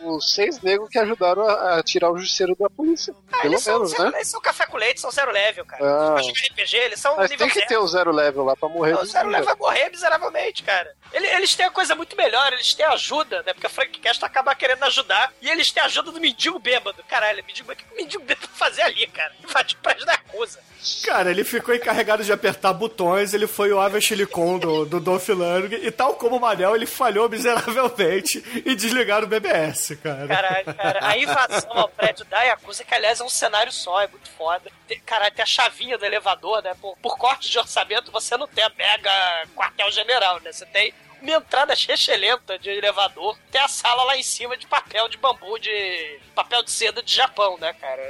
Os 0.02 0.32
seis 0.34 0.60
negros 0.60 0.88
que 0.88 0.98
ajudaram 0.98 1.48
a, 1.48 1.78
a 1.78 1.82
tirar 1.82 2.10
o 2.10 2.18
justiceiro 2.18 2.56
da 2.58 2.68
polícia. 2.70 3.14
Ah, 3.32 3.38
Pelo 3.42 3.54
eles 3.54 3.62
são, 3.62 3.74
menos, 3.74 3.90
zero, 3.90 4.10
né? 4.10 4.18
eles 4.18 4.28
são 4.28 4.40
café 4.40 4.66
com 4.66 4.76
leite, 4.76 5.00
são 5.00 5.10
zero 5.10 5.30
level, 5.32 5.64
cara. 5.64 5.82
Ah. 5.84 6.12
Pra 6.14 6.22
jogar 6.22 6.40
RPG, 6.50 6.76
eles 6.76 7.00
são 7.00 7.16
Mas 7.16 7.30
nível 7.30 7.46
tem 7.46 7.48
que 7.54 7.60
zero. 7.60 7.68
ter 7.68 7.78
o 7.78 7.86
zero 7.86 8.10
level 8.12 8.44
lá 8.44 8.56
pra 8.56 8.68
morrer. 8.68 8.92
Não, 8.92 9.02
o 9.02 9.06
Zero. 9.06 9.28
Level 9.28 9.44
vai 9.46 9.56
morrer 9.56 9.90
miseravelmente, 9.90 10.62
cara. 10.62 10.92
Ele- 11.12 11.26
Eles 11.26 11.54
têm 11.54 11.66
a 11.66 11.70
coisa 11.70 11.94
muito 11.94 12.16
melhor, 12.16 12.52
eles 12.52 12.74
têm 12.74 12.86
ajuda, 12.86 13.42
né? 13.42 13.52
Porque 13.52 13.66
a 13.66 13.70
Frank 13.70 13.98
Cast 14.00 14.24
acaba 14.24 14.54
querendo 14.54 14.82
ajudar. 14.84 15.32
E 15.40 15.48
eles 15.50 15.70
têm 15.72 15.82
a 15.82 15.86
ajuda 15.86 16.10
do 16.12 16.20
mendigo 16.20 16.58
bêbado. 16.58 17.02
Caralho, 17.08 17.44
mendigo, 17.46 17.70
o 17.72 17.76
que 17.76 17.84
o 17.92 17.96
mendigo 17.96 18.22
bêbado 18.24 18.46
vai 18.48 18.56
fazer 18.70 18.82
ali, 18.82 19.06
cara? 19.08 19.32
Invadir 19.42 19.76
prédio 19.78 20.06
da 20.06 20.12
acusa. 20.14 20.60
Cara, 21.04 21.30
ele 21.30 21.44
ficou 21.44 21.74
encarregado 21.74 22.24
de 22.24 22.32
apertar 22.32 22.72
botões, 22.72 23.34
ele 23.34 23.46
foi 23.46 23.70
o 23.70 23.78
Ava 23.78 24.00
Silicon 24.00 24.58
do, 24.58 24.86
do 24.86 24.98
Dolph 24.98 25.28
Lundgren, 25.28 25.84
e 25.84 25.90
tal 25.90 26.14
como 26.14 26.36
o 26.36 26.40
Manel, 26.40 26.74
ele 26.74 26.86
falhou 26.86 27.28
miseravelmente 27.28 28.42
em 28.64 28.74
desligar 28.74 29.22
o 29.22 29.26
BBS, 29.26 29.89
cara. 29.96 30.26
Caralho, 30.26 30.74
cara. 30.74 30.98
A 31.02 31.16
invasão 31.16 31.78
ao 31.78 31.88
prédio 31.88 32.24
da 32.26 32.42
Yakuza, 32.42 32.84
que 32.84 32.94
aliás 32.94 33.20
é 33.20 33.24
um 33.24 33.28
cenário 33.28 33.72
só, 33.72 34.00
é 34.00 34.06
muito 34.06 34.30
foda. 34.30 34.70
Caralho, 35.04 35.34
tem 35.34 35.42
a 35.42 35.46
chavinha 35.46 35.98
do 35.98 36.04
elevador, 36.04 36.62
né? 36.62 36.74
Por, 36.80 36.96
por 36.98 37.16
corte 37.18 37.50
de 37.50 37.58
orçamento, 37.58 38.10
você 38.10 38.36
não 38.36 38.46
tem 38.46 38.64
a 38.64 38.70
mega 38.70 39.46
quartel-general, 39.54 40.40
né? 40.40 40.52
Você 40.52 40.66
tem 40.66 40.92
uma 41.22 41.32
entrada 41.32 41.74
rechelenta 41.74 42.58
de 42.58 42.70
elevador, 42.70 43.36
tem 43.50 43.60
a 43.60 43.68
sala 43.68 44.04
lá 44.04 44.16
em 44.16 44.22
cima 44.22 44.56
de 44.56 44.66
papel 44.66 45.08
de 45.08 45.16
bambu, 45.16 45.58
de 45.58 46.18
papel 46.34 46.62
de 46.62 46.70
seda 46.70 47.02
de 47.02 47.14
Japão, 47.14 47.58
né, 47.58 47.72
cara? 47.74 48.00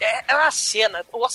É, 0.00 0.32
é 0.32 0.34
uma 0.36 0.50
cena. 0.50 1.04
O, 1.12 1.26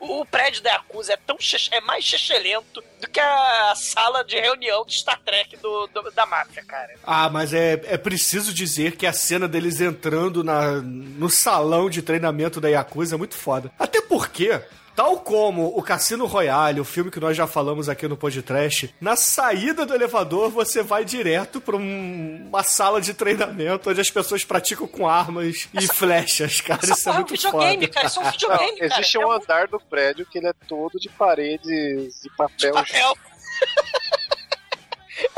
o- 0.00 0.20
o 0.20 0.26
prédio 0.26 0.62
da 0.62 0.70
Yakuza 0.70 1.12
é, 1.12 1.16
tão 1.26 1.36
é 1.72 1.80
mais 1.82 2.04
chechelento 2.04 2.82
do 3.00 3.08
que 3.10 3.20
a 3.20 3.74
sala 3.76 4.24
de 4.24 4.38
reunião 4.40 4.84
de 4.86 4.94
Star 4.94 5.20
Trek 5.22 5.56
do, 5.58 5.86
do- 5.88 6.10
da 6.12 6.24
máfia, 6.24 6.64
cara. 6.64 6.94
Ah, 7.04 7.28
mas 7.28 7.52
é, 7.52 7.72
é 7.84 7.98
preciso 7.98 8.54
dizer 8.54 8.96
que 8.96 9.06
a 9.06 9.12
cena 9.12 9.46
deles 9.46 9.80
entrando 9.80 10.42
na, 10.42 10.80
no 10.80 11.28
salão 11.28 11.90
de 11.90 12.00
treinamento 12.00 12.60
da 12.62 12.68
Yakuza 12.68 13.14
é 13.16 13.18
muito 13.18 13.34
foda. 13.36 13.70
Até 13.78 14.00
porque, 14.00 14.58
tal 14.94 15.18
como 15.18 15.76
o 15.76 15.82
Cassino 15.82 16.26
Royale, 16.26 16.80
o 16.80 16.84
filme 16.84 17.10
que 17.10 17.18
nós 17.20 17.36
já 17.36 17.46
falamos 17.46 17.88
aqui 17.88 18.06
no 18.06 18.16
podcast, 18.16 18.94
na 19.00 19.16
saída 19.16 19.84
do 19.84 19.94
elevador 19.94 20.50
você 20.50 20.82
vai 20.82 21.04
direto 21.04 21.60
pra 21.60 21.76
um- 21.76 22.46
uma 22.48 22.62
sala 22.62 23.00
de 23.00 23.12
treinamento 23.14 23.90
onde 23.90 24.00
as 24.00 24.10
pessoas 24.10 24.44
praticam 24.44 24.86
com 24.86 25.08
armas 25.08 25.68
e 25.74 25.86
flechas, 25.88 26.60
cara. 26.60 26.80
Essa 26.82 26.92
Isso 26.94 27.08
é 27.08 27.12
é 27.12 27.14
um 27.14 27.16
muito 27.18 27.30
videogame, 27.32 27.86
foda. 27.86 27.88
cara. 27.88 28.06
Isso 28.06 28.18
é 28.18 28.22
um 28.22 28.24
Não, 28.24 28.32
videogame, 28.32 28.78
cara. 28.78 28.94
existe 29.00 29.16
É 29.16 29.26
um 29.26 29.30
andar 29.32 29.68
do 29.68 29.80
prédio 29.80 30.26
que 30.26 30.38
ele 30.38 30.46
é 30.48 30.52
todo 30.68 30.98
de 30.98 31.08
paredes 31.08 32.20
de 32.22 32.30
papel. 32.36 32.72
papel. 32.74 33.14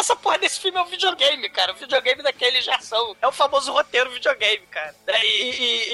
Essa 0.06 0.14
porra 0.14 0.38
desse 0.38 0.60
filme 0.60 0.78
é 0.78 0.82
um 0.82 0.86
videogame, 0.86 1.48
cara. 1.48 1.72
O 1.72 1.74
videogame 1.74 2.22
daquele 2.22 2.62
já 2.62 2.78
são. 2.78 3.16
É 3.20 3.26
o 3.26 3.32
famoso 3.32 3.72
roteiro 3.72 4.08
videogame, 4.12 4.62
cara. 4.70 4.94
E, 5.08 5.26
e- 5.26 5.92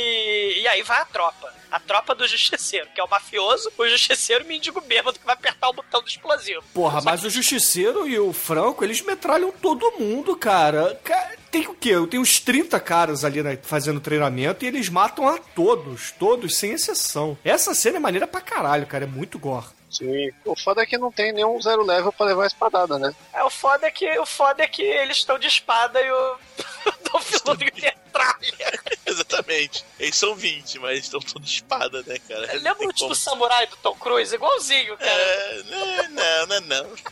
e- 0.58 0.60
e 0.60 0.68
aí 0.68 0.82
vai 0.82 1.00
a 1.00 1.04
tropa. 1.06 1.50
A 1.70 1.80
tropa 1.80 2.14
do 2.14 2.28
justiceiro, 2.28 2.90
que 2.94 3.00
é 3.00 3.04
o 3.04 3.08
mafioso, 3.08 3.72
o 3.78 3.88
justiceiro 3.88 4.44
mendigo 4.44 4.82
bêbado 4.82 5.18
que 5.18 5.24
vai 5.24 5.34
apertar 5.34 5.70
o 5.70 5.72
botão 5.72 6.02
do 6.02 6.08
explosivo. 6.08 6.62
Porra, 6.74 7.00
mas 7.02 7.24
o 7.24 7.30
Justiceiro 7.30 8.06
e 8.06 8.18
o 8.18 8.34
Franco, 8.34 8.84
eles 8.84 9.00
metralham 9.00 9.50
todo 9.50 9.92
mundo, 9.98 10.36
cara. 10.36 11.00
Ca- 11.02 11.30
Tem 11.50 11.66
o 11.66 11.74
quê? 11.74 11.92
Tem 12.10 12.20
uns 12.20 12.38
30 12.38 12.78
caras 12.78 13.24
ali 13.24 13.42
né, 13.42 13.58
fazendo 13.62 13.98
treinamento 14.00 14.62
e 14.62 14.68
eles 14.68 14.90
matam 14.90 15.26
a 15.26 15.38
todos, 15.38 16.10
todos, 16.18 16.56
sem 16.58 16.72
exceção. 16.72 17.38
Essa 17.42 17.74
cena 17.74 17.96
é 17.96 18.00
maneira 18.00 18.26
pra 18.26 18.42
caralho, 18.42 18.86
cara. 18.86 19.04
É 19.04 19.06
muito 19.06 19.38
gore. 19.38 19.66
Sim. 19.92 20.30
O 20.44 20.56
foda 20.56 20.82
é 20.82 20.86
que 20.86 20.96
não 20.96 21.12
tem 21.12 21.32
nenhum 21.32 21.60
zero 21.60 21.82
level 21.82 22.12
pra 22.12 22.26
levar 22.26 22.44
a 22.44 22.46
espadada, 22.46 22.98
né? 22.98 23.14
É, 23.32 23.44
o 23.44 23.50
foda 23.50 23.86
é 23.86 23.90
que, 23.90 24.18
o 24.18 24.26
foda 24.26 24.62
é 24.62 24.66
que 24.66 24.82
eles 24.82 25.18
estão 25.18 25.38
de 25.38 25.46
espada 25.46 26.00
e 26.00 26.10
o 26.10 26.36
Dolph 27.12 27.30
Lundgren 27.46 27.94
metralha. 28.12 28.80
Exatamente. 29.06 29.84
Eles 29.98 30.16
são 30.16 30.34
20, 30.34 30.78
mas 30.78 31.00
estão 31.00 31.20
todos 31.20 31.48
de 31.48 31.56
espada, 31.56 32.02
né, 32.06 32.18
cara? 32.28 32.46
Não 32.46 32.62
Lembra 32.62 32.88
o 32.88 32.92
tipo 32.92 33.00
como. 33.00 33.14
samurai 33.14 33.66
do 33.66 33.76
Tom 33.76 33.94
Cruise? 33.94 34.34
Igualzinho, 34.34 34.96
cara. 34.96 35.10
É, 35.10 35.62
não, 35.64 36.10
não, 36.10 36.46
não, 36.46 36.60
não. 36.60 36.96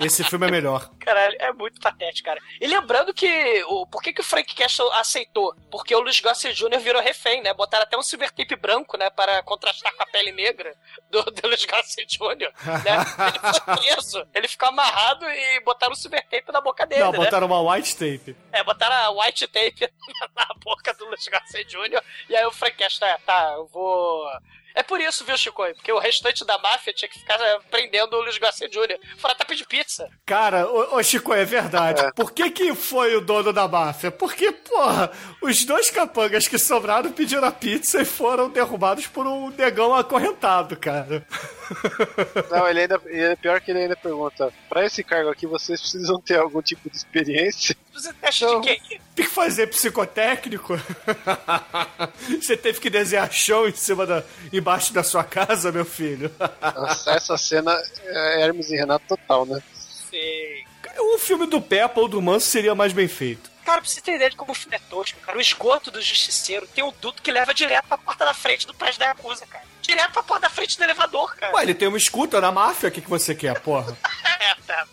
Esse 0.00 0.24
filme 0.24 0.46
é 0.46 0.50
melhor. 0.50 0.90
Caralho, 0.98 1.36
é 1.38 1.52
muito 1.52 1.80
patético, 1.80 2.26
cara. 2.26 2.40
E 2.60 2.66
lembrando 2.66 3.14
que. 3.14 3.64
O, 3.68 3.86
por 3.86 4.02
que, 4.02 4.12
que 4.12 4.20
o 4.20 4.24
Frank 4.24 4.54
Castle 4.54 4.90
aceitou? 4.92 5.54
Porque 5.70 5.94
o 5.94 6.00
Luiz 6.00 6.20
Gossett 6.20 6.54
Jr. 6.54 6.78
virou 6.80 7.00
refém, 7.00 7.40
né? 7.42 7.54
Botaram 7.54 7.84
até 7.84 7.96
um 7.96 8.02
silver 8.02 8.30
tape 8.32 8.56
branco, 8.56 8.96
né? 8.96 9.08
Para 9.10 9.42
contrastar 9.42 9.94
com 9.94 10.02
a 10.02 10.06
pele 10.06 10.32
negra 10.32 10.74
do, 11.10 11.22
do 11.40 11.48
Luiz 11.48 11.64
Gossett 11.64 12.18
Jr. 12.18 12.52
Né? 12.84 12.96
Ele 13.28 13.38
foi 13.52 13.76
preso. 13.76 14.26
Ele 14.34 14.48
ficou 14.48 14.68
amarrado 14.68 15.24
e 15.28 15.60
botaram 15.60 15.92
um 15.92 15.96
silver 15.96 16.22
tape 16.28 16.50
na 16.52 16.60
boca 16.60 16.86
dele, 16.86 17.02
Não, 17.02 17.12
né? 17.12 17.18
botaram 17.18 17.46
uma 17.46 17.60
white 17.74 17.94
tape. 17.96 18.36
É, 18.52 18.62
botaram 18.64 18.94
a 18.96 19.24
white 19.24 19.46
tape 19.48 19.88
na 20.34 20.46
boca 20.64 20.92
do 20.94 21.06
Luiz 21.06 21.26
Gossett 21.28 21.64
Jr. 21.70 22.02
E 22.28 22.36
aí 22.36 22.44
o 22.46 22.52
Frank 22.52 22.76
Castle, 22.76 23.00
tá, 23.08 23.18
tá, 23.24 23.52
eu 23.56 23.66
vou. 23.66 24.24
É 24.74 24.82
por 24.82 25.00
isso, 25.00 25.24
viu, 25.24 25.36
Chico? 25.36 25.62
Porque 25.74 25.92
o 25.92 26.00
restante 26.00 26.44
da 26.44 26.58
máfia 26.58 26.92
tinha 26.92 27.08
que 27.08 27.20
ficar 27.20 27.40
eh, 27.40 27.58
prendendo 27.70 28.16
o 28.16 28.22
Luiz 28.22 28.36
Gossett 28.38 28.72
Jr. 28.72 28.98
Fora 29.16 29.34
tapa 29.34 29.54
de 29.54 29.64
pizza. 29.64 30.08
Cara, 30.26 30.68
ô, 30.68 30.96
ô 30.96 31.02
Chico, 31.02 31.32
é 31.32 31.44
verdade. 31.44 32.02
Por 32.14 32.32
que 32.32 32.50
que 32.50 32.74
foi 32.74 33.14
o 33.14 33.20
dono 33.20 33.52
da 33.52 33.68
máfia? 33.68 34.10
Porque, 34.10 34.50
porra, 34.50 35.12
os 35.40 35.64
dois 35.64 35.90
capangas 35.90 36.48
que 36.48 36.58
sobraram 36.58 37.12
pediram 37.12 37.46
a 37.46 37.52
pizza 37.52 38.02
e 38.02 38.04
foram 38.04 38.50
derrubados 38.50 39.06
por 39.06 39.26
um 39.26 39.50
negão 39.50 39.94
acorrentado, 39.94 40.76
cara. 40.76 41.24
Não, 42.50 42.68
ele 42.68 42.80
ainda. 42.80 43.00
e 43.10 43.20
é 43.20 43.36
pior 43.36 43.60
que 43.60 43.70
ele 43.70 43.80
ainda 43.80 43.96
pergunta: 43.96 44.52
pra 44.68 44.84
esse 44.84 45.02
cargo 45.04 45.30
aqui 45.30 45.46
vocês 45.46 45.80
precisam 45.80 46.20
ter 46.20 46.38
algum 46.38 46.60
tipo 46.60 46.90
de 46.90 46.96
experiência? 46.96 47.76
Você 47.92 48.12
teste 48.12 48.44
de 48.44 48.60
quem? 48.60 48.80
Tem 49.14 49.24
que 49.24 49.30
fazer 49.30 49.68
psicotécnico? 49.68 50.74
Você 52.42 52.56
teve 52.56 52.80
que 52.80 52.90
desenhar 52.90 53.30
chão 53.32 53.68
em 53.68 53.74
cima 53.74 54.04
da. 54.04 54.24
Embaixo 54.64 54.94
da 54.94 55.02
sua 55.02 55.22
casa, 55.22 55.70
meu 55.70 55.84
filho. 55.84 56.34
Nossa, 56.74 57.10
essa 57.10 57.36
cena 57.36 57.76
é 58.02 58.40
Hermes 58.40 58.70
e 58.70 58.76
Renato 58.76 59.04
total, 59.06 59.44
né? 59.44 59.62
Sei. 60.08 60.64
O 60.98 61.18
filme 61.18 61.46
do 61.46 61.60
Peppa 61.60 62.00
ou 62.00 62.08
do 62.08 62.22
Manso 62.22 62.46
seria 62.46 62.74
mais 62.74 62.94
bem 62.94 63.06
feito. 63.06 63.50
Cara, 63.62 63.82
pra 63.82 63.90
você 63.90 64.00
ter 64.00 64.14
ideia 64.14 64.30
de 64.30 64.36
como 64.36 64.52
o 64.52 64.54
filme 64.54 64.76
é 64.76 64.78
tosco, 64.78 65.18
cara, 65.20 65.36
o 65.36 65.40
esgoto 65.40 65.90
do 65.90 66.00
justiceiro 66.00 66.66
tem 66.74 66.82
um 66.82 66.92
duto 66.98 67.22
que 67.22 67.30
leva 67.30 67.52
direto 67.52 67.86
pra 67.86 67.98
porta 67.98 68.24
da 68.24 68.32
frente 68.32 68.66
do 68.66 68.72
prédio 68.72 69.00
da 69.00 69.06
Yakuza, 69.06 69.46
cara. 69.46 69.64
Direto 69.82 70.12
pra 70.12 70.22
porta 70.22 70.42
da 70.42 70.50
frente 70.50 70.78
do 70.78 70.84
elevador, 70.84 71.36
cara. 71.36 71.54
Ué, 71.54 71.62
ele 71.62 71.74
tem 71.74 71.88
uma 71.88 71.98
escuta 71.98 72.40
na 72.40 72.50
máfia, 72.50 72.88
o 72.88 72.92
que, 72.92 73.02
que 73.02 73.10
você 73.10 73.34
quer, 73.34 73.60
porra? 73.60 73.96
É, 74.40 74.54
tá. 74.66 74.86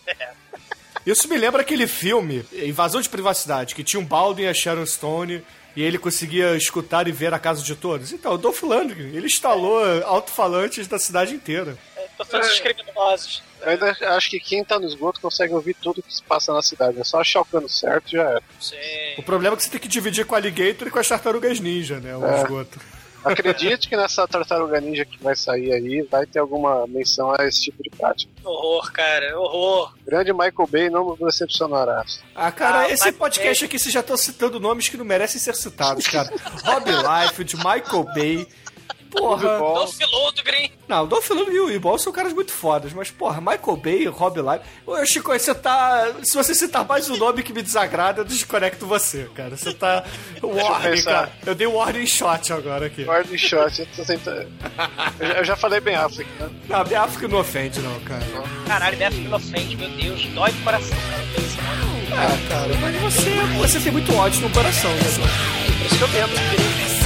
Isso 1.04 1.28
me 1.28 1.36
lembra 1.36 1.62
aquele 1.62 1.86
filme, 1.86 2.46
Invasão 2.52 3.00
de 3.00 3.08
Privacidade, 3.08 3.74
que 3.74 3.84
tinha 3.84 4.00
um 4.00 4.04
Baldwin 4.04 4.44
e 4.44 4.48
a 4.48 4.54
Sharon 4.54 4.86
Stone, 4.86 5.44
e 5.76 5.82
ele 5.82 5.98
conseguia 5.98 6.56
escutar 6.56 7.08
e 7.08 7.12
ver 7.12 7.32
a 7.34 7.38
casa 7.38 7.62
de 7.62 7.74
todos. 7.74 8.12
Então, 8.12 8.32
o 8.34 8.38
Dolph 8.38 8.62
Lundgren, 8.62 9.14
ele 9.14 9.26
instalou 9.26 9.82
alto-falantes 10.04 10.86
da 10.86 10.98
cidade 10.98 11.34
inteira. 11.34 11.76
É, 11.96 12.06
todos 12.16 12.48
os 12.52 12.60
criminosos. 12.60 13.42
Eu 13.62 13.68
ainda 13.70 13.96
acho 14.16 14.28
que 14.28 14.40
quem 14.40 14.64
tá 14.64 14.78
no 14.78 14.86
esgoto 14.86 15.20
consegue 15.20 15.54
ouvir 15.54 15.74
tudo 15.80 16.02
que 16.02 16.12
se 16.12 16.22
passa 16.22 16.52
na 16.52 16.62
cidade. 16.62 16.98
É 16.98 17.04
só 17.04 17.20
achar 17.20 17.40
o 17.40 17.44
cano 17.44 17.68
certo 17.68 18.10
já 18.10 18.22
era. 18.22 18.42
Sei. 18.60 19.14
O 19.16 19.22
problema 19.22 19.54
é 19.54 19.56
que 19.56 19.62
você 19.62 19.70
tem 19.70 19.80
que 19.80 19.86
dividir 19.88 20.26
com 20.26 20.34
o 20.34 20.36
Alligator 20.36 20.88
e 20.88 20.90
com 20.90 20.98
as 20.98 21.06
tartarugas 21.08 21.60
ninja, 21.60 22.00
né? 22.00 22.16
O 22.16 22.26
É. 22.26 22.42
esgoto. 22.42 22.80
Acredite 23.24 23.88
que 23.88 23.96
nessa 23.96 24.26
tartaruga 24.26 24.80
ninja 24.80 25.04
que 25.04 25.22
vai 25.22 25.34
sair 25.36 25.72
aí 25.72 26.02
vai 26.10 26.26
ter 26.26 26.38
alguma 26.38 26.86
menção 26.86 27.32
a 27.38 27.46
esse 27.46 27.62
tipo 27.62 27.82
de 27.82 27.90
prática. 27.90 28.30
Horror, 28.44 28.92
cara, 28.92 29.38
horror. 29.38 29.94
Grande 30.06 30.32
Michael 30.32 30.68
Bay 30.70 30.90
não 30.90 31.04
nos 31.04 31.18
decepcionará. 31.18 32.04
Ah, 32.34 32.50
cara, 32.50 32.80
Ah, 32.80 32.90
esse 32.90 33.04
Michael 33.04 33.18
podcast 33.18 33.64
aqui 33.64 33.78
vocês 33.78 33.92
já 33.92 34.00
estão 34.00 34.16
citando 34.16 34.58
nomes 34.60 34.88
que 34.88 34.96
não 34.96 35.04
merecem 35.04 35.40
ser 35.40 35.54
citados, 35.54 36.06
cara. 36.06 36.28
Rob 36.64 36.90
Liefeld, 36.90 37.56
Michael 37.56 38.04
Bay. 38.14 38.46
Porra. 39.12 39.58
Dolph 39.58 39.98
Lundgren. 40.00 40.72
Não, 40.88 41.06
Dolph 41.06 41.28
Lundgren 41.30 41.56
e 41.56 41.60
o 41.60 41.70
Ibol 41.70 41.98
são 41.98 42.12
caras 42.12 42.32
muito 42.32 42.52
fodas, 42.52 42.92
mas, 42.92 43.10
porra, 43.10 43.40
Michael 43.40 43.76
Bay, 43.76 44.06
Rob 44.06 44.40
Liefeld... 44.40 44.62
Ô, 44.86 45.04
Chico, 45.04 45.32
você 45.32 45.54
tá... 45.54 46.12
Se 46.22 46.34
você 46.34 46.54
citar 46.54 46.86
mais 46.86 47.08
um 47.10 47.16
nome 47.16 47.42
que 47.42 47.52
me 47.52 47.62
desagrada, 47.62 48.22
eu 48.22 48.24
desconecto 48.24 48.86
você, 48.86 49.28
cara. 49.34 49.56
Você 49.56 49.72
tá... 49.72 50.04
Warning, 50.42 50.90
pensar. 50.90 51.12
cara. 51.12 51.32
Eu 51.46 51.54
dei 51.54 51.66
warning 51.66 52.06
shot 52.06 52.52
agora 52.52 52.86
aqui. 52.86 53.04
Warning 53.04 53.38
shot, 53.38 53.80
eu 53.80 53.86
tô 53.94 54.04
tentando. 54.04 54.50
Eu 55.20 55.44
já, 55.44 55.52
eu 55.52 55.56
falei 55.56 55.80
bem 55.80 55.94
Affleck, 55.94 56.28
né? 56.40 56.50
Não, 56.68 56.78
a 56.78 57.04
África 57.04 57.28
não 57.28 57.38
ofende, 57.38 57.80
não, 57.80 58.00
cara. 58.00 58.24
Caralho, 58.66 58.96
minha 58.96 59.10
filha 59.10 59.36
ofende, 59.36 59.76
meu 59.76 59.88
Deus. 59.90 60.24
Dói 60.26 60.50
no 60.50 60.64
coração, 60.64 60.98
cara. 60.98 61.22
Ah, 62.14 62.48
cara, 62.48 62.74
mas 62.80 63.14
você, 63.14 63.30
você 63.58 63.80
tem 63.80 63.92
muito 63.92 64.14
ódio 64.14 64.40
no 64.42 64.50
coração, 64.50 64.90
né? 64.90 65.00
Por 65.78 65.86
isso 65.86 65.98
que 65.98 66.02
eu 66.02 66.08
tento. 66.08 67.01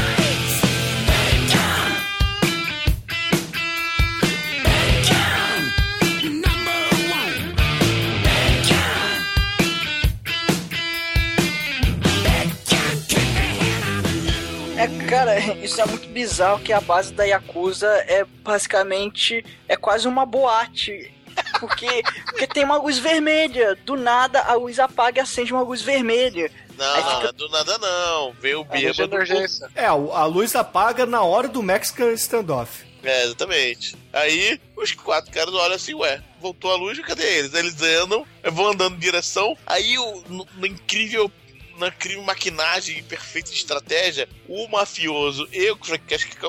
Cara, 15.27 15.55
isso 15.65 15.81
é 15.81 15.87
muito 15.87 16.09
bizarro 16.09 16.61
que 16.61 16.73
a 16.73 16.81
base 16.81 17.13
da 17.13 17.25
Yakuza 17.25 17.89
é 18.07 18.25
basicamente 18.43 19.45
é 19.69 19.77
quase 19.77 20.07
uma 20.09 20.25
boate. 20.27 21.13
Porque, 21.61 22.03
porque 22.25 22.47
tem 22.47 22.65
uma 22.65 22.79
luz 22.79 22.99
vermelha. 22.99 23.75
Do 23.85 23.95
nada 23.97 24.41
a 24.43 24.55
luz 24.55 24.79
apaga 24.79 25.19
e 25.21 25.23
acende 25.23 25.53
uma 25.53 25.63
luz 25.63 25.83
vermelha. 25.83 26.51
Não, 26.79 26.95
fica- 27.15 27.29
é 27.29 27.33
do 27.33 27.49
nada 27.51 27.77
não. 27.79 28.33
Veio 28.41 28.61
o 28.63 28.67
É, 28.71 28.81
bêbado. 28.81 29.15
emergência. 29.15 29.69
É, 29.75 29.85
a 29.87 30.25
luz 30.25 30.55
apaga 30.57 31.05
na 31.05 31.23
hora 31.23 31.47
do 31.49 31.63
Mexican 31.63 32.11
standoff. 32.13 32.85
É, 33.03 33.25
exatamente. 33.25 33.97
Aí 34.13 34.59
os 34.77 34.93
quatro 34.93 35.31
caras 35.31 35.55
olham 35.55 35.77
assim, 35.77 35.95
ué, 35.95 36.21
voltou 36.41 36.73
a 36.73 36.77
luz, 36.77 36.99
cadê 37.01 37.39
eles? 37.39 37.55
Eles 37.55 37.81
andam, 37.83 38.27
vão 38.51 38.69
andando 38.69 38.97
em 38.97 38.99
direção. 38.99 39.57
Aí 39.67 39.97
o 39.99 40.23
no, 40.29 40.47
no 40.57 40.67
incrível. 40.67 41.31
Na 41.79 41.89
incrível 41.89 42.23
maquinagem 42.23 42.99
e 42.99 43.03
perfeita 43.03 43.51
estratégia, 43.53 44.29
o 44.49 44.67
mafioso 44.69 45.47
e 45.53 45.71
o 45.71 45.77
Frank 45.77 46.03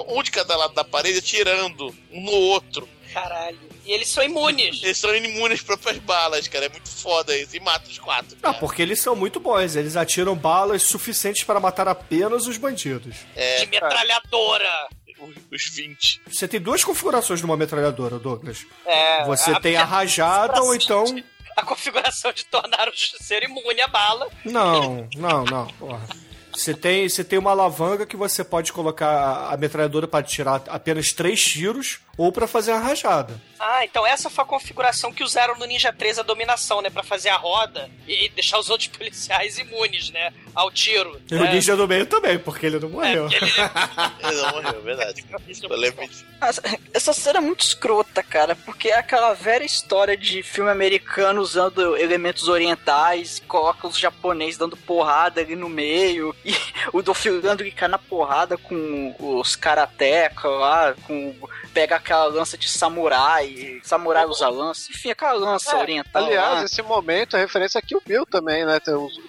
um 0.08 0.24
de 0.24 0.32
cada 0.32 0.56
lado 0.56 0.74
da 0.74 0.84
parede 0.84 1.20
atirando 1.20 1.94
um 2.12 2.22
no 2.22 2.32
outro. 2.32 2.88
Caralho. 3.14 3.58
E 3.86 3.92
eles 3.92 4.10
são 4.10 4.24
imunes. 4.24 4.84
Eles 4.84 4.98
são 4.98 5.16
imunes 5.16 5.60
às 5.60 5.66
próprias 5.66 5.98
balas, 5.98 6.48
cara. 6.48 6.66
É 6.66 6.70
muito 6.70 6.90
foda 6.90 7.36
isso. 7.36 7.56
E 7.56 7.60
mata 7.60 7.90
os 7.90 7.98
quatro. 7.98 8.36
Não, 8.36 8.42
cara. 8.42 8.54
porque 8.60 8.82
eles 8.82 9.02
são 9.02 9.16
muito 9.16 9.40
bons. 9.40 9.76
Eles 9.76 9.96
atiram 9.96 10.36
balas 10.36 10.84
suficientes 10.84 11.44
para 11.44 11.60
matar 11.60 11.88
apenas 11.88 12.48
os 12.48 12.58
bandidos. 12.58 13.16
É, 13.36 13.60
De 13.62 13.68
metralhadora. 13.68 14.88
os, 15.20 15.36
os 15.52 15.70
20. 15.74 16.22
Você 16.28 16.48
tem 16.48 16.60
duas 16.60 16.84
configurações 16.84 17.42
numa 17.42 17.56
metralhadora, 17.58 18.20
Douglas. 18.20 18.66
É, 18.86 19.24
Você 19.26 19.58
tem 19.62 19.78
a 19.78 19.86
rajada 19.86 20.62
ou 20.62 20.76
então. 20.76 21.06
A 21.60 21.64
configuração 21.64 22.32
de 22.32 22.46
tornar 22.46 22.88
o 22.88 22.92
justiceiro 22.92 23.46
imune 23.46 23.82
à 23.82 23.88
bala. 23.88 24.30
Não, 24.46 25.08
não, 25.16 25.44
não. 25.44 25.68
Porra. 25.80 26.08
Você 26.58 26.74
tem, 26.74 27.08
você 27.08 27.24
tem 27.24 27.38
uma 27.38 27.52
alavanca 27.52 28.06
que 28.06 28.16
você 28.18 28.44
pode 28.44 28.74
colocar 28.74 29.50
a 29.52 29.58
metralhadora 29.58 30.08
para 30.08 30.24
tirar 30.26 30.64
apenas 30.68 31.12
três 31.14 31.44
tiros 31.44 32.00
ou 32.18 32.32
para 32.32 32.48
fazer 32.48 32.72
a 32.72 32.80
rajada. 32.80 33.40
Ah, 33.60 33.86
então 33.86 34.06
essa 34.06 34.28
foi 34.30 34.44
a 34.44 34.48
configuração 34.48 35.14
que 35.14 35.24
usaram 35.24 35.56
no 35.58 35.66
Ninja 35.66 35.94
3 35.94 36.18
a 36.20 36.24
dominação, 36.24 36.82
né? 36.82 36.90
Pra 36.90 37.04
fazer 37.04 37.30
a 37.30 37.36
roda 37.38 37.90
e 38.08 38.30
deixar 38.30 38.58
os 38.60 38.70
outros 38.72 38.88
policiais 38.98 39.58
imunes, 39.60 40.10
né? 40.10 40.34
Ao 40.56 40.72
tiro. 40.72 41.22
E 41.30 41.36
né? 41.36 41.42
o 41.42 41.54
ninja 41.54 41.76
do 41.76 41.88
meio 41.88 42.06
também, 42.08 42.40
porque 42.40 42.66
ele 42.66 42.80
não 42.80 42.88
É, 42.88 42.92
morreu. 43.16 43.24
porque 43.30 43.36
ele- 43.36 43.52
Ele 44.34 44.42
não 44.42 44.52
morreu, 44.52 44.80
é 44.80 44.82
verdade. 44.82 45.26
Essa 46.94 47.14
cena 47.14 47.38
é 47.38 47.42
muito 47.42 47.62
escrota, 47.62 48.24
cara, 48.24 48.56
porque 48.56 48.90
é 48.90 48.98
aquela 48.98 49.34
velha 49.34 49.64
história 49.64 50.18
de 50.18 50.42
filme 50.42 50.70
americano 50.72 51.42
usando 51.42 51.96
elementos 51.98 52.48
orientais, 52.48 53.42
coloca 53.48 53.88
os 53.88 53.98
japoneses 53.98 54.58
dando 54.58 54.76
porrada 54.78 55.42
ali 55.42 55.56
no 55.56 55.70
meio, 55.70 56.36
e 56.48 56.56
o 56.94 57.02
que 57.64 57.72
cai 57.72 57.88
na 57.88 57.98
porrada 57.98 58.58
com 58.58 59.14
os 59.20 59.56
karateca 59.56 60.48
lá, 60.48 60.96
com 61.06 61.36
pega 61.74 61.98
aquela 61.98 62.26
lança 62.26 62.58
de 62.58 62.70
samurai, 62.70 63.80
samurai 63.84 64.26
usa 64.26 64.48
lança, 64.50 64.90
enfim, 64.92 65.12
aquela 65.12 65.34
lança 65.34 65.76
É, 65.76 65.80
oriental 65.80 66.24
Aliás, 66.24 66.54
lá. 66.60 66.64
esse 66.64 66.82
momento 66.82 67.36
é 67.36 67.40
referência 67.40 67.78
aqui 67.80 67.96
o 67.96 68.02
Bill 68.06 68.26
também, 68.26 68.66
né? 68.66 68.80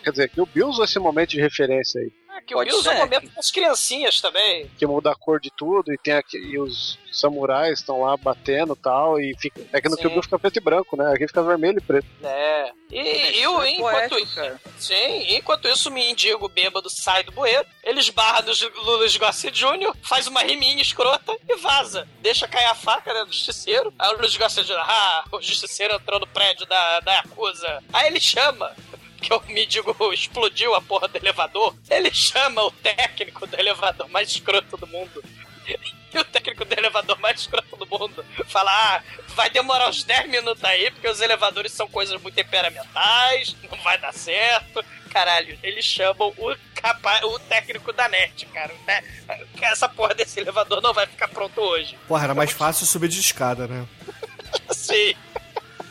Quer 0.04 0.10
dizer, 0.10 0.28
que 0.30 0.40
o 0.40 0.46
Bill 0.46 0.68
usou 0.68 0.84
esse 0.84 0.98
momento 0.98 1.30
de 1.30 1.40
referência 1.40 2.00
aí. 2.00 2.10
É, 2.38 2.40
que 2.42 2.54
o 2.54 2.58
Pode 2.58 2.70
usa 2.72 2.90
ser. 2.90 2.96
o 2.96 2.98
momento 2.98 3.30
com 3.32 3.40
as 3.40 3.50
criancinhas 3.50 4.20
também. 4.20 4.70
Que 4.78 4.86
muda 4.86 5.10
a 5.10 5.14
cor 5.14 5.40
de 5.40 5.50
tudo 5.50 5.92
e 5.92 5.98
tem 5.98 6.14
aqui 6.14 6.36
e 6.38 6.58
os 6.58 6.98
samurais 7.12 7.78
estão 7.80 8.00
lá 8.02 8.16
batendo 8.16 8.74
e 8.74 8.76
tal. 8.82 9.20
E 9.20 9.34
fica, 9.38 9.60
é 9.72 9.80
que 9.80 9.88
no. 9.88 9.96
Kill 9.96 10.10
Bill 10.10 10.22
fica 10.22 10.38
preto 10.38 10.56
e 10.56 10.60
branco, 10.60 10.96
né? 10.96 11.12
Aqui 11.12 11.26
fica 11.26 11.42
vermelho 11.42 11.78
e 11.78 11.82
preto. 11.82 12.06
É. 12.22 12.72
E, 12.90 13.40
e 13.40 13.46
o- 13.46 13.62
É 13.62 13.70
enquanto 13.70 13.92
poético, 14.10 14.18
isso. 14.20 14.34
cara. 14.34 14.60
Sim, 14.78 15.36
enquanto 15.36 15.68
isso, 15.68 15.88
o 15.88 15.92
mendigo 15.92 16.48
bêbado 16.48 16.88
sai 16.88 17.22
do 17.22 17.32
bueiro, 17.32 17.66
ele 17.84 18.00
esbarra 18.00 18.42
no 18.42 18.82
Luiz 18.96 19.14
Garcia 19.16 19.50
Jr., 19.50 19.92
faz 20.02 20.26
uma 20.26 20.40
riminha 20.40 20.80
escrota 20.80 21.36
e 21.48 21.56
vaza. 21.56 22.08
Deixa 22.20 22.48
cair 22.48 22.66
a 22.66 22.74
faca 22.74 23.12
né, 23.12 23.24
do 23.24 23.32
justiceiro. 23.32 23.92
Aí 23.98 24.14
o 24.14 24.18
Luiz 24.18 24.34
Garcia 24.36 24.64
Jr., 24.64 24.76
ah, 24.78 25.24
o 25.32 25.40
justiceiro 25.42 25.94
entrou 25.94 26.18
no 26.20 26.26
prédio 26.26 26.64
da, 26.66 27.00
da 27.00 27.12
Yakuza. 27.14 27.82
Aí 27.92 28.06
ele 28.06 28.20
chama. 28.20 28.74
Que 29.20 29.32
o 29.34 29.42
mendigo 29.48 29.94
explodiu 30.12 30.74
a 30.74 30.80
porra 30.80 31.08
do 31.08 31.16
elevador. 31.16 31.74
Ele 31.90 32.12
chama 32.12 32.62
o 32.64 32.70
técnico 32.70 33.46
do 33.46 33.58
elevador 33.58 34.08
mais 34.08 34.28
escroto 34.30 34.76
do 34.76 34.86
mundo. 34.86 35.22
E 36.10 36.18
o 36.18 36.24
técnico 36.24 36.64
do 36.64 36.72
elevador 36.72 37.18
mais 37.20 37.40
escroto 37.40 37.76
do 37.76 37.86
mundo 37.86 38.24
fala: 38.46 38.70
Ah, 38.72 39.02
vai 39.34 39.50
demorar 39.50 39.90
uns 39.90 40.02
10 40.04 40.30
minutos 40.30 40.64
aí, 40.64 40.90
porque 40.90 41.06
os 41.06 41.20
elevadores 41.20 41.70
são 41.70 41.86
coisas 41.86 42.18
muito 42.22 42.34
temperamentais, 42.34 43.54
não 43.70 43.76
vai 43.82 43.98
dar 43.98 44.14
certo. 44.14 44.82
Caralho, 45.10 45.58
eles 45.62 45.84
chamam 45.84 46.32
o, 46.38 46.56
capa 46.74 47.20
o 47.26 47.38
técnico 47.40 47.92
da 47.92 48.08
net, 48.08 48.46
cara. 48.46 48.72
Te- 48.86 49.44
Essa 49.62 49.86
porra 49.86 50.14
desse 50.14 50.40
elevador 50.40 50.80
não 50.80 50.94
vai 50.94 51.06
ficar 51.06 51.28
pronto 51.28 51.60
hoje. 51.60 51.98
Porra, 52.08 52.24
era 52.24 52.34
mais 52.34 52.52
fácil 52.52 52.86
subir 52.86 53.08
de 53.08 53.20
escada, 53.20 53.66
né? 53.68 53.86
Sim. 54.72 55.14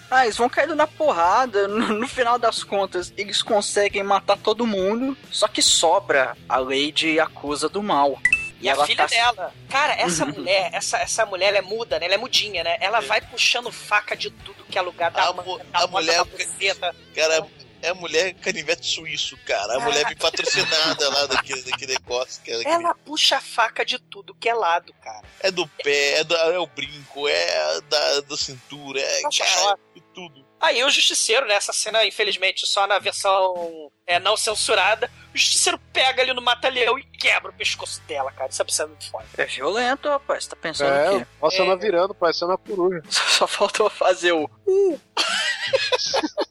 Ah, 0.09 0.23
eles 0.23 0.38
vão 0.38 0.47
caindo 0.49 0.75
na 0.75 0.88
porrada. 0.88 1.67
No, 1.67 1.89
no 1.89 2.07
final 2.07 2.39
das 2.39 2.63
contas, 2.63 3.13
eles 3.17 3.41
conseguem 3.43 4.03
matar 4.03 4.38
todo 4.38 4.65
mundo. 4.65 5.17
Só 5.31 5.47
que 5.47 5.61
sobra 5.61 6.35
a 6.47 6.57
Lady 6.57 7.19
acusa 7.19 7.67
do 7.67 7.84
mal. 7.84 8.17
E, 8.59 8.67
a 8.69 8.75
filha 8.85 9.03
tá- 9.07 9.15
dela. 9.15 9.53
Cara, 9.69 9.93
essa 9.93 10.25
mulher, 10.25 10.69
essa, 10.73 10.97
essa 10.97 11.25
mulher 11.25 11.49
ela 11.49 11.57
é 11.59 11.61
muda, 11.61 11.99
né? 11.99 12.05
Ela 12.07 12.15
é 12.15 12.17
mudinha, 12.17 12.63
né? 12.63 12.77
Ela 12.79 13.01
vai 13.01 13.21
puxando 13.21 13.71
faca 13.71 14.15
de 14.15 14.31
tudo 14.31 14.63
que 14.65 14.79
é 14.79 14.81
lugar 14.81 15.11
da 15.11 15.23
A 15.29 15.31
da 15.31 15.41
a 15.73 15.88
mulher- 15.88 16.17
da 16.17 16.23
buceta. 16.23 16.95
Cara, 17.13 17.45
é 17.84 17.89
a 17.89 17.93
mulher 17.93 18.34
canivete 18.34 18.88
suíço, 18.88 19.38
cara. 19.45 19.75
A 19.75 19.79
mulher 19.79 20.05
vem 20.07 20.17
patrocinada 20.17 21.07
lá 21.09 21.27
daquele, 21.27 21.61
daquele 21.61 21.93
negócio. 21.93 22.41
Que 22.41 22.51
é, 22.51 22.63
Ela 22.63 22.95
puxa 22.95 23.38
a 23.38 23.41
faca 23.41 23.85
de 23.85 23.99
tudo 23.99 24.34
que 24.34 24.49
é 24.49 24.53
lado, 24.55 24.91
cara. 25.03 25.21
é 25.41 25.51
do 25.51 25.67
pé, 25.67 26.19
é, 26.21 26.23
do- 26.23 26.35
é 26.35 26.57
o 26.57 26.65
brinco, 26.65 27.27
é 27.27 27.81
da, 27.81 28.21
da 28.21 28.35
cintura, 28.38 28.99
é 28.99 29.21
Nossa, 29.21 29.43
cara, 29.45 29.77
tudo. 30.18 30.44
Aí 30.60 30.84
o 30.84 30.89
Justiceiro, 30.89 31.45
né? 31.45 31.53
Essa 31.53 31.72
cena, 31.72 32.03
infelizmente, 32.03 32.65
só 32.65 32.88
na 32.88 32.98
versão 32.98 33.91
é, 34.07 34.19
não 34.19 34.35
censurada, 34.35 35.11
o 35.34 35.38
Justiceiro 35.38 35.80
pega 35.94 36.23
ali 36.23 36.34
no 36.34 36.41
mata-leão 36.41 36.98
e 36.98 37.03
quebra 37.03 37.52
o 37.52 37.53
pescoço 37.53 38.02
dela, 38.07 38.31
cara. 38.31 38.49
Isso 38.49 38.60
é 38.61 38.64
absurdo 38.64 38.89
muito 38.89 39.11
foda. 39.11 39.26
É 39.38 39.45
violento, 39.45 40.10
rapaz. 40.10 40.45
Você 40.45 40.49
tá 40.49 40.56
pensando 40.56 40.91
É, 40.91 41.11
o 41.11 41.19
quê? 41.19 41.27
nossa, 41.39 41.61
ela 41.61 41.77
virando, 41.77 42.15
parecendo 42.15 42.52
uma 42.52 42.57
coruja. 42.57 43.03
Só 43.10 43.45
faltou 43.45 43.88
fazer 43.91 44.31
o. 44.31 44.49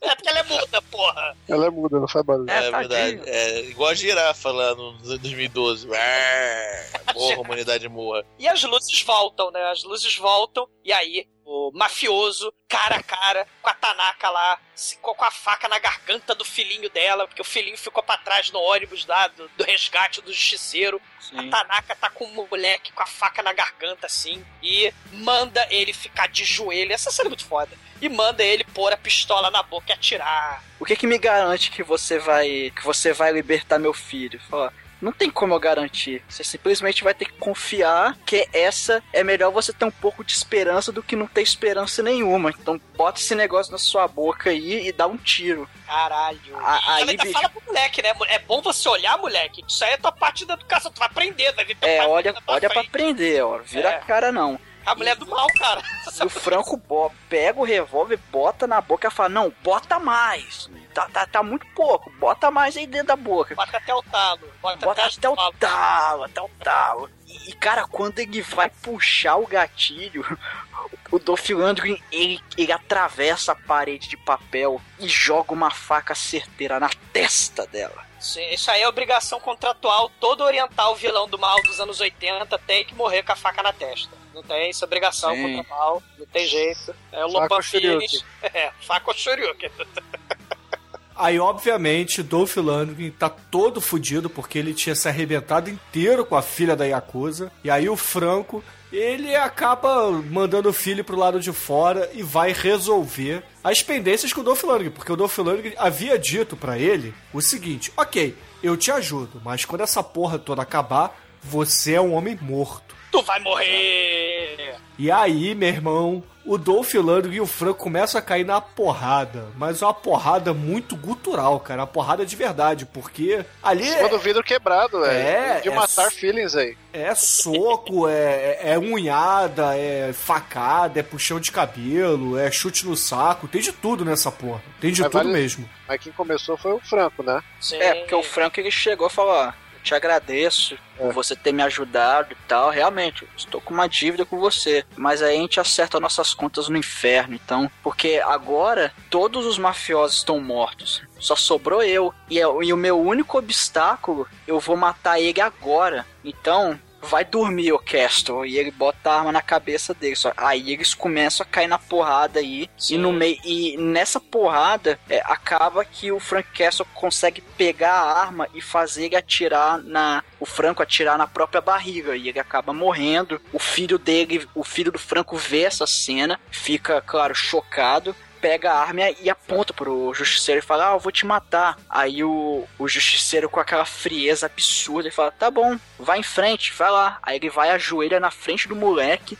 É 0.02 0.14
porque 0.14 0.28
ela 0.28 0.38
é 0.38 0.42
muda, 0.44 0.82
porra. 0.82 1.36
Ela 1.48 1.66
é 1.66 1.70
muda, 1.70 1.98
não 1.98 2.06
faz 2.08 2.24
barulho. 2.24 2.48
É, 2.50 2.68
É, 2.68 2.70
tadinho. 2.70 2.88
verdade. 2.88 3.30
É 3.30 3.60
igual 3.62 3.90
a 3.90 3.94
girafa 3.94 4.50
lá 4.52 4.74
no 4.74 4.92
2012. 4.98 5.88
Arr, 5.92 7.00
Morra, 7.14 7.40
humanidade 7.40 7.88
morra. 7.88 8.24
E 8.38 8.46
as 8.46 8.62
luzes 8.62 9.02
voltam, 9.02 9.50
né? 9.50 9.62
As 9.70 9.82
luzes 9.82 10.16
voltam, 10.16 10.68
e 10.84 10.92
aí 10.92 11.26
o 11.46 11.70
mafioso, 11.72 12.52
cara 12.68 12.96
a 12.96 13.02
cara, 13.02 13.46
com 13.62 13.70
a 13.70 13.74
Tanaka 13.74 14.28
lá, 14.28 14.58
com 15.00 15.24
a 15.24 15.30
faca 15.30 15.68
na 15.68 15.78
garganta 15.78 16.34
do 16.34 16.44
filhinho 16.44 16.90
dela, 16.90 17.26
porque 17.26 17.40
o 17.40 17.44
filhinho 17.44 17.78
ficou 17.78 18.02
pra 18.02 18.18
trás 18.18 18.50
no 18.50 18.58
ônibus 18.58 19.06
lá 19.06 19.28
do, 19.28 19.48
do 19.56 19.64
resgate 19.64 20.20
do 20.20 20.32
justiceiro. 20.32 21.00
Sim. 21.20 21.38
A 21.38 21.50
Tanaka 21.50 21.94
tá 21.94 22.10
com 22.10 22.24
o 22.24 22.48
moleque 22.48 22.92
com 22.92 23.02
a 23.02 23.06
faca 23.06 23.42
na 23.42 23.52
garganta, 23.52 24.06
assim, 24.06 24.44
e 24.60 24.92
manda 25.12 25.66
ele 25.70 25.92
ficar 25.92 26.26
de 26.26 26.44
joelho. 26.44 26.92
Essa 26.92 27.12
cena 27.12 27.28
é 27.28 27.30
muito 27.30 27.46
foda. 27.46 27.70
E 28.02 28.08
manda 28.08 28.42
ele 28.42 28.64
pôr 28.64 28.92
a 28.92 28.96
pistola 28.96 29.50
na 29.50 29.62
boca 29.62 29.86
e 29.88 29.92
atirar. 29.92 30.62
O 30.80 30.84
que 30.84 30.96
que 30.96 31.06
me 31.06 31.16
garante 31.16 31.70
que 31.70 31.82
você 31.82 32.18
vai. 32.18 32.72
que 32.74 32.84
você 32.84 33.12
vai 33.12 33.32
libertar 33.32 33.78
meu 33.78 33.94
filho? 33.94 34.40
Fala. 34.50 34.72
Não 35.00 35.12
tem 35.12 35.30
como 35.30 35.52
eu 35.54 35.60
garantir. 35.60 36.22
Você 36.28 36.42
simplesmente 36.42 37.04
vai 37.04 37.12
ter 37.12 37.26
que 37.26 37.32
confiar 37.38 38.16
que 38.24 38.48
essa 38.52 39.02
é 39.12 39.22
melhor 39.22 39.50
você 39.52 39.72
ter 39.72 39.84
um 39.84 39.90
pouco 39.90 40.24
de 40.24 40.32
esperança 40.32 40.90
do 40.90 41.02
que 41.02 41.14
não 41.14 41.26
ter 41.26 41.42
esperança 41.42 42.02
nenhuma. 42.02 42.50
Então 42.50 42.80
bota 42.96 43.20
esse 43.20 43.34
negócio 43.34 43.70
na 43.72 43.78
sua 43.78 44.08
boca 44.08 44.50
aí 44.50 44.88
e 44.88 44.92
dá 44.92 45.06
um 45.06 45.16
tiro. 45.16 45.68
Caralho. 45.86 46.38
A- 46.56 46.94
aí, 46.94 47.10
ainda 47.10 47.22
bicho- 47.24 47.32
fala 47.34 47.48
pro 47.50 47.62
moleque, 47.66 48.02
né? 48.02 48.12
É 48.28 48.38
bom 48.38 48.60
você 48.62 48.88
olhar, 48.88 49.18
moleque. 49.18 49.62
Isso 49.68 49.84
aí 49.84 49.92
é 49.92 49.96
tua 49.96 50.12
parte 50.12 50.44
da 50.46 50.54
educação. 50.54 50.90
Tu 50.90 50.98
vai 50.98 51.06
aprender, 51.08 51.52
vai 51.52 51.64
ver 51.64 51.76
teu 51.76 51.88
É, 51.88 52.06
olha, 52.06 52.34
olha 52.46 52.68
pra 52.70 52.80
aprender, 52.80 53.42
ó. 53.44 53.58
Vira 53.58 53.90
É. 53.90 53.94
a 53.96 53.98
cara 54.00 54.32
não. 54.32 54.58
A 54.86 54.94
mulher 54.94 55.16
do 55.16 55.26
mal, 55.26 55.48
cara. 55.58 55.82
O 56.24 56.28
Franco 56.28 56.80
pega 57.28 57.58
o 57.58 57.64
revólver, 57.64 58.18
bota 58.30 58.66
na 58.66 58.80
boca 58.80 59.08
e 59.08 59.10
fala: 59.10 59.28
Não, 59.28 59.52
bota 59.62 59.98
mais. 59.98 60.70
Tá, 60.94 61.06
tá, 61.10 61.26
tá 61.26 61.42
muito 61.42 61.66
pouco, 61.74 62.10
bota 62.12 62.50
mais 62.50 62.74
aí 62.74 62.86
dentro 62.86 63.08
da 63.08 63.16
boca. 63.16 63.54
Bota 63.54 63.76
até 63.76 63.94
o 63.94 64.02
talo. 64.02 64.50
Bota, 64.62 64.86
Bota 64.86 65.02
até, 65.02 65.16
até 65.18 65.28
o 65.28 65.36
talo. 65.52 66.24
até 66.24 66.40
o 66.40 66.48
talo. 66.62 67.10
E, 67.26 67.52
cara, 67.52 67.84
quando 67.86 68.18
ele 68.20 68.40
vai 68.40 68.70
puxar 68.70 69.36
o 69.36 69.46
gatilho, 69.46 70.24
o 71.12 71.18
Dolph 71.18 71.50
Lundgren, 71.50 72.02
ele, 72.10 72.40
ele 72.56 72.72
atravessa 72.72 73.52
a 73.52 73.54
parede 73.54 74.08
de 74.08 74.16
papel 74.16 74.80
e 74.98 75.06
joga 75.06 75.52
uma 75.52 75.70
faca 75.70 76.14
certeira 76.14 76.80
na 76.80 76.88
testa 77.12 77.66
dela. 77.66 78.06
Isso 78.18 78.70
aí 78.70 78.80
é 78.80 78.88
obrigação 78.88 79.38
contratual. 79.38 80.10
Todo 80.18 80.44
oriental 80.44 80.96
vilão 80.96 81.28
do 81.28 81.38
mal 81.38 81.60
dos 81.62 81.78
anos 81.78 82.00
80 82.00 82.58
tem 82.60 82.84
que 82.84 82.94
morrer 82.94 83.22
com 83.22 83.32
a 83.32 83.36
faca 83.36 83.62
na 83.62 83.72
testa. 83.72 84.16
Não 84.36 84.42
tem, 84.42 84.68
isso 84.68 84.84
é 84.84 84.86
obrigação 84.86 85.34
Sim. 85.34 85.42
contratual. 85.42 86.02
Não 86.18 86.26
tem 86.26 86.46
jeito. 86.46 86.94
É 87.10 87.24
o 87.24 87.28
Lopan. 87.28 87.62
Finish. 87.62 88.22
É, 88.52 88.70
faca 88.82 89.12
Shoryuken. 89.14 89.70
Aí, 91.16 91.38
obviamente, 91.38 92.22
Dolph 92.22 92.56
Lundgren 92.58 93.10
tá 93.10 93.30
todo 93.30 93.80
fudido 93.80 94.28
porque 94.28 94.58
ele 94.58 94.74
tinha 94.74 94.94
se 94.94 95.08
arrebentado 95.08 95.70
inteiro 95.70 96.26
com 96.26 96.36
a 96.36 96.42
filha 96.42 96.76
da 96.76 96.84
Yakuza. 96.84 97.50
E 97.64 97.70
aí 97.70 97.88
o 97.88 97.96
Franco 97.96 98.62
ele 98.92 99.34
acaba 99.34 100.10
mandando 100.10 100.68
o 100.68 100.74
filho 100.74 101.02
pro 101.02 101.16
lado 101.16 101.40
de 101.40 101.52
fora 101.52 102.10
e 102.12 102.22
vai 102.22 102.52
resolver 102.52 103.42
as 103.64 103.82
pendências 103.82 104.34
com 104.34 104.42
o 104.42 104.44
Dolph 104.44 104.62
Lundgren, 104.62 104.90
porque 104.90 105.10
o 105.10 105.16
Dolph 105.16 105.38
Lundgren 105.38 105.72
havia 105.78 106.18
dito 106.18 106.54
pra 106.54 106.78
ele 106.78 107.14
o 107.32 107.40
seguinte: 107.40 107.90
ok, 107.96 108.36
eu 108.62 108.76
te 108.76 108.90
ajudo, 108.90 109.40
mas 109.42 109.64
quando 109.64 109.80
essa 109.80 110.02
porra 110.02 110.38
toda 110.38 110.60
acabar, 110.60 111.18
você 111.42 111.94
é 111.94 112.00
um 112.00 112.12
homem 112.12 112.38
morto. 112.40 112.95
Tu 113.16 113.22
vai 113.22 113.40
morrer! 113.40 114.74
E 114.98 115.10
aí, 115.10 115.54
meu 115.54 115.68
irmão, 115.68 116.22
o 116.44 116.56
Dolph 116.58 116.92
Lundgren 116.94 117.34
e 117.36 117.40
o 117.40 117.46
Franco 117.46 117.78
começam 117.80 118.18
a 118.18 118.22
cair 118.22 118.44
na 118.44 118.60
porrada, 118.60 119.46
mas 119.56 119.80
uma 119.82 119.92
porrada 119.94 120.52
muito 120.54 120.94
gutural, 120.96 121.58
cara, 121.60 121.80
uma 121.82 121.86
porrada 121.86 122.24
de 122.26 122.36
verdade, 122.36 122.84
porque 122.86 123.44
ali 123.62 123.86
Em 123.88 123.92
cima 123.92 124.08
do 124.10 124.18
vidro 124.18 124.42
quebrado, 124.42 125.00
velho. 125.00 125.12
É, 125.12 125.60
De 125.60 125.68
é 125.68 125.74
matar 125.74 126.10
feelings 126.10 126.54
aí. 126.54 126.76
é 126.92 127.14
soco, 127.14 128.06
é, 128.08 128.58
é 128.62 128.78
unhada, 128.78 129.76
é 129.76 130.12
facada, 130.12 131.00
é 131.00 131.02
puxão 131.02 131.40
de 131.40 131.50
cabelo, 131.52 132.38
é 132.38 132.50
chute 132.50 132.86
no 132.86 132.96
saco, 132.96 133.48
tem 133.48 133.60
de 133.62 133.72
tudo 133.72 134.04
nessa 134.04 134.30
porra. 134.30 134.62
Tem 134.80 134.92
de 134.92 135.00
Mas 135.02 135.10
tudo 135.10 135.24
vale- 135.24 135.32
mesmo. 135.32 135.68
Mas 135.88 136.00
quem 136.02 136.12
começou 136.12 136.56
foi 136.56 136.72
o 136.72 136.80
Franco, 136.80 137.22
né? 137.22 137.42
Sim. 137.60 137.76
É, 137.76 137.94
porque 137.94 138.14
o 138.14 138.22
Franco 138.22 138.60
ele 138.60 138.70
chegou 138.70 139.06
e 139.06 139.10
falou: 139.10 139.32
ó, 139.32 139.46
eu 139.46 139.52
te 139.86 139.94
agradeço 139.94 140.76
por 140.98 141.12
você 141.12 141.36
ter 141.36 141.52
me 141.52 141.62
ajudado 141.62 142.32
e 142.32 142.36
tal. 142.48 142.70
Realmente, 142.70 143.26
estou 143.36 143.60
com 143.60 143.72
uma 143.72 143.88
dívida 143.88 144.24
com 144.26 144.38
você. 144.38 144.84
Mas 144.96 145.22
aí 145.22 145.36
a 145.36 145.40
gente 145.40 145.60
acerta 145.60 146.00
nossas 146.00 146.34
contas 146.34 146.68
no 146.68 146.76
inferno, 146.76 147.34
então. 147.34 147.70
Porque 147.82 148.20
agora 148.24 148.92
todos 149.10 149.46
os 149.46 149.58
mafiosos 149.58 150.18
estão 150.18 150.40
mortos. 150.40 151.02
Só 151.18 151.36
sobrou 151.36 151.82
eu. 151.82 152.12
E, 152.28 152.36
eu- 152.38 152.62
e 152.62 152.72
o 152.72 152.76
meu 152.76 152.98
único 153.00 153.38
obstáculo, 153.38 154.26
eu 154.46 154.58
vou 154.60 154.76
matar 154.76 155.20
ele 155.20 155.40
agora. 155.40 156.04
Então. 156.24 156.78
Vai 157.08 157.24
dormir, 157.24 157.72
o 157.72 157.78
Castle. 157.78 158.46
E 158.46 158.58
ele 158.58 158.70
bota 158.70 159.10
a 159.10 159.18
arma 159.18 159.32
na 159.32 159.42
cabeça 159.42 159.94
dele. 159.94 160.16
Só, 160.16 160.32
aí 160.36 160.72
eles 160.72 160.94
começam 160.94 161.44
a 161.44 161.48
cair 161.48 161.68
na 161.68 161.78
porrada 161.78 162.40
aí. 162.40 162.68
E 162.90 162.96
no 162.96 163.12
meio. 163.12 163.38
E 163.44 163.76
nessa 163.76 164.20
porrada, 164.20 164.98
é, 165.08 165.20
acaba 165.24 165.84
que 165.84 166.10
o 166.10 166.20
Frank 166.20 166.48
Castle 166.56 166.86
consegue 166.94 167.40
pegar 167.40 167.92
a 167.92 168.20
arma 168.20 168.48
e 168.54 168.60
fazer 168.60 169.06
ele 169.06 169.16
atirar 169.16 169.78
na. 169.78 170.22
O 170.38 170.46
Franco 170.46 170.82
atirar 170.82 171.16
na 171.16 171.26
própria 171.26 171.60
barriga. 171.60 172.16
E 172.16 172.28
ele 172.28 172.40
acaba 172.40 172.72
morrendo. 172.72 173.40
O 173.52 173.58
filho 173.58 173.98
dele, 173.98 174.46
o 174.54 174.64
filho 174.64 174.92
do 174.92 174.98
Franco 174.98 175.36
vê 175.36 175.62
essa 175.62 175.86
cena, 175.86 176.40
fica, 176.50 177.00
claro, 177.00 177.34
chocado. 177.34 178.14
Pega 178.46 178.70
a 178.70 178.78
arma 178.80 179.10
e 179.10 179.28
aponta 179.28 179.72
pro 179.72 180.14
justiceiro 180.14 180.60
e 180.60 180.62
fala: 180.62 180.90
Ah, 180.90 180.94
eu 180.94 181.00
vou 181.00 181.10
te 181.10 181.26
matar. 181.26 181.76
Aí 181.90 182.22
o, 182.22 182.64
o 182.78 182.86
justiceiro, 182.86 183.50
com 183.50 183.58
aquela 183.58 183.84
frieza 183.84 184.46
absurda, 184.46 185.08
ele 185.08 185.14
fala: 185.14 185.32
Tá 185.32 185.50
bom, 185.50 185.76
vai 185.98 186.20
em 186.20 186.22
frente, 186.22 186.72
vai 186.72 186.88
lá. 186.88 187.18
Aí 187.24 187.38
ele 187.38 187.50
vai, 187.50 187.70
ajoelha 187.70 188.20
na 188.20 188.30
frente 188.30 188.68
do 188.68 188.76
moleque, 188.76 189.36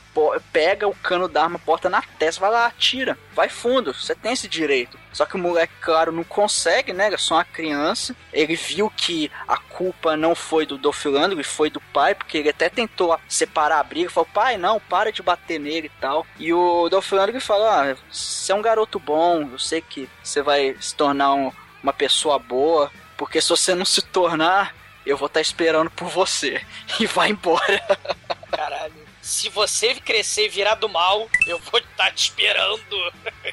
pega 0.52 0.88
o 0.88 0.94
cano 0.96 1.28
da 1.28 1.44
arma, 1.44 1.60
bota 1.64 1.88
na 1.88 2.02
testa, 2.02 2.40
vai 2.40 2.50
lá, 2.50 2.66
atira, 2.66 3.16
vai 3.32 3.48
fundo, 3.48 3.94
você 3.94 4.12
tem 4.12 4.32
esse 4.32 4.48
direito. 4.48 4.98
Só 5.16 5.24
que 5.24 5.34
o 5.34 5.38
moleque, 5.38 5.72
claro, 5.80 6.12
não 6.12 6.22
consegue, 6.22 6.92
né? 6.92 7.08
É 7.10 7.16
só 7.16 7.36
uma 7.36 7.44
criança. 7.46 8.14
Ele 8.34 8.54
viu 8.54 8.90
que 8.90 9.32
a 9.48 9.56
culpa 9.56 10.14
não 10.14 10.34
foi 10.34 10.66
do 10.66 10.76
Dolph 10.76 11.06
Lundgren, 11.06 11.42
foi 11.42 11.70
do 11.70 11.80
pai, 11.80 12.14
porque 12.14 12.36
ele 12.36 12.50
até 12.50 12.68
tentou 12.68 13.18
separar 13.26 13.80
a 13.80 13.82
briga. 13.82 14.10
Falou, 14.10 14.28
pai, 14.34 14.58
não, 14.58 14.78
para 14.78 15.10
de 15.10 15.22
bater 15.22 15.58
nele 15.58 15.86
e 15.86 16.00
tal. 16.02 16.26
E 16.38 16.52
o 16.52 16.90
Dolph 16.90 17.10
Lundgren 17.12 17.40
falou, 17.40 17.66
ah, 17.66 17.96
você 18.12 18.52
é 18.52 18.54
um 18.54 18.60
garoto 18.60 18.98
bom, 19.00 19.48
eu 19.50 19.58
sei 19.58 19.80
que 19.80 20.06
você 20.22 20.42
vai 20.42 20.76
se 20.78 20.94
tornar 20.94 21.32
um- 21.32 21.50
uma 21.82 21.94
pessoa 21.94 22.38
boa, 22.38 22.92
porque 23.16 23.40
se 23.40 23.48
você 23.48 23.74
não 23.74 23.86
se 23.86 24.02
tornar, 24.02 24.74
eu 25.06 25.16
vou 25.16 25.28
estar 25.28 25.40
esperando 25.40 25.90
por 25.92 26.08
você. 26.08 26.60
E 27.00 27.06
vai 27.06 27.30
embora. 27.30 27.80
Caralho. 28.54 28.92
Se 29.22 29.48
você 29.48 29.94
crescer 29.94 30.44
e 30.44 30.48
virar 30.50 30.74
do 30.74 30.90
mal, 30.90 31.26
eu 31.46 31.58
vou 31.58 31.80
estar 31.80 32.12
te 32.12 32.24
esperando. 32.24 32.80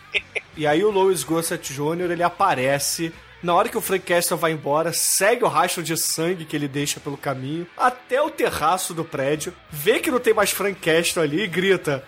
E 0.55 0.65
aí 0.67 0.83
o 0.83 0.91
Louis 0.91 1.23
Gossett 1.23 1.73
Jr. 1.73 2.11
ele 2.11 2.23
aparece. 2.23 3.13
Na 3.41 3.53
hora 3.53 3.67
que 3.67 3.77
o 3.77 3.81
Frank 3.81 4.05
Castle 4.05 4.37
vai 4.37 4.53
embora, 4.53 4.93
segue 4.93 5.43
o 5.43 5.49
rastro 5.49 5.83
de 5.83 5.97
sangue 5.97 6.45
que 6.45 6.55
ele 6.55 6.67
deixa 6.67 7.01
pelo 7.01 7.17
caminho, 7.17 7.67
até 7.75 8.21
o 8.21 8.29
terraço 8.29 8.93
do 8.93 9.03
prédio, 9.03 9.53
vê 9.69 9.99
que 9.99 10.09
não 10.09 10.19
tem 10.19 10.33
mais 10.33 10.51
Frank 10.51 10.79
Castle 10.79 11.21
ali 11.23 11.41
e 11.41 11.47
grita: 11.47 12.05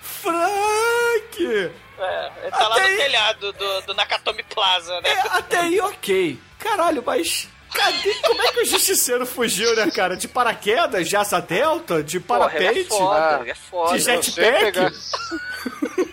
Frank! 0.00 1.70
É, 1.98 2.32
ele 2.42 2.50
tá 2.50 2.66
lá 2.68 2.74
Até 2.76 2.80
no 2.82 2.88
aí- 2.88 2.96
telhado 2.96 3.52
do, 3.52 3.80
do 3.82 3.94
Nakatomi 3.94 4.42
Plaza, 4.42 5.00
né? 5.02 5.08
É, 5.10 5.20
até 5.36 5.58
aí 5.60 5.80
ok. 5.80 6.38
Caralho, 6.58 7.02
mas. 7.06 7.48
Cadê? 7.72 8.14
Como 8.26 8.42
é 8.42 8.52
que 8.52 8.60
o 8.62 8.64
justiceiro 8.66 9.24
fugiu, 9.24 9.74
né, 9.76 9.90
cara? 9.90 10.16
De 10.16 10.26
paraquedas, 10.28 11.08
de 11.08 11.16
asa 11.16 11.40
delta, 11.40 12.02
de 12.02 12.18
Porra, 12.20 12.46
é 12.46 12.58
parapente? 12.58 12.88
foda, 12.88 13.38
ele 13.40 13.50
é 13.50 13.54
foda. 13.54 13.96
de 13.96 14.02
Se 14.02 14.10
você 14.16 14.40
pegar 14.42 14.90
jetpack? 14.90 14.96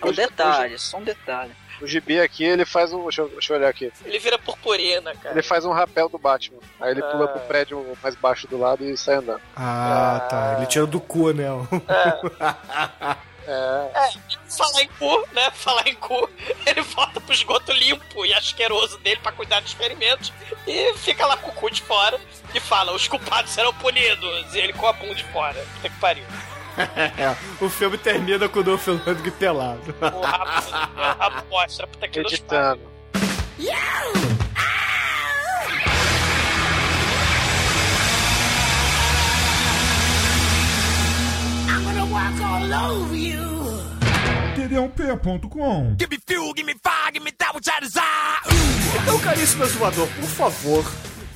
É 0.02 0.06
um 0.06 0.12
detalhe, 0.12 0.78
só 0.78 0.96
um 0.96 1.02
detalhe. 1.04 1.50
O 1.80 1.86
gibi 1.86 2.20
aqui, 2.20 2.44
ele 2.44 2.64
faz 2.64 2.92
um. 2.92 3.02
Deixa 3.04 3.22
eu, 3.22 3.28
deixa 3.28 3.52
eu 3.52 3.56
olhar 3.58 3.68
aqui. 3.68 3.92
Ele 4.04 4.18
vira 4.18 4.38
purpurina, 4.38 5.14
cara. 5.14 5.34
Ele 5.34 5.42
faz 5.42 5.64
um 5.64 5.72
rapel 5.72 6.08
do 6.08 6.18
Batman. 6.18 6.58
Aí 6.80 6.90
ele 6.92 7.02
pula 7.02 7.24
Ah. 7.24 7.28
pro 7.28 7.40
prédio 7.40 7.96
mais 8.02 8.14
baixo 8.14 8.46
do 8.46 8.58
lado 8.58 8.84
e 8.84 8.96
sai 8.96 9.16
andando. 9.16 9.40
Ah, 9.56 10.26
tá. 10.28 10.54
Ele 10.58 10.66
tira 10.66 10.86
do 10.86 11.00
cu, 11.00 11.30
né? 11.32 11.46
É. 13.46 14.10
Falar 14.48 14.82
em 14.82 14.88
cu, 14.88 15.26
né? 15.32 15.50
Falar 15.52 15.88
em 15.88 15.94
cu, 15.94 16.28
ele 16.66 16.82
volta 16.82 17.20
pro 17.20 17.32
esgoto 17.32 17.72
limpo 17.72 18.24
e 18.24 18.32
asqueroso 18.32 18.98
dele 18.98 19.18
pra 19.22 19.32
cuidar 19.32 19.58
dos 19.60 19.70
experimentos 19.70 20.32
e 20.68 20.94
fica 20.98 21.26
lá 21.26 21.36
com 21.36 21.50
o 21.50 21.54
cu 21.54 21.68
de 21.70 21.82
fora 21.82 22.20
e 22.54 22.60
fala: 22.60 22.92
os 22.92 23.08
culpados 23.08 23.50
serão 23.50 23.72
punidos. 23.74 24.54
E 24.54 24.58
ele 24.58 24.72
com 24.74 24.86
a 24.86 24.92
bunda 24.92 25.14
de 25.16 25.24
fora. 25.24 25.54
Puta 25.76 25.88
que 25.88 25.98
pariu. 26.00 26.24
É, 27.18 27.36
o 27.60 27.68
filme 27.68 27.98
termina 27.98 28.48
com 28.48 28.60
o 28.60 28.62
Dolph 28.62 28.86
Lundgren 28.86 29.30
pelado. 29.32 29.94
O 30.00 30.20
rabo, 30.20 31.44
mostra, 31.50 31.86
puta 31.86 32.08
que 32.08 32.20
Editando. 32.20 32.82
td1p.com 44.56 45.96
Então, 49.02 49.18
caríssimo 49.20 49.64
exumador, 49.64 50.06
por 50.08 50.28
favor, 50.28 50.84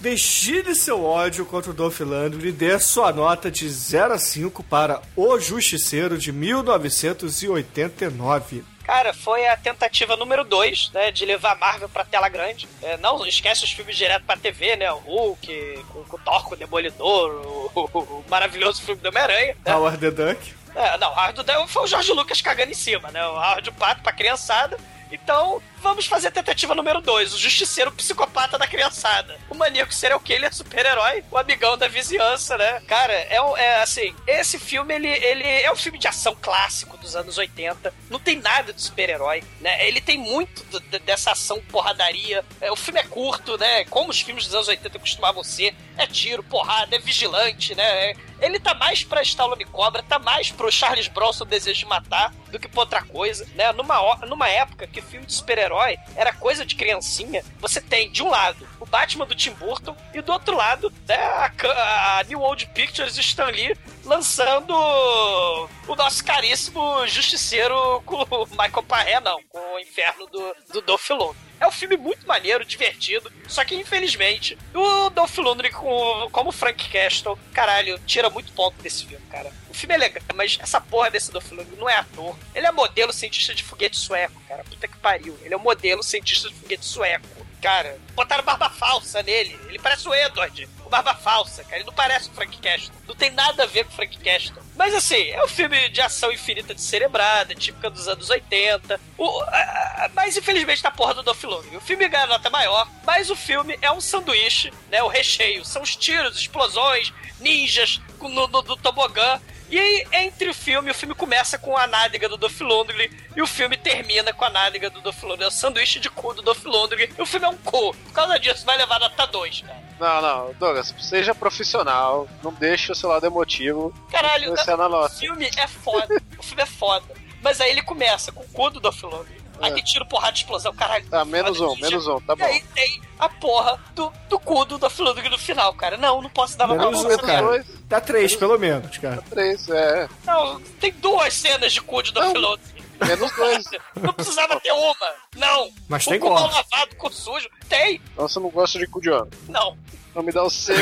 destile 0.04 0.74
seu 0.74 1.02
ódio 1.02 1.46
contra 1.46 1.70
o 1.70 1.74
Dolph 1.74 2.00
Lundgren 2.00 2.50
e 2.50 2.52
dê 2.52 2.78
sua 2.78 3.10
nota 3.10 3.50
de 3.50 3.66
0 3.66 4.12
a 4.12 4.18
5 4.18 4.62
para 4.64 5.00
O 5.16 5.38
Justiceiro 5.40 6.18
de 6.18 6.30
1989. 6.30 8.62
Cara, 8.84 9.14
foi 9.14 9.46
a 9.46 9.56
tentativa 9.56 10.14
número 10.14 10.44
2, 10.44 10.90
né, 10.92 11.10
de 11.10 11.24
levar 11.24 11.52
a 11.52 11.54
Marvel 11.54 11.88
pra 11.88 12.04
tela 12.04 12.28
grande. 12.28 12.68
É, 12.82 12.98
não 12.98 13.26
esquece 13.26 13.64
os 13.64 13.72
filmes 13.72 13.96
direto 13.96 14.26
pra 14.26 14.36
TV, 14.36 14.76
né, 14.76 14.92
o 14.92 14.98
Hulk, 14.98 15.82
com, 15.88 16.04
com 16.04 16.16
o 16.16 16.20
Thor, 16.20 16.44
com 16.44 16.54
o 16.54 16.58
Demolidor, 16.58 17.30
o, 17.46 17.70
o- 17.74 17.88
o 17.98 18.24
maravilhoso 18.28 18.82
filme 18.82 19.00
do 19.00 19.08
Homem-Aranha. 19.08 19.56
né? 19.64 19.74
Howard 19.74 19.96
the 19.98 20.10
Duck. 20.10 20.52
É, 20.76 20.98
não, 20.98 21.08
Howard 21.12 21.42
the 21.42 21.50
Duck 21.54 21.70
foi 21.70 21.84
o 21.84 21.86
Jorge 21.86 22.12
Lucas 22.12 22.42
cagando 22.42 22.72
em 22.72 22.74
cima, 22.74 23.10
né, 23.10 23.26
o 23.26 23.30
Howard 23.32 23.70
o 23.70 23.72
Pato 23.72 24.02
pra 24.02 24.12
criançada. 24.12 24.76
Então, 25.10 25.62
vamos 25.84 26.06
fazer 26.06 26.28
a 26.28 26.30
tentativa 26.32 26.74
número 26.74 27.00
2, 27.02 27.34
o 27.34 27.38
justiceiro 27.38 27.92
psicopata 27.92 28.58
da 28.58 28.66
criançada. 28.66 29.38
O 29.50 29.54
maníaco 29.54 29.92
serial 29.94 30.18
killer 30.18 30.52
super-herói, 30.52 31.22
o 31.30 31.36
amigão 31.38 31.76
da 31.76 31.86
vizinhança, 31.86 32.56
né? 32.56 32.80
Cara, 32.88 33.12
é, 33.12 33.36
é 33.58 33.82
assim, 33.82 34.14
esse 34.26 34.58
filme, 34.58 34.94
ele, 34.94 35.06
ele 35.08 35.44
é 35.46 35.70
um 35.70 35.76
filme 35.76 35.98
de 35.98 36.08
ação 36.08 36.34
clássico 36.40 36.96
dos 36.96 37.14
anos 37.14 37.36
80. 37.36 37.92
Não 38.10 38.18
tem 38.18 38.36
nada 38.40 38.72
de 38.72 38.80
super-herói, 38.82 39.44
né? 39.60 39.86
Ele 39.86 40.00
tem 40.00 40.16
muito 40.18 40.64
do- 40.64 40.80
de- 40.80 40.98
dessa 41.00 41.32
ação 41.32 41.60
porradaria. 41.70 42.42
É, 42.62 42.72
o 42.72 42.76
filme 42.76 42.98
é 43.00 43.04
curto, 43.04 43.58
né? 43.58 43.84
Como 43.84 44.10
os 44.10 44.20
filmes 44.22 44.46
dos 44.46 44.54
anos 44.54 44.68
80 44.68 44.98
costumavam 44.98 45.44
ser. 45.44 45.74
É 45.98 46.06
tiro, 46.06 46.42
porrada, 46.42 46.96
é 46.96 46.98
vigilante, 46.98 47.74
né? 47.74 48.10
É- 48.10 48.16
ele 48.40 48.58
tá 48.58 48.74
mais 48.74 49.04
pra 49.04 49.22
Stallone 49.22 49.64
Cobra, 49.66 50.02
tá 50.02 50.18
mais 50.18 50.50
pro 50.50 50.70
Charles 50.72 51.06
Bronson 51.08 51.44
Desejo 51.46 51.80
de 51.80 51.86
Matar 51.86 52.32
do 52.50 52.58
que 52.58 52.68
pra 52.68 52.80
outra 52.80 53.02
coisa, 53.02 53.46
né? 53.54 53.70
Numa, 53.72 54.16
numa 54.26 54.48
época 54.48 54.86
que 54.86 55.00
filme 55.00 55.24
de 55.26 55.32
super-herói 55.32 55.73
era 56.16 56.32
coisa 56.32 56.64
de 56.64 56.74
criancinha, 56.74 57.44
você 57.58 57.80
tem, 57.80 58.10
de 58.10 58.22
um 58.22 58.28
lado, 58.28 58.66
o 58.80 58.86
Batman 58.86 59.26
do 59.26 59.34
Tim 59.34 59.52
Burton 59.52 59.96
e 60.12 60.20
do 60.20 60.32
outro 60.32 60.56
lado, 60.56 60.92
né, 61.06 61.16
a, 61.16 62.18
a 62.18 62.22
New 62.24 62.40
Old 62.40 62.66
Pictures 62.66 63.16
e 63.16 63.20
Stan 63.20 63.46
Lee 63.46 63.76
lançando 64.04 64.74
o 64.74 65.94
nosso 65.96 66.24
caríssimo 66.24 67.06
Justiceiro 67.06 68.02
com 68.04 68.16
o 68.16 68.46
Michael 68.50 68.82
Parré, 68.86 69.20
não, 69.20 69.40
com 69.48 69.58
o 69.58 69.78
Inferno 69.78 70.26
do, 70.26 70.56
do 70.72 70.80
Dolph 70.82 71.10
Lundgren. 71.10 71.44
É 71.64 71.66
um 71.66 71.72
filme 71.72 71.96
muito 71.96 72.26
maneiro, 72.26 72.62
divertido, 72.62 73.32
só 73.48 73.64
que 73.64 73.74
infelizmente 73.74 74.58
o 74.74 75.08
Dolph 75.08 75.38
Lundgren 75.38 75.72
com, 75.72 76.28
como 76.30 76.52
Frank 76.52 76.90
Castle, 76.90 77.38
caralho, 77.54 77.98
tira 78.00 78.28
muito 78.28 78.52
ponto 78.52 78.82
desse 78.82 79.06
filme, 79.06 79.24
cara. 79.30 79.50
O 79.70 79.72
filme 79.72 79.94
é 79.94 79.96
legal, 79.96 80.22
mas 80.34 80.58
essa 80.60 80.78
porra 80.78 81.10
desse 81.10 81.32
Dolph 81.32 81.50
Lundgren 81.52 81.78
não 81.78 81.88
é 81.88 81.96
ator. 81.96 82.36
Ele 82.54 82.66
é 82.66 82.70
modelo 82.70 83.14
cientista 83.14 83.54
de 83.54 83.62
foguete 83.62 83.96
sueco, 83.96 84.38
cara. 84.46 84.62
Puta 84.62 84.86
que 84.86 84.98
pariu. 84.98 85.38
Ele 85.42 85.54
é 85.54 85.56
modelo 85.56 86.02
cientista 86.02 86.50
de 86.50 86.54
foguete 86.54 86.84
sueco. 86.84 87.26
Cara, 87.62 87.98
botaram 88.14 88.44
barba 88.44 88.68
falsa 88.68 89.22
nele. 89.22 89.58
Ele 89.66 89.78
parece 89.78 90.06
o 90.06 90.14
Edward, 90.14 90.68
o 90.84 90.90
barba 90.90 91.14
falsa, 91.14 91.64
cara. 91.64 91.76
Ele 91.76 91.86
não 91.86 91.94
parece 91.94 92.28
o 92.28 92.32
Frank 92.32 92.58
Castle. 92.58 92.92
Não 93.08 93.14
tem 93.14 93.30
nada 93.30 93.62
a 93.62 93.66
ver 93.66 93.84
com 93.84 93.90
o 93.90 93.94
Frank 93.94 94.18
Castle. 94.18 94.62
Mas 94.76 94.92
assim, 94.94 95.28
é 95.30 95.44
um 95.44 95.48
filme 95.48 95.88
de 95.90 96.00
ação 96.00 96.32
infinita 96.32 96.74
de 96.74 96.80
cerebrada, 96.80 97.54
típica 97.54 97.88
dos 97.88 98.08
anos 98.08 98.28
80. 98.28 99.00
O, 99.16 99.40
a- 99.42 100.04
a- 100.04 100.10
mas 100.14 100.36
infelizmente 100.36 100.82
tá 100.82 100.90
porra 100.90 101.14
do 101.14 101.22
Dolph 101.22 101.44
Lundgren. 101.44 101.76
O 101.76 101.80
filme 101.80 102.08
ganha 102.08 102.26
nota 102.26 102.50
maior, 102.50 102.88
mas 103.04 103.30
o 103.30 103.36
filme 103.36 103.78
é 103.80 103.90
um 103.92 104.00
sanduíche, 104.00 104.72
né? 104.90 105.02
O 105.02 105.08
recheio. 105.08 105.64
São 105.64 105.82
os 105.82 105.94
tiros, 105.94 106.36
explosões, 106.38 107.12
ninjas 107.40 108.00
no, 108.20 108.48
no, 108.48 108.62
do 108.62 108.76
tobogã. 108.76 109.40
E 109.74 109.80
aí, 109.80 110.06
entre 110.12 110.48
o 110.48 110.54
filme, 110.54 110.88
o 110.88 110.94
filme 110.94 111.16
começa 111.16 111.58
com 111.58 111.76
a 111.76 111.84
nádega 111.84 112.28
do 112.28 112.36
Dolph 112.36 112.60
Lundgren 112.60 113.10
e 113.34 113.42
o 113.42 113.46
filme 113.46 113.76
termina 113.76 114.32
com 114.32 114.44
a 114.44 114.48
nádega 114.48 114.88
do 114.88 115.00
Dolph 115.00 115.20
Lundgren. 115.24 115.46
É 115.46 115.48
o 115.48 115.50
sanduíche 115.50 115.98
de 115.98 116.08
cu 116.08 116.32
do 116.32 116.42
Dolph 116.42 116.64
Lundgren. 116.64 117.08
E 117.18 117.20
o 117.20 117.26
filme 117.26 117.44
é 117.44 117.48
um 117.48 117.56
cu. 117.56 117.92
Por 117.92 118.12
causa 118.12 118.38
disso, 118.38 118.64
vai 118.64 118.76
levar 118.76 119.00
nota 119.00 119.26
2, 119.26 119.62
cara. 119.62 119.82
Não, 119.98 120.22
não, 120.22 120.54
Douglas, 120.60 120.94
seja 121.00 121.34
profissional, 121.34 122.28
não 122.40 122.52
deixe 122.52 122.92
o 122.92 122.94
seu 122.94 123.08
lado 123.08 123.26
emotivo. 123.26 123.92
Caralho, 124.12 124.52
o 124.52 125.08
filme 125.08 125.50
é 125.56 125.66
foda. 125.66 126.22
o 126.38 126.42
filme 126.44 126.62
é 126.62 126.66
foda. 126.66 127.12
Mas 127.42 127.60
aí 127.60 127.72
ele 127.72 127.82
começa 127.82 128.30
com 128.30 128.44
o 128.44 128.48
cu 128.50 128.70
do 128.70 128.78
Dolph 128.78 129.02
Lundgren. 129.02 129.43
Aí 129.60 129.70
É. 129.70 129.74
tem 129.74 129.84
tiro, 129.84 130.04
porrada, 130.06 130.36
explosão, 130.36 130.74
caralho. 130.74 131.06
Tá, 131.08 131.24
menos 131.24 131.60
um, 131.60 131.68
ninja. 131.74 131.80
menos 131.90 132.06
um, 132.06 132.20
tá 132.20 132.32
E 132.34 132.36
bom. 132.36 132.44
aí 132.44 132.60
tem 132.74 133.00
a 133.18 133.28
porra 133.28 133.78
do, 133.94 134.12
do 134.28 134.38
cu 134.40 134.64
do 134.64 134.78
Lundgren 134.98 135.30
no 135.30 135.38
final, 135.38 135.72
cara. 135.74 135.96
Não, 135.96 136.20
não 136.20 136.30
posso 136.30 136.56
dar 136.58 136.66
uma 136.66 136.76
Menos 136.76 137.02
nota 137.02 137.14
um, 137.14 137.18
cara. 137.26 137.42
Dois, 137.42 137.66
Dá 137.88 138.00
três, 138.00 138.34
pelo 138.36 138.58
menos, 138.58 138.96
cara. 138.98 139.22
três, 139.30 139.68
é. 139.68 140.08
Não, 140.24 140.60
tem 140.80 140.92
duas 140.94 141.32
cenas 141.34 141.72
de 141.72 141.80
cu 141.80 142.02
Dolph 142.12 142.34
Lundgren. 142.36 142.84
Menos 143.06 143.32
dois. 143.32 143.64
Não 144.00 144.12
precisava 144.12 144.58
ter 144.60 144.72
uma. 144.72 144.94
Não. 145.36 145.70
Mas 145.88 146.06
o 146.06 146.10
tem 146.10 146.20
cu 146.20 146.30
mal 146.30 146.46
lavado, 146.46 146.94
cu 146.96 147.12
sujo. 147.12 147.48
Tem. 147.68 148.00
Então 148.12 148.28
você 148.28 148.38
não 148.40 148.50
gosta 148.50 148.78
de 148.78 148.86
cu 148.86 149.00
de 149.00 149.10
homem. 149.10 149.30
Não. 149.48 149.76
Não 150.14 150.22
me 150.22 150.30
dá 150.30 150.42
o 150.44 150.50
seu. 150.50 150.74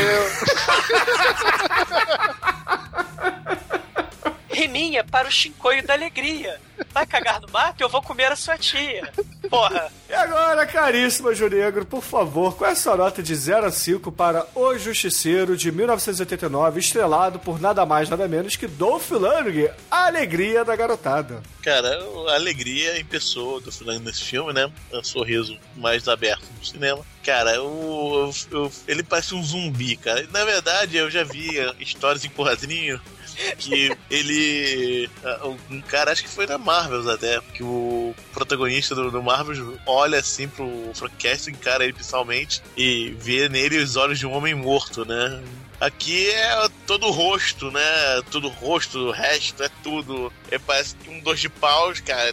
Riminha 4.53 5.03
para 5.05 5.29
o 5.29 5.31
chincoio 5.31 5.87
da 5.87 5.95
alegria. 5.95 6.61
Vai 6.93 7.07
cagar 7.07 7.41
no 7.41 7.49
mato 7.51 7.81
eu 7.83 7.89
vou 7.89 8.03
comer 8.03 8.31
a 8.33 8.37
sua 8.37 8.59
tia. 8.59 9.11
Porra. 9.49 9.91
E 10.09 10.13
agora, 10.15 10.67
caríssima 10.67 11.35
Junegro, 11.35 11.85
por 11.87 12.03
favor, 12.03 12.57
qual 12.57 12.69
é 12.71 12.73
a 12.73 12.77
sua 12.77 12.97
nota 12.97 13.23
de 13.23 13.35
0 13.35 13.67
a 13.67 13.71
5 13.71 14.11
para 14.13 14.47
O 14.55 14.77
Justiceiro 14.77 15.57
de 15.57 15.71
1989, 15.73 16.81
estrelado 16.81 17.39
por 17.39 17.61
nada 17.61 17.87
mais, 17.87 18.09
nada 18.11 18.27
menos 18.29 18.57
que 18.57 18.67
Dolph 18.67 19.11
Lundgren, 19.13 19.71
a 19.91 20.07
alegria 20.07 20.65
da 20.65 20.75
garotada? 20.75 21.43
Cara, 21.63 21.89
a 22.29 22.35
alegria 22.35 22.99
em 22.99 23.05
pessoa 23.05 23.61
do 23.61 23.71
Fernando 23.71 24.05
nesse 24.05 24.25
filme, 24.25 24.53
né? 24.53 24.71
É 24.93 24.99
um 24.99 25.05
sorriso 25.05 25.57
mais 25.77 26.09
aberto 26.09 26.45
no 26.59 26.65
cinema. 26.65 27.01
Cara, 27.25 27.63
o, 27.63 28.29
o- 28.31 28.73
ele 28.89 29.03
parece 29.03 29.35
um 29.35 29.43
zumbi, 29.43 29.97
cara. 29.97 30.27
Na 30.33 30.45
verdade, 30.45 30.97
eu 30.97 31.09
já 31.11 31.23
vi 31.23 31.51
histórias 31.79 32.25
em 32.25 32.29
quadrinho 32.29 33.01
que 33.59 33.97
ele. 34.11 35.11
ah, 35.25 35.47
Um 35.71 35.81
cara, 35.83 36.13
acho 36.13 36.23
que 36.23 36.29
foi 36.29 36.47
da 36.47 36.59
Marvel 36.59 37.09
até, 37.11 37.41
que 37.55 37.63
o 37.63 38.15
protagonista 38.33 38.95
do, 38.95 39.11
do 39.11 39.23
Marvel 39.23 39.79
olha 39.87 40.19
assim 40.19 40.49
pro 40.49 40.91
Frank 40.95 41.15
Castle, 41.17 41.53
encara 41.53 41.85
ele 41.85 41.93
pessoalmente 41.93 42.63
e 42.77 43.15
vê 43.19 43.49
nele 43.49 43.79
os 43.79 43.97
olhos 43.97 44.19
de 44.19 44.27
um 44.27 44.33
homem 44.33 44.55
morto, 44.55 45.05
né? 45.05 45.43
Aqui 45.81 46.31
é 46.31 46.69
todo 46.87 47.09
o 47.09 47.11
rosto, 47.11 47.71
né? 47.71 47.83
Todo 48.31 48.47
o 48.47 48.51
rosto, 48.51 48.99
o 49.09 49.11
resto 49.11 49.65
é 49.65 49.71
tudo. 49.83 50.33
É, 50.51 50.57
parece 50.59 50.95
um 51.09 51.19
dois 51.21 51.41
de 51.41 51.49
paus, 51.49 51.99
cara. 52.01 52.33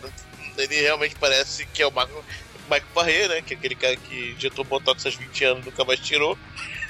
Ele 0.56 0.82
realmente 0.82 1.16
parece 1.20 1.66
que 1.66 1.82
é 1.82 1.88
o 1.88 1.90
Michael, 1.90 2.24
Michael 2.66 2.84
Parré, 2.94 3.28
né? 3.28 3.42
Que 3.42 3.56
é 3.56 3.58
aquele 3.58 3.74
cara 3.76 3.96
que 3.96 4.34
injetou 4.38 4.64
botox 4.64 5.04
aos 5.04 5.16
20 5.16 5.44
anos 5.46 5.64
e 5.64 5.70
nunca 5.70 5.84
mais 5.84 6.00
tirou. 6.00 6.38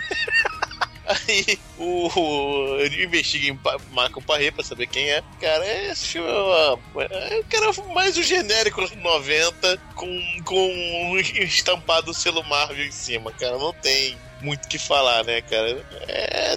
Aí 1.10 1.57
o, 1.77 2.07
o- 2.07 2.80
ele 2.80 3.03
investiga 3.06 3.48
em 3.48 3.56
Pa- 3.57 3.77
Michael 3.90 4.22
Parré 4.27 4.52
pra 4.52 4.64
saber 4.64 4.86
quem 4.88 5.10
é. 5.10 5.23
Cara, 5.41 5.65
esse 5.91 6.06
filme 6.06 6.30
é, 6.30 6.31
uma, 6.34 7.03
é 7.03 7.44
cara 7.49 7.72
mais 7.95 8.15
o 8.15 8.22
genérico 8.23 8.80
dos 8.81 8.95
90 8.95 9.77
com, 9.95 10.22
com 10.45 11.18
estampado 11.18 12.14
selo 12.14 12.44
Marvel 12.44 12.86
em 12.86 12.91
cima, 12.91 13.31
cara. 13.31 13.57
Não 13.57 13.73
tem 13.73 14.15
muito 14.41 14.65
o 14.65 14.68
que 14.68 14.77
falar, 14.77 15.23
né, 15.23 15.41
cara? 15.41 15.84
É, 16.07 16.56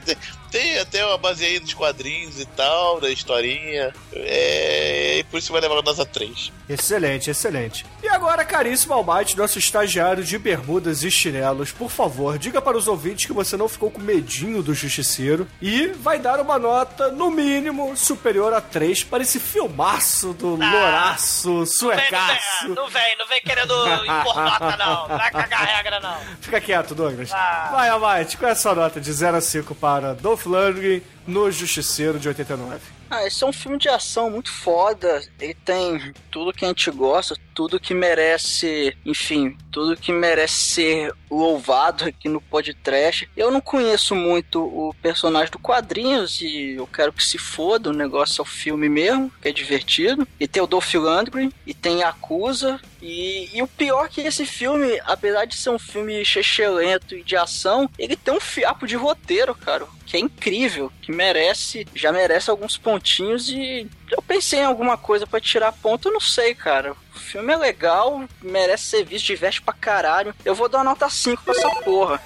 tem, 0.52 0.78
até 0.78 1.04
uma 1.04 1.16
base 1.16 1.44
aí 1.44 1.58
dos 1.58 1.72
quadrinhos 1.72 2.38
e 2.38 2.44
tal, 2.44 3.00
da 3.00 3.10
historinha. 3.10 3.92
É, 4.12 5.18
e 5.18 5.24
por 5.24 5.38
isso 5.38 5.50
vai 5.50 5.60
levar 5.62 5.74
nota 5.76 6.04
3. 6.04 6.52
Excelente, 6.68 7.30
excelente. 7.30 7.86
E 8.02 8.08
agora, 8.08 8.44
caríssimo 8.44 8.92
Almighty, 8.92 9.36
nosso 9.36 9.58
estagiário 9.58 10.22
de 10.22 10.38
bermudas 10.38 11.02
e 11.02 11.10
chinelos, 11.10 11.72
por 11.72 11.90
favor, 11.90 12.38
diga 12.38 12.60
para 12.60 12.76
os 12.76 12.86
ouvintes 12.86 13.24
que 13.26 13.32
você 13.32 13.56
não 13.56 13.68
ficou 13.68 13.90
com 13.90 14.00
medinho 14.00 14.62
do 14.62 14.74
Justiceiro 14.74 15.48
e 15.60 15.86
vai 15.88 16.18
dar 16.18 16.38
uma 16.40 16.58
nota, 16.58 17.10
no 17.10 17.30
mínimo, 17.30 17.96
superior 17.96 18.52
a 18.52 18.60
3 18.60 19.04
para 19.04 19.22
esse 19.22 19.40
filmaço 19.40 20.32
do 20.34 20.56
louraço, 20.56 21.48
Não 21.50 21.56
vem, 21.58 21.66
suecaço. 21.66 22.68
não 22.68 22.88
vem, 22.88 23.16
não 23.18 23.26
vem 23.26 23.40
querendo 23.40 23.74
impor 24.04 24.36
nota, 24.36 24.76
não. 24.76 25.08
Não 25.08 25.18
vai 25.18 25.30
cagar 25.30 25.62
a 25.62 25.64
regra, 25.64 26.00
não. 26.00 26.16
Fica 26.40 26.60
quieto, 26.60 26.94
Douglas. 26.94 27.30
Ah. 27.32 27.70
Vai, 27.72 27.88
Almighty, 27.88 28.36
qual 28.36 28.48
é 28.50 28.52
a 28.52 28.56
sua 28.56 28.74
nota 28.74 29.00
de 29.00 29.12
0 29.12 29.36
a 29.36 29.40
5 29.40 29.74
para 29.74 30.14
Dolph 30.14 30.41
Lundgren 30.48 31.02
no 31.26 31.50
Justiceiro 31.50 32.18
de 32.18 32.28
89? 32.28 32.80
Ah, 33.10 33.26
esse 33.26 33.44
é 33.44 33.46
um 33.46 33.52
filme 33.52 33.76
de 33.76 33.90
ação 33.90 34.30
muito 34.30 34.50
foda. 34.50 35.22
Ele 35.38 35.52
tem 35.52 36.14
tudo 36.30 36.52
que 36.52 36.64
a 36.64 36.68
gente 36.68 36.90
gosta, 36.90 37.36
tudo 37.54 37.78
que 37.78 37.92
merece, 37.92 38.96
enfim, 39.04 39.56
tudo 39.70 39.96
que 39.96 40.10
merece 40.10 40.54
ser 40.54 41.14
louvado 41.32 42.04
aqui 42.04 42.28
no 42.28 42.40
podcast. 42.40 43.28
Eu 43.36 43.50
não 43.50 43.60
conheço 43.60 44.14
muito 44.14 44.62
o 44.62 44.94
personagem 45.00 45.50
do 45.50 45.58
quadrinhos 45.58 46.40
e 46.40 46.74
eu 46.76 46.86
quero 46.86 47.12
que 47.12 47.24
se 47.24 47.38
foda, 47.38 47.90
o 47.90 47.94
negócio 47.94 48.40
é 48.40 48.42
o 48.42 48.46
filme 48.46 48.88
mesmo, 48.88 49.32
que 49.40 49.48
é 49.48 49.52
divertido. 49.52 50.26
E 50.38 50.46
tem 50.46 50.62
o 50.62 50.66
Dolph 50.66 50.94
Lundgren, 50.94 51.50
e 51.66 51.72
tem 51.72 52.00
Yakuza, 52.00 52.80
e, 53.02 53.48
e 53.52 53.60
o 53.60 53.66
pior 53.66 54.06
é 54.06 54.08
que 54.08 54.20
esse 54.20 54.46
filme, 54.46 55.00
apesar 55.04 55.44
de 55.44 55.56
ser 55.56 55.70
um 55.70 55.78
filme 55.78 56.22
lento 56.76 57.16
e 57.16 57.22
de 57.24 57.36
ação, 57.36 57.90
ele 57.98 58.14
tem 58.14 58.32
um 58.32 58.40
fiapo 58.40 58.86
de 58.86 58.94
roteiro, 58.94 59.54
cara, 59.54 59.86
que 60.06 60.16
é 60.16 60.20
incrível, 60.20 60.92
que 61.02 61.10
merece, 61.10 61.86
já 61.94 62.12
merece 62.12 62.48
alguns 62.48 62.76
pontinhos 62.76 63.48
e 63.48 63.88
pensei 64.32 64.60
em 64.60 64.64
alguma 64.64 64.96
coisa 64.96 65.26
pra 65.26 65.38
tirar 65.38 65.72
ponto, 65.72 66.08
eu 66.08 66.12
não 66.12 66.20
sei, 66.20 66.54
cara. 66.54 66.92
O 67.14 67.18
filme 67.18 67.52
é 67.52 67.56
legal, 67.56 68.24
merece 68.40 68.84
ser 68.84 69.04
visto, 69.04 69.26
diverte 69.26 69.60
pra 69.60 69.74
caralho. 69.74 70.34
Eu 70.42 70.54
vou 70.54 70.70
dar 70.70 70.78
uma 70.78 70.84
nota 70.84 71.10
5 71.10 71.42
pra 71.42 71.52
essa 71.52 71.68
porra. 71.82 72.22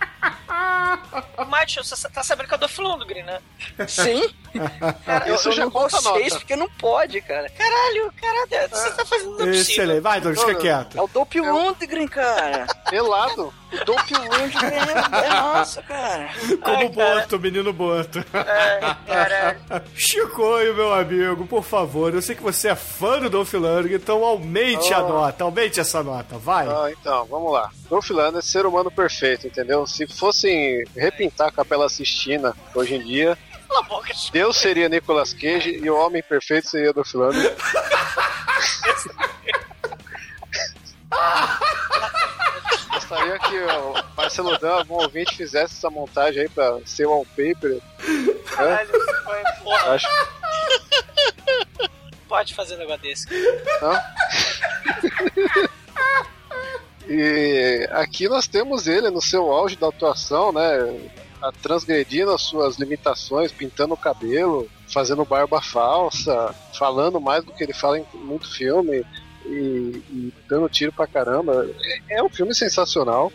Macho, 1.48 1.82
você 1.84 2.08
tá 2.08 2.22
sabendo 2.22 2.48
que 2.48 2.54
eu 2.54 2.58
dou 2.58 2.68
Lundgren, 2.78 3.24
né? 3.24 3.40
Sim. 3.88 4.22
Cara, 5.04 5.28
eu, 5.28 5.34
Isso 5.34 5.48
eu 5.48 5.52
já 5.52 5.62
dou 5.62 5.70
conta 5.70 5.98
a 5.98 6.00
nota. 6.00 6.18
6 6.20 6.34
porque 6.36 6.56
não 6.56 6.68
pode, 6.70 7.20
cara. 7.20 7.48
Caralho, 7.50 8.10
caralho, 8.18 8.70
você 8.70 8.90
tá 8.92 9.04
fazendo 9.04 9.38
não 9.38 9.46
é. 9.46 9.50
Excelente. 9.50 10.00
Vai, 10.00 10.20
Douglas, 10.20 10.44
fica 10.44 10.60
quieto. 10.60 10.96
É 10.98 11.02
o 11.02 11.06
Dolph 11.08 11.34
Lundgren, 11.34 12.08
cara. 12.08 12.66
Pelado. 12.88 13.52
O 13.72 13.84
Dolph 13.84 14.10
Lundgren 14.10 14.78
é, 14.78 15.26
é 15.26 15.28
nossa, 15.28 15.82
cara. 15.82 16.30
Como 16.62 16.76
Ai, 16.76 16.88
cara. 16.88 17.20
Boto, 17.20 17.38
menino 17.38 17.72
Boto. 17.72 18.24
Ai, 18.32 18.96
caralho. 19.06 19.60
Chicoio, 19.94 20.74
meu 20.74 20.94
amigo, 20.94 21.46
por 21.46 21.62
favor, 21.62 22.14
eu 22.14 22.22
sei 22.22 22.34
que 22.34 22.42
você 22.42 22.68
é 22.68 22.74
fã 22.76 23.18
do 23.18 23.28
Dolph 23.28 23.52
Lundgren, 23.52 23.96
então 23.96 24.24
aumente 24.24 24.92
a 24.94 25.02
Oh. 25.02 25.08
nota, 25.08 25.44
aumente 25.44 25.78
essa 25.80 26.02
nota, 26.02 26.38
vai. 26.38 26.66
Ah, 26.66 26.90
então, 26.90 27.26
vamos 27.26 27.52
lá. 27.52 27.70
Dolph 27.88 28.10
Lundgren 28.10 28.38
é 28.38 28.42
ser 28.42 28.66
humano 28.66 28.90
perfeito, 28.90 29.46
entendeu? 29.46 29.86
Se 29.86 30.06
fossem 30.06 30.84
repintar 30.96 31.48
a 31.48 31.52
Capela 31.52 31.88
Sistina 31.88 32.54
hoje 32.74 32.96
em 32.96 33.04
dia, 33.04 33.38
Deus 34.32 34.56
seria 34.56 34.88
Nicolas 34.88 35.32
Cage 35.32 35.80
e 35.82 35.88
o 35.90 35.96
homem 35.96 36.22
perfeito 36.22 36.68
seria 36.68 36.92
Dolph 36.92 37.14
Lundgren. 37.14 37.54
Gostaria 42.92 43.38
que 43.38 43.56
o 43.56 43.94
Marcelo 44.16 44.58
Dan, 44.58 44.72
algum 44.78 44.94
ouvinte, 44.94 45.36
fizesse 45.36 45.76
essa 45.76 45.88
montagem 45.88 46.42
aí 46.42 46.48
pra 46.48 46.80
ser 46.84 47.06
wallpaper. 47.06 47.80
caralho. 48.46 48.88
Foi, 49.24 49.42
porra, 49.62 49.94
Acho 49.94 50.08
pode 52.28 52.54
fazer 52.54 52.74
um 52.74 52.78
negócio 52.78 53.02
desse. 53.02 53.26
Não? 53.80 53.96
E 57.08 57.88
aqui 57.92 58.28
nós 58.28 58.46
temos 58.46 58.86
ele 58.86 59.10
no 59.10 59.22
seu 59.22 59.50
auge 59.52 59.76
da 59.76 59.88
atuação, 59.88 60.52
né? 60.52 60.62
Transgredindo 61.62 62.32
as 62.32 62.42
suas 62.42 62.76
limitações, 62.76 63.52
pintando 63.52 63.94
o 63.94 63.96
cabelo, 63.96 64.68
fazendo 64.88 65.24
barba 65.24 65.60
falsa, 65.60 66.54
falando 66.76 67.20
mais 67.20 67.44
do 67.44 67.52
que 67.52 67.62
ele 67.62 67.72
fala 67.72 67.98
em 67.98 68.06
muito 68.14 68.52
filme 68.52 69.04
e, 69.44 70.02
e 70.10 70.34
dando 70.48 70.68
tiro 70.68 70.92
pra 70.92 71.06
caramba. 71.06 71.68
É, 72.08 72.18
é 72.18 72.22
um 72.22 72.28
filme 72.28 72.54
sensacional. 72.54 73.32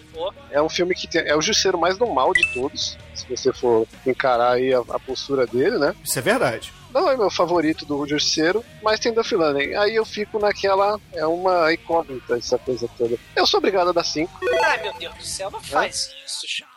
É 0.50 0.62
um 0.62 0.70
filme 0.70 0.94
que 0.94 1.08
tem, 1.08 1.22
é 1.22 1.36
o 1.36 1.42
justiceiro 1.42 1.78
mais 1.78 1.98
normal 1.98 2.34
de 2.34 2.46
todos, 2.54 2.98
se 3.16 3.26
você 3.30 3.54
for 3.54 3.88
encarar 4.06 4.54
aí 4.54 4.74
a, 4.74 4.80
a 4.80 5.00
postura 5.00 5.48
dele, 5.48 5.78
né? 5.78 5.96
Isso 6.04 6.20
é 6.20 6.22
verdade. 6.22 6.74
Não 6.94 7.10
é 7.10 7.16
meu 7.16 7.30
favorito 7.30 7.86
do 7.86 8.06
Justiceiro, 8.08 8.64
mas 8.82 9.00
tem 9.00 9.14
Duff 9.14 9.34
Lundgren. 9.36 9.76
Aí 9.76 9.96
eu 9.96 10.06
fico 10.06 10.40
naquela. 10.40 11.00
É 11.14 11.26
uma 11.26 11.74
incógnita 11.74 12.38
essa 12.38 12.58
coisa 12.58 12.90
toda. 12.98 13.18
Eu 13.36 13.48
sou 13.48 13.58
obrigado 13.60 13.90
a 13.90 13.94
dar 13.94 14.04
5. 14.04 14.40
Ai, 14.64 14.84
meu 14.84 14.94
Deus 14.94 15.16
do 15.16 15.24
céu, 15.24 15.50
não 15.52 15.62
faz 15.62 16.14
isso, 16.26 16.46
Chico. 16.48 16.71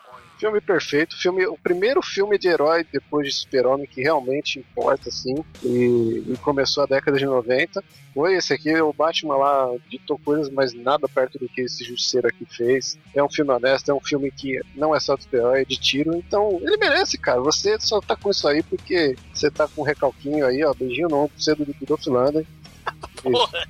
Filme 0.44 0.60
perfeito, 0.60 1.16
filme, 1.16 1.46
o 1.46 1.56
primeiro 1.56 2.02
filme 2.02 2.36
de 2.36 2.48
herói 2.48 2.84
depois 2.92 3.26
de 3.26 3.32
Super-Homem 3.32 3.86
que 3.86 4.02
realmente 4.02 4.58
importa, 4.58 5.08
assim, 5.08 5.42
e, 5.62 6.22
e 6.28 6.36
começou 6.42 6.82
a 6.82 6.86
década 6.86 7.16
de 7.16 7.24
90. 7.24 7.82
Foi 8.12 8.34
esse 8.34 8.52
aqui, 8.52 8.78
o 8.78 8.92
Batman 8.92 9.38
lá 9.38 9.74
ditou 9.88 10.18
coisas, 10.18 10.50
mas 10.50 10.74
nada 10.74 11.08
perto 11.08 11.38
do 11.38 11.48
que 11.48 11.62
esse 11.62 11.82
Justiceiro 11.82 12.28
aqui 12.28 12.44
fez. 12.44 12.98
É 13.14 13.24
um 13.24 13.30
filme 13.30 13.52
honesto, 13.52 13.90
é 13.90 13.94
um 13.94 14.00
filme 14.02 14.30
que 14.30 14.60
não 14.74 14.94
é 14.94 15.00
só 15.00 15.16
de 15.16 15.26
herói, 15.32 15.62
é 15.62 15.64
de 15.64 15.78
tiro, 15.78 16.14
então 16.14 16.60
ele 16.60 16.76
merece, 16.76 17.16
cara. 17.16 17.40
Você 17.40 17.80
só 17.80 17.98
tá 18.02 18.14
com 18.14 18.30
isso 18.30 18.46
aí 18.46 18.62
porque 18.62 19.16
você 19.32 19.50
tá 19.50 19.66
com 19.66 19.80
um 19.80 19.84
recalquinho 19.86 20.44
aí, 20.44 20.62
ó, 20.62 20.74
beijinho 20.74 21.08
no 21.08 21.22
ombro 21.22 21.40
cedo 21.40 21.64
do 21.64 21.86
Dolph 21.86 22.06
Lundgren. 22.06 22.46
Porra. 23.22 23.66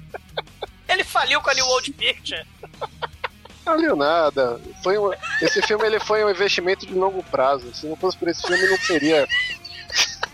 Ele 0.89 1.05
faliu 1.05 1.41
com 1.41 1.51
a 1.51 1.55
New 1.55 1.67
World 1.67 1.93
Picture. 1.93 2.45
Viu 3.79 3.97
nada. 3.97 4.61
Foi 4.83 4.99
um, 4.99 5.11
esse 5.41 5.63
filme 5.63 5.87
ele 5.87 5.99
foi 5.99 6.25
um 6.25 6.31
investimento 6.31 6.87
de 6.87 6.95
longo 6.95 7.23
prazo. 7.25 7.75
Se 7.75 7.87
não 7.87 7.97
fosse 7.97 8.17
por 8.17 8.29
esse 8.29 8.43
filme, 8.43 8.67
não 8.67 8.77
seria 8.79 9.27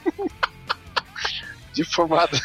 deformado. 1.74 2.36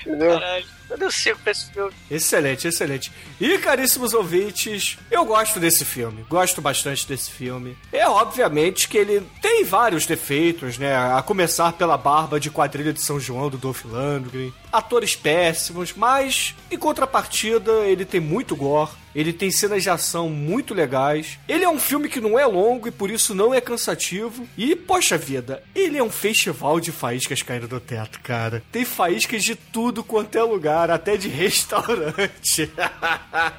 Entendeu? 0.00 0.34
Caralho, 0.40 0.77
eu 0.90 0.98
não 0.98 1.10
sei 1.10 1.34
pra 1.34 1.52
esse 1.52 1.70
filme. 1.70 1.92
Excelente, 2.10 2.68
excelente. 2.68 3.12
E, 3.40 3.58
caríssimos 3.58 4.14
ouvintes, 4.14 4.98
eu 5.10 5.24
gosto 5.24 5.60
desse 5.60 5.84
filme. 5.84 6.24
Gosto 6.28 6.60
bastante 6.60 7.06
desse 7.06 7.30
filme. 7.30 7.76
É 7.92 8.06
obviamente 8.08 8.88
que 8.88 8.98
ele 8.98 9.22
tem 9.40 9.64
vários 9.64 10.06
defeitos, 10.06 10.78
né? 10.78 10.96
A 10.96 11.22
começar 11.22 11.72
pela 11.72 11.96
barba 11.96 12.40
de 12.40 12.50
quadrilha 12.50 12.92
de 12.92 13.02
São 13.02 13.20
João 13.20 13.50
do 13.50 13.58
Dolph 13.58 13.84
Lundgren. 13.84 14.52
Atores 14.72 15.16
péssimos, 15.16 15.92
mas 15.94 16.54
em 16.70 16.76
contrapartida 16.76 17.72
ele 17.86 18.04
tem 18.04 18.20
muito 18.20 18.54
gore. 18.54 18.90
Ele 19.14 19.32
tem 19.32 19.50
cenas 19.50 19.82
de 19.82 19.90
ação 19.90 20.28
muito 20.28 20.74
legais. 20.74 21.40
Ele 21.48 21.64
é 21.64 21.68
um 21.68 21.80
filme 21.80 22.08
que 22.08 22.20
não 22.20 22.38
é 22.38 22.46
longo 22.46 22.86
e 22.86 22.92
por 22.92 23.10
isso 23.10 23.34
não 23.34 23.52
é 23.52 23.60
cansativo. 23.60 24.46
E, 24.56 24.76
poxa 24.76 25.18
vida, 25.18 25.60
ele 25.74 25.98
é 25.98 26.02
um 26.02 26.10
festival 26.10 26.78
de 26.78 26.92
faíscas 26.92 27.42
caindo 27.42 27.66
do 27.66 27.80
teto, 27.80 28.20
cara. 28.20 28.62
Tem 28.70 28.84
faíscas 28.84 29.42
de 29.42 29.56
tudo 29.56 30.04
quanto 30.04 30.38
é 30.38 30.42
lugar, 30.42 30.77
até 30.84 31.16
de 31.16 31.28
restaurante. 31.28 32.70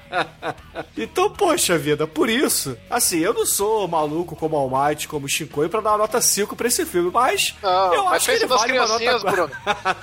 então, 0.98 1.30
poxa 1.32 1.78
vida, 1.78 2.08
por 2.08 2.30
isso, 2.30 2.78
assim, 2.90 3.20
eu 3.20 3.34
não 3.34 3.46
sou 3.46 3.88
maluco 3.88 4.36
como 4.36 4.56
Almighty, 4.56 5.08
como 5.08 5.28
Shinkoi, 5.28 5.70
pra 5.70 5.82
dar 5.82 5.92
uma 5.92 5.98
nota 6.00 6.22
5 6.22 6.56
pra 6.56 6.68
esse 6.68 6.86
filme, 6.86 7.12
mas 7.14 7.56
Não, 7.62 7.94
eu 7.94 8.04
mas 8.06 8.14
acho 8.16 8.26
que 8.26 8.32
ele 8.32 8.46
vale 8.48 8.74
uma 8.74 8.86
criancinhas, 8.86 9.24
nota 9.24 9.36
Bruno. 9.36 9.52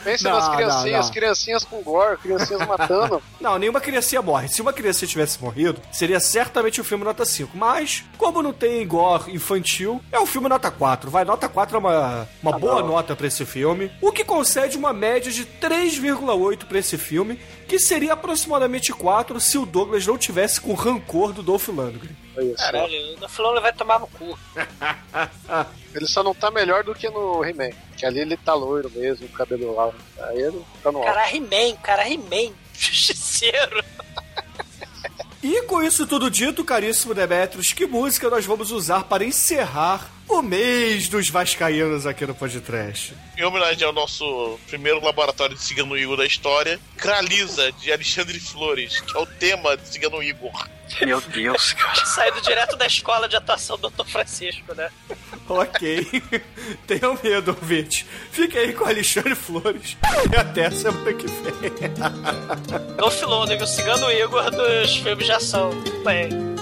Pensa 0.04 0.28
Não, 0.30 0.36
nas 0.36 0.48
não, 0.48 0.56
criancinhas, 0.56 1.06
não. 1.06 1.12
criancinhas 1.12 1.64
com 1.64 1.82
gore, 1.82 2.16
criancinhas 2.18 2.66
matando. 2.66 3.22
Não, 3.40 3.58
nenhuma 3.58 3.80
criancinha 3.80 4.22
morre. 4.22 4.48
Se 4.48 4.60
uma 4.62 4.72
criança 4.72 5.06
tivesse 5.06 5.40
morrido, 5.42 5.80
seria 5.92 6.18
certamente 6.20 6.80
um 6.80 6.84
filme 6.84 7.04
nota 7.04 7.24
5. 7.24 7.56
Mas, 7.56 8.04
como 8.18 8.42
não 8.42 8.52
tem 8.52 8.86
gore 8.86 9.32
infantil, 9.34 10.00
é 10.10 10.18
um 10.18 10.26
filme 10.26 10.48
nota 10.48 10.70
4. 10.70 11.10
Vai, 11.10 11.24
nota 11.24 11.48
4 11.48 11.76
é 11.76 11.78
uma, 11.78 12.28
uma 12.42 12.58
boa 12.58 12.82
nota 12.82 13.14
pra 13.14 13.26
esse 13.26 13.44
filme. 13.44 13.90
O 14.00 14.10
que 14.12 14.24
concede 14.24 14.76
uma 14.76 14.92
média 14.92 15.30
de 15.30 15.44
3,8 15.44 16.64
pra 16.66 16.78
esse 16.78 16.96
filme, 16.98 17.05
que 17.68 17.78
seria 17.78 18.12
aproximadamente 18.12 18.92
4 18.92 19.40
se 19.40 19.58
o 19.58 19.66
Douglas 19.66 20.06
não 20.06 20.16
tivesse 20.16 20.60
com 20.60 20.74
rancor 20.74 21.32
do 21.32 21.42
Dolph 21.42 21.68
Lundgren. 21.68 22.16
Caralho, 22.56 23.14
o 23.14 23.16
Dolph 23.16 23.62
vai 23.62 23.72
tomar 23.72 24.00
no 24.00 24.06
cu. 24.06 24.38
Ele 25.94 26.06
só 26.06 26.22
não 26.22 26.34
tá 26.34 26.50
melhor 26.50 26.84
do 26.84 26.94
que 26.94 27.08
no 27.08 27.42
He-Man. 27.42 27.70
Que 27.96 28.04
ali 28.04 28.20
ele 28.20 28.36
tá 28.36 28.52
loiro 28.52 28.90
mesmo, 28.90 29.26
cabelo 29.30 29.74
lá. 29.74 29.90
Aí 30.28 30.42
ele 30.42 30.62
tá 30.82 30.92
no. 30.92 31.02
Cara, 31.02 31.34
He-Man, 31.34 31.74
cara, 31.82 32.06
He-Man. 32.06 32.52
Justiceiro. 32.76 33.82
E 35.42 35.62
com 35.62 35.82
isso 35.82 36.06
tudo 36.06 36.30
dito, 36.30 36.62
caríssimo 36.64 37.14
Demetrius, 37.14 37.72
que 37.72 37.86
música 37.86 38.28
nós 38.28 38.44
vamos 38.44 38.70
usar 38.70 39.04
para 39.04 39.24
encerrar 39.24 40.10
o 40.28 40.42
mês 40.42 41.08
dos 41.08 41.28
Vascaínos 41.28 42.06
aqui 42.06 42.26
no 42.26 42.34
Podcast? 42.34 43.14
Em 43.36 43.44
homenagem 43.44 43.86
ao 43.86 43.92
nosso 43.92 44.58
primeiro 44.66 45.02
laboratório 45.04 45.54
de 45.54 45.62
Cigano 45.62 45.96
Igor 45.96 46.16
da 46.16 46.26
história, 46.26 46.80
Craliza, 46.96 47.70
de 47.72 47.92
Alexandre 47.92 48.38
Flores, 48.40 49.00
que 49.00 49.16
é 49.16 49.20
o 49.20 49.26
tema 49.26 49.76
de 49.76 49.88
Cigano 49.88 50.22
Igor. 50.22 50.68
Meu 51.04 51.20
Deus, 51.20 51.72
cara. 51.72 52.06
Saído 52.06 52.40
direto 52.40 52.76
da 52.76 52.86
escola 52.86 53.28
de 53.28 53.36
atuação 53.36 53.76
do 53.76 53.90
Dr. 53.90 54.06
Francisco, 54.06 54.74
né? 54.74 54.88
Ok. 55.48 56.06
Tenham 56.86 57.18
medo, 57.22 57.56
ouvinte. 57.60 58.06
Fique 58.30 58.56
aí 58.58 58.72
com 58.72 58.84
o 58.84 58.88
Alexandre 58.88 59.34
Flores. 59.34 59.96
E 60.32 60.36
até 60.36 60.66
a 60.66 60.70
semana 60.70 61.12
que 61.12 61.26
vem. 61.26 61.72
Dolph 62.96 63.22
Lundgren, 63.26 63.62
o 63.62 63.66
cigano 63.66 64.10
Igor 64.10 64.50
dos 64.50 64.96
filmes 64.96 65.26
de 65.26 65.32
ação. 65.32 65.70
Bem. 66.04 66.55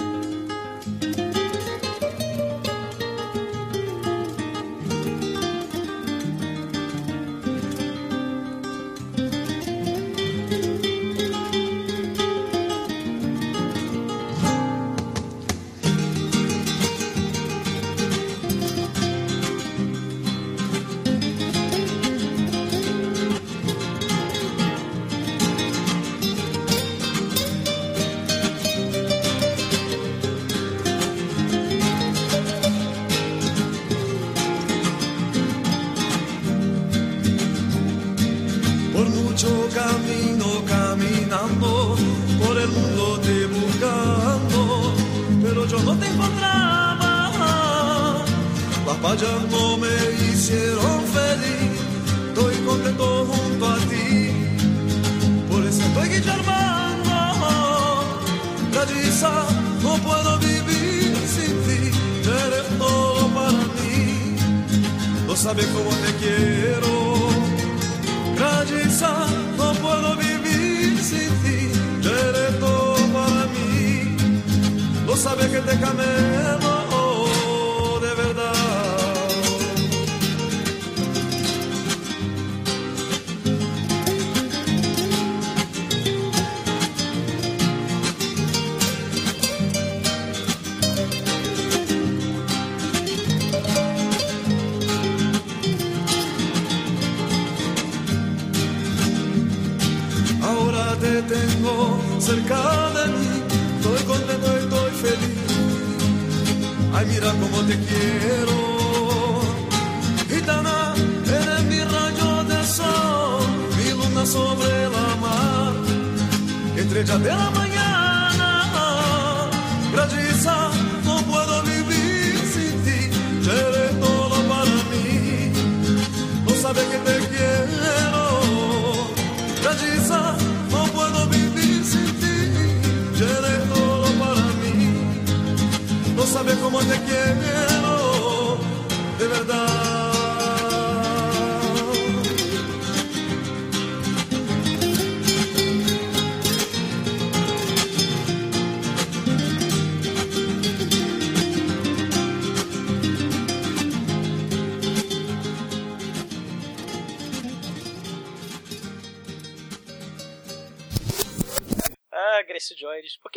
caminos. 75.77 76.64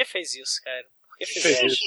Fez 0.09 0.35
isso, 0.35 0.61
cara? 0.63 0.87
Por 1.09 1.17
que 1.19 1.27
fez, 1.27 1.45
Fez 1.59 1.73
isso? 1.73 1.85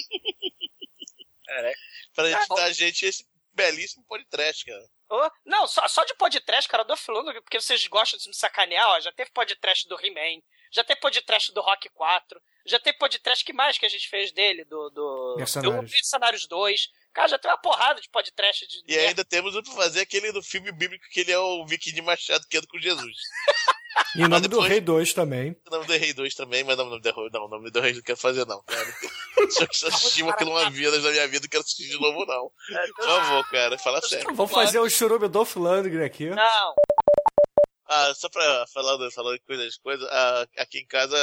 Caraca. 1.45 1.77
Pra 2.13 2.37
Ah, 2.37 2.45
dar 2.55 2.63
a 2.65 2.71
gente 2.73 3.05
esse 3.05 3.27
belíssimo 3.53 4.03
podcast, 4.05 4.65
cara. 4.65 4.89
Ô, 5.09 5.29
não, 5.45 5.67
só, 5.67 5.85
só 5.87 6.03
de 6.05 6.13
podcast, 6.15 6.69
cara, 6.69 6.83
eu 6.83 6.87
dou 6.87 6.95
falando, 6.97 7.33
porque 7.41 7.59
vocês 7.59 7.85
gostam 7.87 8.17
de 8.19 8.29
me 8.29 8.35
sacanear, 8.35 8.87
ó. 8.87 8.99
Já 9.01 9.11
teve 9.11 9.29
podcast 9.31 9.87
do 9.89 9.99
He-Man, 9.99 10.41
já 10.71 10.83
teve 10.83 11.01
podcast 11.01 11.51
do 11.53 11.59
Rock 11.61 11.89
4, 11.89 12.41
já 12.65 12.79
teve 12.79 12.97
podcast 12.97 13.43
que 13.43 13.51
mais 13.51 13.77
que 13.77 13.85
a 13.85 13.89
gente 13.89 14.07
fez 14.07 14.31
dele, 14.31 14.63
do. 14.63 14.89
do 14.91 15.35
Mercenários. 15.37 15.75
do 15.75 15.91
Mercenários 15.91 16.47
2. 16.47 16.89
Cara, 17.13 17.27
já 17.27 17.37
tem 17.39 17.51
uma 17.51 17.57
porrada 17.57 17.99
de 17.99 18.07
podcast 18.09 18.65
de. 18.67 18.83
E 18.87 18.97
ainda 18.97 19.25
temos 19.25 19.53
o 19.53 19.61
pra 19.61 19.73
fazer 19.73 20.01
aquele 20.01 20.31
do 20.31 20.41
filme 20.41 20.71
bíblico 20.71 21.05
que 21.09 21.19
ele 21.19 21.31
é 21.33 21.39
o 21.39 21.65
Viking 21.65 21.93
de 21.93 22.01
Machado, 22.01 22.47
que 22.47 22.57
anda 22.57 22.67
com 22.67 22.79
Jesus. 22.79 23.17
E 24.15 24.23
o 24.23 24.27
nome 24.27 24.47
do 24.47 24.59
Rei 24.59 24.81
2 24.81 25.13
também. 25.13 25.55
O 25.67 25.71
nome 25.71 25.85
do 25.85 25.93
Rei 25.93 26.13
2 26.13 26.35
também, 26.35 26.63
mas 26.63 26.77
não, 26.77 26.87
o 26.87 26.89
nome 26.89 27.01
do, 27.01 27.29
não, 27.31 27.45
o 27.45 27.47
nome 27.47 27.71
do 27.71 27.79
Rei 27.79 27.93
não 27.93 28.01
quero 28.01 28.17
fazer, 28.17 28.45
não, 28.45 28.61
cara. 28.63 28.85
Se 29.49 29.63
eu 29.63 29.89
assisti 29.89 30.23
aquilo 30.23 30.51
uma 30.51 30.69
vez 30.69 31.03
na 31.03 31.11
minha 31.11 31.27
vida, 31.27 31.41
não 31.41 31.49
quero 31.49 31.63
assistir 31.63 31.87
de 31.87 31.99
novo, 31.99 32.25
não. 32.25 32.51
Por 32.95 33.05
favor, 33.05 33.49
cara, 33.49 33.77
fala 33.77 34.01
sério. 34.01 34.33
Vamos 34.33 34.51
fazer 34.51 34.79
o 34.79 34.89
churume 34.89 35.27
Dolph 35.27 35.55
Lundgren 35.55 36.05
aqui. 36.05 36.29
Não. 36.29 36.75
Ah, 37.87 38.13
só 38.15 38.29
pra 38.29 38.65
falar, 38.73 39.11
falar 39.11 39.33
de 39.33 39.41
coisas, 39.41 39.77
coisas, 39.77 40.07
ah, 40.09 40.47
aqui 40.57 40.79
em 40.79 40.85
casa 40.85 41.17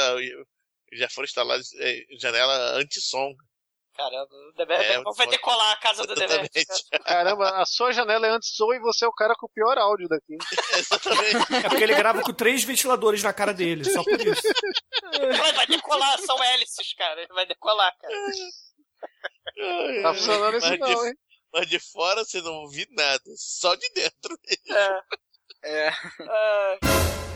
já 0.93 1.09
foram 1.09 1.25
instaladas 1.25 1.73
eh, 1.79 2.05
janela 2.17 2.77
anti-som. 2.77 3.35
Caramba, 3.99 4.29
o 4.33 4.61
É, 4.61 5.03
vai 5.13 5.27
decolar 5.27 5.73
a 5.73 5.75
casa 5.75 6.07
do. 6.07 6.13
Exatamente. 6.13 6.65
Caramba, 7.03 7.49
a 7.61 7.65
sua 7.65 7.91
janela 7.91 8.27
é 8.27 8.29
anti-som 8.29 8.71
e 8.73 8.79
você 8.79 9.03
é 9.03 9.07
o 9.09 9.13
cara 9.13 9.35
com 9.35 9.45
o 9.45 9.49
pior 9.49 9.77
áudio 9.77 10.07
daqui. 10.07 10.37
Exatamente. 10.79 11.65
É 11.65 11.67
porque 11.67 11.83
ele 11.83 11.95
grava 11.95 12.21
com 12.21 12.31
três 12.31 12.63
ventiladores 12.63 13.21
na 13.21 13.33
cara 13.33 13.53
dele, 13.53 13.83
só 13.83 14.01
por 14.01 14.21
isso. 14.21 14.41
Vai, 15.37 15.51
vai 15.51 15.67
decolar, 15.67 16.17
são 16.19 16.41
hélices, 16.41 16.93
cara. 16.93 17.27
Vai 17.31 17.45
decolar, 17.45 17.93
cara. 17.99 18.13
Tá 20.01 20.13
funcionando 20.13 20.57
isso 20.57 20.69
mas, 20.69 20.79
não, 20.79 20.87
de, 20.87 21.07
hein? 21.07 21.13
mas 21.51 21.67
de 21.67 21.79
fora 21.91 22.23
você 22.23 22.41
não 22.41 22.53
ouvi 22.53 22.87
nada, 22.91 23.21
só 23.35 23.75
de 23.75 23.89
dentro. 23.93 24.39
É. 24.69 24.99
É. 25.61 25.87
É. 25.89 27.28